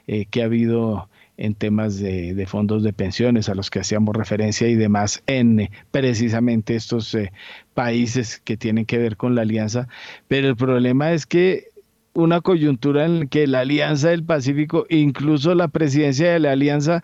eh, 0.08 0.26
que 0.26 0.42
ha 0.42 0.46
habido 0.46 1.08
en 1.38 1.54
temas 1.54 2.00
de, 2.00 2.46
fondos 2.48 2.84
de 2.84 2.94
pensiones 2.94 3.50
a 3.50 3.56
los 3.56 3.70
que 3.70 3.80
hacíamos 3.80 4.16
referencia 4.16 4.68
y 4.68 4.76
demás 4.76 5.22
en 5.28 5.60
eh, 5.60 5.72
precisamente 5.92 6.76
estos 6.76 7.14
eh, 7.14 7.32
países 7.74 8.42
que 8.44 8.58
tienen 8.58 8.86
que 8.86 8.98
ver 8.98 9.16
con 9.16 9.36
la 9.36 9.42
alianza. 9.42 9.88
Pero 10.28 10.50
el 10.50 10.56
problema 10.56 11.12
es 11.14 11.26
que 11.26 11.70
una 12.14 12.40
coyuntura 12.40 13.06
en 13.06 13.28
que 13.28 13.46
la 13.46 13.60
alianza 13.60 14.10
del 14.10 14.24
Pacífico, 14.24 14.86
incluso 14.90 15.54
la 15.54 15.68
presidencia 15.68 16.32
de 16.32 16.40
la 16.40 16.54
alianza, 16.54 17.04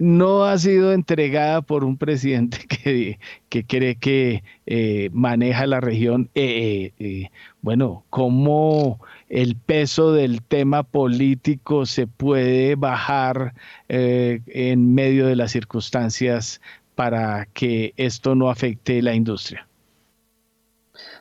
no 0.00 0.44
ha 0.44 0.58
sido 0.58 0.92
entregada 0.92 1.62
por 1.62 1.84
un 1.84 1.96
presidente 1.96 2.58
que, 2.68 3.20
que 3.48 3.64
cree 3.64 3.96
que 3.96 4.42
eh, 4.66 5.10
maneja 5.12 5.66
la 5.66 5.80
región. 5.80 6.30
Eh, 6.34 6.92
eh, 6.98 7.30
bueno, 7.62 8.04
¿cómo 8.10 9.00
el 9.28 9.56
peso 9.56 10.12
del 10.12 10.42
tema 10.42 10.82
político 10.82 11.86
se 11.86 12.06
puede 12.06 12.74
bajar 12.74 13.54
en 13.88 14.94
medio 14.94 15.26
de 15.26 15.36
las 15.36 15.52
circunstancias 15.52 16.60
para 16.94 17.46
que 17.46 17.92
esto 17.96 18.34
no 18.34 18.50
afecte 18.50 19.02
la 19.02 19.14
industria? 19.14 19.69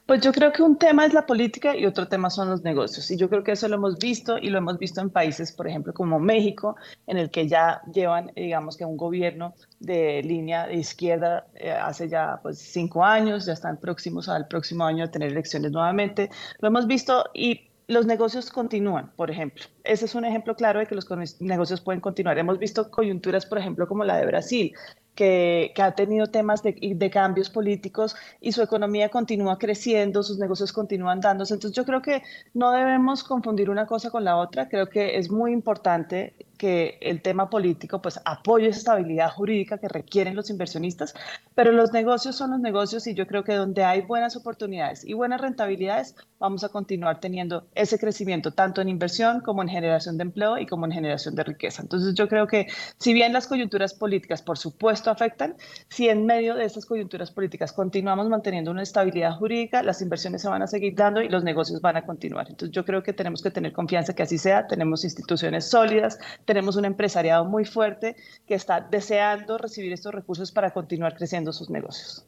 Pues 0.09 0.21
yo 0.21 0.31
creo 0.31 0.51
que 0.51 0.63
un 0.63 0.75
tema 0.75 1.05
es 1.05 1.13
la 1.13 1.27
política 1.27 1.77
y 1.77 1.85
otro 1.85 2.07
tema 2.07 2.31
son 2.31 2.49
los 2.49 2.63
negocios. 2.63 3.11
Y 3.11 3.15
yo 3.15 3.29
creo 3.29 3.43
que 3.43 3.51
eso 3.51 3.67
lo 3.67 3.75
hemos 3.75 3.99
visto 3.99 4.39
y 4.39 4.49
lo 4.49 4.57
hemos 4.57 4.79
visto 4.79 5.01
en 5.01 5.11
países, 5.11 5.51
por 5.51 5.67
ejemplo, 5.67 5.93
como 5.93 6.17
México, 6.17 6.77
en 7.05 7.19
el 7.19 7.29
que 7.29 7.47
ya 7.47 7.83
llevan, 7.93 8.31
digamos 8.35 8.75
que 8.75 8.85
un 8.85 8.97
gobierno 8.97 9.53
de 9.79 10.23
línea 10.23 10.65
de 10.65 10.77
izquierda 10.77 11.45
eh, 11.53 11.69
hace 11.69 12.09
ya 12.09 12.39
pues 12.41 12.57
cinco 12.57 13.05
años, 13.05 13.45
ya 13.45 13.53
están 13.53 13.77
próximos 13.77 14.27
al 14.29 14.47
próximo 14.47 14.83
año 14.83 15.03
a 15.03 15.11
tener 15.11 15.29
elecciones 15.29 15.71
nuevamente. 15.71 16.31
Lo 16.57 16.69
hemos 16.69 16.87
visto 16.87 17.25
y 17.35 17.69
los 17.89 18.07
negocios 18.07 18.49
continúan, 18.49 19.11
por 19.15 19.29
ejemplo. 19.29 19.65
Ese 19.83 20.05
es 20.05 20.15
un 20.15 20.25
ejemplo 20.25 20.55
claro 20.55 20.79
de 20.79 20.87
que 20.87 20.95
los 20.95 21.07
negocios 21.39 21.81
pueden 21.81 22.01
continuar. 22.01 22.39
Hemos 22.39 22.57
visto 22.57 22.89
coyunturas, 22.89 23.45
por 23.45 23.59
ejemplo, 23.59 23.87
como 23.87 24.03
la 24.03 24.17
de 24.17 24.25
Brasil, 24.25 24.73
que, 25.15 25.73
ha 25.77 25.91
tenido 25.95 26.27
temas 26.27 26.63
de, 26.63 26.75
de, 26.95 27.09
cambios 27.09 27.49
políticos 27.49 28.15
y 28.39 28.51
su 28.51 28.61
economía 28.61 29.09
continúa 29.09 29.57
creciendo, 29.57 30.23
sus 30.23 30.37
negocios 30.37 30.71
continúan 30.71 31.19
dándose. 31.19 31.53
Entonces 31.53 31.75
yo 31.75 31.85
creo 31.85 32.01
que 32.01 32.23
no 32.53 32.71
debemos 32.71 33.23
confundir 33.23 33.69
una 33.69 33.85
cosa 33.85 34.09
con 34.09 34.23
la 34.23 34.37
otra. 34.37 34.69
Creo 34.69 34.87
que 34.87 35.17
es 35.17 35.29
muy 35.29 35.51
importante 35.51 36.35
que 36.59 36.97
el 36.99 37.21
tema 37.21 37.49
político 37.49 38.01
pues 38.01 38.19
apoye 38.25 38.67
esa 38.67 38.79
estabilidad 38.79 39.31
jurídica 39.31 39.77
que 39.77 39.87
requieren 39.87 40.35
los 40.35 40.49
inversionistas, 40.49 41.15
pero 41.55 41.71
los 41.71 41.93
negocios 41.93 42.35
son 42.35 42.51
los 42.51 42.59
negocios 42.59 43.07
y 43.07 43.15
yo 43.15 43.25
creo 43.27 43.45
que 43.45 43.53
donde 43.53 43.85
hay 43.85 44.01
buenas 44.01 44.35
oportunidades 44.35 45.05
y 45.05 45.13
buenas 45.13 45.39
rentabilidades, 45.39 46.15
vamos 46.37 46.65
a 46.65 46.69
continuar 46.69 47.21
teniendo 47.21 47.67
ese 47.75 47.97
crecimiento 47.97 48.51
tanto 48.51 48.81
en 48.81 48.89
inversión 48.89 49.39
como 49.39 49.61
en 49.61 49.69
generación 49.69 50.17
de 50.17 50.23
empleo 50.23 50.57
y 50.57 50.65
como 50.65 50.85
en 50.85 50.91
generación 50.91 51.33
de 51.33 51.45
riqueza. 51.45 51.81
Entonces 51.81 52.13
yo 52.13 52.27
creo 52.27 52.45
que 52.45 52.67
si 52.97 53.13
bien 53.13 53.31
las 53.31 53.47
coyunturas 53.47 53.93
políticas 53.93 54.41
por 54.41 54.57
supuesto 54.57 55.08
afectan, 55.09 55.55
si 55.89 56.09
en 56.09 56.25
medio 56.25 56.55
de 56.55 56.65
estas 56.65 56.85
coyunturas 56.85 57.31
políticas 57.31 57.73
continuamos 57.73 58.29
manteniendo 58.29 58.71
una 58.71 58.83
estabilidad 58.83 59.37
jurídica, 59.37 59.83
las 59.83 60.01
inversiones 60.01 60.41
se 60.41 60.49
van 60.49 60.61
a 60.61 60.67
seguir 60.67 60.95
dando 60.95 61.21
y 61.21 61.29
los 61.29 61.43
negocios 61.43 61.81
van 61.81 61.97
a 61.97 62.05
continuar. 62.05 62.47
Entonces 62.49 62.73
yo 62.73 62.85
creo 62.85 63.03
que 63.03 63.13
tenemos 63.13 63.41
que 63.41 63.51
tener 63.51 63.73
confianza 63.73 64.13
que 64.13 64.23
así 64.23 64.37
sea, 64.37 64.67
tenemos 64.67 65.03
instituciones 65.03 65.69
sólidas, 65.69 66.19
tenemos 66.45 66.75
un 66.75 66.85
empresariado 66.85 67.45
muy 67.45 67.65
fuerte 67.65 68.15
que 68.47 68.55
está 68.55 68.81
deseando 68.81 69.57
recibir 69.57 69.93
estos 69.93 70.13
recursos 70.13 70.51
para 70.51 70.71
continuar 70.71 71.15
creciendo 71.15 71.51
sus 71.53 71.69
negocios. 71.69 72.25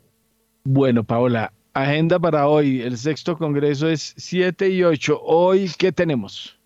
Bueno, 0.63 1.03
Paola, 1.03 1.51
agenda 1.73 2.19
para 2.19 2.47
hoy. 2.47 2.81
El 2.81 2.97
sexto 2.97 3.37
congreso 3.37 3.89
es 3.89 4.13
7 4.17 4.69
y 4.69 4.83
8. 4.83 5.19
Hoy, 5.23 5.71
¿qué 5.77 5.91
tenemos? 5.91 6.60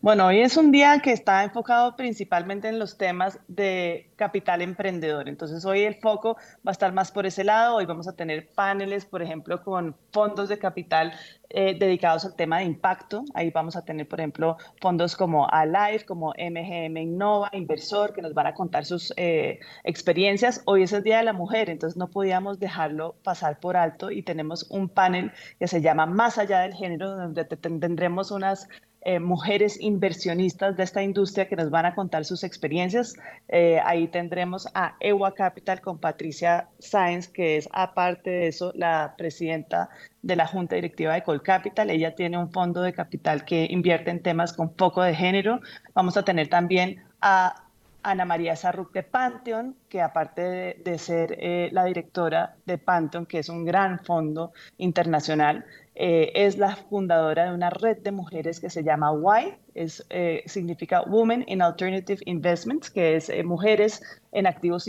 Bueno, 0.00 0.26
hoy 0.26 0.40
es 0.40 0.56
un 0.56 0.72
día 0.72 1.00
que 1.00 1.12
está 1.12 1.44
enfocado 1.44 1.94
principalmente 1.94 2.68
en 2.68 2.78
los 2.78 2.98
temas 2.98 3.38
de 3.46 4.10
capital 4.16 4.62
emprendedor. 4.62 5.28
Entonces, 5.28 5.64
hoy 5.64 5.82
el 5.82 5.94
foco 5.94 6.36
va 6.66 6.70
a 6.70 6.72
estar 6.72 6.92
más 6.92 7.12
por 7.12 7.24
ese 7.24 7.44
lado. 7.44 7.76
Hoy 7.76 7.86
vamos 7.86 8.08
a 8.08 8.16
tener 8.16 8.48
paneles, 8.48 9.04
por 9.04 9.22
ejemplo, 9.22 9.62
con 9.62 9.96
fondos 10.12 10.48
de 10.48 10.58
capital 10.58 11.12
eh, 11.50 11.76
dedicados 11.78 12.24
al 12.24 12.34
tema 12.34 12.58
de 12.58 12.64
impacto. 12.64 13.24
Ahí 13.32 13.50
vamos 13.50 13.76
a 13.76 13.84
tener, 13.84 14.08
por 14.08 14.18
ejemplo, 14.20 14.56
fondos 14.80 15.14
como 15.14 15.48
Alive, 15.48 16.04
como 16.04 16.34
MGM 16.36 16.96
Innova, 16.96 17.48
Inversor, 17.52 18.12
que 18.12 18.22
nos 18.22 18.34
van 18.34 18.48
a 18.48 18.54
contar 18.54 18.84
sus 18.84 19.12
eh, 19.16 19.60
experiencias. 19.84 20.62
Hoy 20.64 20.82
es 20.82 20.92
el 20.92 21.04
Día 21.04 21.18
de 21.18 21.24
la 21.24 21.32
Mujer, 21.32 21.70
entonces 21.70 21.96
no 21.96 22.08
podíamos 22.08 22.58
dejarlo 22.58 23.14
pasar 23.22 23.60
por 23.60 23.76
alto 23.76 24.10
y 24.10 24.22
tenemos 24.22 24.66
un 24.70 24.88
panel 24.88 25.30
que 25.60 25.68
se 25.68 25.80
llama 25.80 26.06
Más 26.06 26.38
allá 26.38 26.60
del 26.60 26.74
género, 26.74 27.16
donde 27.16 27.44
tendremos 27.44 28.30
unas 28.32 28.68
eh, 29.02 29.18
mujeres 29.18 29.80
inversionistas 29.80 30.76
de 30.76 30.82
esta 30.82 31.02
industria 31.02 31.48
que 31.48 31.56
nos 31.56 31.70
van 31.70 31.86
a 31.86 31.94
contar 31.94 32.24
sus 32.26 32.44
experiencias. 32.44 33.14
Eh, 33.48 33.80
ahí 33.84 34.08
tendremos 34.08 34.68
a 34.74 34.96
EWA 35.00 35.34
Capital 35.34 35.80
con 35.80 35.98
Patricia 35.98 36.68
Sáenz, 36.78 37.28
que 37.28 37.56
es 37.56 37.68
aparte 37.72 38.28
de 38.28 38.48
eso 38.48 38.72
la 38.74 39.14
presidenta 39.16 39.88
de 40.20 40.36
la 40.36 40.46
Junta 40.46 40.74
Directiva 40.74 41.14
de 41.14 41.22
Colcapital. 41.22 41.88
Ella 41.88 42.14
tiene 42.14 42.36
un 42.36 42.52
fondo 42.52 42.82
de 42.82 42.92
capital 42.92 43.44
que 43.46 43.66
invierte 43.70 44.10
en 44.10 44.22
temas 44.22 44.52
con 44.52 44.68
poco 44.68 45.02
de 45.02 45.14
género. 45.14 45.60
Vamos 45.94 46.18
a 46.18 46.22
tener 46.22 46.48
también 46.48 47.02
a 47.22 47.54
Ana 48.02 48.24
María 48.24 48.56
Sarruc 48.56 48.92
de 48.92 49.02
Pantheon, 49.02 49.76
que 49.88 50.00
aparte 50.00 50.80
de, 50.82 50.98
ser 50.98 51.36
eh, 51.38 51.68
la 51.72 51.84
directora 51.84 52.56
de 52.64 52.78
Pantheon, 52.78 53.26
que 53.26 53.38
es 53.38 53.48
un 53.48 53.64
gran 53.64 54.00
fondo 54.04 54.52
internacional, 54.78 55.64
eh, 56.02 56.32
es 56.34 56.56
la 56.56 56.76
fundadora 56.76 57.44
de 57.44 57.54
una 57.54 57.68
red 57.68 57.98
de 57.98 58.10
mujeres 58.10 58.58
que 58.58 58.70
se 58.70 58.82
llama 58.82 59.12
WY, 59.12 59.58
es, 59.74 60.04
eh, 60.10 60.42
significa 60.46 61.02
Women 61.02 61.44
in 61.48 61.62
Alternative 61.62 62.20
Investments, 62.26 62.90
que 62.90 63.16
es 63.16 63.28
eh, 63.28 63.42
mujeres 63.42 64.02
en 64.32 64.46
activos 64.46 64.88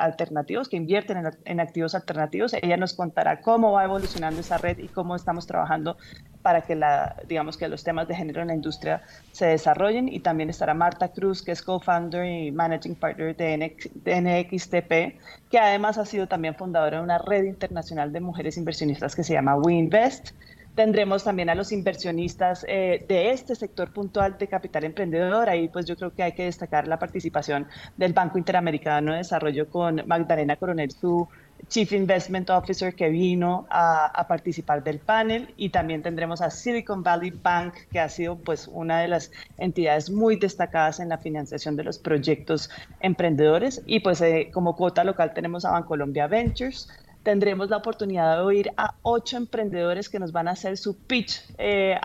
alternativos, 0.00 0.68
que 0.68 0.76
invierten 0.76 1.18
en, 1.18 1.30
en, 1.44 1.60
activos 1.60 1.94
alternativos. 1.94 2.54
Ella 2.54 2.76
nos 2.76 2.94
contará 2.94 3.40
cómo 3.40 3.72
va 3.72 3.84
evolucionando 3.84 4.40
esa 4.40 4.58
red 4.58 4.78
y 4.78 4.88
cómo 4.88 5.14
estamos 5.14 5.46
trabajando 5.46 5.96
para 6.44 6.60
que, 6.60 6.74
la, 6.74 7.16
digamos, 7.26 7.56
que 7.56 7.66
los 7.68 7.82
temas 7.82 8.06
de 8.06 8.14
género 8.14 8.42
en 8.42 8.48
la 8.48 8.54
industria 8.54 9.00
se 9.32 9.46
desarrollen. 9.46 10.10
Y 10.10 10.20
también 10.20 10.50
estará 10.50 10.74
Marta 10.74 11.08
Cruz, 11.08 11.42
que 11.42 11.52
es 11.52 11.62
co-founder 11.62 12.26
y 12.26 12.52
managing 12.52 12.96
partner 12.96 13.34
de, 13.34 13.56
NXTP, 14.04 15.18
que 15.50 15.58
además 15.58 15.96
ha 15.96 16.04
sido 16.04 16.26
también 16.28 16.54
fundadora 16.54 16.98
de 16.98 17.02
una 17.02 17.16
red 17.16 17.44
internacional 17.44 18.12
de 18.12 18.20
mujeres 18.20 18.58
inversionistas 18.58 19.16
que 19.16 19.24
se 19.24 19.32
llama 19.32 19.56
WeInvest. 19.56 20.32
Tendremos 20.74 21.22
también 21.22 21.50
a 21.50 21.54
los 21.54 21.70
inversionistas 21.70 22.64
eh, 22.68 23.04
de 23.08 23.30
este 23.30 23.54
sector 23.54 23.92
puntual 23.92 24.36
de 24.38 24.48
capital 24.48 24.84
emprendedor. 24.84 25.48
Ahí 25.48 25.68
pues 25.68 25.86
yo 25.86 25.96
creo 25.96 26.12
que 26.12 26.22
hay 26.22 26.32
que 26.32 26.44
destacar 26.44 26.88
la 26.88 26.98
participación 26.98 27.68
del 27.96 28.12
Banco 28.12 28.38
Interamericano 28.38 29.12
de 29.12 29.18
Desarrollo 29.18 29.68
con 29.68 30.02
Magdalena 30.06 30.56
Coronel, 30.56 30.90
su 30.90 31.28
Chief 31.68 31.92
Investment 31.92 32.50
Officer 32.50 32.94
que 32.94 33.08
vino 33.08 33.66
a, 33.70 34.26
participar 34.28 34.82
del 34.82 34.98
panel 34.98 35.52
y 35.56 35.70
también 35.70 36.02
tendremos 36.02 36.40
a 36.40 36.50
Silicon 36.50 37.02
Valley 37.02 37.30
Bank 37.30 37.74
que 37.90 38.00
ha 38.00 38.08
sido 38.08 38.36
pues 38.36 38.68
una 38.68 39.00
de 39.00 39.08
las 39.08 39.30
entidades 39.58 40.10
muy 40.10 40.36
destacadas 40.36 41.00
en 41.00 41.08
la 41.08 41.18
financiación 41.18 41.76
de 41.76 41.84
los 41.84 41.98
proyectos 41.98 42.70
emprendedores 43.00 43.82
y 43.86 44.00
pues 44.00 44.20
eh, 44.20 44.50
como 44.52 44.76
cuota 44.76 45.04
local 45.04 45.32
tenemos 45.34 45.64
a 45.64 45.70
Bancolombia 45.72 46.26
Ventures, 46.26 46.88
tendremos 47.24 47.70
la 47.70 47.78
oportunidad 47.78 48.36
de 48.36 48.42
oír 48.42 48.70
a 48.76 48.94
ocho 49.02 49.36
emprendedores 49.36 50.08
que 50.08 50.20
nos 50.20 50.30
van 50.30 50.46
a 50.46 50.52
hacer 50.52 50.76
su 50.76 50.96
pitch 50.96 51.42
eh, 51.58 51.98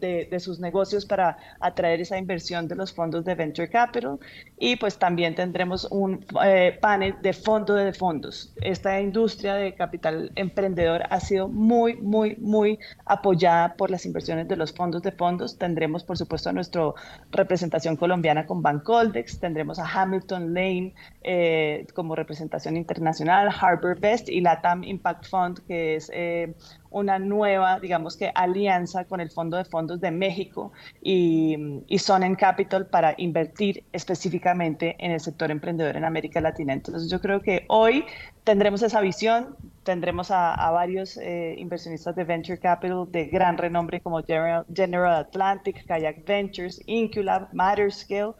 de, 0.00 0.40
sus 0.40 0.58
negocios 0.58 1.04
para 1.04 1.36
atraer 1.60 2.00
esa 2.00 2.16
inversión 2.16 2.66
de 2.66 2.74
los 2.74 2.92
fondos 2.92 3.24
de 3.24 3.34
Venture 3.34 3.68
Capital. 3.68 4.18
Y 4.58 4.76
pues 4.76 4.98
también 4.98 5.34
tendremos 5.34 5.86
un 5.90 6.24
eh, 6.42 6.76
panel 6.80 7.14
de 7.20 7.32
fondo 7.34 7.74
de 7.74 7.92
fondos. 7.92 8.52
Esta 8.62 9.00
industria 9.00 9.54
de 9.54 9.74
capital 9.74 10.32
emprendedor 10.34 11.02
ha 11.10 11.20
sido 11.20 11.46
muy, 11.46 11.96
muy, 11.96 12.36
muy 12.36 12.78
apoyada 13.04 13.74
por 13.74 13.90
las 13.90 14.06
inversiones 14.06 14.48
de 14.48 14.56
los 14.56 14.72
fondos 14.72 15.02
de 15.02 15.12
fondos. 15.12 15.58
Tendremos, 15.58 16.02
por 16.02 16.16
supuesto, 16.16 16.50
nuestra 16.52 16.92
representación 17.30 17.96
colombiana 17.96 18.46
con 18.46 18.62
Bancoldex, 18.62 19.38
tendremos 19.38 19.78
a 19.78 19.84
Hamilton 19.86 20.54
Lane 20.54 20.94
eh, 21.22 21.86
como 21.94 22.14
representación 22.14 22.78
internacional, 22.78 23.50
Harbor 23.60 24.00
Best 24.00 24.29
y 24.30 24.40
la 24.40 24.60
TAM 24.60 24.84
Impact 24.84 25.26
Fund, 25.26 25.66
que 25.66 25.96
es 25.96 26.10
eh, 26.14 26.54
una 26.90 27.18
nueva, 27.18 27.80
digamos 27.80 28.16
que, 28.16 28.30
alianza 28.34 29.04
con 29.04 29.20
el 29.20 29.30
Fondo 29.30 29.56
de 29.56 29.64
Fondos 29.64 30.00
de 30.00 30.10
México 30.10 30.72
y, 31.02 31.82
y 31.86 31.98
Sonnen 31.98 32.34
Capital 32.34 32.86
para 32.86 33.14
invertir 33.18 33.84
específicamente 33.92 34.96
en 34.98 35.12
el 35.12 35.20
sector 35.20 35.50
emprendedor 35.50 35.96
en 35.96 36.04
América 36.04 36.40
Latina. 36.40 36.72
Entonces 36.72 37.10
yo 37.10 37.20
creo 37.20 37.40
que 37.40 37.64
hoy 37.68 38.04
tendremos 38.44 38.82
esa 38.82 39.00
visión, 39.00 39.56
tendremos 39.84 40.30
a, 40.30 40.70
varios 40.70 41.16
eh, 41.16 41.54
inversionistas 41.58 42.14
de 42.16 42.24
Venture 42.24 42.58
Capital 42.58 43.06
de 43.10 43.26
gran 43.26 43.56
renombre 43.58 44.00
como 44.00 44.22
General, 44.22 44.64
General 44.74 45.14
Atlantic, 45.14 45.86
Kayak 45.86 46.24
Ventures, 46.26 46.82
Inculab, 46.86 47.48
Matterscale 47.52 48.32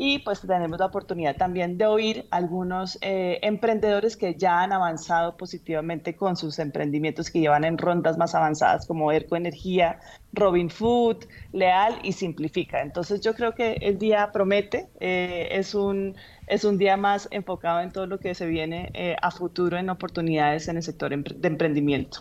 y 0.00 0.20
pues 0.20 0.40
tenemos 0.40 0.78
la 0.78 0.86
oportunidad 0.86 1.36
también 1.36 1.76
de 1.76 1.84
oír 1.86 2.26
algunos 2.30 2.98
eh, 3.00 3.40
emprendedores 3.42 4.16
que 4.16 4.36
ya 4.36 4.62
han 4.62 4.72
avanzado 4.72 5.36
positivamente 5.36 6.14
con 6.14 6.36
sus 6.36 6.60
emprendimientos 6.60 7.30
que 7.30 7.40
llevan 7.40 7.64
en 7.64 7.76
rondas 7.76 8.16
más 8.16 8.32
avanzadas 8.36 8.86
como 8.86 9.10
Erco 9.10 9.34
Energía, 9.34 9.98
Robin 10.32 10.70
Food, 10.70 11.26
Leal 11.52 11.98
y 12.04 12.12
Simplifica. 12.12 12.80
Entonces 12.80 13.20
yo 13.22 13.34
creo 13.34 13.56
que 13.56 13.72
el 13.80 13.98
día 13.98 14.30
promete, 14.32 14.86
eh, 15.00 15.48
es, 15.50 15.74
un, 15.74 16.14
es 16.46 16.62
un 16.62 16.78
día 16.78 16.96
más 16.96 17.26
enfocado 17.32 17.80
en 17.80 17.90
todo 17.90 18.06
lo 18.06 18.20
que 18.20 18.36
se 18.36 18.46
viene 18.46 18.92
eh, 18.94 19.16
a 19.20 19.32
futuro 19.32 19.78
en 19.78 19.90
oportunidades 19.90 20.68
en 20.68 20.76
el 20.76 20.84
sector 20.84 21.10
de 21.10 21.48
emprendimiento. 21.48 22.20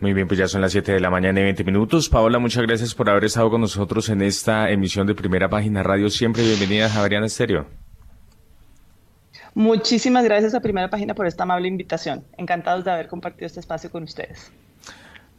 Muy 0.00 0.12
bien, 0.12 0.28
pues 0.28 0.38
ya 0.38 0.46
son 0.46 0.60
las 0.60 0.70
7 0.70 0.92
de 0.92 1.00
la 1.00 1.10
mañana 1.10 1.40
y 1.40 1.42
20 1.42 1.64
minutos. 1.64 2.08
Paola, 2.08 2.38
muchas 2.38 2.62
gracias 2.62 2.94
por 2.94 3.10
haber 3.10 3.24
estado 3.24 3.50
con 3.50 3.60
nosotros 3.60 4.08
en 4.10 4.22
esta 4.22 4.70
emisión 4.70 5.08
de 5.08 5.14
Primera 5.16 5.48
Página 5.48 5.82
Radio. 5.82 6.08
Siempre 6.08 6.44
bienvenida 6.44 6.86
a 6.86 6.88
Javeriana 6.88 7.26
Estéreo. 7.26 7.66
Muchísimas 9.54 10.22
gracias 10.24 10.54
a 10.54 10.60
Primera 10.60 10.88
Página 10.88 11.14
por 11.14 11.26
esta 11.26 11.42
amable 11.42 11.66
invitación. 11.66 12.22
Encantados 12.36 12.84
de 12.84 12.92
haber 12.92 13.08
compartido 13.08 13.46
este 13.46 13.58
espacio 13.58 13.90
con 13.90 14.04
ustedes. 14.04 14.52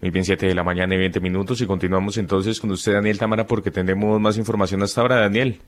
Muy 0.01 0.11
bien, 0.11 0.25
7 0.25 0.47
de 0.47 0.55
la 0.55 0.63
mañana 0.63 0.93
y 0.93 0.97
20 0.97 1.21
minutos 1.21 1.61
y 1.61 1.65
continuamos 1.65 2.17
entonces 2.17 2.59
con 2.59 2.69
usted, 2.71 2.93
Daniel 2.93 3.17
Tamara, 3.17 3.47
porque 3.47 3.71
tendremos 3.71 4.19
más 4.19 4.37
información 4.37 4.83
hasta 4.83 4.99
ahora, 4.99 5.21
Daniel. 5.21 5.61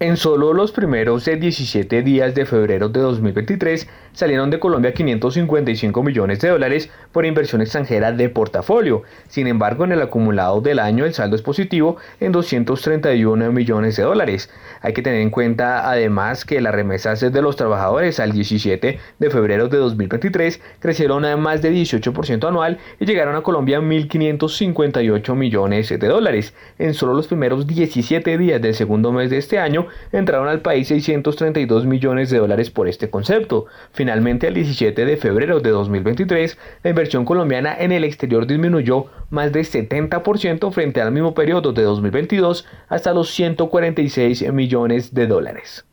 En 0.00 0.16
solo 0.16 0.52
los 0.52 0.70
primeros 0.70 1.24
17 1.24 2.02
días 2.02 2.32
de 2.32 2.46
febrero 2.46 2.88
de 2.88 3.00
2023 3.00 3.88
salieron 4.12 4.48
de 4.48 4.60
Colombia 4.60 4.94
555 4.94 6.04
millones 6.04 6.40
de 6.40 6.50
dólares 6.50 6.88
por 7.10 7.26
inversión 7.26 7.62
extranjera 7.62 8.12
de 8.12 8.28
portafolio. 8.28 9.02
Sin 9.26 9.48
embargo, 9.48 9.82
en 9.82 9.90
el 9.90 10.00
acumulado 10.00 10.60
del 10.60 10.78
año 10.78 11.04
el 11.04 11.14
saldo 11.14 11.34
es 11.34 11.42
positivo 11.42 11.96
en 12.20 12.30
231 12.30 13.50
millones 13.50 13.96
de 13.96 14.04
dólares. 14.04 14.50
Hay 14.82 14.92
que 14.92 15.02
tener 15.02 15.20
en 15.20 15.30
cuenta 15.30 15.90
además 15.90 16.44
que 16.44 16.60
las 16.60 16.72
remesas 16.72 17.20
de 17.20 17.42
los 17.42 17.56
trabajadores 17.56 18.20
al 18.20 18.30
17 18.30 19.00
de 19.18 19.30
febrero 19.30 19.66
de 19.66 19.78
2023 19.78 20.60
crecieron 20.78 21.24
a 21.24 21.36
más 21.36 21.60
de 21.60 21.72
18% 21.72 22.46
anual 22.46 22.78
y 23.00 23.04
llegaron 23.04 23.34
a 23.34 23.42
Colombia 23.42 23.80
1.558 23.80 25.34
millones 25.34 25.88
de 25.88 25.98
dólares. 25.98 26.54
En 26.78 26.94
solo 26.94 27.14
los 27.14 27.26
primeros 27.26 27.66
17 27.66 28.38
días 28.38 28.62
del 28.62 28.74
segundo 28.74 29.10
mes 29.10 29.30
de 29.30 29.38
este 29.38 29.58
año, 29.58 29.87
entraron 30.12 30.48
al 30.48 30.60
país 30.60 30.88
632 30.88 31.86
millones 31.86 32.30
de 32.30 32.38
dólares 32.38 32.70
por 32.70 32.88
este 32.88 33.10
concepto. 33.10 33.66
Finalmente, 33.92 34.48
el 34.48 34.54
17 34.54 35.04
de 35.04 35.16
febrero 35.16 35.60
de 35.60 35.70
2023, 35.70 36.58
la 36.82 36.90
inversión 36.90 37.24
colombiana 37.24 37.76
en 37.78 37.92
el 37.92 38.04
exterior 38.04 38.46
disminuyó 38.46 39.06
más 39.30 39.52
de 39.52 39.60
70% 39.60 40.72
frente 40.72 41.00
al 41.00 41.12
mismo 41.12 41.34
periodo 41.34 41.72
de 41.72 41.82
2022 41.82 42.66
hasta 42.88 43.12
los 43.12 43.30
146 43.30 44.52
millones 44.52 45.14
de 45.14 45.26
dólares. 45.26 45.84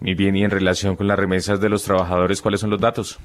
Muy 0.00 0.14
bien, 0.14 0.34
y 0.34 0.44
en 0.44 0.50
relación 0.50 0.96
con 0.96 1.06
las 1.08 1.18
remesas 1.18 1.60
de 1.60 1.68
los 1.68 1.84
trabajadores, 1.84 2.40
¿cuáles 2.40 2.60
son 2.60 2.70
los 2.70 2.80
datos? 2.80 3.18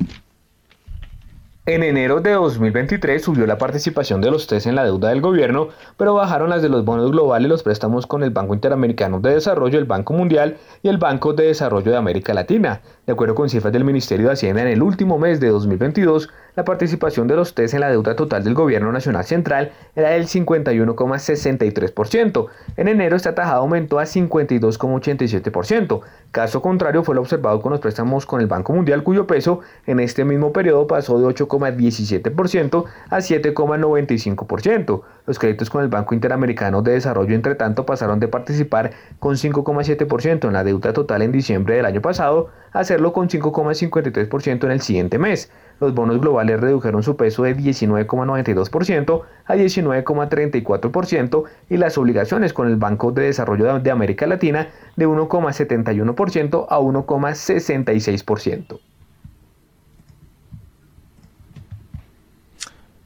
En 1.68 1.82
enero 1.82 2.22
de 2.22 2.34
2023 2.34 3.24
subió 3.24 3.48
la 3.48 3.58
participación 3.58 4.22
de 4.22 4.30
los 4.30 4.46
TES 4.46 4.68
en 4.68 4.76
la 4.76 4.84
deuda 4.84 5.10
del 5.10 5.20
gobierno, 5.20 5.70
pero 5.98 6.14
bajaron 6.14 6.52
las 6.52 6.62
de 6.62 6.70
los 6.70 6.86
bonos 6.86 7.10
globales 7.10 7.50
los 7.50 7.64
préstamos 7.64 8.06
con 8.06 8.22
el 8.22 8.30
Banco 8.30 8.54
Interamericano 8.54 9.20
de 9.20 9.34
Desarrollo, 9.34 9.80
el 9.80 9.86
Banco 9.86 10.14
Mundial 10.14 10.58
y 10.84 10.90
el 10.90 11.00
Banco 11.00 11.34
de 11.34 11.48
Desarrollo 11.48 11.90
de 11.90 11.98
América 11.98 12.36
Latina. 12.36 12.82
De 13.08 13.14
acuerdo 13.14 13.34
con 13.34 13.50
cifras 13.50 13.74
del 13.74 13.84
Ministerio 13.84 14.28
de 14.28 14.34
Hacienda, 14.34 14.62
en 14.62 14.68
el 14.68 14.84
último 14.84 15.18
mes 15.18 15.40
de 15.40 15.50
2022, 15.50 16.30
la 16.56 16.66
participación 16.66 17.28
de 17.28 17.36
los 17.36 17.56
TES 17.56 17.74
en 17.74 17.82
la 17.82 17.90
deuda 17.90 18.16
total 18.16 18.44
del 18.44 18.54
Gobierno 18.54 18.92
Nacional 18.92 19.26
Central 19.26 19.72
era 19.96 20.12
del 20.12 20.28
51,63%. 20.28 22.46
En 22.78 22.88
enero 22.88 23.16
esta 23.16 23.34
tajada 23.36 23.58
aumentó 23.58 23.98
a 24.00 24.04
52,87%. 24.04 26.02
Caso 26.32 26.62
contrario 26.62 27.04
fue 27.04 27.16
lo 27.16 27.22
observado 27.22 27.62
con 27.62 27.72
los 27.72 27.82
préstamos 27.82 28.26
con 28.26 28.40
el 28.40 28.48
Banco 28.48 28.72
Mundial, 28.72 29.04
cuyo 29.04 29.28
peso 29.28 29.60
en 29.86 30.00
este 30.00 30.24
mismo 30.26 30.54
periodo 30.54 30.88
pasó 30.88 31.20
de 31.20 31.26
8,17% 31.60 32.86
a 33.10 33.18
7,95%. 33.18 35.02
Los 35.26 35.40
créditos 35.40 35.70
con 35.70 35.84
el 35.84 35.90
Banco 35.90 36.14
Interamericano 36.14 36.82
de 36.82 36.94
Desarrollo, 36.94 37.36
entre 37.36 37.56
tanto, 37.56 37.86
pasaron 37.86 38.20
de 38.20 38.28
participar 38.28 38.92
con 39.20 39.36
5,7% 39.36 40.48
en 40.48 40.54
la 40.54 40.64
deuda 40.64 40.94
total 40.94 41.22
en 41.22 41.32
diciembre 41.32 41.76
del 41.76 41.86
año 41.86 42.02
pasado 42.02 42.50
a 42.72 42.80
hacerlo 42.80 43.14
con 43.14 43.30
5,53% 43.30 44.66
en 44.66 44.72
el 44.72 44.82
siguiente 44.82 45.18
mes 45.18 45.50
los 45.80 45.94
bonos 45.94 46.20
globales 46.22 46.60
redujeron 46.60 47.04
su 47.04 47.16
peso 47.16 47.44
de 47.44 47.56
19,92% 47.56 49.22
a 49.46 49.56
19,34% 49.56 51.44
y 51.70 51.78
las 51.78 51.98
obligaciones 51.98 52.52
con 52.54 52.68
el 52.68 52.76
Banco 52.78 53.12
de 53.12 53.24
Desarrollo 53.24 53.80
de 53.80 53.92
América 53.92 54.28
Latina 54.28 54.70
de 54.96 55.08
1,71% 55.08 56.68
a 56.70 56.80
1,66%. 56.80 58.80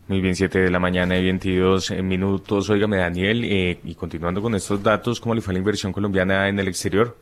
Muy 0.10 0.22
bien, 0.22 0.36
7 0.36 0.57
de 0.57 0.72
la 0.72 0.80
mañana 0.80 1.19
y 1.19 1.23
22 1.23 1.91
minutos. 2.02 2.68
Óigame, 2.72 2.98
Daniel, 2.98 3.44
eh, 3.45 3.80
y 3.84 3.94
continuando 3.94 4.41
con 4.41 4.56
estos 4.56 4.81
datos, 4.81 5.22
¿cómo 5.22 5.36
le 5.36 5.41
fue 5.41 5.53
la 5.53 5.60
inversión 5.60 5.94
colombiana 5.94 6.49
en 6.49 6.57
el 6.57 6.68
exterior? 6.68 7.15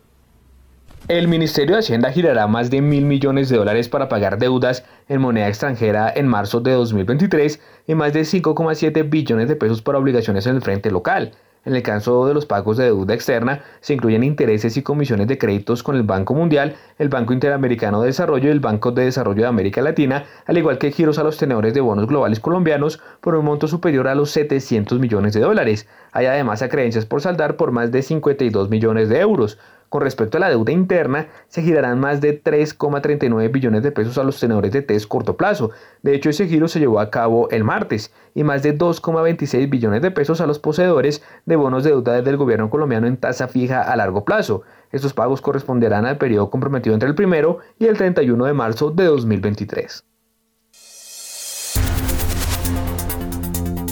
El 1.09 1.27
Ministerio 1.27 1.75
de 1.75 1.79
Hacienda 1.79 2.13
girará 2.13 2.47
más 2.47 2.69
de 2.69 2.81
mil 2.81 3.03
millones 3.03 3.49
de 3.49 3.57
dólares 3.57 3.89
para 3.89 4.07
pagar 4.07 4.37
deudas 4.37 4.85
en 5.09 5.19
moneda 5.19 5.49
extranjera 5.49 6.13
en 6.15 6.27
marzo 6.27 6.61
de 6.61 6.71
2023 6.71 7.59
y 7.87 7.95
más 7.95 8.13
de 8.13 8.21
5,7 8.21 9.09
billones 9.09 9.49
de 9.49 9.57
pesos 9.57 9.81
para 9.81 9.97
obligaciones 9.97 10.47
en 10.47 10.55
el 10.55 10.61
frente 10.61 10.89
local. 10.89 11.33
En 11.67 11.75
el 11.75 11.83
caso 11.83 12.25
de 12.25 12.33
los 12.33 12.45
pagos 12.45 12.77
de 12.77 12.85
deuda 12.85 13.13
externa, 13.13 13.61
se 13.81 13.93
incluyen 13.93 14.23
intereses 14.23 14.77
y 14.77 14.83
comisiones 14.83 15.27
de 15.27 15.37
créditos 15.37 15.83
con 15.83 15.97
el 15.97 16.03
Banco 16.03 16.33
Mundial, 16.33 16.77
el 16.97 17.09
Banco 17.09 17.33
Interamericano 17.33 17.99
de 17.99 18.07
Desarrollo 18.07 18.47
y 18.47 18.53
el 18.53 18.61
Banco 18.61 18.93
de 18.93 19.03
Desarrollo 19.03 19.41
de 19.41 19.49
América 19.49 19.81
Latina, 19.81 20.23
al 20.45 20.57
igual 20.57 20.77
que 20.77 20.93
giros 20.93 21.19
a 21.19 21.23
los 21.23 21.35
tenedores 21.35 21.73
de 21.73 21.81
bonos 21.81 22.07
globales 22.07 22.39
colombianos 22.39 23.01
por 23.19 23.35
un 23.35 23.43
monto 23.43 23.67
superior 23.67 24.07
a 24.07 24.15
los 24.15 24.31
700 24.31 24.97
millones 24.97 25.33
de 25.33 25.41
dólares. 25.41 25.89
Hay 26.13 26.27
además 26.27 26.61
acreencias 26.61 27.05
por 27.05 27.19
saldar 27.19 27.57
por 27.57 27.73
más 27.73 27.91
de 27.91 28.01
52 28.01 28.69
millones 28.69 29.09
de 29.09 29.19
euros. 29.19 29.59
Con 29.89 30.01
respecto 30.01 30.37
a 30.37 30.41
la 30.41 30.49
deuda 30.49 30.71
interna, 30.73 31.27
se 31.47 31.61
girarán 31.61 31.99
más 31.99 32.19
de 32.19 32.43
3,39 32.43 33.51
billones 33.51 33.83
de 33.83 33.91
pesos 33.91 34.17
a 34.17 34.23
los 34.23 34.39
tenedores 34.39 34.73
de 34.73 34.81
test 34.81 35.07
corto 35.07 35.37
plazo. 35.37 35.71
De 36.03 36.13
hecho, 36.13 36.29
ese 36.29 36.47
giro 36.47 36.67
se 36.67 36.79
llevó 36.79 36.99
a 36.99 37.09
cabo 37.09 37.49
el 37.51 37.63
martes 37.63 38.11
y 38.35 38.43
más 38.43 38.63
de 38.63 38.77
2,26 38.77 39.69
billones 39.69 40.01
de 40.01 40.11
pesos 40.11 40.41
a 40.41 40.45
los 40.45 40.59
poseedores 40.59 41.23
de 41.45 41.55
bonos 41.55 41.85
de 41.85 41.91
deuda 41.91 42.21
del 42.21 42.37
gobierno 42.37 42.69
colombiano 42.69 43.07
en 43.07 43.17
tasa 43.17 43.47
fija 43.47 43.81
a 43.81 43.95
largo 43.95 44.25
plazo. 44.25 44.63
Estos 44.91 45.13
pagos 45.13 45.41
corresponderán 45.41 46.05
al 46.05 46.17
periodo 46.17 46.49
comprometido 46.49 46.93
entre 46.93 47.07
el 47.07 47.15
primero 47.15 47.59
y 47.79 47.85
el 47.85 47.97
31 47.97 48.45
de 48.45 48.53
marzo 48.53 48.91
de 48.91 49.05
2023. 49.05 50.03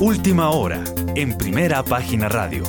Última 0.01 0.49
hora, 0.49 0.84
en 1.15 1.38
primera 1.38 1.81
página 1.81 2.27
radio. 2.27 2.63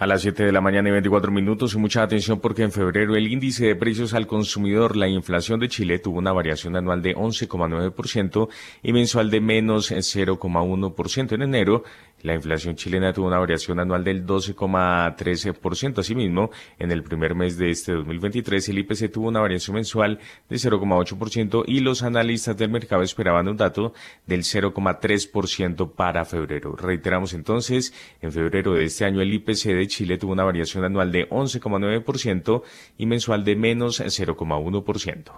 A 0.00 0.06
las 0.06 0.22
7 0.22 0.44
de 0.44 0.52
la 0.52 0.60
mañana 0.60 0.90
y 0.90 0.92
24 0.92 1.32
minutos. 1.32 1.74
Y 1.74 1.78
mucha 1.78 2.04
atención 2.04 2.38
porque 2.38 2.62
en 2.62 2.70
febrero 2.70 3.16
el 3.16 3.26
índice 3.26 3.66
de 3.66 3.74
precios 3.74 4.14
al 4.14 4.28
consumidor, 4.28 4.96
la 4.96 5.08
inflación 5.08 5.58
de 5.58 5.68
Chile 5.68 5.98
tuvo 5.98 6.18
una 6.18 6.32
variación 6.32 6.76
anual 6.76 7.02
de 7.02 7.16
11,9% 7.16 8.48
y 8.84 8.92
mensual 8.92 9.28
de 9.28 9.40
menos 9.40 9.90
0,1% 9.90 11.32
en 11.32 11.42
enero 11.42 11.82
la 12.22 12.34
inflación 12.34 12.76
chilena 12.76 13.12
tuvo 13.12 13.28
una 13.28 13.38
variación 13.38 13.78
anual 13.80 14.04
del 14.04 14.26
12,13%. 14.26 15.98
Asimismo, 15.98 16.50
en 16.78 16.90
el 16.90 17.02
primer 17.02 17.34
mes 17.34 17.56
de 17.56 17.70
este 17.70 17.92
2023, 17.92 18.68
el 18.68 18.78
IPC 18.78 19.12
tuvo 19.12 19.28
una 19.28 19.40
variación 19.40 19.76
mensual 19.76 20.18
de 20.48 20.56
0,8% 20.56 21.64
y 21.66 21.80
los 21.80 22.02
analistas 22.02 22.56
del 22.56 22.70
mercado 22.70 23.02
esperaban 23.02 23.48
un 23.48 23.56
dato 23.56 23.92
del 24.26 24.42
0,3% 24.42 25.92
para 25.94 26.24
febrero. 26.24 26.74
Reiteramos 26.76 27.34
entonces, 27.34 27.92
en 28.20 28.32
febrero 28.32 28.74
de 28.74 28.84
este 28.84 29.04
año 29.04 29.20
el 29.20 29.32
IPC 29.32 29.66
de 29.74 29.86
Chile 29.86 30.18
tuvo 30.18 30.32
una 30.32 30.44
variación 30.44 30.84
anual 30.84 31.12
de 31.12 31.28
11,9% 31.28 32.62
y 32.98 33.06
mensual 33.06 33.44
de 33.44 33.56
menos 33.56 34.00
0,1%. 34.00 35.32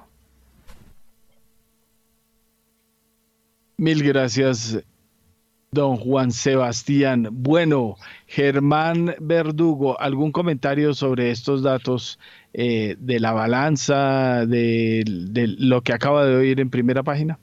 Mil 3.77 4.03
gracias, 4.03 4.85
Don 5.73 5.99
Juan 5.99 6.33
Sebastián. 6.33 7.29
Bueno, 7.31 7.97
Germán 8.27 9.15
Verdugo, 9.21 10.01
¿algún 10.01 10.33
comentario 10.33 10.95
sobre 10.95 11.31
estos 11.31 11.63
datos 11.63 12.19
eh, 12.53 12.97
de 12.99 13.21
la 13.21 13.31
balanza, 13.31 14.47
de, 14.47 15.05
lo 15.07 15.81
que 15.83 15.93
acaba 15.93 16.27
de 16.27 16.35
oír 16.35 16.59
en 16.59 16.71
primera 16.71 17.05
página? 17.05 17.39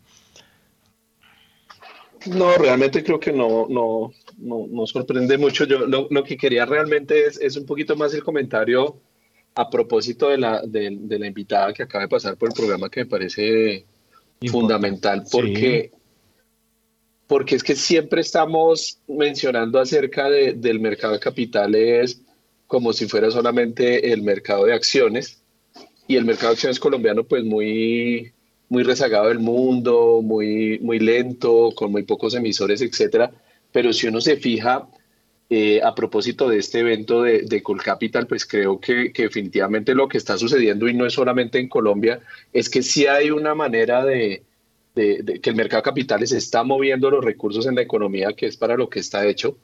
No, 2.26 2.58
realmente 2.58 3.02
creo 3.02 3.18
que 3.18 3.32
no, 3.32 3.66
no, 3.70 4.12
no, 4.40 4.86
sorprende 4.88 5.38
mucho. 5.38 5.64
Yo 5.64 5.88
lo, 5.88 6.24
que 6.26 6.36
quería 6.36 6.66
realmente 6.66 7.28
es, 7.28 7.56
un 7.56 7.66
poquito 7.66 7.96
más 7.96 8.14
el 8.14 8.26
comentario 8.26 9.00
a 9.56 9.70
propósito 9.70 10.28
de 10.32 10.38
la, 10.38 10.62
de, 10.64 11.18
la 11.18 11.28
invitada 11.28 11.72
que 11.72 11.84
acaba 11.84 12.02
de 12.02 12.10
pasar 12.10 12.36
por 12.36 12.50
el 12.50 12.56
programa 12.56 12.90
que 12.90 13.06
me 13.06 13.06
parece 13.06 13.86
fundamental 14.52 15.24
porque 15.32 15.92
porque 17.28 17.56
es 17.56 17.64
que 17.64 17.76
siempre 17.76 18.22
estamos 18.22 19.00
mencionando 19.08 19.80
acerca 19.80 20.30
del 20.30 20.80
mercado 20.80 21.14
de 21.14 21.20
capitales 21.20 22.22
como 22.68 22.94
si 22.94 23.08
fuera 23.08 23.30
solamente 23.32 24.12
el 24.12 24.24
mercado 24.24 24.66
de 24.66 24.74
acciones 24.74 25.42
y 26.08 26.16
el 26.16 26.26
mercado 26.26 26.50
de 26.50 26.54
acciones 26.54 26.80
colombiano 26.80 27.26
pues 27.26 27.44
muy 27.44 28.32
muy 28.70 28.84
rezagado 28.84 29.30
del 29.30 29.40
mundo, 29.40 30.22
muy 30.22 30.80
muy 30.80 31.00
lento, 31.00 31.72
con 31.76 31.92
muy 31.92 32.04
pocos 32.04 32.34
emisores, 32.36 32.82
etcétera. 32.82 33.32
Pero 33.72 33.94
si 33.94 34.08
uno 34.08 34.20
se 34.20 34.38
fija 34.38 34.88
eh, 35.50 35.82
a 35.82 35.96
propósito 35.96 36.50
de 36.50 36.60
este 36.60 36.80
evento 36.80 37.24
de, 37.24 37.44
de 37.44 37.64
Colcapital, 37.64 38.28
pues 38.28 38.46
creo 38.46 38.80
que, 38.82 39.14
que, 39.14 39.24
definitivamente 39.24 39.96
lo 39.96 40.10
que 40.10 40.18
está 40.18 40.38
sucediendo, 40.38 40.90
y 40.90 40.94
no 40.94 41.06
es 41.06 41.14
solamente 41.14 41.60
en 41.60 41.70
Colombia, 41.70 42.20
es 42.52 42.70
que 42.70 42.84
sí 42.84 43.08
hay 43.08 43.32
una 43.32 43.56
manera 43.56 44.04
de, 44.04 44.44
que 44.98 45.50
el 45.50 45.56
mercado 45.56 45.82
de 45.82 45.86
capitales 45.86 46.32
está 46.32 46.64
moviendo 46.64 47.10
los 47.10 47.24
recursos 47.24 47.66
en 47.66 47.76
la 47.76 47.82
economía, 47.82 48.34
que 48.34 48.48
es 48.48 48.58
para 48.58 48.76
lo 48.76 48.90
que 48.90 49.00
está 49.00 49.26
hecho, 49.28 49.58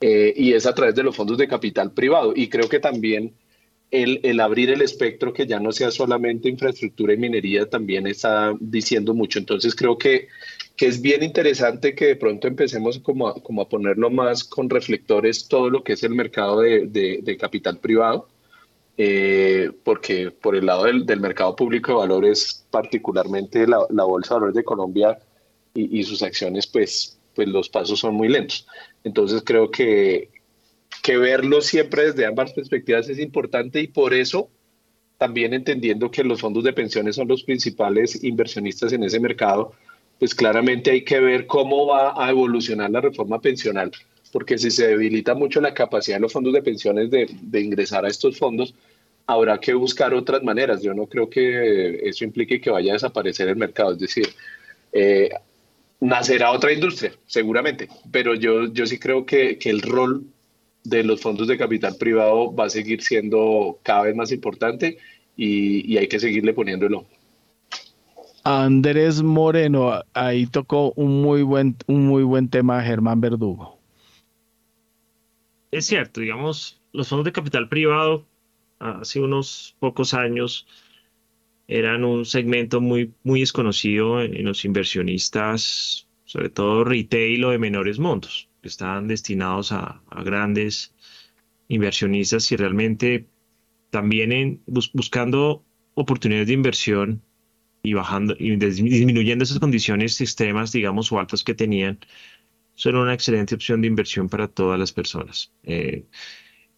eh, 0.00 0.34
y 0.36 0.52
es 0.52 0.66
a 0.66 0.74
través 0.74 0.94
de 0.94 1.02
los 1.02 1.16
fondos 1.16 1.38
de 1.38 1.48
capital 1.48 1.92
privado. 1.92 2.32
Y 2.36 2.48
creo 2.48 2.68
que 2.68 2.80
también 2.80 3.34
el, 3.90 4.20
el, 4.22 4.40
abrir 4.40 4.70
el 4.70 4.82
espectro, 4.82 5.32
que 5.32 5.46
ya 5.46 5.60
no 5.60 5.72
sea 5.72 5.90
solamente 5.90 6.48
infraestructura 6.48 7.14
y 7.14 7.16
minería, 7.16 7.68
también 7.68 8.06
está 8.06 8.54
diciendo 8.60 9.14
mucho. 9.14 9.38
Entonces 9.38 9.74
creo 9.74 9.96
que, 9.96 10.28
que 10.76 10.86
es 10.86 11.00
bien 11.00 11.22
interesante 11.22 11.94
que 11.94 12.06
de 12.06 12.16
pronto 12.16 12.48
empecemos 12.48 12.98
como 12.98 13.28
a, 13.28 13.42
como 13.42 13.62
a 13.62 13.68
ponerlo 13.68 14.10
más 14.10 14.44
con 14.44 14.68
reflectores 14.68 15.48
todo 15.48 15.70
lo 15.70 15.82
que 15.84 15.94
es 15.94 16.02
el 16.02 16.14
mercado 16.14 16.60
de, 16.60 16.86
de, 16.86 17.36
capital 17.36 17.78
privado. 17.78 18.28
Eh, 18.98 19.72
porque 19.84 20.30
por 20.30 20.56
el 20.56 20.64
lado 20.64 20.84
del, 20.84 21.04
del, 21.04 21.20
mercado 21.20 21.54
público 21.54 21.92
de 21.92 21.98
valores, 21.98 22.64
particularmente 22.70 23.66
la, 23.66 23.86
la 23.90 24.04
Bolsa 24.04 24.34
de 24.34 24.34
Valores 24.36 24.56
de 24.56 24.64
Colombia 24.64 25.18
y, 25.74 26.00
y, 26.00 26.02
sus 26.04 26.22
acciones, 26.22 26.66
pues, 26.66 27.18
pues 27.34 27.46
los 27.46 27.68
pasos 27.68 28.00
son 28.00 28.14
muy 28.14 28.28
lentos. 28.28 28.66
Entonces 29.04 29.42
creo 29.44 29.70
que, 29.70 30.30
que 31.02 31.18
verlo 31.18 31.60
siempre 31.60 32.06
desde 32.06 32.26
ambas 32.26 32.52
perspectivas 32.52 33.08
es 33.08 33.18
importante 33.18 33.80
y 33.80 33.88
por 33.88 34.14
eso 34.14 34.48
también 35.18 35.54
entendiendo 35.54 36.10
que 36.10 36.24
los 36.24 36.40
fondos 36.40 36.64
de 36.64 36.72
pensiones 36.72 37.16
son 37.16 37.28
los 37.28 37.42
principales 37.42 38.22
inversionistas 38.22 38.92
en 38.92 39.04
ese 39.04 39.20
mercado, 39.20 39.72
pues 40.18 40.34
claramente 40.34 40.90
hay 40.90 41.04
que 41.04 41.20
ver 41.20 41.46
cómo 41.46 41.86
va 41.86 42.14
a 42.16 42.30
evolucionar 42.30 42.90
la 42.90 43.00
reforma 43.00 43.40
pensional, 43.40 43.90
porque 44.32 44.58
si 44.58 44.70
se 44.70 44.88
debilita 44.88 45.34
mucho 45.34 45.60
la 45.60 45.74
capacidad 45.74 46.16
de 46.16 46.22
los 46.22 46.32
fondos 46.32 46.52
de 46.52 46.62
pensiones 46.62 47.10
de, 47.10 47.26
de 47.40 47.60
ingresar 47.60 48.04
a 48.04 48.08
estos 48.08 48.38
fondos, 48.38 48.74
habrá 49.26 49.58
que 49.58 49.74
buscar 49.74 50.14
otras 50.14 50.42
maneras. 50.42 50.82
Yo 50.82 50.94
no 50.94 51.06
creo 51.06 51.28
que 51.28 52.08
eso 52.08 52.24
implique 52.24 52.60
que 52.60 52.70
vaya 52.70 52.92
a 52.92 52.94
desaparecer 52.94 53.48
el 53.48 53.56
mercado, 53.56 53.92
es 53.92 53.98
decir, 53.98 54.28
eh, 54.92 55.30
nacerá 56.00 56.52
otra 56.52 56.72
industria, 56.72 57.12
seguramente, 57.26 57.88
pero 58.10 58.34
yo, 58.34 58.72
yo 58.72 58.86
sí 58.86 58.98
creo 58.98 59.26
que, 59.26 59.58
que 59.58 59.70
el 59.70 59.82
rol 59.82 60.24
de 60.84 61.02
los 61.02 61.20
fondos 61.20 61.48
de 61.48 61.58
capital 61.58 61.96
privado 61.96 62.54
va 62.54 62.66
a 62.66 62.70
seguir 62.70 63.02
siendo 63.02 63.78
cada 63.82 64.02
vez 64.02 64.14
más 64.14 64.30
importante 64.30 64.98
y, 65.36 65.92
y 65.92 65.98
hay 65.98 66.06
que 66.06 66.20
seguirle 66.20 66.54
poniéndolo. 66.54 67.06
Andrés 68.44 69.22
Moreno, 69.22 70.00
ahí 70.14 70.46
tocó 70.46 70.92
un 70.92 71.20
muy 71.20 71.42
buen, 71.42 71.76
un 71.88 72.06
muy 72.06 72.22
buen 72.22 72.48
tema 72.48 72.80
Germán 72.80 73.20
Verdugo. 73.20 73.76
Es 75.72 75.86
cierto, 75.86 76.20
digamos, 76.20 76.80
los 76.92 77.08
fondos 77.08 77.24
de 77.24 77.32
capital 77.32 77.68
privado 77.68 78.24
hace 78.78 79.20
unos 79.20 79.76
pocos 79.78 80.14
años 80.14 80.66
eran 81.68 82.04
un 82.04 82.24
segmento 82.24 82.80
muy, 82.80 83.12
muy 83.24 83.40
desconocido 83.40 84.20
en, 84.22 84.44
los 84.44 84.64
inversionistas, 84.64 86.08
sobre 86.24 86.48
todo 86.50 86.84
retail 86.84 87.44
o 87.44 87.50
de 87.50 87.58
menores 87.58 87.98
montos 87.98 88.48
estaban 88.66 89.08
destinados 89.08 89.72
a, 89.72 90.02
grandes 90.24 90.94
inversionistas 91.68 92.50
y 92.52 92.56
realmente 92.56 93.26
también 93.90 94.62
buscando 94.66 95.64
oportunidades 95.94 96.48
de 96.48 96.54
inversión 96.54 97.22
y 97.82 97.94
bajando 97.94 98.34
y 98.38 98.56
disminuyendo 98.56 99.44
esas 99.44 99.58
condiciones 99.58 100.20
extremas, 100.20 100.72
digamos, 100.72 101.10
o 101.12 101.18
altas 101.18 101.44
que 101.44 101.54
tenían, 101.54 101.98
son 102.74 102.96
una 102.96 103.14
excelente 103.14 103.54
opción 103.54 103.80
de 103.80 103.86
inversión 103.86 104.28
para 104.28 104.48
todas 104.48 104.78
las 104.78 104.92
personas. 104.92 105.52
Eh, 105.62 106.04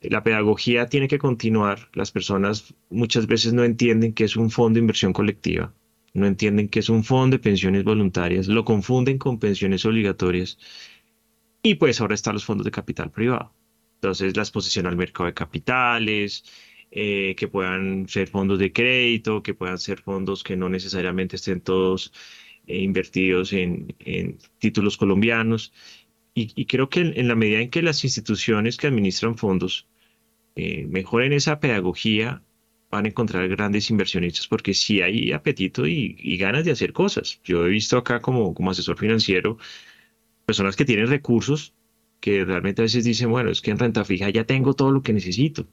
la 0.01 0.23
pedagogía 0.23 0.87
tiene 0.87 1.09
que 1.09 1.19
continuar. 1.19 1.89
Las 1.93 2.13
personas 2.13 2.75
muchas 2.91 3.27
veces 3.27 3.53
no 3.53 3.65
entienden 3.65 4.13
que 4.13 4.25
es 4.25 4.37
un 4.37 4.51
fondo 4.51 4.77
de 4.77 4.81
inversión 4.81 5.13
colectiva, 5.13 5.75
no 6.15 6.27
entienden 6.27 6.69
que 6.69 6.81
es 6.81 6.89
un 6.89 7.05
fondo 7.05 7.37
de 7.37 7.43
pensiones 7.43 7.85
voluntarias, 7.85 8.49
lo 8.49 8.65
confunden 8.65 9.19
con 9.19 9.39
pensiones 9.39 9.85
obligatorias 9.85 10.59
y 11.63 11.75
pues 11.75 12.01
ahora 12.01 12.15
están 12.15 12.35
los 12.35 12.45
fondos 12.45 12.65
de 12.65 12.71
capital 12.71 13.11
privado. 13.11 13.53
Entonces, 13.97 14.37
la 14.37 14.43
exposición 14.43 14.87
al 14.87 14.97
mercado 14.97 15.27
de 15.27 15.35
capitales, 15.35 16.45
eh, 16.91 17.35
que 17.37 17.49
puedan 17.49 18.09
ser 18.09 18.29
fondos 18.29 18.59
de 18.59 18.73
crédito, 18.73 19.43
que 19.43 19.55
puedan 19.55 19.79
ser 19.79 20.01
fondos 20.01 20.43
que 20.43 20.57
no 20.57 20.69
necesariamente 20.69 21.37
estén 21.37 21.61
todos 21.61 22.13
eh, 22.67 22.79
invertidos 22.79 23.53
en, 23.53 23.95
títulos 24.59 24.97
colombianos. 24.97 25.73
Y, 26.35 26.67
creo 26.67 26.89
que 26.89 27.01
en, 27.01 27.27
la 27.27 27.35
medida 27.35 27.61
en 27.61 27.71
que 27.71 27.83
las 27.83 28.05
instituciones 28.05 28.77
que 28.77 28.87
administran 28.87 29.37
fondos 29.37 29.89
eh, 30.55 30.87
mejoren 30.89 31.33
esa 31.33 31.59
pedagogía, 31.59 32.43
van 32.91 33.05
a 33.05 33.09
encontrar 33.09 33.49
grandes 33.49 33.91
inversionistas 33.91 34.47
porque 34.47 34.75
sí 34.75 35.03
hay 35.03 35.33
apetito 35.33 35.87
y, 35.87 36.37
ganas 36.39 36.65
de 36.65 36.71
hacer 36.73 36.93
cosas. 36.93 37.41
Yo 37.45 37.67
he 37.67 37.69
visto 37.71 37.99
acá 37.99 38.21
como, 38.21 38.55
como 38.55 38.71
asesor 38.71 38.97
financiero 38.99 39.59
personas 40.47 40.77
que 40.77 40.85
tienen 40.85 41.09
recursos 41.09 41.75
que 42.21 42.45
realmente 42.45 42.83
a 42.83 42.85
veces 42.85 43.05
dicen, 43.05 43.31
bueno, 43.31 43.51
es 43.51 43.61
que 43.61 43.71
en 43.71 43.79
renta 43.79 44.05
fija 44.05 44.31
ya 44.31 44.45
tengo 44.45 44.75
todo 44.75 44.91
lo 44.91 45.03
que 45.03 45.13
necesito. 45.13 45.69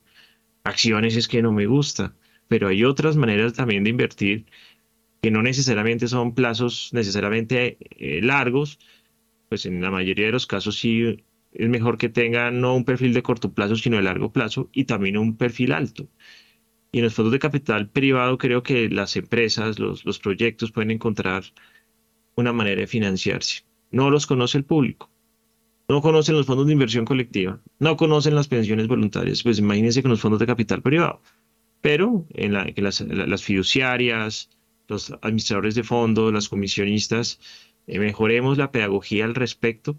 Acciones 0.63 1.15
es 1.15 1.27
que 1.27 1.41
no 1.41 1.51
me 1.51 1.65
gusta, 1.65 2.15
pero 2.47 2.67
hay 2.67 2.83
otras 2.83 3.15
maneras 3.15 3.53
también 3.53 3.83
de 3.83 3.91
invertir 3.91 4.45
que 5.21 5.31
no 5.31 5.41
necesariamente 5.41 6.07
son 6.07 6.35
plazos 6.35 6.89
necesariamente 6.93 7.77
eh, 7.97 8.21
largos, 8.21 8.79
pues 9.49 9.65
en 9.65 9.81
la 9.81 9.91
mayoría 9.91 10.27
de 10.27 10.31
los 10.33 10.47
casos 10.47 10.77
sí 10.77 11.23
es 11.53 11.69
mejor 11.69 11.97
que 11.97 12.09
tengan 12.09 12.61
no 12.61 12.75
un 12.75 12.85
perfil 12.85 13.13
de 13.13 13.23
corto 13.23 13.53
plazo, 13.53 13.75
sino 13.75 13.97
de 13.97 14.03
largo 14.03 14.31
plazo 14.31 14.69
y 14.73 14.85
también 14.85 15.17
un 15.17 15.37
perfil 15.37 15.71
alto. 15.71 16.07
Y 16.91 16.99
en 16.99 17.05
los 17.05 17.13
fondos 17.13 17.33
de 17.33 17.39
capital 17.39 17.89
privado 17.89 18.37
creo 18.37 18.63
que 18.63 18.89
las 18.89 19.15
empresas, 19.15 19.79
los, 19.79 20.05
los 20.05 20.19
proyectos 20.19 20.71
pueden 20.71 20.91
encontrar 20.91 21.43
una 22.35 22.53
manera 22.53 22.81
de 22.81 22.87
financiarse 22.87 23.63
no 23.95 24.09
los 24.09 24.27
conoce 24.27 24.57
el 24.57 24.65
público. 24.65 25.09
No 25.87 26.01
conocen 26.01 26.35
los 26.35 26.45
fondos 26.45 26.67
de 26.67 26.73
inversión 26.73 27.05
colectiva, 27.05 27.61
no 27.79 27.95
conocen 27.95 28.35
las 28.35 28.49
pensiones 28.49 28.87
voluntarias, 28.87 29.41
pues 29.41 29.59
imagínense 29.59 30.01
con 30.01 30.11
los 30.11 30.19
fondos 30.19 30.39
de 30.39 30.47
capital 30.47 30.81
privado. 30.81 31.21
Pero 31.79 32.25
en 32.31 32.51
la, 32.53 32.65
que 32.65 32.81
las, 32.81 33.03
fiduciarias, 33.43 34.49
los 34.89 35.11
administradores 35.21 35.75
de 35.75 35.83
fondos, 35.83 36.33
las 36.33 36.49
comisionistas, 36.49 37.39
eh, 37.87 37.99
mejoremos 37.99 38.57
la 38.57 38.71
pedagogía 38.71 39.25
al 39.25 39.35
respecto. 39.35 39.97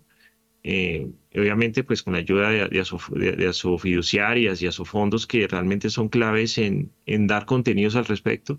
Eh, 0.63 1.09
obviamente, 1.35 1.85
pues 1.85 2.03
con 2.03 2.15
la 2.15 2.19
ayuda 2.19 2.51
de, 2.51 2.69
de, 2.69 3.53
su, 3.53 3.79
fiduciarias 3.79 4.61
y 4.63 4.67
a 4.67 4.73
sus 4.73 4.89
fondos 4.89 5.27
que 5.27 5.47
realmente 5.47 5.91
son 5.91 6.09
claves 6.09 6.59
en, 6.59 6.91
en 7.07 7.27
dar 7.27 7.47
contenidos 7.47 7.95
al 7.95 8.07
respecto, 8.07 8.59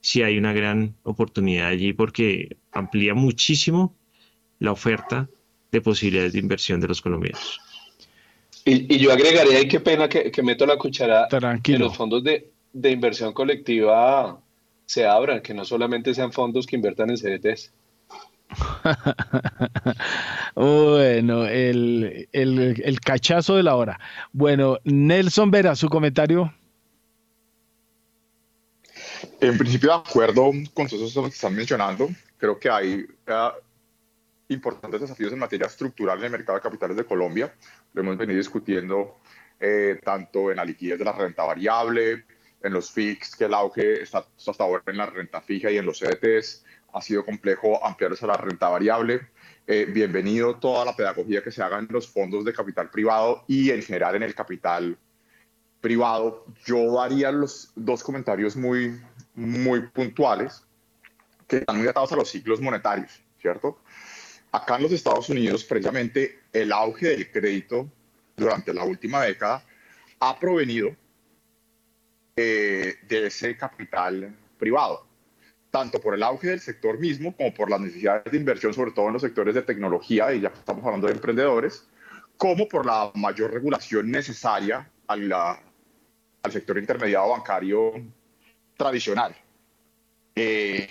sí 0.00 0.22
hay 0.22 0.38
una 0.38 0.52
gran 0.52 0.94
oportunidad 1.02 1.68
allí 1.68 1.92
porque 1.92 2.56
amplía 2.72 3.14
muchísimo 3.14 3.94
la 4.58 4.72
oferta 4.72 5.28
de 5.72 5.80
posibilidades 5.80 6.32
de 6.32 6.38
inversión 6.38 6.80
de 6.80 6.88
los 6.88 7.02
colombianos. 7.02 7.60
Y, 8.64 8.98
yo 8.98 9.12
agregaría, 9.12 9.60
y 9.60 9.68
qué 9.68 9.80
pena 9.80 10.08
que, 10.08 10.42
meto 10.42 10.64
la 10.64 10.78
cuchara, 10.78 11.28
que 11.62 11.78
los 11.78 11.96
fondos 11.96 12.24
de, 12.24 12.50
inversión 12.72 13.34
colectiva 13.34 14.40
se 14.86 15.04
abran, 15.04 15.42
que 15.42 15.52
no 15.52 15.64
solamente 15.64 16.14
sean 16.14 16.32
fondos 16.32 16.66
que 16.66 16.76
inviertan 16.76 17.10
en 17.10 17.16
CDTs. 17.16 17.72
bueno, 20.54 21.46
el, 21.46 22.28
el, 22.32 23.00
cachazo 23.00 23.56
de 23.56 23.62
la 23.62 23.76
hora. 23.76 23.98
Bueno, 24.32 24.78
Nelson 24.84 25.50
Vera, 25.50 25.76
su 25.76 25.88
comentario. 25.88 26.52
En 29.40 29.58
principio, 29.58 29.90
de 29.90 30.08
acuerdo 30.08 30.50
con 30.72 30.86
todo 30.86 31.06
eso 31.06 31.22
que 31.22 31.28
están 31.28 31.54
mencionando, 31.54 32.08
creo 32.36 32.58
que 32.58 32.70
hay 32.70 33.06
importantes 34.48 35.00
desafíos 35.00 35.32
en 35.32 35.38
materia 35.38 35.66
estructural 35.66 36.18
en 36.18 36.26
el 36.26 36.32
mercado 36.32 36.58
de 36.58 36.62
capitales 36.62 36.96
de 36.96 37.04
Colombia. 37.04 37.54
Lo 37.92 38.02
hemos 38.02 38.16
venido 38.16 38.38
discutiendo 38.38 39.18
eh, 39.60 40.00
tanto 40.04 40.50
en 40.50 40.56
la 40.56 40.64
liquidez 40.64 40.98
de 40.98 41.04
la 41.04 41.12
renta 41.12 41.44
variable, 41.44 42.24
en 42.62 42.72
los 42.72 42.90
FIX, 42.90 43.36
que 43.36 43.44
el 43.44 43.54
auge 43.54 44.02
está 44.02 44.24
hasta 44.46 44.64
ahora 44.64 44.82
en 44.86 44.96
la 44.96 45.06
renta 45.06 45.40
fija 45.40 45.70
y 45.70 45.76
en 45.76 45.86
los 45.86 46.00
CDTs. 46.00 46.63
Ha 46.94 47.02
sido 47.02 47.24
complejo 47.24 47.84
ampliarse 47.84 48.24
a 48.24 48.28
la 48.28 48.36
renta 48.36 48.68
variable. 48.68 49.28
Eh, 49.66 49.84
bienvenido 49.92 50.56
toda 50.60 50.84
la 50.84 50.94
pedagogía 50.94 51.42
que 51.42 51.50
se 51.50 51.60
haga 51.60 51.80
en 51.80 51.88
los 51.90 52.06
fondos 52.08 52.44
de 52.44 52.52
capital 52.52 52.88
privado 52.88 53.44
y 53.48 53.70
en 53.70 53.82
general 53.82 54.14
en 54.14 54.22
el 54.22 54.32
capital 54.32 54.96
privado. 55.80 56.46
Yo 56.64 57.02
haría 57.02 57.32
los 57.32 57.72
dos 57.74 58.04
comentarios 58.04 58.54
muy, 58.54 59.00
muy 59.34 59.88
puntuales 59.88 60.62
que 61.48 61.56
están 61.56 61.78
muy 61.78 61.88
atados 61.88 62.12
a 62.12 62.16
los 62.16 62.30
ciclos 62.30 62.60
monetarios, 62.60 63.20
¿cierto? 63.40 63.80
Acá 64.52 64.76
en 64.76 64.84
los 64.84 64.92
Estados 64.92 65.28
Unidos, 65.28 65.64
precisamente, 65.64 66.42
el 66.52 66.70
auge 66.70 67.08
del 67.08 67.28
crédito 67.28 67.90
durante 68.36 68.72
la 68.72 68.84
última 68.84 69.22
década 69.22 69.64
ha 70.20 70.38
provenido 70.38 70.94
eh, 72.36 72.94
de 73.08 73.26
ese 73.26 73.56
capital 73.56 74.32
privado, 74.58 75.08
tanto 75.74 76.00
por 76.00 76.14
el 76.14 76.22
auge 76.22 76.50
del 76.50 76.60
sector 76.60 77.00
mismo 77.00 77.36
como 77.36 77.52
por 77.52 77.68
las 77.68 77.80
necesidades 77.80 78.30
de 78.30 78.38
inversión, 78.38 78.72
sobre 78.72 78.92
todo 78.92 79.08
en 79.08 79.14
los 79.14 79.22
sectores 79.22 79.56
de 79.56 79.62
tecnología, 79.62 80.32
y 80.32 80.42
ya 80.42 80.48
estamos 80.50 80.84
hablando 80.84 81.08
de 81.08 81.14
emprendedores, 81.14 81.88
como 82.36 82.68
por 82.68 82.86
la 82.86 83.10
mayor 83.16 83.52
regulación 83.52 84.08
necesaria 84.08 84.88
al, 85.08 85.32
al 85.32 86.52
sector 86.52 86.78
intermediado 86.78 87.30
bancario 87.30 87.92
tradicional. 88.76 89.34
Eh, 90.36 90.88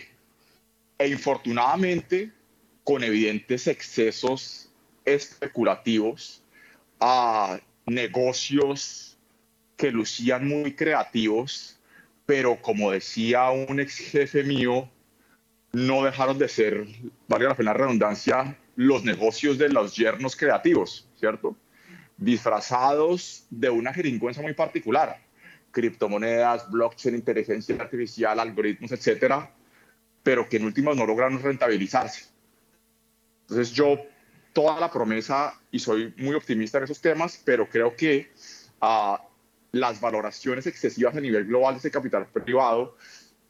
e 0.98 1.08
infortunadamente 1.08 2.34
con 2.84 3.06
evidentes 3.06 3.68
excesos 3.68 4.70
especulativos 5.06 6.44
a 7.00 7.58
negocios 7.86 9.18
que 9.78 9.92
lucían 9.92 10.46
muy 10.46 10.76
creativos, 10.76 11.73
pero 12.26 12.62
como 12.62 12.92
decía 12.92 13.50
un 13.50 13.80
ex 13.80 13.98
jefe 13.98 14.44
mío, 14.44 14.90
no 15.74 16.04
dejaron 16.04 16.38
de 16.38 16.48
ser, 16.48 16.86
valga 17.28 17.50
la 17.50 17.56
pena 17.56 17.72
la 17.72 17.78
redundancia, 17.78 18.58
los 18.76 19.04
negocios 19.04 19.58
de 19.58 19.70
los 19.70 19.96
yernos 19.96 20.36
creativos, 20.36 21.10
¿cierto? 21.20 21.56
Disfrazados 22.18 23.46
de 23.50 23.70
una 23.70 23.94
jeringuenza 23.94 24.42
muy 24.42 24.54
particular, 24.54 25.20
criptomonedas, 25.72 26.70
blockchain, 26.70 27.16
inteligencia 27.16 27.76
artificial, 27.80 28.40
algoritmos, 28.40 28.92
etcétera, 28.92 29.52
pero 30.22 30.48
que 30.48 30.58
en 30.58 30.66
últimas 30.66 30.96
no 30.96 31.06
lograron 31.06 31.42
rentabilizarse. 31.42 32.26
Entonces 33.42 33.72
yo, 33.72 34.00
toda 34.54 34.80
la 34.80 34.92
promesa, 34.92 35.60
y 35.72 35.80
soy 35.80 36.14
muy 36.18 36.36
optimista 36.36 36.78
en 36.78 36.86
esos 36.86 37.02
temas, 37.02 37.42
pero 37.44 37.68
creo 37.68 37.96
que 37.96 38.32
uh, 38.82 39.18
las 39.74 40.00
valoraciones 40.00 40.66
excesivas 40.68 41.16
a 41.16 41.20
nivel 41.20 41.46
global 41.46 41.74
de 41.74 41.80
ese 41.80 41.92
capital 41.92 42.28
privado 42.28 42.96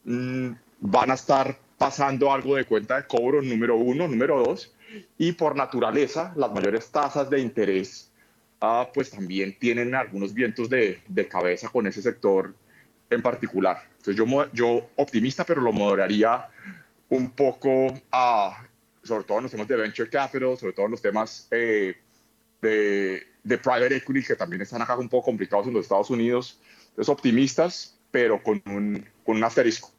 mmm, 0.05 0.51
van 0.79 1.11
a 1.11 1.13
estar 1.13 1.59
pasando 1.77 2.31
algo 2.31 2.55
de 2.55 2.65
cuenta 2.65 2.95
de 2.95 3.07
cobro 3.07 3.41
número 3.41 3.75
uno, 3.75 4.07
número 4.07 4.41
dos, 4.41 4.73
y 5.17 5.33
por 5.33 5.55
naturaleza 5.55 6.33
las 6.35 6.51
mayores 6.51 6.89
tasas 6.89 7.29
de 7.29 7.39
interés 7.39 8.11
uh, 8.61 8.85
pues 8.93 9.11
también 9.11 9.57
tienen 9.59 9.93
algunos 9.93 10.33
vientos 10.33 10.69
de, 10.69 11.01
de, 11.07 11.27
cabeza 11.27 11.67
con 11.69 11.87
ese 11.87 12.01
sector 12.01 12.55
en 13.09 13.21
particular. 13.21 13.83
Entonces 13.97 14.15
yo, 14.15 14.25
yo 14.53 14.89
optimista, 14.95 15.43
pero 15.43 15.61
lo 15.61 15.73
moderaría 15.73 16.47
un 17.09 17.31
poco, 17.31 17.87
uh, 17.87 18.51
sobre 19.03 19.25
todo 19.25 19.39
en 19.39 19.43
los 19.43 19.51
temas 19.51 19.67
de 19.67 19.75
venture 19.75 20.09
capital, 20.09 20.57
sobre 20.57 20.73
todo 20.73 20.85
en 20.85 20.91
los 20.91 21.01
temas 21.01 21.47
eh, 21.51 21.97
de, 22.61 23.27
de 23.43 23.57
private 23.57 23.95
equity, 23.95 24.23
que 24.23 24.35
también 24.35 24.61
están 24.61 24.81
acá 24.81 24.97
un 24.97 25.09
poco 25.09 25.25
complicados 25.25 25.67
en 25.67 25.73
los 25.73 25.83
Estados 25.83 26.09
Unidos. 26.09 26.59
Entonces 26.89 27.09
optimistas, 27.09 27.97
pero 28.11 28.41
con 28.41 28.61
un, 28.65 29.05
con 29.25 29.37
un 29.37 29.43
asterisco. 29.43 29.91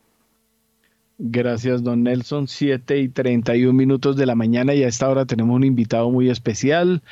Gracias, 1.18 1.82
don 1.82 2.02
Nelson. 2.02 2.48
7 2.48 2.98
y 2.98 3.08
31 3.08 3.72
minutos 3.72 4.16
de 4.16 4.26
la 4.26 4.34
mañana 4.34 4.74
y 4.74 4.82
a 4.82 4.88
esta 4.88 5.08
hora 5.08 5.26
tenemos 5.26 5.54
un 5.54 5.64
invitado 5.64 6.10
muy 6.10 6.28
especial. 6.30 7.02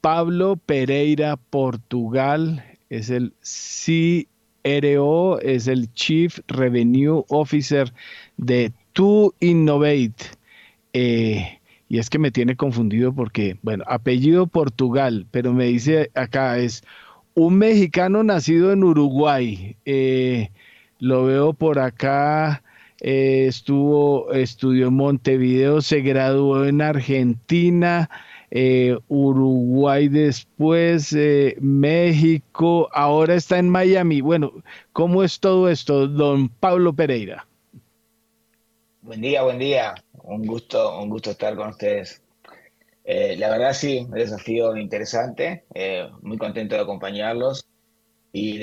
Pablo 0.00 0.56
Pereira 0.56 1.36
Portugal 1.36 2.64
es 2.88 3.10
el 3.10 3.32
CRO, 4.64 5.40
es 5.40 5.66
el 5.66 5.92
Chief 5.92 6.38
Revenue 6.46 7.24
Officer 7.28 7.92
de 8.36 8.72
To 8.92 9.34
Innovate. 9.40 10.14
Eh, 10.92 11.58
y 11.94 12.00
es 12.00 12.10
que 12.10 12.18
me 12.18 12.32
tiene 12.32 12.56
confundido 12.56 13.12
porque, 13.12 13.56
bueno, 13.62 13.84
apellido 13.86 14.48
Portugal, 14.48 15.28
pero 15.30 15.52
me 15.52 15.66
dice 15.66 16.10
acá 16.14 16.58
es 16.58 16.82
un 17.34 17.56
mexicano 17.56 18.24
nacido 18.24 18.72
en 18.72 18.82
Uruguay. 18.82 19.76
Eh, 19.84 20.50
lo 20.98 21.26
veo 21.26 21.52
por 21.52 21.78
acá 21.78 22.64
eh, 23.00 23.46
estuvo, 23.46 24.32
estudió 24.32 24.88
en 24.88 24.94
Montevideo, 24.94 25.80
se 25.82 26.00
graduó 26.00 26.64
en 26.64 26.82
Argentina, 26.82 28.10
eh, 28.50 28.98
Uruguay 29.06 30.08
después, 30.08 31.16
México, 31.60 32.88
ahora 32.92 33.36
está 33.36 33.60
en 33.60 33.68
Miami. 33.68 34.20
Bueno, 34.20 34.52
¿cómo 34.92 35.22
es 35.22 35.38
todo 35.38 35.68
esto, 35.68 36.08
don 36.08 36.48
Pablo 36.48 36.92
Pereira? 36.92 37.46
Buen 39.02 39.20
día, 39.20 39.44
buen 39.44 39.60
día. 39.60 39.94
Un 40.24 40.46
gusto, 40.46 41.00
un 41.00 41.10
gusto 41.10 41.30
estar 41.30 41.54
con 41.54 41.68
ustedes. 41.68 42.22
Eh, 43.04 43.36
la 43.36 43.50
verdad 43.50 43.74
sí, 43.74 43.98
un 43.98 44.12
desafío 44.12 44.76
interesante, 44.76 45.64
eh, 45.74 46.08
muy 46.22 46.38
contento 46.38 46.74
de 46.74 46.80
acompañarlos 46.80 47.66
y 48.32 48.58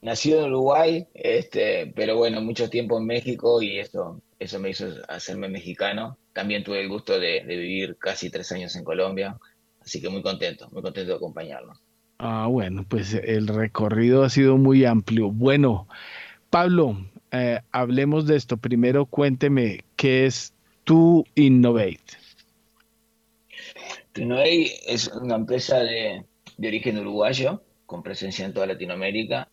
nacido 0.00 0.40
en 0.40 0.52
Uruguay, 0.52 1.06
este, 1.12 1.92
pero 1.94 2.16
bueno, 2.16 2.40
mucho 2.40 2.70
tiempo 2.70 2.98
en 2.98 3.06
México 3.06 3.60
y 3.60 3.78
eso, 3.78 4.22
eso 4.38 4.58
me 4.60 4.70
hizo 4.70 4.86
hacerme 5.08 5.48
mexicano. 5.48 6.16
También 6.32 6.62
tuve 6.64 6.80
el 6.80 6.88
gusto 6.88 7.18
de, 7.18 7.42
vivir 7.46 7.96
casi 7.98 8.30
tres 8.30 8.50
años 8.52 8.76
en 8.76 8.84
Colombia, 8.84 9.36
así 9.82 10.00
que 10.00 10.08
muy 10.08 10.22
contento, 10.22 10.70
muy 10.70 10.80
contento 10.80 11.10
de 11.10 11.16
acompañarnos. 11.16 11.82
Ah, 12.18 12.46
bueno, 12.48 12.86
pues 12.88 13.12
el 13.12 13.48
recorrido 13.48 14.22
ha 14.22 14.30
sido 14.30 14.56
muy 14.56 14.84
amplio. 14.84 15.30
Bueno, 15.30 15.88
Pablo, 16.48 16.96
eh, 17.32 17.60
hablemos 17.72 18.26
de 18.26 18.36
esto. 18.36 18.56
Primero 18.56 19.04
cuénteme 19.04 19.84
qué 19.96 20.26
es 20.26 20.54
Tu 20.90 21.24
Innovate. 21.36 22.18
Tu 24.12 24.22
Innovate 24.22 24.92
es 24.92 25.06
una 25.06 25.36
empresa 25.36 25.78
de, 25.78 26.24
de 26.56 26.66
origen 26.66 26.98
uruguayo 26.98 27.62
con 27.86 28.02
presencia 28.02 28.44
en 28.44 28.52
toda 28.52 28.66
Latinoamérica. 28.66 29.48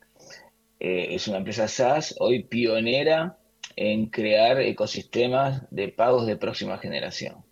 Eh, 0.80 1.10
es 1.12 1.28
una 1.28 1.38
empresa 1.38 1.68
SaaS, 1.68 2.16
hoy 2.18 2.42
pionera 2.42 3.38
en 3.76 4.08
crear 4.08 4.60
ecosistemas 4.62 5.62
de 5.70 5.90
pagos 5.90 6.26
de 6.26 6.38
próxima 6.38 6.80
generación. 6.80 7.46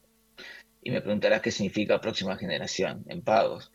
Y 0.81 0.89
me 0.89 1.01
preguntarás 1.01 1.41
qué 1.41 1.51
significa 1.51 2.01
próxima 2.01 2.37
generación 2.37 3.05
en 3.07 3.21
pagos. 3.21 3.71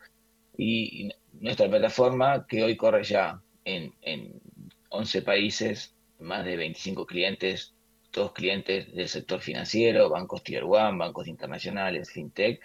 Y 0.57 1.09
nuestra 1.39 1.69
plataforma, 1.69 2.45
que 2.47 2.63
hoy 2.63 2.75
corre 2.75 3.05
ya 3.05 3.41
en, 3.63 3.93
en 4.01 4.41
11 4.89 5.21
países, 5.21 5.95
más 6.19 6.43
de 6.43 6.57
25 6.57 7.05
clientes, 7.05 7.75
todos 8.11 8.33
clientes 8.33 8.93
del 8.93 9.07
sector 9.07 9.41
financiero, 9.41 10.09
bancos 10.09 10.43
Tier 10.43 10.63
1, 10.63 10.97
bancos 10.97 11.27
internacionales, 11.27 12.11
fintech, 12.11 12.61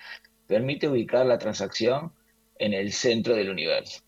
permite 0.47 0.89
ubicar 0.89 1.24
la 1.27 1.39
transacción 1.39 2.12
en 2.59 2.73
el 2.73 2.93
centro 2.93 3.35
del 3.35 3.51
universo 3.51 4.02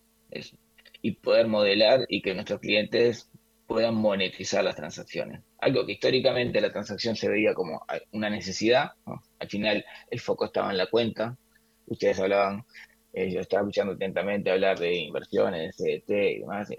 y 1.01 1.11
poder 1.11 1.47
modelar 1.47 2.05
y 2.09 2.21
que 2.21 2.33
nuestros 2.33 2.59
clientes 2.59 3.29
puedan 3.67 3.95
monetizar 3.95 4.63
las 4.63 4.75
transacciones. 4.75 5.41
Algo 5.59 5.85
que 5.85 5.93
históricamente 5.93 6.59
la 6.59 6.71
transacción 6.71 7.15
se 7.15 7.29
veía 7.29 7.53
como 7.53 7.85
una 8.11 8.29
necesidad, 8.29 8.91
al 9.05 9.47
final 9.47 9.85
el 10.09 10.19
foco 10.19 10.45
estaba 10.45 10.71
en 10.71 10.77
la 10.77 10.87
cuenta, 10.87 11.37
ustedes 11.85 12.19
hablaban, 12.19 12.65
eh, 13.13 13.31
yo 13.31 13.41
estaba 13.41 13.61
escuchando 13.61 13.93
atentamente 13.93 14.51
hablar 14.51 14.79
de 14.79 14.95
inversiones, 14.95 15.75
CDT 15.75 16.09
y 16.09 16.39
demás, 16.39 16.69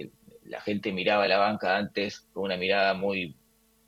la 0.45 0.61
gente 0.61 0.93
miraba 0.93 1.25
a 1.25 1.29
la 1.29 1.39
banca 1.39 1.77
antes 1.77 2.21
con 2.33 2.45
una 2.45 2.57
mirada 2.57 2.95
muy 2.95 3.37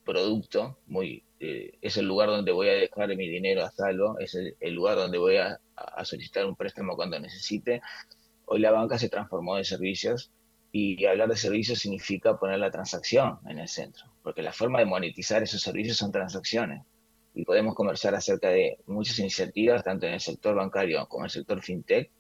producto, 0.05 0.79
muy 0.87 1.25
eh, 1.41 1.73
es 1.81 1.97
el 1.97 2.07
lugar 2.07 2.29
donde 2.29 2.53
voy 2.53 2.69
a 2.69 2.73
dejar 2.73 3.09
mi 3.17 3.29
dinero 3.29 3.65
a 3.65 3.71
salvo, 3.71 4.19
es 4.19 4.35
el, 4.35 4.75
lugar 4.75 4.97
donde 4.97 5.19
voy 5.19 5.37
a, 5.37 5.59
solicitar 6.05 6.47
un 6.47 6.55
préstamo 6.55 6.95
cuando 6.95 7.19
necesite, 7.19 7.81
Hoy 8.45 8.61
la 8.61 8.71
banca 8.71 8.99
se 8.99 9.09
transformó 9.09 9.57
en 9.57 9.65
servicios 9.65 10.31
y 10.73 11.07
hablar 11.07 11.29
de 11.29 11.37
servicios 11.37 11.79
significa 11.79 12.37
poner 12.39 12.59
la 12.59 12.71
transacción 12.71 13.39
en 13.49 13.59
el 13.59 13.69
centro, 13.69 14.05
porque 14.23 14.43
la 14.43 14.53
forma 14.53 14.79
de 14.81 14.85
monetizar 14.85 15.43
esos 15.43 15.63
servicios 15.63 15.97
son 15.97 16.13
transacciones. 16.13 16.85
Y 17.35 17.45
podemos 17.45 17.75
conversar 17.75 18.15
acerca 18.15 18.51
de 18.51 18.79
muchas 18.87 19.19
iniciativas, 19.21 19.83
tanto 19.83 20.07
en 20.07 20.15
el 20.15 20.21
sector 20.21 20.55
bancario 20.55 21.07
como 21.09 21.25
en 21.25 21.27
el 21.27 21.31
sector 21.31 21.63
fintech, 21.63 22.11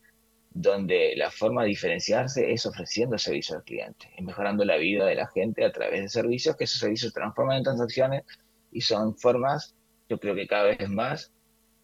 donde 0.55 1.15
la 1.17 1.31
forma 1.31 1.63
de 1.63 1.69
diferenciarse 1.69 2.53
es 2.53 2.67
ofreciendo 2.67 3.17
servicios 3.19 3.57
al 3.57 3.65
cliente, 3.65 4.11
y 4.17 4.23
mejorando 4.23 4.65
la 4.65 4.77
vida 4.77 5.07
de 5.07 5.15
la 5.15 5.29
gente 5.29 5.65
a 5.65 5.73
través 5.73 6.03
de 6.03 6.09
servicios, 6.09 6.57
que 6.57 6.65
esos 6.65 6.81
servicios 6.81 7.13
se 7.13 7.21
transforman 7.21 7.59
en 7.59 7.65
transacciones 7.65 8.25
y 8.71 8.81
son 8.81 9.17
formas, 9.17 9.75
yo 10.09 10.19
creo 10.19 10.35
que 10.35 10.47
cada 10.47 10.65
vez 10.65 10.89
más, 10.89 11.33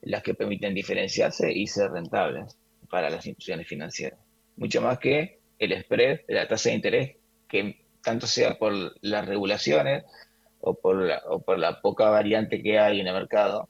las 0.03 0.23
que 0.23 0.35
permiten 0.35 0.75
diferenciarse 0.75 1.53
y 1.53 1.67
ser 1.67 1.91
rentables 1.91 2.57
para 2.91 3.11
las 3.11 3.27
instituciones 3.27 3.67
financieras. 3.67 4.19
Mucho 4.57 4.81
más 4.81 4.99
que 4.99 5.41
el 5.59 5.81
spread, 5.83 6.21
la 6.29 6.47
tasa 6.47 6.69
de 6.69 6.77
interés, 6.77 7.17
que 7.49 7.85
tanto 8.03 8.27
sea 8.27 8.59
por 8.59 8.73
las 9.01 9.27
regulaciones 9.27 10.05
o 10.61 10.75
por 10.75 11.03
la, 11.03 11.23
o 11.29 11.41
por 11.41 11.59
la 11.59 11.81
poca 11.81 12.11
variante 12.11 12.63
que 12.63 12.79
hay 12.79 13.01
en 13.01 13.07
el 13.07 13.15
mercado, 13.15 13.69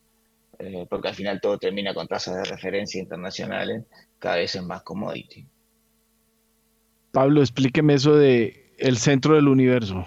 eh, 0.59 0.86
porque 0.89 1.09
al 1.09 1.14
final 1.14 1.40
todo 1.40 1.59
termina 1.59 1.94
con 1.94 2.06
tasas 2.06 2.36
de 2.36 2.44
referencia 2.44 3.01
internacionales, 3.01 3.85
cada 4.18 4.36
vez 4.36 4.55
es 4.55 4.62
más 4.62 4.82
commodity. 4.82 5.47
Pablo, 7.12 7.40
explíqueme 7.40 7.94
eso 7.94 8.14
de 8.14 8.74
el 8.78 8.98
centro 8.98 9.35
del 9.35 9.48
universo. 9.48 10.06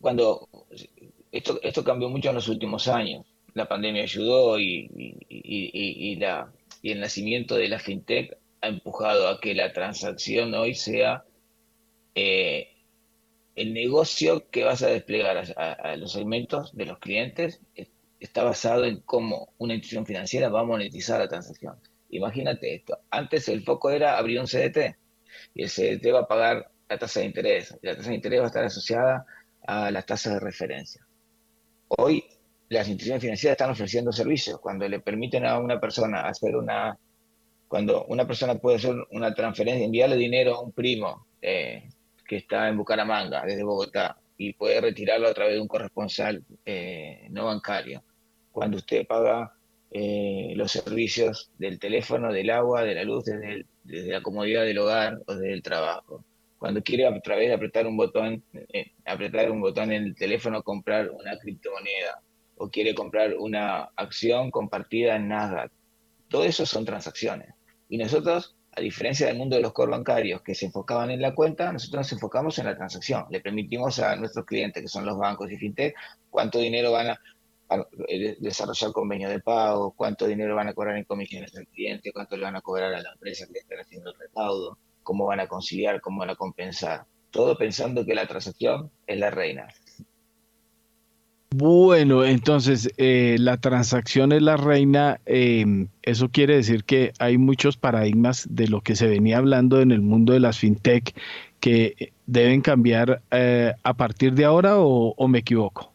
Cuando 0.00 0.48
esto, 1.32 1.60
esto 1.62 1.84
cambió 1.84 2.08
mucho 2.08 2.30
en 2.30 2.36
los 2.36 2.48
últimos 2.48 2.88
años, 2.88 3.26
la 3.54 3.68
pandemia 3.68 4.02
ayudó 4.02 4.58
y, 4.58 4.90
y, 4.96 5.16
y, 5.28 6.12
y 6.12 6.16
la, 6.16 6.52
y 6.82 6.92
el 6.92 7.00
nacimiento 7.00 7.56
de 7.56 7.68
la 7.68 7.78
fintech 7.78 8.36
ha 8.60 8.68
empujado 8.68 9.28
a 9.28 9.40
que 9.40 9.54
la 9.54 9.72
transacción 9.72 10.54
hoy 10.54 10.74
sea 10.74 11.24
eh, 12.14 12.69
el 13.56 13.74
negocio 13.74 14.48
que 14.50 14.64
vas 14.64 14.82
a 14.82 14.88
desplegar 14.88 15.44
a, 15.56 15.96
los 15.96 16.12
segmentos 16.12 16.74
de 16.76 16.86
los 16.86 16.98
clientes 16.98 17.60
está 18.18 18.44
basado 18.44 18.84
en 18.84 19.00
cómo 19.00 19.52
una 19.58 19.74
institución 19.74 20.06
financiera 20.06 20.48
va 20.48 20.60
a 20.60 20.64
monetizar 20.64 21.20
la 21.20 21.28
transacción. 21.28 21.76
Imagínate 22.10 22.74
esto, 22.74 22.98
antes 23.10 23.48
el 23.48 23.62
foco 23.62 23.90
era 23.90 24.18
abrir 24.18 24.40
un 24.40 24.46
CDT 24.46 24.96
y 25.54 25.62
el 25.62 25.70
CDT 25.70 26.12
va 26.14 26.20
a 26.20 26.28
pagar 26.28 26.70
la 26.88 26.98
tasa 26.98 27.20
de 27.20 27.26
interés 27.26 27.78
la 27.82 27.96
tasa 27.96 28.10
de 28.10 28.16
interés 28.16 28.40
va 28.40 28.44
a 28.44 28.48
estar 28.48 28.64
asociada 28.64 29.26
a 29.66 29.90
las 29.90 30.06
tasas 30.06 30.34
de 30.34 30.40
referencia. 30.40 31.06
Hoy 31.88 32.24
las 32.68 32.88
instituciones 32.88 33.22
financieras 33.22 33.54
están 33.54 33.70
ofreciendo 33.70 34.12
servicios 34.12 34.60
cuando 34.60 34.88
le 34.88 35.00
permiten 35.00 35.44
a 35.44 35.58
una 35.58 35.80
persona 35.80 36.22
hacer 36.22 36.56
una, 36.56 36.96
cuando 37.68 38.04
una 38.06 38.26
persona 38.26 38.54
puede 38.56 38.76
hacer 38.76 38.94
una 39.10 39.34
transferencia, 39.34 39.84
enviarle 39.84 40.16
dinero 40.16 40.54
a 40.54 40.60
un 40.62 40.72
primo 40.72 41.26
eh, 41.42 41.88
que 42.30 42.36
está 42.36 42.68
en 42.68 42.76
Bucaramanga, 42.76 43.44
desde 43.44 43.64
Bogotá, 43.64 44.16
y 44.38 44.52
puede 44.52 44.80
retirarlo 44.80 45.26
a 45.26 45.34
través 45.34 45.54
de 45.54 45.60
un 45.60 45.66
corresponsal 45.66 46.44
eh, 46.64 47.26
no 47.30 47.46
bancario. 47.46 48.04
Cuando 48.52 48.76
usted 48.76 49.04
paga 49.04 49.52
eh, 49.90 50.52
los 50.54 50.70
servicios 50.70 51.50
del 51.58 51.80
teléfono, 51.80 52.32
del 52.32 52.50
agua, 52.50 52.84
de 52.84 52.94
la 52.94 53.02
luz, 53.02 53.24
desde, 53.24 53.66
la 53.82 54.22
comodidad 54.22 54.62
del 54.62 54.78
hogar 54.78 55.18
o 55.26 55.34
desde 55.34 55.52
el 55.52 55.60
trabajo. 55.60 56.24
Cuando 56.56 56.84
quiere 56.84 57.04
a 57.04 57.20
través 57.20 57.48
de 57.48 57.54
apretar 57.54 57.88
un 57.88 57.96
botón, 57.96 58.44
eh, 58.72 58.92
apretar 59.06 59.50
un 59.50 59.60
botón 59.60 59.90
en 59.90 60.04
el 60.04 60.14
teléfono, 60.14 60.62
comprar 60.62 61.10
una 61.10 61.36
criptomoneda 61.36 62.22
o 62.58 62.70
quiere 62.70 62.94
comprar 62.94 63.34
una 63.38 63.90
acción 63.96 64.52
compartida 64.52 65.16
en 65.16 65.26
Nasdaq. 65.26 65.72
Todo 66.28 66.44
eso 66.44 66.64
son 66.64 66.84
transacciones. 66.84 67.54
Y 67.88 67.98
nosotros 67.98 68.54
a 68.72 68.80
diferencia 68.80 69.26
del 69.26 69.36
mundo 69.36 69.56
de 69.56 69.62
los 69.62 69.72
core 69.72 69.90
bancarios 69.90 70.42
que 70.42 70.54
se 70.54 70.66
enfocaban 70.66 71.10
en 71.10 71.20
la 71.20 71.34
cuenta, 71.34 71.72
nosotros 71.72 72.00
nos 72.00 72.12
enfocamos 72.12 72.58
en 72.58 72.66
la 72.66 72.76
transacción. 72.76 73.26
Le 73.30 73.40
permitimos 73.40 73.98
a 73.98 74.14
nuestros 74.16 74.46
clientes, 74.46 74.82
que 74.82 74.88
son 74.88 75.04
los 75.04 75.18
bancos 75.18 75.50
y 75.50 75.56
fintech, 75.56 75.94
cuánto 76.30 76.58
dinero 76.58 76.92
van 76.92 77.08
a, 77.08 77.20
eh, 78.08 78.36
desarrollar 78.40 78.92
convenios 78.92 79.30
de 79.30 79.40
pago, 79.40 79.92
cuánto 79.92 80.26
dinero 80.26 80.54
van 80.54 80.68
a 80.68 80.74
cobrar 80.74 80.96
en 80.96 81.04
comisiones 81.04 81.54
al 81.56 81.66
cliente, 81.66 82.12
cuánto 82.12 82.36
le 82.36 82.44
van 82.44 82.56
a 82.56 82.60
cobrar 82.60 82.94
a 82.94 83.02
la 83.02 83.12
empresa 83.12 83.46
que 83.52 83.58
está 83.58 83.74
haciendo 83.80 84.10
el 84.10 84.18
recaudo, 84.18 84.78
cómo 85.02 85.26
van 85.26 85.40
a 85.40 85.48
conciliar, 85.48 86.00
cómo 86.00 86.20
van 86.20 86.30
a 86.30 86.36
compensar. 86.36 87.06
Todo 87.30 87.56
pensando 87.56 88.04
que 88.04 88.14
la 88.14 88.26
transacción 88.26 88.90
es 89.06 89.18
la 89.18 89.30
reina. 89.30 89.68
Bueno, 91.52 92.24
entonces 92.24 92.88
eh, 92.96 93.36
la 93.40 93.56
transacción 93.56 94.30
es 94.30 94.40
la 94.40 94.56
reina. 94.56 95.20
Em, 95.26 95.88
eso 96.02 96.28
quiere 96.28 96.54
decir 96.54 96.84
que 96.84 97.12
hay 97.18 97.38
muchos 97.38 97.76
paradigmas 97.76 98.46
de 98.48 98.68
lo 98.68 98.82
que 98.82 98.94
se 98.94 99.08
venía 99.08 99.38
hablando 99.38 99.80
en 99.80 99.90
el 99.90 100.00
mundo 100.00 100.32
de 100.32 100.38
las 100.38 100.58
fintech 100.60 101.12
que 101.58 102.12
deben 102.26 102.60
cambiar 102.60 103.22
eh, 103.32 103.72
a 103.82 103.94
partir 103.94 104.34
de 104.34 104.44
ahora 104.44 104.76
o, 104.78 105.26
me 105.26 105.40
equivoco. 105.40 105.92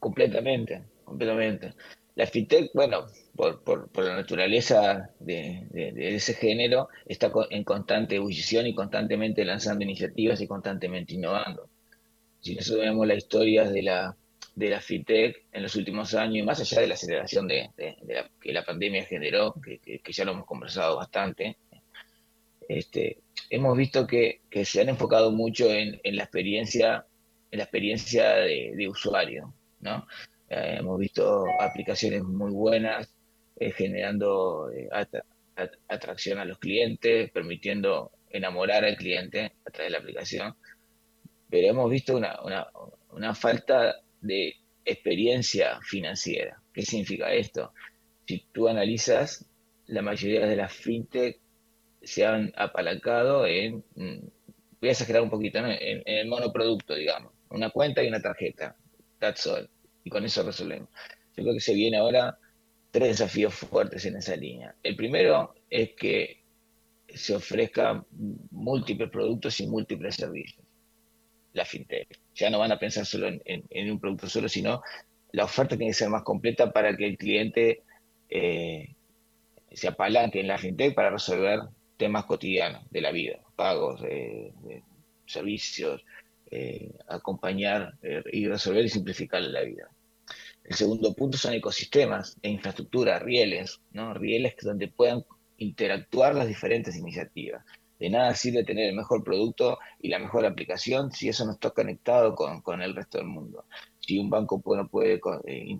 Completamente, 0.00 0.82
completamente. 1.04 1.74
La 2.14 2.26
fintech, 2.26 2.70
bueno, 2.72 3.04
por, 3.36 3.90
la 4.02 4.16
naturaleza 4.16 5.10
de, 5.20 5.66
de, 5.70 6.16
ese 6.16 6.32
género, 6.32 6.88
está 7.04 7.30
en 7.50 7.62
constante 7.62 8.16
ebullición 8.16 8.66
y 8.66 8.74
constantemente 8.74 9.44
lanzando 9.44 9.84
iniciativas 9.84 10.40
y 10.40 10.46
constantemente 10.46 11.12
innovando 11.12 11.68
si 12.46 12.54
nosotros 12.54 12.84
vemos 12.84 13.06
las 13.08 13.18
historias 13.18 13.72
de 13.72 13.82
la, 13.82 14.16
de 14.54 14.70
la 14.70 14.80
FITEC 14.80 15.46
en 15.50 15.62
los 15.64 15.74
últimos 15.74 16.14
años, 16.14 16.36
y 16.36 16.42
más 16.42 16.60
allá 16.60 16.80
de 16.80 16.86
la 16.86 16.94
aceleración 16.94 17.48
de, 17.48 17.70
la, 18.06 18.30
que 18.40 18.52
la 18.52 18.64
pandemia 18.64 19.04
generó, 19.04 19.52
que, 19.54 20.00
ya 20.12 20.24
lo 20.24 20.32
hemos 20.32 20.46
conversado 20.46 20.96
bastante, 20.96 21.56
este, 22.68 23.18
hemos 23.50 23.76
visto 23.76 24.06
que, 24.06 24.42
se 24.64 24.80
han 24.80 24.88
enfocado 24.88 25.32
mucho 25.32 25.72
en, 25.72 25.98
la 26.04 26.22
experiencia, 26.22 27.04
en 27.50 27.58
la 27.58 27.64
experiencia 27.64 28.34
de, 28.34 28.88
usuario, 28.88 29.52
¿no? 29.80 30.06
Eh, 30.48 30.76
hemos 30.78 31.00
visto 31.00 31.46
aplicaciones 31.58 32.22
muy 32.22 32.52
buenas, 32.52 33.12
eh, 33.58 33.72
generando 33.72 34.70
eh, 34.70 34.88
atracción 35.88 36.38
a 36.38 36.44
los 36.44 36.60
clientes, 36.60 37.28
permitiendo 37.32 38.12
enamorar 38.30 38.84
al 38.84 38.96
cliente 38.96 39.52
a 39.64 39.70
través 39.70 39.90
de 39.90 39.90
la 39.90 39.98
aplicación 39.98 40.54
pero 41.48 41.68
hemos 41.68 41.90
visto 41.90 42.16
una, 42.16 43.34
falta 43.34 43.96
de 44.20 44.54
experiencia 44.84 45.80
financiera. 45.82 46.60
¿Qué 46.72 46.82
significa 46.82 47.32
esto? 47.32 47.72
Si 48.26 48.44
tú 48.52 48.68
analizas, 48.68 49.46
la 49.86 50.02
mayoría 50.02 50.46
de 50.46 50.56
las 50.56 50.72
fintech 50.72 51.38
se 52.02 52.26
han 52.26 52.52
apalancado 52.56 53.46
en, 53.46 53.84
mm, 53.94 54.18
voy 54.80 54.88
a 54.88 54.92
exagerar 54.92 55.22
un 55.22 55.30
poquito, 55.30 55.58
en, 55.58 56.02
el 56.04 56.28
monoproducto, 56.28 56.94
digamos, 56.94 57.32
una 57.50 57.70
cuenta 57.70 58.02
y 58.02 58.08
una 58.08 58.20
tarjeta, 58.20 58.76
that's 59.18 59.46
all, 59.46 59.68
y 60.04 60.10
con 60.10 60.24
eso 60.24 60.42
resolvemos. 60.42 60.88
Yo 61.36 61.42
creo 61.42 61.54
que 61.54 61.60
se 61.60 61.74
viene 61.74 61.98
ahora 61.98 62.38
tres 62.90 63.18
desafíos 63.18 63.54
fuertes 63.54 64.04
en 64.06 64.16
esa 64.16 64.36
línea. 64.36 64.74
El 64.82 64.96
primero 64.96 65.54
es 65.70 65.90
que 65.94 66.42
se 67.08 67.34
ofrezcan 67.34 68.04
múltiples 68.50 69.10
productos 69.10 69.60
y 69.60 69.66
múltiples 69.66 70.16
servicios 70.16 70.65
la 71.56 71.64
fintech. 71.64 72.20
Ya 72.34 72.50
no 72.50 72.58
van 72.58 72.72
a 72.72 72.78
pensar 72.78 73.06
solo 73.06 73.28
en, 73.28 73.90
un 73.90 74.00
producto 74.00 74.28
solo, 74.28 74.48
sino 74.48 74.82
la 75.32 75.44
oferta 75.44 75.76
tiene 75.76 75.90
que 75.90 75.98
ser 75.98 76.08
más 76.08 76.22
completa 76.22 76.70
para 76.70 76.96
que 76.96 77.06
el 77.06 77.16
cliente 77.16 77.82
eh, 78.28 78.94
se 79.72 79.88
apalanque 79.88 80.40
en 80.40 80.48
la 80.48 80.58
fintech 80.58 80.94
para 80.94 81.10
resolver 81.10 81.60
temas 81.96 82.24
cotidianos 82.26 82.88
de 82.90 83.00
la 83.00 83.10
vida, 83.10 83.40
pagos, 83.56 84.02
servicios, 85.26 86.04
eh, 86.48 86.92
acompañar 87.08 87.94
eh, 88.02 88.22
y 88.32 88.46
resolver 88.46 88.84
y 88.84 88.88
simplificar 88.88 89.42
la 89.42 89.62
vida. 89.62 89.90
El 90.62 90.76
segundo 90.76 91.12
punto 91.12 91.36
son 91.36 91.54
ecosistemas 91.54 92.36
e 92.40 92.48
infraestructura, 92.50 93.18
rieles, 93.18 93.80
¿no? 93.92 94.14
rieles 94.14 94.54
donde 94.62 94.86
puedan 94.88 95.24
interactuar 95.58 96.36
las 96.36 96.46
diferentes 96.46 96.96
iniciativas. 96.96 97.64
De 97.98 98.10
nada 98.10 98.34
sirve 98.34 98.62
tener 98.64 98.90
el 98.90 98.94
mejor 98.94 99.24
producto 99.24 99.78
y 100.00 100.08
la 100.08 100.18
mejor 100.18 100.44
aplicación 100.44 101.10
si 101.12 101.28
eso 101.28 101.46
no 101.46 101.52
está 101.52 101.70
conectado 101.70 102.34
con, 102.34 102.82
el 102.82 102.94
resto 102.94 103.18
del 103.18 103.26
mundo. 103.26 103.64
Si 104.00 104.18
un 104.18 104.28
banco 104.28 104.62
no 104.76 104.88
puede 104.88 105.20
eh, 105.46 105.78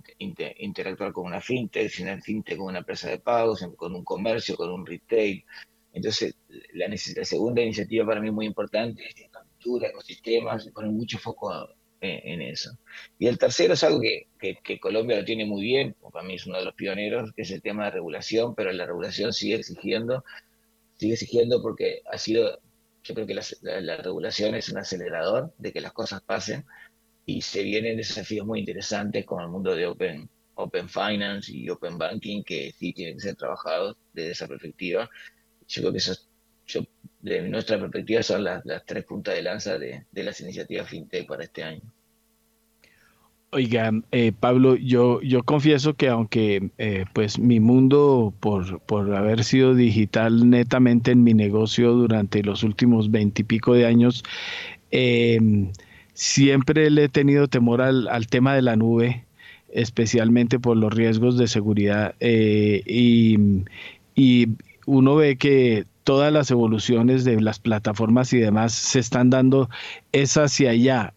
interactuar 0.59 1.13
con 1.13 1.27
una 1.27 1.41
fintech, 1.41 1.91
si 1.91 2.03
una 2.03 2.21
fintech 2.21 2.57
con 2.57 2.69
una 2.69 2.79
empresa 2.79 3.11
de 3.11 3.19
pagos, 3.19 3.67
con 3.77 3.95
un 3.95 4.05
comercio, 4.05 4.57
con 4.57 4.71
un 4.71 4.87
retail. 4.87 5.45
Entonces, 5.93 6.35
la, 6.73 6.95
segunda 7.25 7.63
iniciativa 7.63 8.07
para 8.07 8.21
mí 8.21 8.31
muy 8.31 8.47
importante 8.47 9.07
es 9.07 9.21
infraestructura, 9.21 9.89
ecosistemas, 9.89 10.69
poner 10.69 10.91
mucho 10.91 11.19
foco 11.19 11.69
en, 12.01 12.43
eso. 12.43 12.71
Y 13.19 13.27
el 13.27 13.39
tercero 13.39 13.75
es 13.75 13.85
algo 13.85 14.01
que, 14.01 14.27
que, 14.63 14.79
Colombia 14.79 15.19
lo 15.19 15.25
tiene 15.25 15.45
muy 15.45 15.63
bien, 15.63 15.95
para 16.13 16.25
mí 16.25 16.35
es 16.35 16.47
uno 16.47 16.59
de 16.59 16.65
los 16.65 16.75
pioneros, 16.75 17.33
que 17.33 17.43
es 17.43 17.51
el 17.51 17.63
tema 17.63 17.87
de 17.87 17.93
regulación, 17.93 18.55
pero 18.55 18.73
la 18.73 18.87
regulación 18.87 19.33
sigue 19.33 19.57
exigiendo 19.57 20.23
sigue 20.97 21.15
exigiendo 21.15 21.63
porque 21.63 22.03
ha 22.11 22.19
sido, 22.19 22.61
yo 23.03 23.15
creo 23.15 23.27
que 23.27 23.35
la, 23.35 23.97
regulación 23.99 24.55
es 24.55 24.69
un 24.69 24.79
acelerador 24.79 25.53
de 25.59 25.73
que 25.73 25.81
las 25.81 25.93
cosas 25.93 26.23
pasen 26.23 26.65
y 27.25 27.43
se 27.43 27.63
vienen 27.63 27.97
desafíos 27.97 28.47
muy 28.47 28.61
interesantes 28.61 29.25
con 29.25 29.43
el 29.43 29.49
mundo 29.49 29.75
de 29.75 29.87
Open, 29.87 30.29
open 30.55 30.89
Finance 30.89 31.53
y 31.53 31.69
Open 31.69 31.99
Banking 31.99 32.43
que 32.43 32.73
sí 32.73 32.93
tienen 32.93 33.17
que 33.17 33.23
ser 33.23 33.37
trabajados 33.37 33.97
desde 34.13 34.31
esa 34.33 34.49
perspectiva. 34.49 35.11
Yo 35.69 35.83
creo 35.83 35.93
que 35.93 35.99
esas, 35.99 36.29
yo, 36.67 36.83
de 37.21 37.43
nuestra 37.43 37.79
perspectiva 37.79 38.23
son 38.23 38.45
las, 38.45 38.63
tres 38.87 39.05
puntas 39.05 39.35
de 39.35 39.43
lanza 39.43 39.79
de, 39.79 40.07
de 40.11 40.23
las 40.23 40.41
iniciativas 40.41 40.89
FinTech 40.89 41.27
para 41.27 41.45
este 41.45 41.63
año. 41.63 41.93
Oiga, 43.57 43.91
eh, 44.13 44.33
Pablo, 44.39 44.77
yo, 44.77 45.19
confieso 45.47 45.95
que 45.95 46.11
aunque 46.11 46.69
eh, 46.77 47.07
pues 47.15 47.39
mi 47.39 47.59
mundo, 47.59 48.35
por, 48.39 49.15
haber 49.15 49.45
sido 49.45 49.75
digital 49.75 50.51
netamente 50.51 51.13
en 51.13 51.25
mi 51.25 51.33
negocio 51.33 51.93
durante 51.93 52.43
los 52.43 52.63
últimos 52.65 53.11
veintipico 53.11 53.73
de 53.73 53.87
años, 53.87 54.25
em, 54.91 55.73
siempre 56.13 56.91
le 56.91 57.05
he 57.05 57.09
tenido 57.09 57.49
temor 57.49 57.81
al, 57.81 58.27
tema 58.27 58.55
de 58.55 58.61
la 58.61 58.77
nube, 58.77 59.25
especialmente 59.73 60.59
por 60.59 60.77
los 60.77 60.93
riesgos 60.93 61.39
de 61.39 61.49
seguridad. 61.49 62.15
Eh, 62.21 62.83
y, 62.85 64.49
uno 64.85 65.17
ve 65.17 65.37
que 65.37 65.87
todas 66.05 66.31
las 66.31 66.51
evoluciones 66.51 67.25
de 67.25 67.41
las 67.41 67.59
plataformas 67.59 68.35
y 68.35 68.39
demás 68.39 68.75
se 68.75 68.99
están 68.99 69.31
dando 69.31 69.71
es 70.13 70.37
hacia 70.37 70.71
allá. 70.73 71.15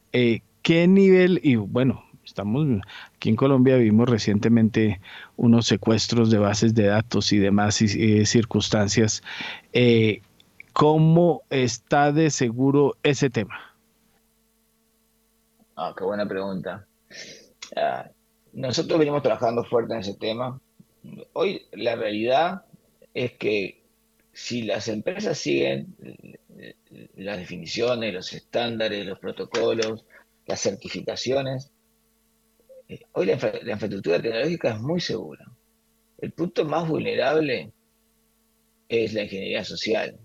¿Qué 0.64 0.88
nivel? 0.88 1.40
Y 1.44 1.56
bueno, 1.58 2.04
Estamos 2.30 2.68
aquí 3.16 3.30
en 3.30 3.36
Colombia 3.36 3.76
vimos 3.78 4.08
recientemente 4.08 5.02
unos 5.36 5.66
secuestros 5.66 6.30
de 6.30 6.38
bases 6.38 6.76
de 6.76 6.86
datos 6.86 7.34
y 7.34 7.40
demás 7.40 7.82
eh, 7.82 8.24
circunstancias. 8.28 9.24
Eh, 9.74 10.22
¿Cómo 10.72 11.42
está 11.50 12.12
de 12.12 12.30
seguro 12.30 12.98
ese 13.02 13.32
tema? 13.32 13.76
Ah, 15.76 15.96
qué 15.98 16.04
buena 16.04 16.28
pregunta. 16.28 16.86
Ah, 17.76 18.08
nosotros 18.54 19.00
venimos 19.00 19.24
trabajando 19.24 19.64
fuerte 19.64 19.94
en 19.94 20.00
ese 20.02 20.14
tema. 20.14 20.62
Hoy 21.34 21.64
la 21.72 21.96
realidad 21.96 22.64
es 23.16 23.34
que 23.34 23.82
si 24.34 24.62
las 24.62 24.88
empresas 24.88 25.36
siguen 25.36 25.96
eh, 26.56 26.76
las 27.16 27.40
definiciones, 27.40 28.14
los 28.14 28.32
estándares, 28.34 29.04
los 29.04 29.18
protocolos, 29.18 30.06
las 30.46 30.62
certificaciones, 30.62 31.72
hoy 33.14 33.26
la, 33.26 33.34
infraestructura 33.34 34.22
tecnológica 34.22 34.74
es 34.74 34.82
muy 34.82 35.00
segura. 35.00 35.46
El 36.18 36.32
punto 36.32 36.66
más 36.66 36.88
vulnerable 36.88 37.72
es 38.88 39.14
la 39.14 39.24
ingeniería 39.24 39.64
social, 39.64 40.18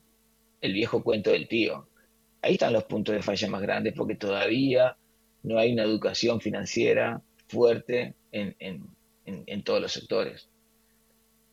el 0.61 0.73
viejo 0.73 1.03
cuento 1.03 1.31
del 1.31 1.47
tío. 1.49 1.89
ahí 2.43 2.55
están 2.55 2.73
los 2.73 2.85
puntos 2.85 3.15
de 3.15 3.23
falla 3.23 3.49
más 3.49 3.63
grandes 3.63 3.95
porque 3.95 4.17
todavía 4.17 4.97
no 5.43 5.59
hay 5.59 5.73
una 5.73 5.85
educación 5.85 6.41
financiera 6.41 7.21
fuerte 7.49 8.15
en, 8.33 9.63
todos 9.63 9.81
los 9.81 9.93
sectores. 9.93 10.49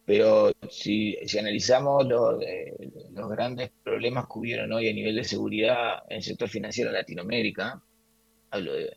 Pero 0.06 0.52
si, 0.70 1.18
si 1.26 1.38
analizamos 1.40 2.06
los 2.08 3.30
grandes 3.30 3.72
problemas 3.84 4.26
que 4.26 4.40
hubieron 4.40 4.72
hoy 4.74 4.90
a 4.90 4.94
nivel 4.94 5.16
de 5.16 5.24
seguridad 5.24 6.04
en 6.10 6.18
el 6.18 6.24
sector 6.24 6.50
financiero 6.50 6.90
en 6.90 6.96
Latinoamérica, 6.96 7.82
hablo 8.50 8.74
de 8.74 8.94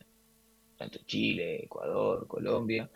tanto 0.76 0.98
Chile, 1.06 1.64
Ecuador, 1.64 2.26
Colombia, 2.26 2.90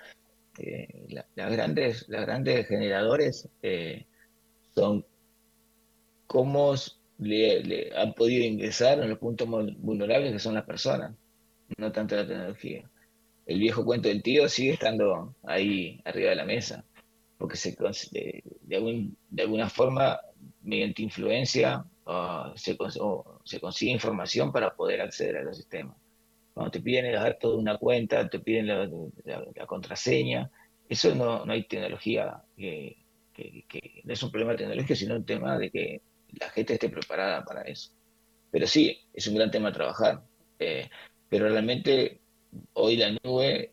eh, 0.59 1.06
las, 1.09 1.50
grandes, 1.52 2.09
las 2.09 2.22
grandes 2.22 2.66
generadores 2.66 3.48
eh, 3.62 4.06
son 4.74 5.06
cómo 6.26 6.74
le, 7.18 7.92
han 7.96 8.12
podido 8.14 8.44
ingresar 8.44 9.00
en 9.00 9.09
los 9.09 9.18
puntos 9.18 9.48
vulnerables 9.48 10.32
que 10.32 10.38
son 10.40 10.55
las 10.55 10.64
personas, 10.64 11.14
no 11.76 11.92
tanto 11.92 12.16
la 12.16 12.26
tecnología. 12.26 12.90
El 13.46 13.60
viejo 13.60 13.84
cuento 13.84 14.09
del 14.09 14.22
tío 14.22 14.48
sigue 14.48 14.72
estando 14.72 15.34
ahí 15.44 16.00
arriba 16.05 16.30
de 16.30 16.36
la 16.36 16.44
mesa, 16.44 16.84
porque 17.38 17.56
se, 17.56 17.76
de, 18.10 18.42
de, 18.62 19.42
alguna 19.42 19.70
forma, 19.70 20.20
mediante 20.62 21.02
influencia, 21.02 21.84
se, 22.56 22.76
se 23.44 23.60
consigue 23.60 23.92
información 23.92 24.52
para 24.52 24.74
poder 24.74 25.00
acceder 25.00 25.36
a 25.38 25.44
los 25.44 25.56
sistemas. 25.56 25.96
Cuando 26.59 26.72
te 26.72 26.80
piden 26.80 27.06
el 27.06 27.12
datos 27.12 27.52
de 27.52 27.56
una 27.56 27.78
cuenta, 27.78 28.28
te 28.28 28.40
piden 28.40 28.66
la, 28.66 29.64
contraseña, 29.68 30.51
eso 30.89 31.14
no, 31.14 31.47
no 31.47 31.52
hay 31.52 31.68
tecnología 31.68 32.43
que, 32.56 32.97
no 34.02 34.12
es 34.12 34.20
un 34.24 34.32
problema 34.32 34.56
tecnológico, 34.56 34.97
sino 34.97 35.14
un 35.14 35.24
tema 35.24 35.56
de 35.56 35.70
que 35.70 36.02
la 36.32 36.48
gente 36.51 36.72
esté 36.72 36.89
preparada 36.89 37.44
para 37.44 37.62
eso. 37.62 37.93
Pero 38.51 38.66
sí, 38.66 38.98
es 39.14 39.28
un 39.28 39.36
gran 39.36 39.52
tema 39.52 39.70
trabajar. 39.70 40.20
Eh, 40.59 40.90
pero 41.28 41.48
realmente 41.48 42.18
hoy 42.72 42.97
la 42.97 43.16
nube 43.22 43.70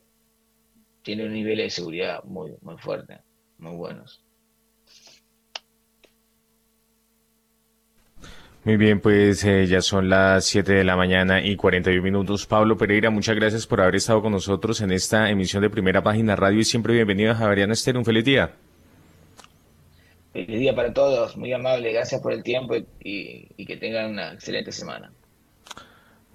tiene 1.02 1.24
un 1.24 1.32
nivel 1.32 1.58
de 1.58 1.70
seguridad 1.70 2.22
muy, 2.22 2.52
muy 2.60 2.78
fuerte, 2.78 3.18
muy 3.58 3.74
buenos. 3.74 4.22
Muy 8.66 8.76
bien, 8.76 8.98
pues 8.98 9.44
eh, 9.44 9.64
ya 9.68 9.80
son 9.80 10.08
las 10.08 10.44
7 10.46 10.72
de 10.72 10.82
la 10.82 10.96
mañana 10.96 11.40
y 11.40 11.54
41 11.54 12.02
minutos. 12.02 12.48
Pablo 12.48 12.76
Pereira, 12.76 13.10
muchas 13.10 13.36
gracias 13.36 13.64
por 13.64 13.80
haber 13.80 13.94
estado 13.94 14.20
con 14.20 14.32
nosotros 14.32 14.80
en 14.80 14.90
esta 14.90 15.30
emisión 15.30 15.62
de 15.62 15.70
Primera 15.70 16.02
Página 16.02 16.34
Radio 16.34 16.58
y 16.58 16.64
siempre 16.64 16.92
bienvenido 16.92 17.30
a 17.30 17.36
Javeriana 17.36 17.74
Esther. 17.74 17.96
Un 17.96 18.04
feliz 18.04 18.24
día. 18.24 18.56
Feliz 20.32 20.58
día 20.58 20.74
para 20.74 20.92
todos, 20.92 21.36
muy 21.36 21.52
amable, 21.52 21.92
gracias 21.92 22.20
por 22.20 22.32
el 22.32 22.42
tiempo 22.42 22.74
y 22.98 23.64
que 23.64 23.76
tengan 23.76 24.10
una 24.10 24.32
excelente 24.32 24.72
semana. 24.72 25.12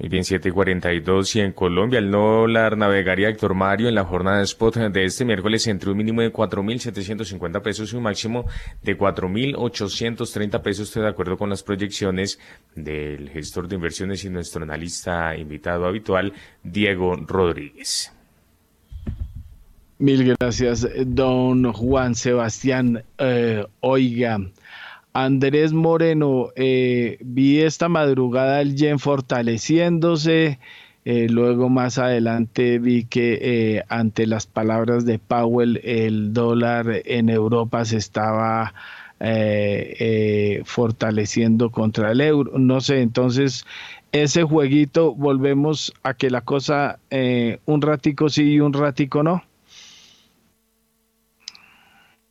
Muy 0.02 0.10
bien, 0.10 0.24
7 0.24 0.50
y 0.50 0.52
42 0.52 1.36
y 1.36 1.42
en 1.42 1.52
Colombia 1.52 2.00
el 2.00 2.10
dólar 2.10 2.76
navegaría 2.76 3.30
Héctor 3.30 3.54
Mario 3.54 3.88
en 3.88 3.94
la 3.94 4.04
jornada 4.04 4.38
de 4.40 4.46
spot 4.46 4.78
de 4.78 5.06
este 5.06 5.26
miércoles 5.26 5.68
entre 5.68 5.92
un 5.92 5.98
mínimo 5.98 6.22
de 6.22 6.34
4.750 6.34 7.62
pesos 7.62 7.94
y 7.94 7.98
un 7.98 8.02
máximo 8.02 8.48
de 8.82 8.98
4.830 8.98 10.60
pesos. 10.64 10.88
Estoy 10.88 11.04
de 11.04 11.10
acuerdo 11.10 11.38
con 11.38 11.52
las 11.52 11.62
proyecciones 11.62 12.40
del 12.74 13.30
gestor 13.30 13.68
de 13.68 13.76
inversiones 13.76 14.26
y 14.26 14.32
nuestro 14.32 14.64
analista 14.64 15.38
invitado 15.38 15.86
habitual, 15.86 16.34
Diego 16.64 17.16
Rodríguez. 17.16 18.12
Mil 20.00 20.36
gracias, 20.36 20.88
don 21.06 21.72
Juan 21.74 22.16
Sebastián. 22.16 23.04
Eh, 23.20 23.64
oiga, 23.82 24.40
Andrés 25.14 25.74
Moreno, 25.74 26.50
eh, 26.56 27.18
vi 27.20 27.60
esta 27.60 27.90
madrugada 27.90 28.62
el 28.62 28.76
yen 28.76 28.98
fortaleciéndose, 28.98 30.58
eh, 31.04 31.28
luego 31.30 31.68
más 31.68 31.98
adelante 31.98 32.80
vi 32.80 33.04
que 33.04 33.40
eh, 33.42 33.84
ante 33.90 34.26
las 34.26 34.46
palabras 34.46 35.06
de 35.06 35.20
Powell 35.20 35.82
el 35.84 36.32
dólar 36.34 37.02
en 37.06 37.30
Europa 37.30 37.84
se 37.86 37.98
estaba 37.98 38.74
fortaleciendo 40.66 41.70
contra 41.70 42.12
el 42.12 42.22
euro. 42.22 42.58
No 42.58 42.82
sé, 42.82 43.02
entonces 43.02 43.68
ese 44.12 44.42
jueguito 44.42 45.14
volvemos 45.14 45.94
a 46.02 46.16
que 46.16 46.32
la 46.32 46.42
cosa 46.42 46.98
un 47.66 47.82
ratico 47.84 48.30
sí 48.30 48.54
y 48.54 48.60
un 48.60 48.74
ratico 48.74 49.22
no. 49.22 49.44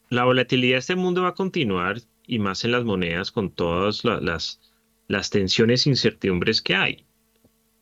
La 0.08 0.24
volatilidad 0.24 0.74
de 0.74 0.78
este 0.78 0.96
mundo 0.96 1.22
va 1.22 1.28
a 1.28 1.34
continuar 1.34 2.00
y 2.30 2.38
más 2.38 2.64
en 2.64 2.70
las 2.70 2.84
monedas 2.84 3.32
con 3.32 3.50
todas 3.50 4.04
las, 4.04 4.60
las 5.08 5.30
tensiones 5.30 5.84
e 5.84 5.90
incertidumbres 5.90 6.62
que 6.62 6.76
hay. 6.76 7.04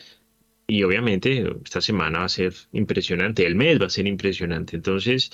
y 0.68 0.82
obviamente 0.82 1.44
esta 1.64 1.80
semana 1.80 2.20
va 2.20 2.24
a 2.26 2.28
ser 2.28 2.54
impresionante, 2.72 3.46
el 3.46 3.56
mes 3.56 3.80
va 3.80 3.86
a 3.86 3.90
ser 3.90 4.06
impresionante. 4.06 4.76
Entonces, 4.76 5.30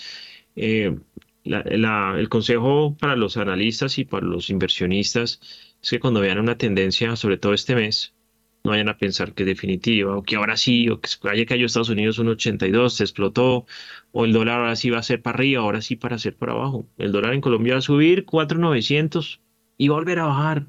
eh, 0.57 0.97
el 1.45 2.29
consejo 2.31 2.97
para 2.99 3.17
los 3.17 3.37
analistas 3.37 3.99
y 3.99 4.05
para 4.05 4.27
los 4.27 4.49
inversionistas 4.51 5.41
es 5.83 5.91
que 5.91 6.01
cuando 6.01 6.21
vean 6.21 6.39
una 6.39 6.57
tendencia, 6.57 7.17
sobre 7.17 7.37
todo 7.39 7.53
este 7.53 7.75
mes, 7.75 8.15
no 8.63 8.71
vayan 8.71 8.89
a 8.89 8.97
pensar 8.97 9.35
que 9.35 9.43
es 9.43 9.47
definitiva, 9.49 10.17
o 10.17 10.23
que 10.23 10.37
ahora 10.37 10.57
sí, 10.57 10.89
o 10.89 11.01
que 11.01 11.11
haya 11.29 11.47
cayó 11.47 11.67
Estados 11.67 11.91
Unidos 11.91 12.19
un 12.19 12.29
82, 12.29 12.95
se 12.95 13.05
explotó, 13.05 13.67
o 14.13 14.25
el 14.25 14.33
dólar 14.33 14.61
ahora 14.61 14.77
sí 14.77 14.91
va 14.91 14.99
a 15.01 15.03
ser 15.03 15.21
para 15.21 15.37
arriba, 15.37 15.63
ahora 15.63 15.83
sí 15.83 15.97
para 15.97 16.19
ser 16.19 16.37
para 16.37 16.53
abajo. 16.53 16.87
El 16.97 17.13
dólar 17.13 17.35
en 17.35 17.41
Colombia 17.41 17.75
va 17.75 17.79
a 17.81 17.83
subir 17.83 18.25
4.900 18.25 19.41
y 19.79 19.89
va 19.89 19.97
a 19.97 19.99
volver 19.99 20.19
a 20.21 20.27
bajar 20.27 20.67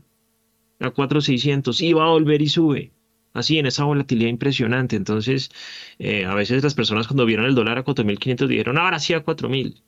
a 0.80 0.92
4.600 0.92 1.82
y 1.82 1.94
va 1.94 2.06
a 2.06 2.10
volver 2.10 2.42
y 2.42 2.50
sube 2.50 2.95
así 3.36 3.60
en 3.60 3.68
esa 3.68 3.84
volatilidad 3.84 4.30
impresionante. 4.30 4.96
Entonces, 4.96 5.52
eh, 6.00 6.26
a 6.26 6.34
veces 6.34 6.64
las 6.64 6.74
personas 6.74 7.08
cuando 7.08 7.26
vieron 7.26 7.46
el 7.46 7.54
dólar 7.54 7.78
a 7.78 7.86
4.500 7.86 8.48
dijeron, 8.48 8.78
ahora 8.78 9.00
sí 9.00 9.14
a 9.14 9.24
4.000. 9.24 9.84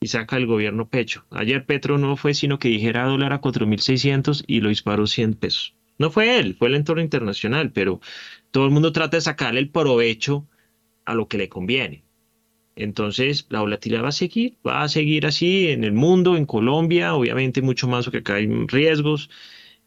Y 0.00 0.06
saca 0.06 0.38
el 0.38 0.46
gobierno 0.46 0.88
pecho. 0.88 1.26
Ayer 1.30 1.66
Petro 1.66 1.98
no 1.98 2.16
fue 2.16 2.32
sino 2.32 2.58
que 2.58 2.68
dijera 2.68 3.04
dólar 3.04 3.34
a 3.34 3.42
4.600 3.42 4.44
y 4.46 4.60
lo 4.62 4.70
disparó 4.70 5.06
100 5.06 5.34
pesos. 5.34 5.74
No 5.98 6.10
fue 6.10 6.38
él, 6.38 6.54
fue 6.58 6.68
el 6.68 6.76
entorno 6.76 7.02
internacional, 7.02 7.72
pero 7.72 8.00
todo 8.50 8.64
el 8.64 8.70
mundo 8.70 8.92
trata 8.92 9.18
de 9.18 9.20
sacarle 9.20 9.60
el 9.60 9.68
provecho 9.68 10.48
a 11.04 11.14
lo 11.14 11.28
que 11.28 11.36
le 11.36 11.50
conviene. 11.50 12.04
Entonces, 12.76 13.46
la 13.50 13.60
volatilidad 13.60 14.04
va 14.04 14.08
a 14.08 14.12
seguir, 14.12 14.56
va 14.66 14.82
a 14.82 14.88
seguir 14.88 15.26
así 15.26 15.68
en 15.68 15.84
el 15.84 15.92
mundo, 15.92 16.36
en 16.36 16.46
Colombia, 16.46 17.14
obviamente 17.14 17.60
mucho 17.60 17.88
más 17.88 18.06
porque 18.06 18.18
acá 18.18 18.36
hay 18.36 18.46
riesgos. 18.68 19.28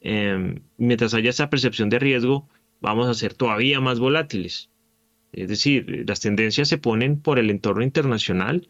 Em, 0.01 0.61
mientras 0.77 1.13
haya 1.13 1.29
esa 1.29 1.49
percepción 1.49 1.89
de 1.89 1.97
riesgo, 1.97 2.49
vamos 2.83 3.07
a 3.07 3.13
ser 3.15 3.33
todavía 3.33 3.79
más 3.79 3.99
volátiles. 3.99 4.69
Es 5.31 5.47
decir, 5.47 6.05
las 6.07 6.19
tendencias 6.19 6.67
se 6.67 6.77
ponen 6.77 7.19
por 7.19 7.39
el 7.39 7.49
entorno 7.49 7.83
internacional, 7.83 8.67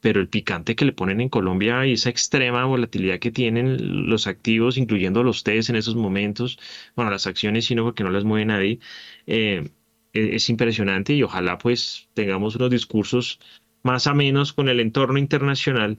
pero 0.00 0.20
el 0.20 0.28
picante 0.28 0.74
que 0.76 0.84
le 0.84 0.92
ponen 0.92 1.20
en 1.20 1.28
Colombia 1.30 1.86
y 1.86 1.92
esa 1.92 2.10
extrema 2.10 2.64
volatilidad 2.66 3.20
que 3.20 3.30
tienen 3.30 4.10
los 4.10 4.26
activos, 4.26 4.76
incluyendo 4.78 5.22
los 5.22 5.44
TES 5.44 5.70
en 5.70 5.76
esos 5.76 5.94
momentos, 5.94 6.58
bueno, 6.96 7.10
las 7.12 7.26
acciones, 7.26 7.66
sino 7.66 7.84
porque 7.84 8.04
no 8.04 8.10
las 8.10 8.24
mueve 8.24 8.46
nadie, 8.46 8.80
eh, 9.26 9.70
e-, 10.12 10.34
es 10.36 10.50
impresionante 10.50 11.14
y 11.14 11.22
ojalá 11.22 11.58
pues 11.58 12.08
tengamos 12.14 12.56
unos 12.56 12.70
discursos 12.70 13.38
más 13.84 14.06
a 14.08 14.14
menos 14.14 14.52
con 14.52 14.68
el 14.68 14.80
entorno 14.80 15.18
internacional, 15.18 15.98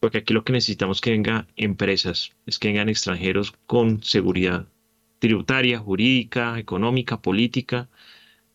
porque 0.00 0.18
aquí 0.18 0.34
lo 0.34 0.44
que 0.44 0.52
necesitamos 0.52 0.98
es 0.98 1.00
que 1.02 1.10
vengan 1.12 1.46
empresas, 1.56 2.32
es 2.46 2.58
que 2.58 2.68
vengan 2.68 2.88
extranjeros 2.90 3.54
con 3.66 4.02
seguridad 4.02 4.68
tributaria, 5.18 5.78
jurídica, 5.78 6.58
económica, 6.58 7.20
política, 7.20 7.88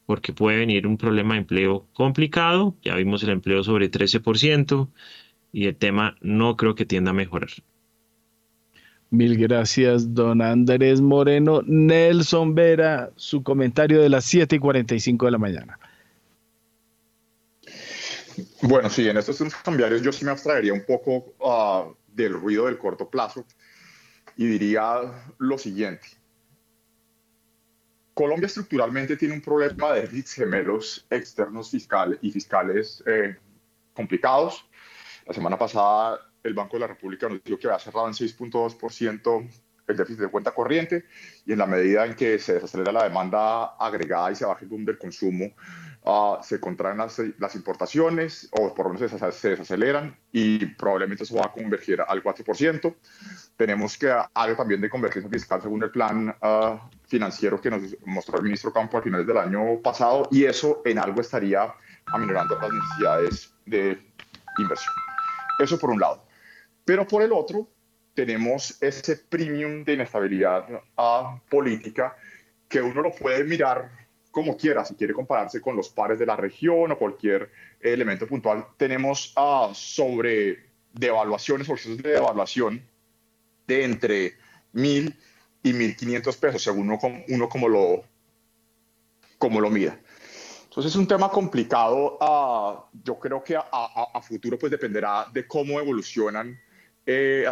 porque 0.06 0.34
puede 0.34 0.58
venir 0.58 0.88
un 0.88 0.98
problema 0.98 1.34
de 1.34 1.42
empleo 1.42 1.88
complicado. 1.94 2.76
Ya 2.82 2.96
vimos 2.96 3.24
el 3.24 3.30
empleo 3.30 3.64
sobre 3.64 3.90
13% 3.90 4.90
y 5.52 5.68
el 5.68 5.76
tema 5.76 6.18
no 6.22 6.58
creo 6.58 6.76
que 6.76 6.86
tienda 6.86 7.12
a 7.12 7.14
mejorar. 7.14 7.50
Mil 9.10 9.38
gracias, 9.38 10.14
don 10.14 10.42
Andrés 10.42 11.00
Moreno. 11.00 11.62
Nelson 11.66 12.56
Vera, 12.56 13.12
su 13.16 13.44
comentario 13.44 14.02
de 14.02 14.10
las 14.10 14.26
7 14.26 14.56
y 14.56 14.60
45 14.60 15.26
de 15.26 15.32
la 15.32 15.38
mañana. 15.38 15.80
Bueno, 18.64 18.90
sí, 18.90 19.08
en 19.08 19.18
estos 19.18 19.38
cambiarios 19.64 20.02
yo 20.02 20.12
sí 20.12 20.26
me 20.26 20.32
abstraería 20.32 20.74
un 20.74 20.84
poco 20.84 21.36
ah, 21.46 21.88
del 22.08 22.34
ruido 22.34 22.66
del 22.66 22.80
corto 22.80 23.08
plazo 23.08 23.46
y 24.36 24.48
diría 24.48 25.02
lo 25.38 25.58
siguiente. 25.60 26.08
Colombia 28.14 28.48
estructuralmente 28.48 29.18
tiene 29.18 29.34
un 29.34 29.42
problema 29.42 29.94
de 29.94 30.08
gemelos 30.24 31.06
externos 31.10 31.72
fiscales 31.72 32.20
y 32.22 32.32
fiscales 32.32 33.04
eh, 33.08 33.36
complicados. 33.94 34.66
La 35.26 35.34
semana 35.34 35.58
pasada 35.58 36.20
el 36.44 36.54
Banco 36.54 36.76
de 36.78 36.82
la 36.82 36.88
República 36.88 37.28
nos 37.30 37.44
dijo 37.44 37.58
que 37.58 37.68
había 37.68 37.80
cerrado 37.80 38.08
en 38.08 38.14
6.2% 38.14 39.50
el 39.88 39.98
déficit 39.98 40.22
de 40.22 40.28
cuenta 40.30 40.52
corriente 40.52 41.06
y 41.46 41.54
en 41.54 41.60
la 41.60 41.66
medida 41.66 42.06
en 42.06 42.16
que 42.16 42.40
se 42.40 42.54
desacelera 42.54 42.92
la 42.92 43.04
demanda 43.04 43.76
agregada 43.78 44.32
y 44.32 44.36
se 44.36 44.46
baja 44.46 44.62
el 44.62 44.68
boom 44.68 44.86
del 44.86 44.98
consumo, 44.98 45.54
uh, 46.04 46.42
se 46.42 46.60
contraen 46.60 46.98
las, 46.98 47.56
importaciones 47.56 48.50
o 48.52 48.74
por 48.74 48.88
lo 48.88 48.94
menos 48.94 49.12
se, 49.12 49.32
se, 49.32 49.50
desaceleran 49.50 50.18
y 50.32 50.66
probablemente 50.66 51.24
eso 51.24 51.36
va 51.36 51.48
a 51.48 51.52
converger 51.52 52.02
al 52.08 52.24
4%. 52.24 52.96
Tenemos 53.58 53.98
que 53.98 54.14
algo 54.34 54.56
también 54.56 54.82
de 54.82 54.90
convergencia 54.90 55.30
fiscal 55.30 55.62
según 55.62 55.84
el 55.84 55.92
plan 55.92 56.30
uh, 56.42 56.80
financiero 57.14 57.62
que 57.62 57.70
nos 57.70 57.82
mostró 58.06 58.40
el 58.40 58.44
ministro 58.44 58.74
Campo 58.74 58.98
a 58.98 59.02
finales 59.04 59.28
del 59.28 59.38
año 59.38 59.80
pasado 59.84 60.28
y 60.32 60.46
eso 60.46 60.82
en 60.84 60.98
algo 60.98 61.22
estaría 61.22 61.72
aminorando 62.08 62.58
las 62.60 62.72
necesidades 62.72 63.54
de 63.68 64.02
inversión. 64.58 64.96
Eso 65.60 65.78
por 65.78 65.92
un 65.92 66.00
lado. 66.00 66.26
Pero 66.84 67.08
por 67.08 67.22
el 67.22 67.32
otro, 67.32 67.68
tenemos 68.16 68.82
ese 68.82 69.18
premium 69.18 69.84
de 69.84 69.94
inestabilidad 69.94 70.68
uh, 70.98 71.40
política 71.48 72.18
que 72.68 72.82
uno 72.82 73.04
lo 73.04 73.12
puede 73.12 73.44
mirar 73.44 73.92
como 74.32 74.58
quiera, 74.58 74.84
si 74.84 74.96
quiere 74.96 75.14
compararse 75.14 75.62
con 75.62 75.76
los 75.76 75.90
pares 75.90 76.18
de 76.18 76.26
la 76.26 76.36
región 76.36 76.94
o 76.94 76.98
cualquier 76.98 77.52
elemento 77.80 78.26
puntual. 78.26 78.66
Tenemos 78.76 79.36
uh, 79.38 79.72
sobre 79.76 80.66
devaluaciones, 80.92 81.68
procesos 81.68 81.98
de 81.98 82.14
devaluación 82.14 82.82
de 83.68 83.84
entre 83.84 84.34
mil 84.72 85.16
y 85.64 85.72
1.500 85.72 86.38
pesos, 86.38 86.62
según 86.62 86.90
uno, 86.90 87.00
uno 87.30 87.50
como, 87.50 87.70
lo, 87.70 88.04
como 89.38 89.62
lo 89.62 89.70
mida. 89.70 89.98
Entonces 90.66 90.92
es 90.92 90.96
un 90.96 91.08
tema 91.08 91.30
complicado. 91.30 92.18
Uh, 92.20 93.00
yo 93.04 93.18
creo 93.20 93.44
que 93.44 93.56
a, 93.56 93.64
a, 93.72 94.08
a, 94.14 94.22
futuro 94.22 94.58
pues 94.60 94.72
dependerá 94.72 95.28
de 95.32 95.48
cómo 95.48 95.80
evolucionan 95.80 96.60
eh, 97.06 97.46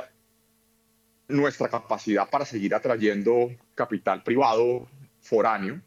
nuestra 1.27 1.69
capacidad 1.69 2.29
para 2.29 2.45
seguir 2.45 2.75
atrayendo 2.75 3.51
capital 3.75 4.23
privado 4.23 4.88
foráneo, 5.21 5.81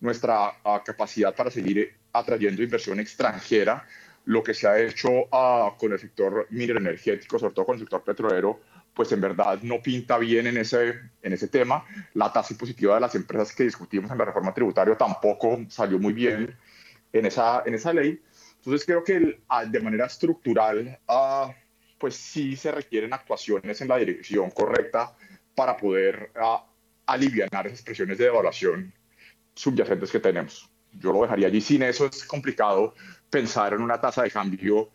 nuestra 0.00 0.48
uh, 0.64 0.82
capacidad 0.84 1.34
para 1.34 1.50
seguir 1.50 1.94
atrayendo 2.12 2.62
inversión 2.62 2.98
extranjera, 3.00 3.86
lo 4.24 4.42
que 4.42 4.54
se 4.54 4.66
ha 4.66 4.78
hecho 4.80 5.10
uh, 5.10 5.76
con 5.78 5.92
el 5.92 5.98
sector 5.98 6.46
minero 6.50 6.78
energético, 6.78 7.38
sobre 7.38 7.54
todo 7.54 7.66
con 7.66 7.74
el 7.74 7.80
sector 7.80 8.02
petrolero, 8.02 8.60
pues 8.98 9.12
en 9.12 9.20
verdad 9.20 9.60
no 9.62 9.80
pinta 9.80 10.18
bien 10.18 10.48
en 10.48 10.56
ese, 10.56 10.98
en 11.22 11.32
ese 11.32 11.46
tema. 11.46 11.84
La 12.14 12.32
tasa 12.32 12.52
impositiva 12.52 12.96
de 12.96 13.00
las 13.00 13.14
empresas 13.14 13.54
que 13.54 13.62
discutimos 13.62 14.10
en 14.10 14.18
la 14.18 14.24
reforma 14.24 14.52
tributaria 14.52 14.98
tampoco 14.98 15.56
salió 15.68 16.00
muy 16.00 16.12
bien 16.12 16.52
en 17.12 17.26
esa, 17.26 17.62
en 17.64 17.74
esa 17.74 17.92
ley. 17.92 18.20
Entonces 18.56 18.84
creo 18.84 19.04
que 19.04 19.14
el, 19.14 19.40
de 19.70 19.80
manera 19.80 20.06
estructural 20.06 20.98
uh, 21.08 21.52
pues 21.96 22.16
sí 22.16 22.56
se 22.56 22.72
requieren 22.72 23.12
actuaciones 23.12 23.80
en 23.80 23.86
la 23.86 23.98
dirección 23.98 24.50
correcta 24.50 25.14
para 25.54 25.76
poder 25.76 26.32
uh, 26.34 26.58
aliviar 27.06 27.68
esas 27.68 27.82
presiones 27.82 28.18
de 28.18 28.24
devaluación 28.24 28.92
subyacentes 29.54 30.10
que 30.10 30.18
tenemos. 30.18 30.68
Yo 30.94 31.12
lo 31.12 31.22
dejaría 31.22 31.46
allí. 31.46 31.60
Sin 31.60 31.84
eso 31.84 32.06
es 32.06 32.24
complicado 32.24 32.96
pensar 33.30 33.74
en 33.74 33.80
una 33.80 34.00
tasa 34.00 34.24
de 34.24 34.30
cambio 34.32 34.90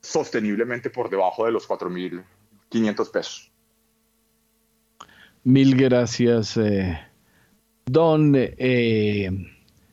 sosteniblemente 0.00 0.90
por 0.90 1.08
debajo 1.08 1.46
de 1.46 1.52
los 1.52 1.64
4.500 2.82 3.10
pesos. 3.10 3.50
Mil 5.44 5.76
gracias, 5.76 6.56
eh, 6.56 6.98
don 7.86 8.32
eh, 8.36 9.30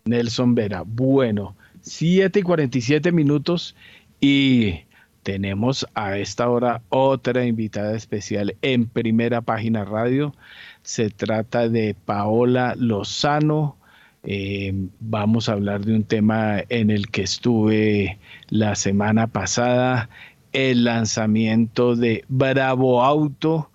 Nelson 0.05 0.55
Vera. 0.55 0.83
Bueno, 0.85 1.55
7 1.81 2.39
y 2.39 2.41
47 2.41 3.11
minutos 3.11 3.75
y 4.19 4.85
tenemos 5.23 5.87
a 5.93 6.17
esta 6.17 6.49
hora 6.49 6.81
otra 6.89 7.45
invitada 7.45 7.95
especial 7.95 8.55
en 8.61 8.87
primera 8.87 9.41
página 9.41 9.85
radio. 9.85 10.33
Se 10.81 11.09
trata 11.09 11.69
de 11.69 11.95
Paola 12.05 12.75
Lozano. 12.77 13.77
Eh, 14.23 14.73
vamos 14.99 15.49
a 15.49 15.53
hablar 15.53 15.85
de 15.85 15.95
un 15.95 16.03
tema 16.03 16.63
en 16.69 16.89
el 16.89 17.09
que 17.09 17.23
estuve 17.23 18.19
la 18.49 18.75
semana 18.75 19.27
pasada, 19.27 20.09
el 20.53 20.85
lanzamiento 20.85 21.95
de 21.95 22.23
Bravo 22.29 23.03
Auto. 23.03 23.69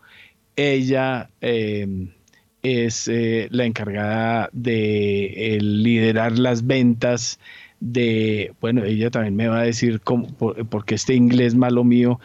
Ella 0.56 1.30
eh, 1.40 1.86
es 2.62 3.08
eh, 3.08 3.48
la 3.50 3.64
encargada 3.64 4.50
de 4.52 5.56
eh, 5.56 5.60
liderar 5.60 6.38
las 6.38 6.66
ventas 6.66 7.38
de, 7.80 8.52
bueno, 8.60 8.84
ella 8.84 9.10
también 9.10 9.36
me 9.36 9.48
va 9.48 9.60
a 9.60 9.64
decir 9.64 10.00
cómo, 10.00 10.26
porque 10.68 10.96
este 10.96 11.14
inglés 11.14 11.54
malo 11.54 11.84
mío, 11.84 12.18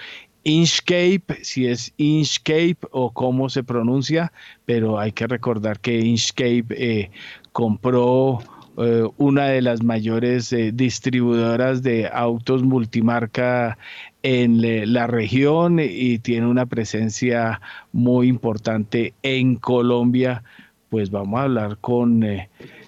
Inchcape, 0.44 1.24
si 1.42 1.68
es 1.68 1.94
Inchcape 1.98 2.78
o 2.92 3.12
cómo 3.12 3.50
se 3.50 3.64
pronuncia, 3.64 4.34
pero 4.66 5.00
hay 5.00 5.12
que 5.12 5.28
recordar 5.28 5.80
que 5.80 6.00
Inchcape 6.00 6.66
eh, 6.72 7.12
compró 7.52 8.40
una 9.18 9.46
de 9.46 9.62
las 9.62 9.84
mayores 9.84 10.54
distribuidoras 10.74 11.84
de 11.84 12.10
autos 12.12 12.64
multimarca 12.64 13.78
en 14.24 14.94
la 14.94 15.06
región 15.08 15.80
y 15.80 16.18
tiene 16.20 16.48
una 16.48 16.66
presencia 16.66 17.62
muy 17.92 18.28
importante 18.30 19.14
en 19.22 19.58
Colombia. 19.58 20.44
Pues 20.90 21.12
vamos 21.12 21.40
a 21.40 21.44
hablar 21.44 21.78
con 21.80 22.24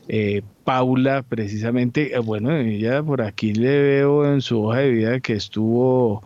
eh, 0.08 0.42
Paula, 0.64 1.24
precisamente, 1.24 2.16
eh, 2.16 2.20
bueno, 2.20 2.56
ella 2.56 3.04
por 3.04 3.22
aquí 3.22 3.54
le 3.54 3.82
veo 3.82 4.32
en 4.32 4.42
su 4.42 4.64
hoja 4.64 4.80
de 4.80 4.92
vida 4.92 5.20
que 5.20 5.34
estuvo 5.34 6.24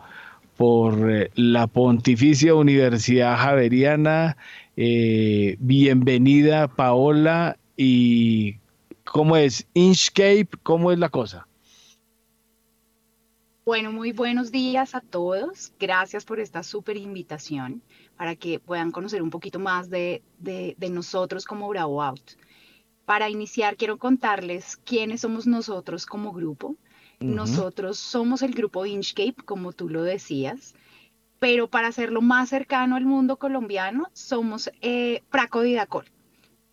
por 0.56 1.10
eh, 1.10 1.30
la 1.34 1.66
Pontificia 1.66 2.54
Universidad 2.54 3.36
Javeriana. 3.36 4.36
bienvenida, 4.76 6.68
Paola. 6.68 7.56
¿Y 7.76 8.56
cómo 9.04 9.36
es? 9.36 9.66
Inchcape, 9.74 10.48
¿cómo 10.62 10.92
es 10.92 10.98
la 10.98 11.08
cosa? 11.08 11.46
Bueno, 13.64 13.92
muy 13.92 14.12
buenos 14.12 14.50
días 14.50 14.94
a 14.94 15.00
todos. 15.00 15.72
Gracias 15.78 16.24
por 16.24 16.40
esta 16.40 16.62
súper 16.62 16.96
invitación 16.96 17.82
para 18.16 18.34
que 18.34 18.58
puedan 18.58 18.90
conocer 18.90 19.22
un 19.22 19.30
poquito 19.30 19.58
más 19.58 19.90
de, 19.90 20.22
de, 20.38 20.74
de 20.78 20.90
nosotros 20.90 21.44
como 21.44 21.68
Bravo 21.68 22.02
Out. 22.02 22.32
Para 23.04 23.28
iniciar, 23.28 23.76
quiero 23.76 23.98
contarles 23.98 24.76
quiénes 24.78 25.20
somos 25.20 25.46
nosotros 25.46 26.06
como 26.06 26.32
grupo. 26.32 26.76
Nosotros 27.20 27.98
somos 27.98 28.40
el 28.40 28.52
grupo 28.54 28.86
Inchcape, 28.86 29.42
como 29.44 29.72
tú 29.72 29.90
lo 29.90 30.02
decías, 30.04 30.74
pero 31.38 31.68
para 31.68 31.88
hacerlo 31.88 32.22
más 32.22 32.48
cercano 32.48 32.96
al 32.96 33.04
mundo 33.04 33.36
colombiano, 33.36 34.06
somos 34.14 34.70
eh, 34.80 35.22
Praco 35.28 35.60
Didacol. 35.60 36.06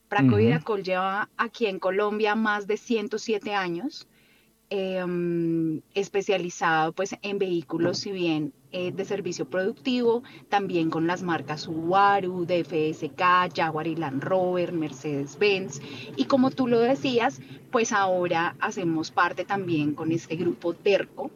Praco 0.07 0.37
Didacol 0.37 0.83
lleva 0.83 1.29
aquí 1.35 1.65
en 1.65 1.79
Colombia 1.79 2.35
más 2.35 2.65
de 2.65 2.77
107 2.77 3.53
años. 3.53 4.07
Em, 4.69 5.79
especializado 5.93 6.91
pues 6.91 7.15
en 7.21 7.39
vehículos 7.39 7.99
si 7.99 8.11
bien 8.11 8.51
eh, 8.73 8.91
de 8.91 9.05
servicio 9.05 9.49
productivo, 9.49 10.23
también 10.49 10.89
con 10.89 11.07
las 11.07 11.23
marcas 11.23 11.61
Subaru, 11.61 12.45
DFSK, 12.45 13.55
Jaguar 13.55 13.87
y 13.87 13.95
Land 13.95 14.21
Rover, 14.21 14.73
Mercedes-Benz 14.73 15.79
y 16.17 16.25
como 16.25 16.51
tú 16.51 16.67
lo 16.67 16.81
decías, 16.81 17.39
pues 17.71 17.93
ahora 17.93 18.57
hacemos 18.59 19.09
parte 19.09 19.45
también 19.45 19.93
con 19.93 20.11
este 20.11 20.35
grupo 20.35 20.73
Terco 20.73 21.31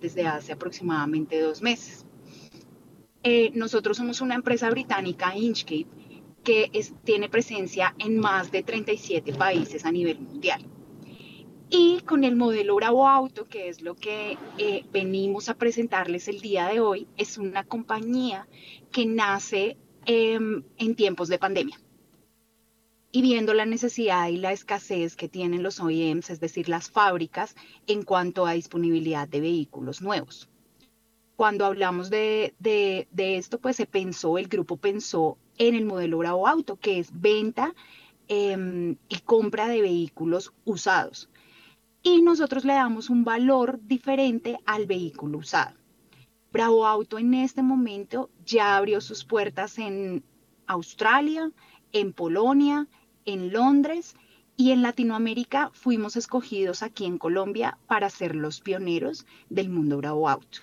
desde 0.00 0.28
hace 0.28 0.52
aproximadamente 0.52 1.40
dos 1.40 1.62
meses. 1.62 2.06
Eh, 3.24 3.50
nosotros 3.54 3.96
somos 3.96 4.20
una 4.20 4.36
empresa 4.36 4.70
británica, 4.70 5.36
Inchcape, 5.36 5.88
que 6.44 6.70
tiene 7.02 7.28
presencia 7.28 7.96
en 7.98 8.16
más 8.16 8.52
de 8.52 8.62
37 8.62 9.32
países 9.32 9.84
a 9.84 9.90
nivel 9.90 10.20
mundial. 10.20 10.64
Y 11.68 12.00
con 12.02 12.22
el 12.22 12.36
modelo 12.36 12.76
Bravo 12.76 13.08
Auto, 13.08 13.48
que 13.48 13.68
es 13.68 13.82
lo 13.82 13.96
que 13.96 14.38
eh, 14.56 14.84
venimos 14.92 15.48
a 15.48 15.54
presentarles 15.54 16.28
el 16.28 16.40
día 16.40 16.68
de 16.68 16.78
hoy, 16.78 17.08
es 17.16 17.38
una 17.38 17.64
compañía 17.64 18.46
que 18.92 19.04
nace 19.04 19.76
em, 20.04 20.62
en 20.78 20.94
tiempos 20.94 21.28
de 21.28 21.40
pandemia. 21.40 21.80
Y 23.10 23.22
viendo 23.22 23.52
la 23.52 23.66
necesidad 23.66 24.28
y 24.28 24.36
la 24.36 24.52
escasez 24.52 25.16
que 25.16 25.28
tienen 25.28 25.64
los 25.64 25.80
OEMs, 25.80 26.30
es 26.30 26.38
decir, 26.38 26.68
las 26.68 26.88
fábricas, 26.88 27.56
en 27.88 28.02
cuanto 28.02 28.46
a 28.46 28.52
disponibilidad 28.52 29.26
de 29.26 29.40
vehículos 29.40 30.02
nuevos. 30.02 30.48
Cuando 31.34 31.64
hablamos 31.66 32.10
de, 32.10 32.54
de, 32.60 33.36
esto, 33.36 33.58
pues 33.58 33.76
se 33.76 33.86
pensó, 33.86 34.38
el 34.38 34.46
grupo 34.46 34.76
pensó 34.76 35.36
en 35.58 35.74
el 35.74 35.84
modelo 35.84 36.18
Bravo 36.18 36.46
Auto, 36.46 36.76
que 36.76 37.00
es 37.00 37.08
venta 37.12 37.74
eh, 38.28 38.96
y 39.08 39.18
compra 39.20 39.66
de 39.66 39.80
vehículos 39.80 40.52
usados 40.64 41.28
y 42.06 42.22
nosotros 42.22 42.64
le 42.64 42.74
damos 42.74 43.10
un 43.10 43.24
valor 43.24 43.80
diferente 43.82 44.60
al 44.64 44.86
vehículo 44.86 45.38
usado. 45.38 45.76
Bravo 46.52 46.86
Auto 46.86 47.18
en 47.18 47.34
este 47.34 47.62
momento 47.62 48.30
ya 48.44 48.76
abrió 48.76 49.00
sus 49.00 49.24
puertas 49.24 49.76
en 49.80 50.22
Australia, 50.68 51.50
en 51.90 52.12
Polonia, 52.12 52.86
en 53.24 53.52
Londres 53.52 54.14
y 54.56 54.70
en 54.70 54.82
Latinoamérica 54.82 55.72
fuimos 55.74 56.14
escogidos 56.14 56.84
aquí 56.84 57.06
en 57.06 57.18
Colombia 57.18 57.76
para 57.88 58.08
ser 58.08 58.36
los 58.36 58.60
pioneros 58.60 59.26
del 59.50 59.68
mundo 59.68 59.96
Bravo 59.96 60.28
Auto. 60.28 60.60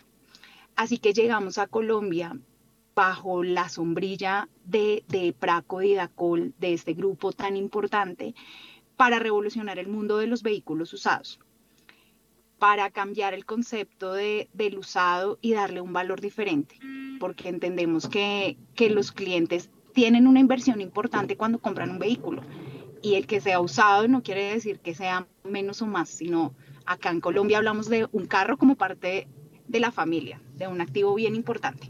Así 0.77 0.97
que 0.97 1.11
llegamos 1.11 1.57
a 1.57 1.67
Colombia 1.67 2.39
bajo 2.95 3.43
la 3.43 3.67
sombrilla 3.67 4.47
de, 4.63 5.03
de 5.09 5.33
Praco 5.33 5.81
y 5.81 5.93
Dacol, 5.93 6.53
de 6.57 6.73
este 6.73 6.93
grupo 6.93 7.33
tan 7.33 7.57
importante, 7.57 8.33
para 8.95 9.19
revolucionar 9.19 9.79
el 9.79 9.87
mundo 9.87 10.17
de 10.17 10.27
los 10.27 10.43
vehículos 10.43 10.93
usados, 10.93 11.39
para 12.59 12.89
cambiar 12.91 13.33
el 13.33 13.45
concepto 13.45 14.13
de, 14.13 14.49
del 14.53 14.77
usado 14.77 15.37
y 15.41 15.53
darle 15.53 15.81
un 15.81 15.93
valor 15.93 16.21
diferente, 16.21 16.79
porque 17.19 17.49
entendemos 17.49 18.07
que, 18.07 18.57
que 18.75 18.89
los 18.89 19.11
clientes 19.11 19.69
tienen 19.93 20.27
una 20.27 20.39
inversión 20.39 20.81
importante 20.81 21.37
cuando 21.37 21.59
compran 21.59 21.91
un 21.91 21.99
vehículo 21.99 22.43
y 23.03 23.15
el 23.15 23.27
que 23.27 23.41
sea 23.41 23.59
usado 23.59 24.07
no 24.07 24.23
quiere 24.23 24.53
decir 24.53 24.79
que 24.79 24.95
sea 24.95 25.27
menos 25.43 25.81
o 25.81 25.87
más, 25.87 26.09
sino 26.09 26.55
acá 26.85 27.11
en 27.11 27.19
Colombia 27.19 27.57
hablamos 27.57 27.89
de 27.89 28.07
un 28.11 28.25
carro 28.25 28.57
como 28.57 28.75
parte 28.75 29.27
de 29.67 29.79
la 29.79 29.91
familia, 29.91 30.41
de 30.55 30.67
un 30.67 30.81
activo 30.81 31.13
bien 31.13 31.35
importante. 31.35 31.89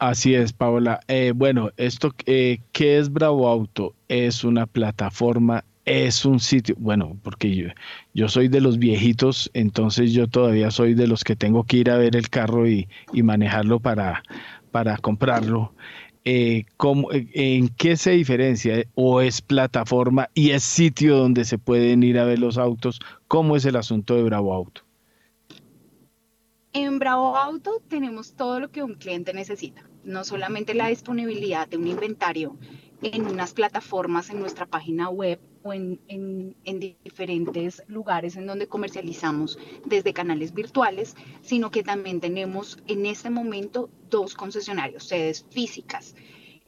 Así 0.00 0.34
es, 0.34 0.54
Paola. 0.54 1.00
Eh, 1.08 1.34
bueno, 1.36 1.72
esto, 1.76 2.14
eh, 2.24 2.60
¿qué 2.72 2.96
es 2.96 3.12
Bravo 3.12 3.46
Auto? 3.48 3.94
Es 4.08 4.44
una 4.44 4.66
plataforma, 4.66 5.62
es 5.84 6.24
un 6.24 6.40
sitio, 6.40 6.74
bueno, 6.78 7.18
porque 7.22 7.54
yo, 7.54 7.68
yo, 8.14 8.30
soy 8.30 8.48
de 8.48 8.62
los 8.62 8.78
viejitos, 8.78 9.50
entonces 9.52 10.14
yo 10.14 10.26
todavía 10.26 10.70
soy 10.70 10.94
de 10.94 11.06
los 11.06 11.22
que 11.22 11.36
tengo 11.36 11.64
que 11.64 11.76
ir 11.76 11.90
a 11.90 11.98
ver 11.98 12.16
el 12.16 12.30
carro 12.30 12.66
y, 12.66 12.88
y 13.12 13.22
manejarlo 13.22 13.78
para, 13.78 14.22
para 14.70 14.96
comprarlo. 14.96 15.74
Eh, 16.24 16.64
¿cómo, 16.78 17.12
eh, 17.12 17.28
¿En 17.34 17.68
qué 17.68 17.98
se 17.98 18.12
diferencia? 18.12 18.82
¿O 18.94 19.20
es 19.20 19.42
plataforma 19.42 20.30
y 20.32 20.52
es 20.52 20.64
sitio 20.64 21.18
donde 21.18 21.44
se 21.44 21.58
pueden 21.58 22.02
ir 22.04 22.18
a 22.18 22.24
ver 22.24 22.38
los 22.38 22.56
autos? 22.56 23.00
¿Cómo 23.28 23.54
es 23.54 23.66
el 23.66 23.76
asunto 23.76 24.14
de 24.14 24.22
Bravo 24.22 24.54
Auto? 24.54 24.80
En 26.72 26.98
Bravo 26.98 27.36
Auto 27.36 27.82
tenemos 27.88 28.32
todo 28.32 28.60
lo 28.60 28.70
que 28.70 28.82
un 28.82 28.94
cliente 28.94 29.34
necesita 29.34 29.89
no 30.04 30.24
solamente 30.24 30.74
la 30.74 30.88
disponibilidad 30.88 31.68
de 31.68 31.76
un 31.76 31.86
inventario 31.86 32.56
en 33.02 33.26
unas 33.26 33.52
plataformas 33.52 34.30
en 34.30 34.40
nuestra 34.40 34.66
página 34.66 35.08
web 35.08 35.40
o 35.62 35.72
en, 35.72 36.56
diferentes 36.64 37.82
lugares 37.86 38.36
en 38.36 38.46
donde 38.46 38.66
comercializamos 38.66 39.58
desde 39.84 40.12
canales 40.12 40.54
virtuales, 40.54 41.16
sino 41.42 41.70
que 41.70 41.82
también 41.82 42.20
tenemos 42.20 42.78
en 42.86 43.06
este 43.06 43.30
momento 43.30 43.90
dos 44.08 44.34
concesionarios, 44.34 45.04
sedes 45.04 45.44
físicas. 45.50 46.14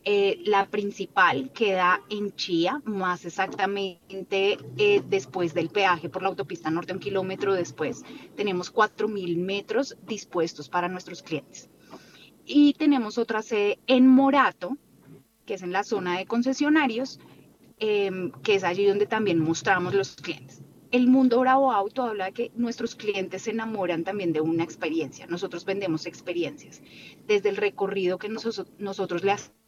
Eh, 0.05 0.41
la 0.45 0.67
principal 0.67 1.53
queda 1.53 2.03
en 2.11 2.35
Chía, 2.35 2.83
más 2.85 3.25
exactamente 3.25 4.59
eh, 4.77 5.03
después 5.09 5.55
del 5.55 5.69
peaje 5.69 6.09
por 6.09 6.23
la 6.23 6.29
autopista 6.29 6.71
norte, 6.71 6.93
un 6.93 6.99
kilómetro 6.99 7.55
después. 7.55 8.03
Tenemos 8.35 8.75
4.000 8.75 9.37
metros 9.37 9.97
dispuestos 10.05 10.69
para 10.69 10.89
nuestros 10.89 11.23
clientes. 11.23 11.71
Y 12.45 12.75
tenemos 12.75 13.19
otra 13.19 13.43
sede 13.43 13.79
en 13.87 14.07
Morato, 14.07 14.77
que 15.47 15.55
es 15.55 15.63
en 15.63 15.73
la 15.73 15.85
zona 15.85 16.19
de 16.19 16.27
concesionarios, 16.27 17.21
em, 17.79 18.31
que 18.43 18.55
es 18.57 18.65
allí 18.65 18.87
donde 18.87 19.07
también 19.07 19.39
mostramos 19.39 19.95
los 19.95 20.17
clientes. 20.17 20.63
El 20.91 21.07
mundo 21.09 21.41
Bravo 21.41 21.73
Auto 21.73 22.03
habla 22.03 22.27
de 22.27 22.33
que 22.33 22.53
nuestros 22.55 22.95
clientes 22.95 23.43
se 23.43 23.51
enamoran 23.51 24.05
también 24.05 24.33
de 24.33 24.43
una 24.43 24.63
experiencia. 24.63 25.27
Nosotros 25.27 25.65
vendemos 25.65 26.05
experiencias. 26.07 26.83
Desde 27.27 27.49
el 27.49 27.57
recorrido 27.57 28.19
que 28.19 28.29
nosotros, 28.29 28.71
nosotros 28.79 29.25
le 29.25 29.33
hacemos 29.33 29.62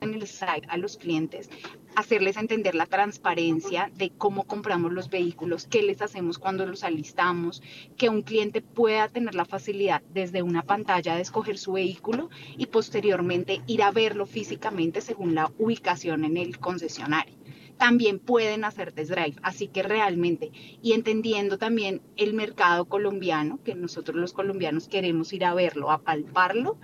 en 0.00 0.14
el 0.14 0.26
site 0.26 0.66
a 0.68 0.76
los 0.76 0.96
clientes, 0.96 1.50
hacerles 1.94 2.36
entender 2.36 2.74
la 2.74 2.86
transparencia 2.86 3.90
de 3.96 4.10
cómo 4.10 4.44
compramos 4.44 4.92
los 4.92 5.10
vehículos, 5.10 5.66
qué 5.66 5.82
les 5.82 6.02
hacemos 6.02 6.38
cuando 6.38 6.66
los 6.66 6.84
alistamos, 6.84 7.62
que 7.96 8.08
un 8.08 8.22
cliente 8.22 8.60
pueda 8.60 9.08
tener 9.08 9.34
la 9.34 9.44
facilidad 9.44 10.02
desde 10.12 10.42
una 10.42 10.62
pantalla 10.62 11.16
de 11.16 11.22
escoger 11.22 11.58
su 11.58 11.72
vehículo 11.72 12.30
y 12.56 12.66
posteriormente 12.66 13.62
ir 13.66 13.82
a 13.82 13.90
verlo 13.90 14.26
físicamente 14.26 15.00
según 15.00 15.34
la 15.34 15.52
ubicación 15.58 16.24
en 16.24 16.36
el 16.36 16.58
concesionario 16.58 17.38
también 17.78 18.18
pueden 18.18 18.64
hacer 18.64 18.92
test 18.92 19.12
drive. 19.12 19.36
Así 19.42 19.68
que 19.68 19.82
realmente, 19.82 20.50
y 20.82 20.92
entendiendo 20.92 21.56
también 21.58 22.02
el 22.16 22.34
mercado 22.34 22.84
colombiano, 22.86 23.60
que 23.64 23.74
nosotros 23.74 24.16
los 24.16 24.32
colombianos 24.32 24.88
queremos 24.88 25.32
ir 25.32 25.44
a 25.44 25.54
verlo, 25.54 25.90
a 25.90 26.02
palparlo, 26.02 26.76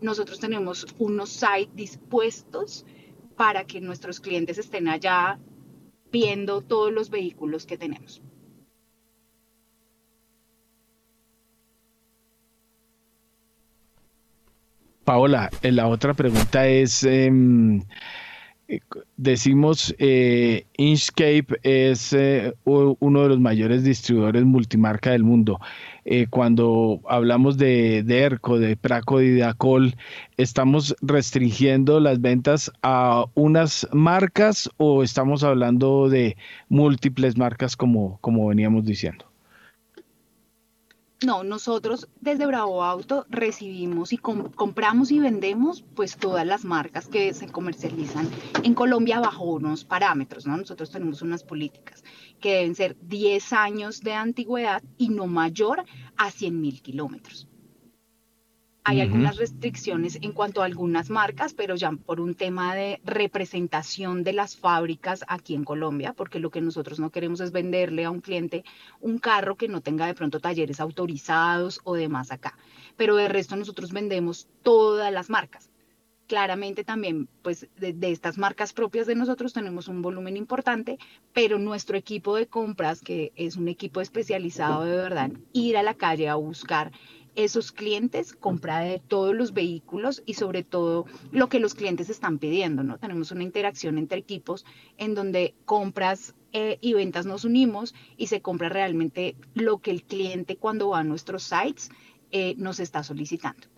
nosotros 0.00 0.38
tenemos 0.40 0.86
unos 0.98 1.30
sites 1.30 1.74
dispuestos 1.74 2.84
para 3.36 3.64
que 3.64 3.80
nuestros 3.80 4.20
clientes 4.20 4.58
estén 4.58 4.88
allá 4.88 5.38
viendo 6.10 6.62
todos 6.62 6.92
los 6.92 7.10
vehículos 7.10 7.66
que 7.66 7.78
tenemos. 7.78 8.22
Paola, 15.04 15.48
eh, 15.62 15.72
la 15.72 15.86
otra 15.86 16.12
pregunta 16.12 16.66
es, 16.66 17.02
em, 17.02 17.80
decimos 19.16 19.94
eh, 19.98 20.66
es 20.76 22.12
eh, 22.12 22.54
uno 22.64 23.22
de 23.22 23.28
los 23.28 23.40
mayores 23.40 23.84
distribuidores 23.84 24.44
multimarca 24.44 25.10
del 25.10 25.24
mundo. 25.24 25.58
Eh, 26.04 26.26
cuando 26.28 27.00
hablamos 27.08 27.58
de, 27.58 28.02
de, 28.02 28.20
ERCO, 28.20 28.58
de 28.58 28.76
Praco 28.76 29.20
y 29.20 29.30
de 29.30 29.44
Acol, 29.44 29.94
¿estamos 30.36 30.96
restringiendo 31.02 32.00
las 32.00 32.20
ventas 32.20 32.72
a 32.82 33.26
unas 33.34 33.86
marcas 33.92 34.70
o 34.76 35.02
estamos 35.02 35.44
hablando 35.44 36.08
de 36.08 36.36
múltiples 36.68 37.36
marcas 37.36 37.76
como, 37.76 38.18
como 38.20 38.48
veníamos 38.48 38.84
diciendo? 38.84 39.26
No, 41.26 41.42
nosotros 41.42 42.08
desde 42.20 42.46
Bravo 42.46 42.84
Auto 42.84 43.26
recibimos 43.28 44.12
y 44.12 44.18
compramos 44.18 45.10
y 45.10 45.18
vendemos 45.18 45.82
pues 45.96 46.16
todas 46.16 46.46
las 46.46 46.64
marcas 46.64 47.08
que 47.08 47.34
se 47.34 47.48
comercializan 47.48 48.30
en 48.62 48.72
Colombia 48.74 49.18
bajo 49.18 49.44
unos 49.44 49.84
parámetros, 49.84 50.46
¿no? 50.46 50.56
Nosotros 50.56 50.92
tenemos 50.92 51.20
unas 51.20 51.42
políticas 51.42 52.04
que 52.40 52.54
deben 52.54 52.76
ser 52.76 52.96
10 53.00 53.52
años 53.52 54.00
de 54.02 54.12
antigüedad 54.12 54.80
y 54.96 55.08
no 55.08 55.26
mayor 55.26 55.84
a 56.16 56.30
100 56.30 56.60
mil 56.60 56.82
kilómetros. 56.82 57.48
Hay 58.88 59.02
algunas 59.02 59.36
restricciones 59.36 60.18
en 60.22 60.32
cuanto 60.32 60.62
a 60.62 60.64
algunas 60.64 61.10
marcas, 61.10 61.52
pero 61.52 61.76
ya 61.76 61.92
por 61.92 62.22
un 62.22 62.34
tema 62.34 62.74
de 62.74 63.02
representación 63.04 64.24
de 64.24 64.32
las 64.32 64.56
fábricas 64.56 65.26
aquí 65.28 65.54
en 65.54 65.64
Colombia, 65.64 66.14
porque 66.14 66.38
lo 66.38 66.48
que 66.48 66.62
nosotros 66.62 66.98
no 66.98 67.10
queremos 67.10 67.40
es 67.40 67.52
venderle 67.52 68.06
a 68.06 68.10
un 68.10 68.22
cliente 68.22 68.64
un 69.02 69.18
carro 69.18 69.56
que 69.56 69.68
no 69.68 69.82
tenga 69.82 70.06
de 70.06 70.14
pronto 70.14 70.40
talleres 70.40 70.80
autorizados 70.80 71.82
o 71.84 71.96
demás 71.96 72.32
acá. 72.32 72.56
Pero 72.96 73.16
de 73.16 73.28
resto 73.28 73.56
nosotros 73.56 73.92
vendemos 73.92 74.48
todas 74.62 75.12
las 75.12 75.28
marcas. 75.28 75.68
Claramente 76.26 76.82
también, 76.82 77.28
pues 77.42 77.68
de, 77.76 77.92
de 77.92 78.10
estas 78.10 78.38
marcas 78.38 78.72
propias 78.72 79.06
de 79.06 79.14
nosotros 79.14 79.52
tenemos 79.52 79.88
un 79.88 80.00
volumen 80.00 80.38
importante, 80.38 80.98
pero 81.34 81.58
nuestro 81.58 81.98
equipo 81.98 82.36
de 82.36 82.46
compras, 82.46 83.02
que 83.02 83.32
es 83.36 83.56
un 83.56 83.68
equipo 83.68 84.00
especializado 84.00 84.84
de 84.84 84.96
verdad, 84.96 85.30
ir 85.52 85.76
a 85.76 85.82
la 85.82 85.92
calle 85.92 86.28
a 86.28 86.36
buscar 86.36 86.90
esos 87.38 87.70
clientes, 87.70 88.32
compra 88.32 88.80
de 88.80 88.98
todos 88.98 89.34
los 89.34 89.54
vehículos 89.54 90.24
y 90.26 90.34
sobre 90.34 90.64
todo 90.64 91.06
lo 91.30 91.48
que 91.48 91.60
los 91.60 91.74
clientes 91.74 92.10
están 92.10 92.38
pidiendo, 92.38 92.82
¿no? 92.82 92.98
Tenemos 92.98 93.30
una 93.30 93.44
interacción 93.44 93.96
entre 93.96 94.18
equipos 94.18 94.66
en 94.96 95.14
donde 95.14 95.54
compras 95.64 96.34
eh, 96.52 96.78
y 96.80 96.94
ventas 96.94 97.26
nos 97.26 97.44
unimos 97.44 97.94
y 98.16 98.26
se 98.26 98.42
compra 98.42 98.68
realmente 98.68 99.36
lo 99.54 99.78
que 99.78 99.92
el 99.92 100.02
cliente 100.02 100.56
cuando 100.56 100.88
va 100.88 100.98
a 100.98 101.04
nuestros 101.04 101.44
sites 101.44 101.90
eh, 102.32 102.56
nos 102.58 102.80
está 102.80 103.04
solicitando. 103.04 103.68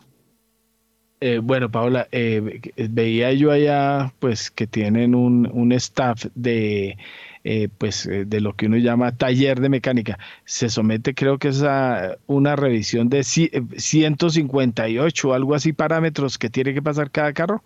Eh, 1.20 1.38
bueno, 1.42 1.70
Paola, 1.70 2.08
veía 2.10 3.32
yo 3.34 3.50
allá 3.50 4.14
pues 4.20 4.50
que 4.50 4.66
tienen 4.66 5.14
un, 5.14 5.46
un 5.52 5.72
staff 5.72 6.24
de 6.34 6.96
eh, 7.42 7.70
pues 7.78 8.04
eh, 8.06 8.26
de 8.26 8.40
lo 8.40 8.54
que 8.54 8.66
uno 8.66 8.76
llama 8.76 9.16
taller 9.16 9.60
de 9.60 9.70
mecánica. 9.70 10.18
Se 10.44 10.68
somete 10.68 11.14
creo 11.14 11.38
que 11.38 11.48
es 11.48 11.62
a 11.62 12.18
una 12.26 12.54
revisión 12.56 13.08
de 13.08 13.24
158 13.24 15.28
o 15.28 15.32
algo 15.32 15.54
así 15.54 15.72
parámetros 15.72 16.36
que 16.36 16.50
tiene 16.50 16.74
que 16.74 16.82
pasar 16.82 17.10
cada 17.10 17.32
carro. 17.32 17.64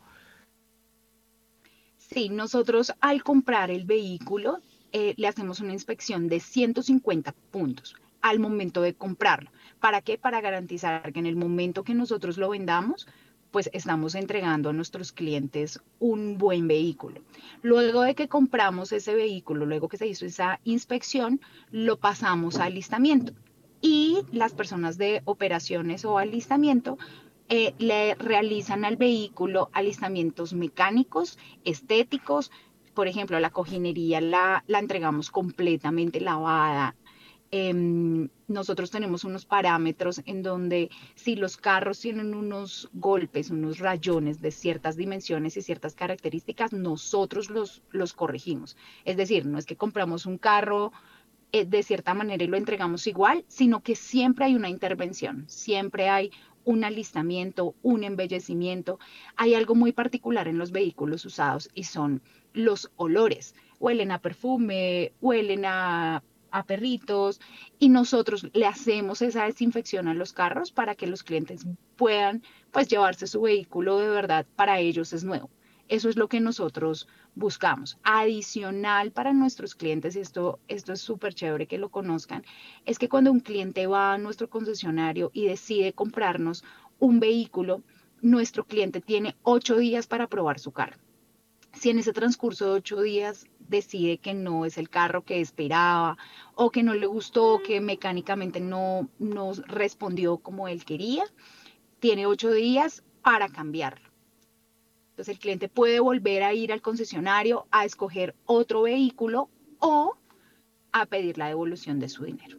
Sí, 1.99 2.29
nosotros 2.29 2.93
al 3.01 3.25
comprar 3.25 3.73
el 3.73 3.85
vehículo 3.85 4.61
eh, 4.93 5.15
le 5.17 5.27
hacemos 5.27 5.59
una 5.59 5.73
inspección 5.73 6.29
de 6.29 6.39
150 6.39 7.35
puntos 7.51 7.97
al 8.23 8.39
momento 8.39 8.81
de 8.81 8.95
comprarlo. 8.95 9.51
¿Para 9.81 10.01
qué? 10.01 10.19
Para 10.19 10.41
garantizar 10.41 11.13
que 11.13 11.19
en 11.19 11.27
el 11.27 11.35
momento 11.35 11.83
que 11.83 11.95
nosotros 11.95 12.39
lo 12.39 12.51
vendamos, 12.51 13.09
pues 13.55 13.71
estamos 13.73 14.17
entregando 14.17 14.71
a 14.71 14.73
nuestros 14.73 15.13
clientes 15.13 15.81
un 16.01 16.39
buen 16.39 16.67
vehículo. 16.67 17.21
Luego 17.63 18.03
de 18.03 18.17
que 18.17 18.27
compramos 18.27 18.91
ese 18.91 19.15
vehículo, 19.15 19.65
luego 19.65 19.89
que 19.89 19.97
se 19.97 20.09
hizo 20.09 20.27
esa 20.27 20.59
inspección, 20.65 21.41
lo 21.71 21.97
pasamos 22.01 22.59
a 22.59 22.65
alistamiento 22.65 23.33
y 23.81 24.23
las 24.33 24.55
personas 24.55 24.99
de 24.99 25.23
operaciones 25.25 26.05
o 26.05 26.19
alistamiento 26.19 26.99
eh, 27.49 27.75
le 27.79 28.17
realizan 28.17 28.85
al 28.85 28.97
vehículo 28.97 29.71
alistamientos 29.73 30.53
mecánicos, 30.53 31.39
estéticos, 31.65 32.51
por 32.93 33.07
ejemplo, 33.07 33.39
la 33.39 33.51
cojinería 33.51 34.21
la, 34.21 34.65
la 34.67 34.81
entregamos 34.81 35.31
completamente 35.31 36.21
lavada, 36.21 36.97
Em, 37.57 38.31
nosotros 38.49 38.91
tenemos 38.91 39.23
unos 39.23 39.47
parámetros 39.47 40.21
en 40.27 40.43
donde 40.43 40.91
si 41.15 41.37
los 41.37 41.57
carros 41.57 42.01
tienen 42.01 42.35
unos 42.35 42.91
golpes, 42.95 43.49
unos 43.51 43.79
rayones 43.79 44.41
de 44.41 44.51
ciertas 44.51 44.97
dimensiones 44.97 45.57
y 45.57 45.63
ciertas 45.63 45.95
características, 45.95 46.73
nosotros 46.73 47.51
los, 47.51 47.85
los 47.93 48.13
corregimos. 48.13 48.77
Es 49.05 49.17
decir, 49.17 49.47
no 49.47 49.57
es 49.57 49.67
que 49.67 49.77
compramos 49.77 50.27
un 50.27 50.37
carro 50.37 50.91
eh, 51.53 51.65
de 51.65 51.85
cierta 51.85 52.13
manera 52.13 52.43
y 52.43 52.49
lo 52.49 52.57
entregamos 52.57 53.07
igual, 53.07 53.45
sino 53.47 53.85
que 53.85 53.95
siempre 53.95 54.47
hay 54.47 54.57
una 54.57 54.69
intervención, 54.69 55.45
siempre 55.47 56.09
hay 56.09 56.33
un 56.65 56.83
alistamiento, 56.83 57.77
un 57.83 58.03
embellecimiento. 58.03 58.99
Hay 59.37 59.55
algo 59.55 59.77
muy 59.77 59.93
particular 59.93 60.49
en 60.49 60.59
los 60.59 60.73
vehículos 60.73 61.25
usados 61.25 61.71
y 61.73 61.85
son 61.85 62.21
los 62.53 62.91
olores. 62.97 63.55
Huelen 63.79 64.11
a 64.11 64.19
perfume, 64.19 65.13
huelen 65.21 65.67
a 65.67 66.25
a 66.55 66.63
perritos 66.63 67.41
y 67.81 67.89
nosotros 67.89 68.49
le 68.53 68.67
hacemos 68.67 69.23
esa 69.23 69.45
desinfección 69.45 70.07
a 70.07 70.15
los 70.15 70.33
carros 70.33 70.71
para 70.71 70.95
que 70.95 71.09
los 71.09 71.25
clientes 71.25 71.67
puedan 71.97 72.43
pues 72.71 72.87
llevarse 72.87 73.27
su 73.27 73.43
vehículo 73.43 73.99
de 73.99 74.09
verdad 74.09 74.47
para 74.55 74.79
ellos 74.79 75.13
es 75.13 75.25
nuevo. 75.25 75.51
Eso 75.89 76.09
es 76.09 76.17
lo 76.17 76.29
que 76.29 76.41
nosotros 76.41 77.09
buscamos. 77.35 77.99
Adicional 78.05 79.11
para 79.11 79.33
nuestros 79.33 79.75
clientes, 79.75 80.15
y 80.15 80.21
esto, 80.21 80.61
esto 80.69 80.93
es 80.93 81.01
súper 81.01 81.35
chévere 81.35 81.67
que 81.67 81.77
lo 81.77 81.91
conozcan, 81.91 82.45
es 82.87 82.99
que 83.01 83.09
cuando 83.09 83.33
un 83.33 83.41
cliente 83.41 83.89
va 83.89 84.15
a 84.15 84.19
nuestro 84.19 84.49
concesionario 84.49 85.31
y 85.35 85.47
decide 85.47 85.93
comprarnos 85.93 86.65
un 87.01 87.19
vehículo, 87.19 87.83
nuestro 88.23 88.65
cliente 88.65 89.01
tiene 89.01 89.35
ocho 89.43 89.77
días 89.77 90.07
para 90.07 90.29
probar 90.29 90.61
su 90.61 90.71
carro. 90.71 90.97
Si 91.73 91.91
en 91.91 91.99
ese 91.99 92.13
transcurso 92.13 92.67
de 92.67 92.79
ocho 92.79 93.03
días 93.03 93.45
decide 93.69 94.19
que 94.19 94.35
no 94.35 94.65
es 94.65 94.79
el 94.79 94.89
carro 94.89 95.25
que 95.25 95.41
esperaba 95.41 96.17
o 96.55 96.71
que 96.71 96.83
no 96.83 96.95
le 96.95 97.07
gustó, 97.07 97.61
que 97.63 97.81
mecánicamente 97.81 98.61
no 98.61 99.09
nos 99.19 99.67
respondió 99.67 100.39
como 100.39 100.69
él 100.69 100.85
quería, 100.85 101.25
tiene 102.01 102.27
ocho 102.27 102.51
días 102.53 103.03
para 103.23 103.49
cambiarlo. 103.49 104.09
Entonces 105.11 105.35
el 105.35 105.41
cliente 105.41 105.69
puede 105.69 106.01
volver 106.01 106.43
a 106.43 106.53
ir 106.53 106.73
al 106.73 106.83
concesionario 106.83 107.67
a 107.71 107.85
escoger 107.85 108.35
otro 108.47 108.83
vehículo 108.83 109.49
o 109.79 110.17
a 110.93 111.07
pedir 111.07 111.39
la 111.39 111.49
devolución 111.49 112.01
de 112.01 112.09
su 112.09 112.25
dinero. 112.25 112.59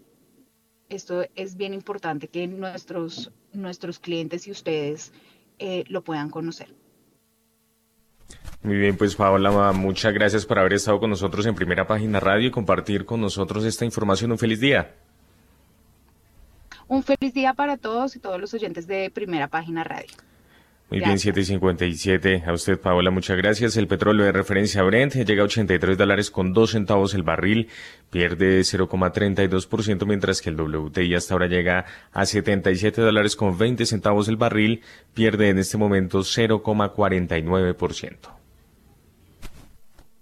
Esto 0.89 1.25
es 1.35 1.57
bien 1.57 1.73
importante 1.73 2.27
que 2.27 2.47
nuestros, 2.47 3.31
nuestros 3.51 3.99
clientes 3.99 4.47
y 4.47 4.51
ustedes 4.51 5.11
eh, 5.59 5.83
lo 5.87 6.03
puedan 6.03 6.29
conocer. 6.29 6.73
Muy 8.65 8.77
bien, 8.77 8.97
pues 8.97 9.15
Paola, 9.15 9.71
muchas 9.73 10.11
gracias 10.11 10.43
por 10.43 10.57
haber 10.57 10.73
estado 10.73 10.99
con 10.99 11.11
nosotros 11.11 11.45
en 11.45 11.53
Primera 11.53 11.85
Página 11.85 12.19
Radio 12.19 12.47
y 12.47 12.51
compartir 12.51 13.05
con 13.05 13.21
nosotros 13.21 13.63
esta 13.63 13.85
información. 13.85 14.31
Un 14.31 14.39
feliz 14.39 14.59
día. 14.59 14.95
Un 16.87 17.03
feliz 17.03 17.31
día 17.31 17.53
para 17.53 17.77
todos 17.77 18.15
y 18.15 18.19
todos 18.19 18.41
los 18.41 18.55
oyentes 18.55 18.87
de 18.87 19.11
Primera 19.11 19.49
Página 19.49 19.83
Radio. 19.83 20.15
Muy 20.89 20.99
bien, 20.99 21.19
757. 21.19 22.43
A 22.47 22.53
usted, 22.53 22.79
Paola, 22.79 23.11
muchas 23.11 23.37
gracias. 23.37 23.77
El 23.77 23.87
petróleo 23.87 24.25
de 24.25 24.31
referencia 24.31 24.81
Brent 24.81 25.13
llega 25.13 25.43
a 25.43 25.45
83 25.45 25.95
dólares 25.95 26.31
con 26.31 26.51
2 26.51 26.71
centavos 26.71 27.13
el 27.13 27.21
barril, 27.21 27.69
pierde 28.09 28.61
0,32%, 28.61 30.07
mientras 30.07 30.41
que 30.41 30.49
el 30.49 30.59
WTI 30.59 31.13
hasta 31.13 31.35
ahora 31.35 31.45
llega 31.45 31.85
a 32.11 32.25
77 32.25 32.99
dólares 32.99 33.35
con 33.35 33.59
20 33.59 33.85
centavos 33.85 34.27
el 34.27 34.37
barril, 34.37 34.81
pierde 35.13 35.49
en 35.49 35.59
este 35.59 35.77
momento 35.77 36.21
0,49%. 36.21 38.44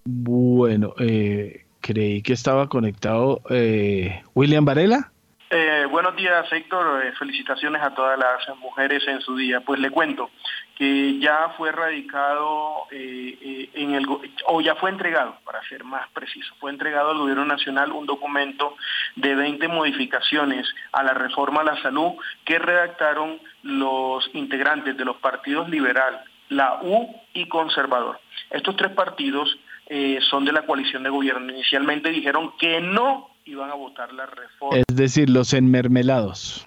Bueno, 0.06 0.96
eh, 1.00 1.66
creí 1.80 2.22
que 2.22 2.34
estaba 2.34 2.68
conectado 2.68 3.42
eh, 3.50 4.22
William 4.36 4.66
Varela. 4.66 5.12
Eh, 5.50 5.86
buenos 5.90 6.16
días, 6.16 6.52
Héctor. 6.52 7.14
felicitaciones 7.18 7.82
a 7.82 7.94
todas 7.94 8.20
las 8.20 8.58
mujeres 8.58 9.08
en 9.08 9.22
su 9.22 9.36
día. 9.36 9.62
Pues 9.62 9.80
le 9.80 9.92
cuento 9.92 10.30
que 10.76 11.20
ya 11.20 11.54
fue 11.56 11.72
radicado 11.72 12.88
en 12.92 13.94
el 13.94 14.06
o 14.48 14.62
ya 14.62 14.76
fue 14.76 14.90
entregado, 14.90 15.38
para 15.46 15.62
ser 15.70 15.84
más 15.84 16.10
preciso, 16.10 16.54
fue 16.60 16.72
entregado 16.72 17.12
al 17.12 17.20
Gobierno 17.20 17.46
Nacional 17.46 17.92
un 17.92 18.08
documento 18.08 18.76
de 19.16 19.36
20 19.36 19.68
modificaciones 19.68 20.68
a 20.92 21.04
la 21.04 21.14
reforma 21.14 21.62
a 21.62 21.66
la 21.66 21.82
salud 21.84 22.14
que 22.44 22.58
redactaron 22.58 23.40
los 23.62 24.30
integrantes 24.34 24.98
de 24.98 25.06
los 25.06 25.18
partidos 25.18 25.70
liberal, 25.70 26.20
la 26.50 26.80
U 26.82 27.16
y 27.34 27.48
conservador. 27.48 28.20
Estos 28.50 28.76
tres 28.76 28.92
partidos 28.92 29.56
eh, 29.96 30.18
son 30.28 30.44
de 30.44 30.52
la 30.52 30.64
coalición 30.64 31.04
de 31.04 31.12
gobierno. 31.12 31.54
Inicialmente 31.54 32.10
dijeron 32.10 32.54
que 32.58 32.82
no 32.82 33.30
iban 33.46 33.70
a 33.70 33.76
votar 33.76 34.12
la 34.12 34.26
reforma. 34.26 34.76
Es 34.76 34.96
decir, 34.96 35.30
los 35.30 35.54
enmermelados. 35.54 36.66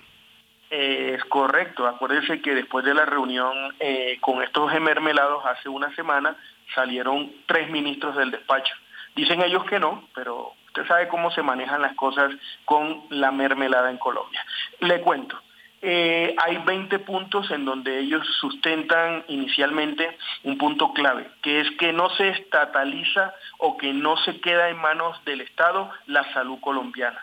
Eh, 0.70 1.16
es 1.16 1.24
correcto. 1.24 1.88
Acuérdense 1.88 2.40
que 2.40 2.54
después 2.54 2.84
de 2.84 2.94
la 2.94 3.04
reunión 3.04 3.74
eh, 3.80 4.18
con 4.20 4.44
estos 4.44 4.72
enmermelados 4.72 5.44
hace 5.44 5.68
una 5.68 5.92
semana 5.96 6.36
salieron 6.72 7.32
tres 7.46 7.68
ministros 7.68 8.14
del 8.14 8.30
despacho. 8.30 8.72
Dicen 9.16 9.42
ellos 9.42 9.64
que 9.64 9.80
no, 9.80 10.06
pero 10.14 10.52
usted 10.68 10.86
sabe 10.86 11.08
cómo 11.08 11.32
se 11.32 11.42
manejan 11.42 11.82
las 11.82 11.96
cosas 11.96 12.30
con 12.64 13.06
la 13.10 13.32
mermelada 13.32 13.90
en 13.90 13.98
Colombia. 13.98 14.40
Le 14.78 15.00
cuento. 15.00 15.36
Eh, 15.82 16.34
hay 16.42 16.56
20 16.58 16.98
puntos 17.00 17.50
en 17.50 17.64
donde 17.64 17.98
ellos 17.98 18.26
sustentan 18.40 19.24
inicialmente 19.28 20.16
un 20.44 20.56
punto 20.56 20.92
clave, 20.92 21.28
que 21.42 21.60
es 21.60 21.70
que 21.78 21.92
no 21.92 22.08
se 22.10 22.30
estataliza 22.30 23.34
o 23.58 23.76
que 23.76 23.92
no 23.92 24.16
se 24.16 24.40
queda 24.40 24.70
en 24.70 24.78
manos 24.78 25.22
del 25.24 25.42
Estado 25.42 25.90
la 26.06 26.24
salud 26.32 26.58
colombiana. 26.60 27.22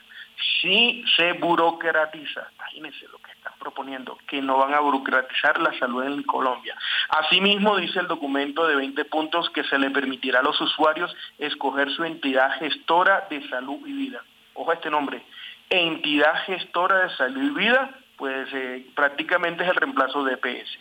Si 0.61 1.03
se 1.15 1.33
burocratiza, 1.33 2.47
imagínense 2.55 3.07
lo 3.11 3.17
que 3.19 3.31
están 3.31 3.53
proponiendo, 3.59 4.17
que 4.27 4.41
no 4.41 4.57
van 4.57 4.73
a 4.73 4.79
burocratizar 4.79 5.59
la 5.59 5.77
salud 5.79 6.03
en 6.03 6.21
Colombia. 6.23 6.75
Asimismo, 7.09 7.77
dice 7.77 7.99
el 7.99 8.07
documento 8.07 8.67
de 8.67 8.75
20 8.75 9.05
puntos 9.05 9.49
que 9.49 9.63
se 9.63 9.77
le 9.77 9.89
permitirá 9.89 10.39
a 10.39 10.43
los 10.43 10.59
usuarios 10.61 11.15
escoger 11.37 11.89
su 11.91 12.03
entidad 12.03 12.57
gestora 12.59 13.27
de 13.29 13.47
salud 13.49 13.79
y 13.85 13.93
vida. 13.93 14.23
Ojo 14.53 14.71
a 14.71 14.75
este 14.75 14.89
nombre, 14.89 15.23
entidad 15.69 16.43
gestora 16.45 17.07
de 17.07 17.15
salud 17.15 17.43
y 17.43 17.49
vida 17.49 17.89
pues 18.17 18.47
eh, 18.53 18.85
prácticamente 18.95 19.63
es 19.63 19.69
el 19.69 19.75
reemplazo 19.75 20.23
de 20.23 20.33
EPS. 20.33 20.77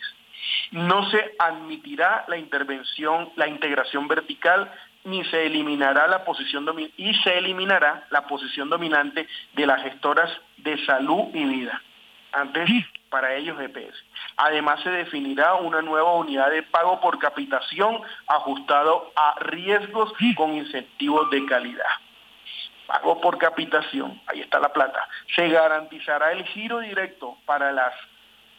No 0.71 1.09
se 1.09 1.35
admitirá 1.39 2.25
la 2.27 2.37
intervención, 2.37 3.29
la 3.35 3.47
integración 3.47 4.07
vertical, 4.07 4.71
ni 5.05 5.23
se 5.25 5.45
eliminará 5.45 6.07
la 6.07 6.23
posición 6.23 6.65
y 6.97 7.13
se 7.15 7.37
eliminará 7.37 8.07
la 8.09 8.25
posición 8.25 8.69
dominante 8.69 9.27
de 9.53 9.65
las 9.65 9.81
gestoras 9.83 10.31
de 10.57 10.83
salud 10.85 11.25
y 11.33 11.43
vida. 11.43 11.81
Antes 12.31 12.69
para 13.09 13.35
ellos 13.35 13.59
EPS. 13.61 13.95
Además 14.37 14.81
se 14.81 14.89
definirá 14.89 15.53
una 15.55 15.83
nueva 15.83 16.15
unidad 16.15 16.49
de 16.49 16.63
pago 16.63 16.99
por 16.99 17.19
capitación 17.19 18.01
ajustado 18.25 19.11
a 19.15 19.35
riesgos 19.39 20.11
con 20.35 20.55
incentivos 20.55 21.29
de 21.29 21.45
calidad 21.45 21.85
pago 22.87 23.19
por 23.21 23.37
capitación, 23.37 24.21
ahí 24.27 24.41
está 24.41 24.59
la 24.59 24.73
plata, 24.73 25.07
se 25.35 25.49
garantizará 25.49 26.31
el 26.31 26.43
giro 26.45 26.79
directo 26.79 27.37
para 27.45 27.71
las 27.71 27.93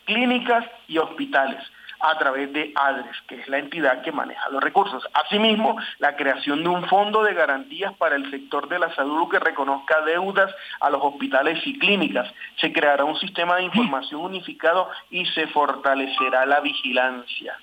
clínicas 0.04 0.64
y 0.88 0.98
hospitales 0.98 1.62
a 2.00 2.18
través 2.18 2.52
de 2.52 2.72
ADRES, 2.74 3.16
que 3.26 3.40
es 3.40 3.48
la 3.48 3.58
entidad 3.58 4.02
que 4.02 4.12
maneja 4.12 4.48
los 4.50 4.62
recursos. 4.62 5.06
Asimismo, 5.14 5.76
la 5.98 6.16
creación 6.16 6.62
de 6.62 6.68
un 6.68 6.86
fondo 6.86 7.22
de 7.22 7.32
garantías 7.32 7.94
para 7.94 8.16
el 8.16 8.30
sector 8.30 8.68
de 8.68 8.78
la 8.78 8.94
salud 8.94 9.30
que 9.30 9.38
reconozca 9.38 10.02
deudas 10.02 10.54
a 10.80 10.90
los 10.90 11.00
hospitales 11.02 11.66
y 11.66 11.78
clínicas. 11.78 12.30
Se 12.56 12.72
creará 12.72 13.04
un 13.04 13.16
sistema 13.16 13.56
de 13.56 13.64
información 13.64 14.20
unificado 14.20 14.90
y 15.10 15.24
se 15.26 15.46
fortalecerá 15.46 16.44
la 16.44 16.60
vigilancia. 16.60 17.56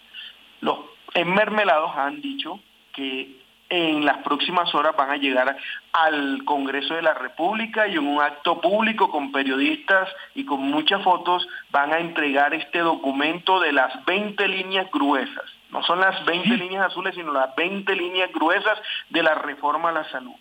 Los 0.62 0.80
enmermelados 1.14 1.96
han 1.96 2.22
dicho 2.22 2.60
que 2.94 3.41
en 3.72 4.06
las 4.06 4.18
próximas 4.18 4.76
horas 4.76 4.94
van 4.98 5.12
a 5.12 5.16
llegar 5.16 5.56
al 5.94 6.44
Congreso 6.44 6.94
de 6.94 7.02
la 7.02 7.14
República 7.14 7.88
y 7.88 7.94
en 7.94 8.06
un 8.06 8.22
acto 8.22 8.60
público 8.60 9.10
con 9.10 9.32
periodistas 9.32 10.10
y 10.36 10.44
con 10.46 10.60
muchas 10.60 11.02
fotos 11.02 11.48
van 11.72 11.94
a 11.94 12.00
entregar 12.00 12.54
este 12.54 12.80
documento 12.80 13.62
de 13.62 13.72
las 13.72 14.04
20 14.04 14.46
líneas 14.50 14.92
gruesas. 14.92 15.46
No 15.70 15.82
son 15.84 16.02
las 16.02 16.26
20 16.26 16.50
líneas 16.58 16.88
azules, 16.88 17.16
sino 17.16 17.32
las 17.32 17.56
20 17.56 17.96
líneas 17.96 18.30
gruesas 18.34 18.78
de 19.10 19.24
la 19.24 19.36
reforma 19.36 19.88
a 19.88 19.94
la 19.94 20.04
salud. 20.12 20.36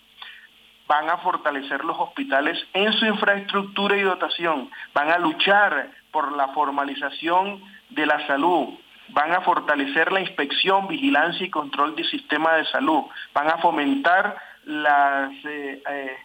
Van 0.87 1.09
a 1.09 1.19
fortalecer 1.19 1.85
los 1.85 1.97
hospitales 1.97 2.61
en 2.73 2.91
su 2.91 3.05
infraestructura 3.05 3.95
y 3.95 4.01
dotación, 4.01 4.69
van 4.93 5.09
a 5.09 5.17
luchar 5.17 5.89
por 6.11 6.35
la 6.35 6.49
formalización 6.49 7.63
de 7.91 8.05
la 8.05 8.27
salud, 8.27 8.77
van 9.13 9.33
a 9.33 9.41
fortalecer 9.41 10.11
la 10.11 10.21
inspección, 10.21 10.87
vigilancia 10.87 11.45
y 11.45 11.49
control 11.49 11.95
del 11.95 12.09
sistema 12.09 12.53
de 12.53 12.65
salud, 12.65 13.03
van 13.33 13.49
a 13.49 13.57
fomentar 13.57 14.37
eh, 14.67 15.81
eh, 15.89 16.17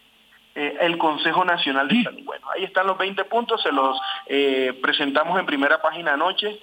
eh, 0.55 0.77
el 0.81 0.97
Consejo 0.97 1.45
Nacional 1.45 1.87
de 1.87 2.03
Salud. 2.03 2.23
Bueno, 2.23 2.47
ahí 2.49 2.63
están 2.63 2.87
los 2.87 2.97
20 2.97 3.25
puntos, 3.25 3.61
se 3.61 3.71
los 3.71 3.99
presentamos 4.81 5.39
en 5.39 5.45
primera 5.45 5.81
página 5.81 6.13
anoche, 6.13 6.59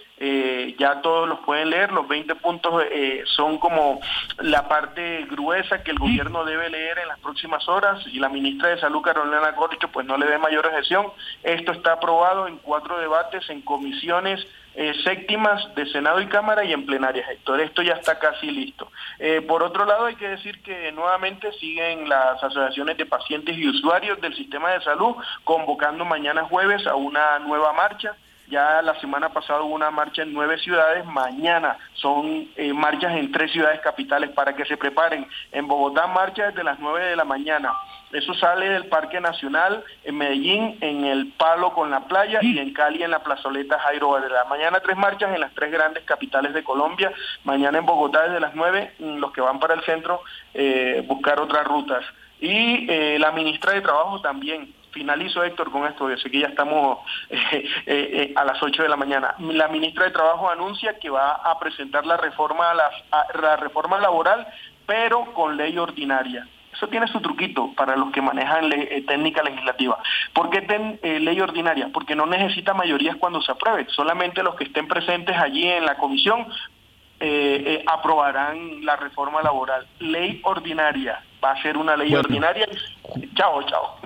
ya 0.79 1.01
todos 1.01 1.29
los 1.29 1.41
pueden 1.41 1.71
leer, 1.71 1.93
los 1.93 2.09
20 2.09 2.35
puntos 2.37 2.85
son 3.27 3.59
como 3.59 4.01
la 4.39 4.67
parte 4.69 5.27
gruesa 5.31 5.85
que 5.85 5.93
el 5.93 5.99
gobierno 5.99 6.45
debe 6.45 6.71
leer 6.71 6.99
en 6.99 7.09
las 7.09 7.21
próximas 7.21 7.69
horas 7.69 8.05
y 8.09 8.19
la 8.19 8.29
ministra 8.29 8.71
de 8.71 8.81
Salud, 8.81 9.01
Carolina 9.01 9.55
Corcho, 9.55 9.89
pues 9.89 10.07
no 10.07 10.17
le 10.17 10.27
dé 10.27 10.39
mayor 10.39 10.67
objeción. 10.67 11.07
Esto 11.45 11.71
está 11.71 11.93
aprobado 11.93 12.49
en 12.49 12.59
cuatro 12.59 12.99
debates, 12.99 13.49
en 13.49 13.63
comisiones, 13.63 14.45
eh, 14.75 14.93
séptimas 15.05 15.75
de 15.75 15.87
Senado 15.87 16.21
y 16.21 16.27
Cámara 16.27 16.65
y 16.65 16.73
en 16.73 16.85
plenaria, 16.87 17.25
Héctor. 17.31 17.61
Esto 17.61 17.83
ya 17.83 17.95
está 17.95 18.19
casi 18.19 18.51
listo. 18.51 18.91
Eh, 19.19 19.41
por 19.43 19.63
otro 19.63 19.85
lado, 19.85 20.07
hay 20.07 20.17
que 20.17 20.29
decir 20.29 20.63
que 20.63 20.91
nuevamente 20.93 21.53
siguen 21.53 22.09
las 22.09 22.43
asociaciones 22.43 22.97
de 22.97 23.07
pacientes 23.07 23.57
y 23.57 23.69
usuarios 23.69 24.21
del 24.21 24.35
sistema 24.35 24.71
de 24.73 24.81
salud 24.83 25.17
convocando 25.45 26.05
mañana 26.05 26.45
jueves 26.45 26.87
a 26.87 26.95
una 26.95 27.39
nueva 27.39 27.73
marcha. 27.73 28.15
Ya 28.49 28.83
la 28.83 28.99
semana 29.01 29.31
pasada 29.31 29.63
hubo 29.63 29.75
una 29.75 29.91
marcha 29.91 30.23
en 30.23 30.35
nueve 30.35 30.59
ciudades, 30.59 31.05
mañana 31.07 31.79
son 31.95 32.47
eh, 32.57 32.75
marchas 32.75 33.17
en 33.17 33.33
tres 33.33 33.51
ciudades 33.53 33.81
capitales 33.81 34.31
para 34.31 34.55
que 34.55 34.67
se 34.67 34.77
preparen. 34.77 35.27
En 35.51 35.67
Bogotá 35.67 36.07
marcha 36.07 36.49
desde 36.49 36.63
las 36.63 36.79
nueve 36.79 37.07
de 37.07 37.17
la 37.17 37.25
mañana. 37.25 37.73
Eso 38.15 38.33
sale 38.35 38.69
del 38.69 38.87
Parque 38.87 39.21
Nacional, 39.21 39.83
en 40.05 40.17
Medellín, 40.17 40.79
en 40.81 41.05
el 41.05 41.33
Palo 41.33 41.73
con 41.73 41.91
la 41.91 42.07
playa 42.07 42.39
y 42.43 42.61
en 42.61 42.73
Cali 42.73 43.03
en 43.03 43.11
la 43.11 43.25
plazoleta 43.25 43.81
Jairo 43.81 44.11
Varela. 44.11 44.45
Mañana 44.45 44.79
tres 44.79 44.97
marchas 44.97 45.35
en 45.35 45.41
las 45.41 45.53
tres 45.53 45.73
grandes 45.73 46.05
capitales 46.05 46.55
de 46.55 46.63
Colombia. 46.63 47.13
Mañana 47.43 47.79
en 47.79 47.87
Bogotá 47.87 48.23
desde 48.23 48.39
las 48.39 48.55
nueve, 48.55 48.93
mm, 49.01 49.17
los 49.17 49.33
que 49.33 49.41
van 49.41 49.59
para 49.59 49.75
el 49.75 49.83
centro, 49.83 50.23
eh, 50.55 51.03
buscar 51.09 51.41
otras 51.41 51.67
rutas. 51.67 52.05
Y 52.41 52.87
eh, 52.89 53.19
la 53.19 53.33
ministra 53.33 53.73
de 53.73 53.81
Trabajo 53.81 54.21
también 54.21 54.73
finalizo, 54.93 55.43
Héctor, 55.43 55.73
con 55.73 55.85
esto, 55.85 56.09
yo 56.09 56.17
sé 56.17 56.31
que 56.31 56.39
ya 56.39 56.47
estamos 56.47 56.99
eh, 57.31 58.33
a 58.37 58.45
las 58.45 58.63
8 58.63 58.81
de 58.85 58.89
la 58.89 58.97
mañana. 58.97 59.35
La 59.41 59.67
ministra 59.67 60.05
de 60.05 60.13
Trabajo 60.13 60.49
anuncia 60.49 61.01
que 61.01 61.11
va 61.11 61.33
a 61.33 61.59
presentar 61.59 62.07
la 62.07 62.17
reforma, 62.17 62.75
la 62.75 63.57
reforma 63.57 63.99
laboral, 63.99 64.47
pero 64.87 65.33
con 65.35 65.57
ley 65.57 65.77
ordinaria. 65.79 66.47
Eso 66.75 66.89
tiene 66.89 67.07
su 67.07 67.21
truquito 67.21 67.73
para 67.77 67.97
los 67.97 68.11
que 68.13 68.21
manejan 68.21 68.73
eh, 68.73 69.05
técnica 69.07 69.43
legislativa. 69.43 69.99
¿Por 70.33 70.51
qué 70.51 70.67
eh, 71.03 71.21
ley 71.21 71.41
ordinaria? 71.41 71.91
Porque 71.93 72.17
no 72.17 72.27
necesita 72.27 72.75
mayorías 72.75 73.17
cuando 73.17 73.41
se 73.43 73.53
apruebe. 73.53 73.87
Solamente 73.91 74.43
los 74.43 74.57
que 74.57 74.65
estén 74.65 74.89
presentes 74.89 75.37
allí 75.37 75.67
en 75.67 75.85
la 75.85 75.97
comisión 75.97 76.47
eh, 77.21 77.85
aprobarán 77.87 78.85
la 78.85 78.97
reforma 78.97 79.41
laboral. 79.41 79.87
Ley 80.01 80.41
ordinaria. 80.43 81.23
Va 81.43 81.53
a 81.53 81.63
ser 81.63 81.77
una 81.77 81.97
ley 81.97 82.15
ordinaria. 82.15 82.67
Chao, 83.37 83.63
chao. 83.63 83.97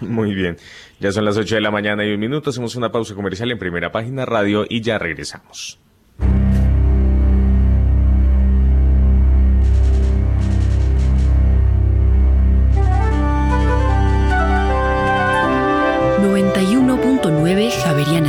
Muy 0.00 0.34
bien. 0.34 0.56
Ya 0.98 1.12
son 1.12 1.24
las 1.24 1.36
8 1.36 1.56
de 1.56 1.60
la 1.60 1.70
mañana 1.70 2.04
y 2.04 2.12
un 2.12 2.20
minuto. 2.20 2.50
Hacemos 2.50 2.74
una 2.76 2.90
pausa 2.90 3.14
comercial 3.14 3.50
en 3.50 3.58
primera 3.58 3.92
página 3.92 4.24
radio 4.24 4.64
y 4.68 4.80
ya 4.80 4.98
regresamos. 4.98 5.83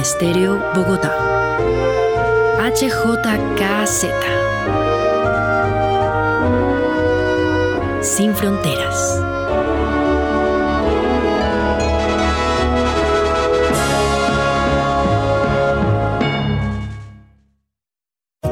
Estéreo, 0.05 0.61
Bogotá. 0.75 1.11
HJKZ. 2.59 4.05
Sin 8.03 8.35
fronteras. 8.35 9.34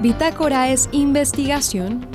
Bitácora 0.00 0.70
es 0.70 0.88
investigación, 0.92 2.06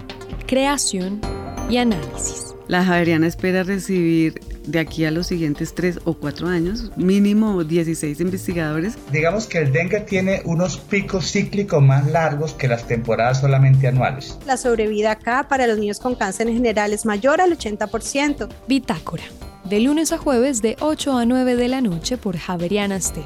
creación 0.47 1.21
y 1.69 1.77
análisis. 1.77 2.55
La 2.67 2.83
Javeriana 2.83 3.27
espera 3.27 3.61
recibir 3.61 4.41
de 4.65 4.79
aquí 4.79 5.05
a 5.05 5.11
los 5.11 5.27
siguientes 5.27 5.75
tres 5.75 5.99
o 6.03 6.15
cuatro 6.15 6.47
años, 6.47 6.91
mínimo 6.95 7.63
16 7.63 8.21
investigadores. 8.21 8.97
Digamos 9.11 9.45
que 9.45 9.59
el 9.59 9.71
dengue 9.71 9.99
tiene 9.99 10.41
unos 10.45 10.77
picos 10.79 11.31
cíclicos 11.31 11.83
más 11.83 12.09
largos 12.09 12.53
que 12.53 12.67
las 12.67 12.87
temporadas 12.87 13.41
solamente 13.41 13.87
anuales. 13.87 14.35
La 14.47 14.57
sobrevida 14.57 15.11
acá 15.11 15.45
para 15.47 15.67
los 15.67 15.77
niños 15.77 15.99
con 15.99 16.15
cáncer 16.15 16.47
en 16.47 16.55
general 16.55 16.91
es 16.91 17.05
mayor 17.05 17.39
al 17.39 17.55
80%. 17.55 18.49
Bitácora, 18.67 19.25
de 19.63 19.79
lunes 19.81 20.11
a 20.11 20.17
jueves 20.17 20.63
de 20.63 20.75
8 20.79 21.17
a 21.17 21.25
9 21.25 21.55
de 21.55 21.67
la 21.67 21.81
noche 21.81 22.17
por 22.17 22.35
Javeriana 22.35 22.99
Stereo. 22.99 23.25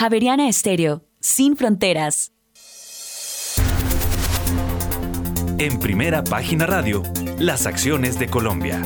Javeriana 0.00 0.48
Estéreo, 0.48 1.04
sin 1.20 1.58
fronteras. 1.58 2.32
En 5.58 5.78
primera 5.78 6.24
página 6.24 6.64
radio, 6.64 7.02
las 7.38 7.66
acciones 7.66 8.18
de 8.18 8.26
Colombia. 8.28 8.80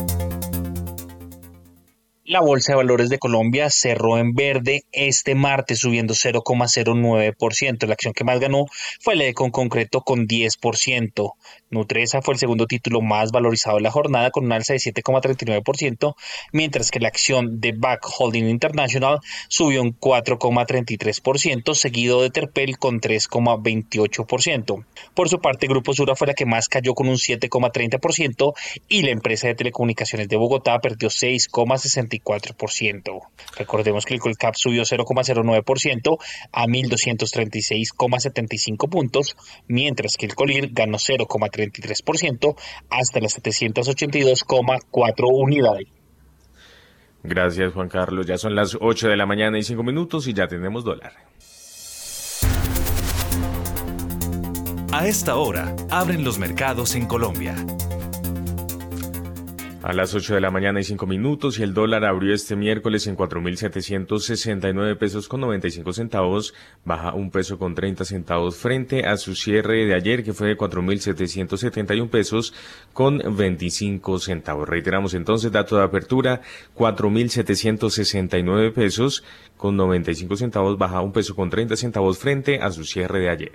La 2.26 2.40
Bolsa 2.40 2.72
de 2.72 2.76
Valores 2.76 3.10
de 3.10 3.18
Colombia 3.18 3.68
cerró 3.68 4.16
en 4.16 4.32
verde 4.32 4.84
este 4.92 5.34
martes, 5.34 5.80
subiendo 5.80 6.14
0,09%. 6.14 7.86
La 7.86 7.92
acción 7.92 8.14
que 8.14 8.24
más 8.24 8.40
ganó 8.40 8.64
fue 8.98 9.14
la 9.14 9.24
de 9.24 9.34
con 9.34 9.50
concreto 9.50 10.00
con 10.00 10.26
10%. 10.26 11.32
Nutresa 11.68 12.22
fue 12.22 12.32
el 12.32 12.40
segundo 12.40 12.66
título 12.66 13.02
más 13.02 13.30
valorizado 13.30 13.76
de 13.76 13.82
la 13.82 13.90
jornada 13.90 14.30
con 14.30 14.46
un 14.46 14.52
alza 14.52 14.72
de 14.72 14.78
7,39%, 14.78 16.14
mientras 16.50 16.90
que 16.90 16.98
la 16.98 17.08
acción 17.08 17.60
de 17.60 17.72
Back 17.76 18.06
Holding 18.18 18.48
International 18.48 19.18
subió 19.48 19.82
un 19.82 19.94
4,33%, 19.94 21.74
seguido 21.74 22.22
de 22.22 22.30
Terpel 22.30 22.78
con 22.78 23.02
3,28%. 23.02 24.86
Por 25.12 25.28
su 25.28 25.40
parte, 25.40 25.66
Grupo 25.66 25.92
Sura 25.92 26.16
fue 26.16 26.28
la 26.28 26.34
que 26.34 26.46
más 26.46 26.70
cayó 26.70 26.94
con 26.94 27.06
un 27.06 27.16
7,30% 27.16 28.54
y 28.88 29.02
la 29.02 29.10
empresa 29.10 29.46
de 29.46 29.56
telecomunicaciones 29.56 30.28
de 30.28 30.36
Bogotá 30.38 30.78
perdió 30.78 31.10
6,60 31.10 32.13
0,84%. 32.22 33.20
Recordemos 33.56 34.04
que 34.04 34.14
el 34.14 34.20
Colcap 34.20 34.54
subió 34.56 34.82
0,09% 34.82 36.18
a 36.52 36.66
1.236,75 36.66 38.88
puntos, 38.88 39.36
mientras 39.66 40.16
que 40.16 40.26
el 40.26 40.34
Colir 40.34 40.70
ganó 40.72 40.98
0,33% 40.98 42.56
hasta 42.90 43.20
las 43.20 43.42
782,4 43.42 45.28
unidades. 45.32 45.86
Gracias 47.22 47.72
Juan 47.72 47.88
Carlos, 47.88 48.26
ya 48.26 48.36
son 48.36 48.54
las 48.54 48.76
8 48.78 49.08
de 49.08 49.16
la 49.16 49.24
mañana 49.24 49.58
y 49.58 49.62
5 49.62 49.82
minutos 49.82 50.28
y 50.28 50.34
ya 50.34 50.46
tenemos 50.46 50.84
dólar. 50.84 51.14
A 54.92 55.06
esta 55.08 55.34
hora, 55.34 55.74
abren 55.90 56.22
los 56.22 56.38
mercados 56.38 56.94
en 56.94 57.06
Colombia. 57.06 57.56
A 59.84 59.92
las 59.92 60.14
8 60.14 60.36
de 60.36 60.40
la 60.40 60.50
mañana 60.50 60.80
y 60.80 60.84
5 60.84 61.06
minutos 61.06 61.58
y 61.58 61.62
el 61.62 61.74
dólar 61.74 62.06
abrió 62.06 62.32
este 62.34 62.56
miércoles 62.56 63.06
en 63.06 63.18
4.769 63.18 64.96
pesos 64.96 65.28
con 65.28 65.42
95 65.42 65.92
centavos, 65.92 66.54
baja 66.86 67.12
un 67.12 67.30
peso 67.30 67.58
con 67.58 67.74
30 67.74 68.06
centavos 68.06 68.56
frente 68.56 69.04
a 69.04 69.18
su 69.18 69.34
cierre 69.34 69.84
de 69.84 69.94
ayer 69.94 70.24
que 70.24 70.32
fue 70.32 70.48
de 70.48 70.56
4.771 70.56 72.08
pesos 72.08 72.54
con 72.94 73.18
25 73.36 74.20
centavos. 74.20 74.66
Reiteramos 74.66 75.12
entonces 75.12 75.52
dato 75.52 75.76
de 75.76 75.82
apertura 75.82 76.40
4.769 76.74 78.72
pesos 78.72 79.22
con 79.58 79.76
95 79.76 80.36
centavos, 80.36 80.78
baja 80.78 81.02
un 81.02 81.12
peso 81.12 81.36
con 81.36 81.50
30 81.50 81.76
centavos 81.76 82.16
frente 82.16 82.58
a 82.58 82.70
su 82.70 82.84
cierre 82.84 83.20
de 83.20 83.28
ayer. 83.28 83.52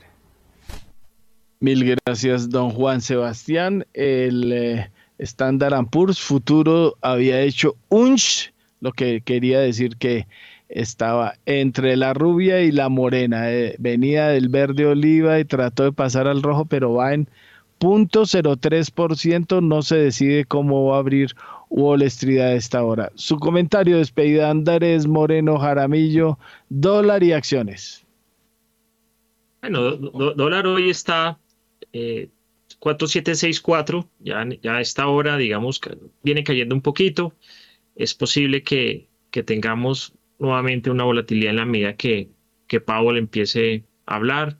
Mil 1.60 1.98
gracias, 2.06 2.52
don 2.52 2.70
Juan 2.70 3.02
Sebastián. 3.02 3.88
El 3.94 4.54
eh, 4.54 4.92
Standard 5.20 5.88
Poor's 5.90 6.20
futuro 6.20 6.96
había 7.02 7.41
hecho 7.41 7.76
unch, 7.90 8.54
lo 8.82 8.91
que 8.91 9.22
quería 9.22 9.60
decir 9.60 9.98
que 9.98 10.28
estaba 10.70 11.34
entre 11.46 11.98
la 11.98 12.14
rubia 12.14 12.62
y 12.62 12.72
la 12.72 12.90
morena. 12.90 13.52
Eh, 13.52 13.76
venía 13.80 14.28
del 14.28 14.50
verde 14.50 14.86
oliva 14.86 15.40
y 15.40 15.46
trató 15.46 15.84
de 15.84 15.91
pasar 15.91 16.28
al 16.28 16.41
rojo, 16.41 16.66
pero 16.66 16.94
va 16.94 17.14
en 17.14 17.28
0.03%. 17.80 19.62
No 19.62 19.82
se 19.82 19.98
decide 19.98 20.46
cómo 20.46 20.86
va 20.86 20.98
a 20.98 21.00
abrir 21.00 21.36
Wall 21.70 22.02
Street 22.04 22.40
a 22.40 22.54
esta 22.54 22.84
hora. 22.84 23.12
Su 23.16 23.38
comentario 23.38 23.98
despedida 23.98 24.50
Andrés 24.50 25.08
Moreno 25.08 25.60
Jaramillo, 25.60 26.40
dólar 26.70 27.24
y 27.24 27.34
acciones. 27.34 28.06
Bueno, 29.62 29.98
dólar 29.98 30.68
hoy 30.68 30.90
está 30.90 31.38
eh, 31.91 32.30
4764, 32.80 34.10
ya, 34.20 34.48
ya 34.62 34.78
a 34.78 34.82
esta 34.82 35.08
hora, 35.08 35.38
digamos, 35.38 35.82
viene 36.24 36.44
cayendo 36.44 36.76
un 36.76 36.82
poquito. 36.82 37.36
Es 37.96 38.16
posible 38.16 38.64
que, 38.64 39.10
tengamos 39.46 40.14
nuevamente 40.40 40.90
una 40.90 41.04
volatilidad 41.04 41.52
en 41.52 41.58
la 41.58 41.66
medida 41.66 41.96
que, 41.96 42.30
que 42.68 42.82
Powell 42.82 43.18
empiece 43.18 43.86
a 44.06 44.16
hablar. 44.16 44.60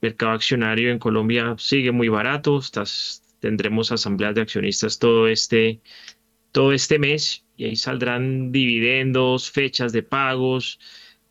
Mercado 0.00 0.32
accionario 0.32 0.90
en 0.90 0.98
Colombia 0.98 1.54
sigue 1.58 1.92
muy 1.92 2.08
barato. 2.08 2.58
Estás, 2.58 3.22
tendremos 3.40 3.92
asambleas 3.92 4.34
de 4.34 4.42
accionistas 4.42 4.98
todo 4.98 5.28
este, 5.28 5.80
todo 6.52 6.72
este 6.72 6.98
mes 6.98 7.44
y 7.56 7.64
ahí 7.66 7.76
saldrán 7.76 8.52
dividendos, 8.52 9.50
fechas 9.50 9.92
de 9.92 10.02
pagos. 10.02 10.78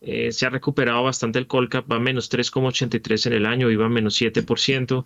Eh, 0.00 0.32
se 0.32 0.46
ha 0.46 0.50
recuperado 0.50 1.02
bastante 1.02 1.38
el 1.38 1.46
Colcap, 1.46 1.90
va 1.90 1.96
a 1.96 2.00
menos 2.00 2.30
3,83 2.30 3.26
en 3.26 3.32
el 3.32 3.46
año, 3.46 3.70
iba 3.70 3.86
a 3.86 3.88
menos 3.88 4.20
7% 4.20 5.04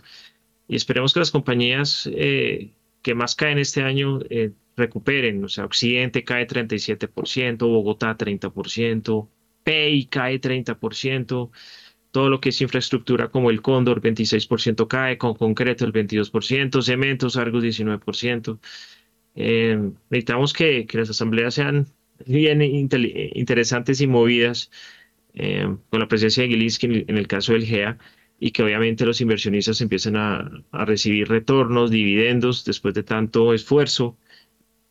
y 0.69 0.77
esperemos 0.77 1.12
que 1.12 1.20
las 1.20 1.31
compañías 1.31 2.09
eh, 2.12 2.73
que 3.03 3.15
más 3.15 3.35
caen 3.35 3.59
este 3.59 3.82
año 3.82 4.20
eh, 4.31 4.53
recuperen. 4.77 5.45
O 5.45 5.49
sea, 5.49 5.65
Occidente 5.66 6.24
cae 6.24 6.47
37%, 6.47 7.59
Bogotá 7.59 8.16
30%, 8.16 9.28
PEI 9.62 10.07
cae 10.07 10.41
30%, 10.41 11.51
todo 12.11 12.28
lo 12.31 12.41
que 12.41 12.51
es 12.51 12.61
infraestructura 12.61 13.28
como 13.28 13.51
el 13.51 13.61
Cóndor 13.61 14.01
26% 14.01 14.86
cae, 14.89 15.19
con 15.19 15.35
concreto 15.35 15.85
el 15.85 15.93
22%, 15.93 16.82
cementos, 16.82 17.36
Argos 17.36 17.62
19%. 17.62 18.59
Eh, 19.36 19.91
necesitamos 20.11 20.53
que, 20.53 20.86
las 20.93 21.11
asambleas 21.11 21.55
sean 21.55 21.89
bien 22.27 22.62
interesantes 22.62 24.01
y 24.01 24.07
movidas 24.07 24.70
con 25.91 25.99
la 25.99 26.07
presencia 26.07 26.45
de 26.45 26.51
Gilinski 26.51 27.05
en 27.09 27.19
el 27.19 27.27
caso 27.27 27.55
del 27.55 27.66
GEA 27.66 27.99
y 28.44 28.50
que 28.50 28.62
obviamente 28.62 29.06
los 29.06 29.22
inversionistas 29.22 29.80
empiecen 29.80 30.16
a, 30.16 30.50
recibir 30.70 31.28
retornos, 31.28 31.90
dividendos 31.90 32.62
después 32.66 32.92
de 32.92 33.02
tanto 33.02 33.54
esfuerzo 33.54 34.18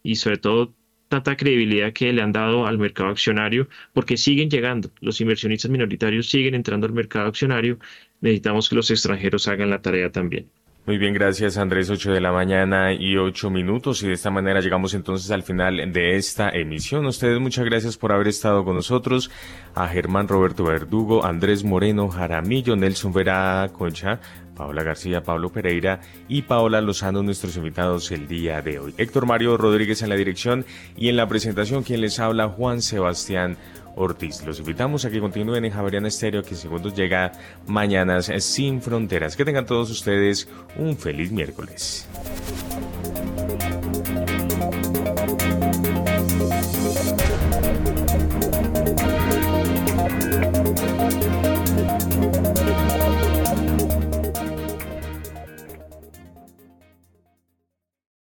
y 0.02 0.16
sobre 0.16 0.38
todo 0.40 0.74
tanta 1.08 1.38
credibilidad 1.38 1.94
que 1.94 2.12
le 2.14 2.24
han 2.24 2.32
dado 2.32 2.66
al 2.66 2.80
mercado 2.80 3.10
accionario, 3.12 3.70
porque 3.94 4.18
siguen 4.18 4.50
llegando, 4.50 4.90
los 5.02 5.22
inversionistas 5.22 5.70
minoritarios 5.70 6.32
siguen 6.32 6.56
entrando 6.56 6.88
al 6.88 6.94
mercado 6.94 7.28
accionario, 7.28 7.78
necesitamos 8.22 8.70
que 8.70 8.76
los 8.76 8.90
extranjeros 8.90 9.48
hagan 9.48 9.70
la 9.70 9.84
tarea 9.84 10.12
también. 10.12 10.50
Muy 10.86 10.98
bien, 10.98 11.14
gracias 11.14 11.56
Andrés, 11.56 11.90
8 11.90 12.12
de 12.12 12.20
la 12.20 12.34
mañana 12.34 12.92
y 12.92 13.16
8 13.16 13.50
minutos 13.50 14.04
y 14.04 14.08
de 14.08 14.14
esta 14.14 14.30
manera 14.30 14.60
llegamos 14.60 14.94
entonces 14.94 15.32
al 15.32 15.42
final 15.42 15.94
de 15.94 16.18
esta 16.18 16.50
emisión. 16.50 17.06
Ustedes 17.06 17.40
muchas 17.40 17.64
gracias 17.64 17.96
por 17.96 18.12
haber 18.12 18.28
estado 18.28 18.66
con 18.66 18.76
nosotros. 18.76 19.32
A 19.76 19.88
Germán 19.88 20.28
Roberto 20.28 20.66
Verdugo, 20.66 21.24
Andrés 21.24 21.64
Moreno, 21.64 22.10
Jaramillo, 22.10 22.76
Nelson 22.76 23.14
Vera 23.14 23.70
Concha, 23.72 24.20
Paola 24.58 24.84
García, 24.84 25.24
Pablo 25.24 25.54
Pereira 25.54 26.02
y 26.28 26.42
Paola 26.42 26.82
Lozano, 26.82 27.24
nuestros 27.24 27.56
invitados 27.56 28.12
el 28.12 28.28
día 28.28 28.62
de 28.62 28.80
hoy. 28.80 28.94
Héctor 28.98 29.26
Mario 29.26 29.56
Rodríguez 29.56 30.02
en 30.02 30.10
la 30.10 30.16
dirección 30.16 30.66
y 30.98 31.08
en 31.08 31.16
la 31.16 31.30
presentación 31.30 31.84
quien 31.84 32.02
les 32.02 32.20
habla 32.20 32.50
Juan 32.50 32.82
Sebastián 32.82 33.56
Ortiz. 33.96 34.44
Los 34.46 34.60
invitamos 34.60 35.06
a 35.06 35.10
que 35.10 35.20
continúen 35.20 35.66
en 35.66 35.72
Javeriana 35.72 36.08
Estéreo, 36.08 36.44
que 36.44 36.52
en 36.52 36.58
segundos 36.58 36.96
llega 36.96 37.32
Mañanas 37.68 38.32
Sin 38.40 38.82
Fronteras. 38.82 39.36
Que 39.36 39.46
tengan 39.46 39.66
todos 39.66 39.90
ustedes 39.90 40.48
un 40.78 40.98
feliz 40.98 41.32
miércoles. 41.32 42.08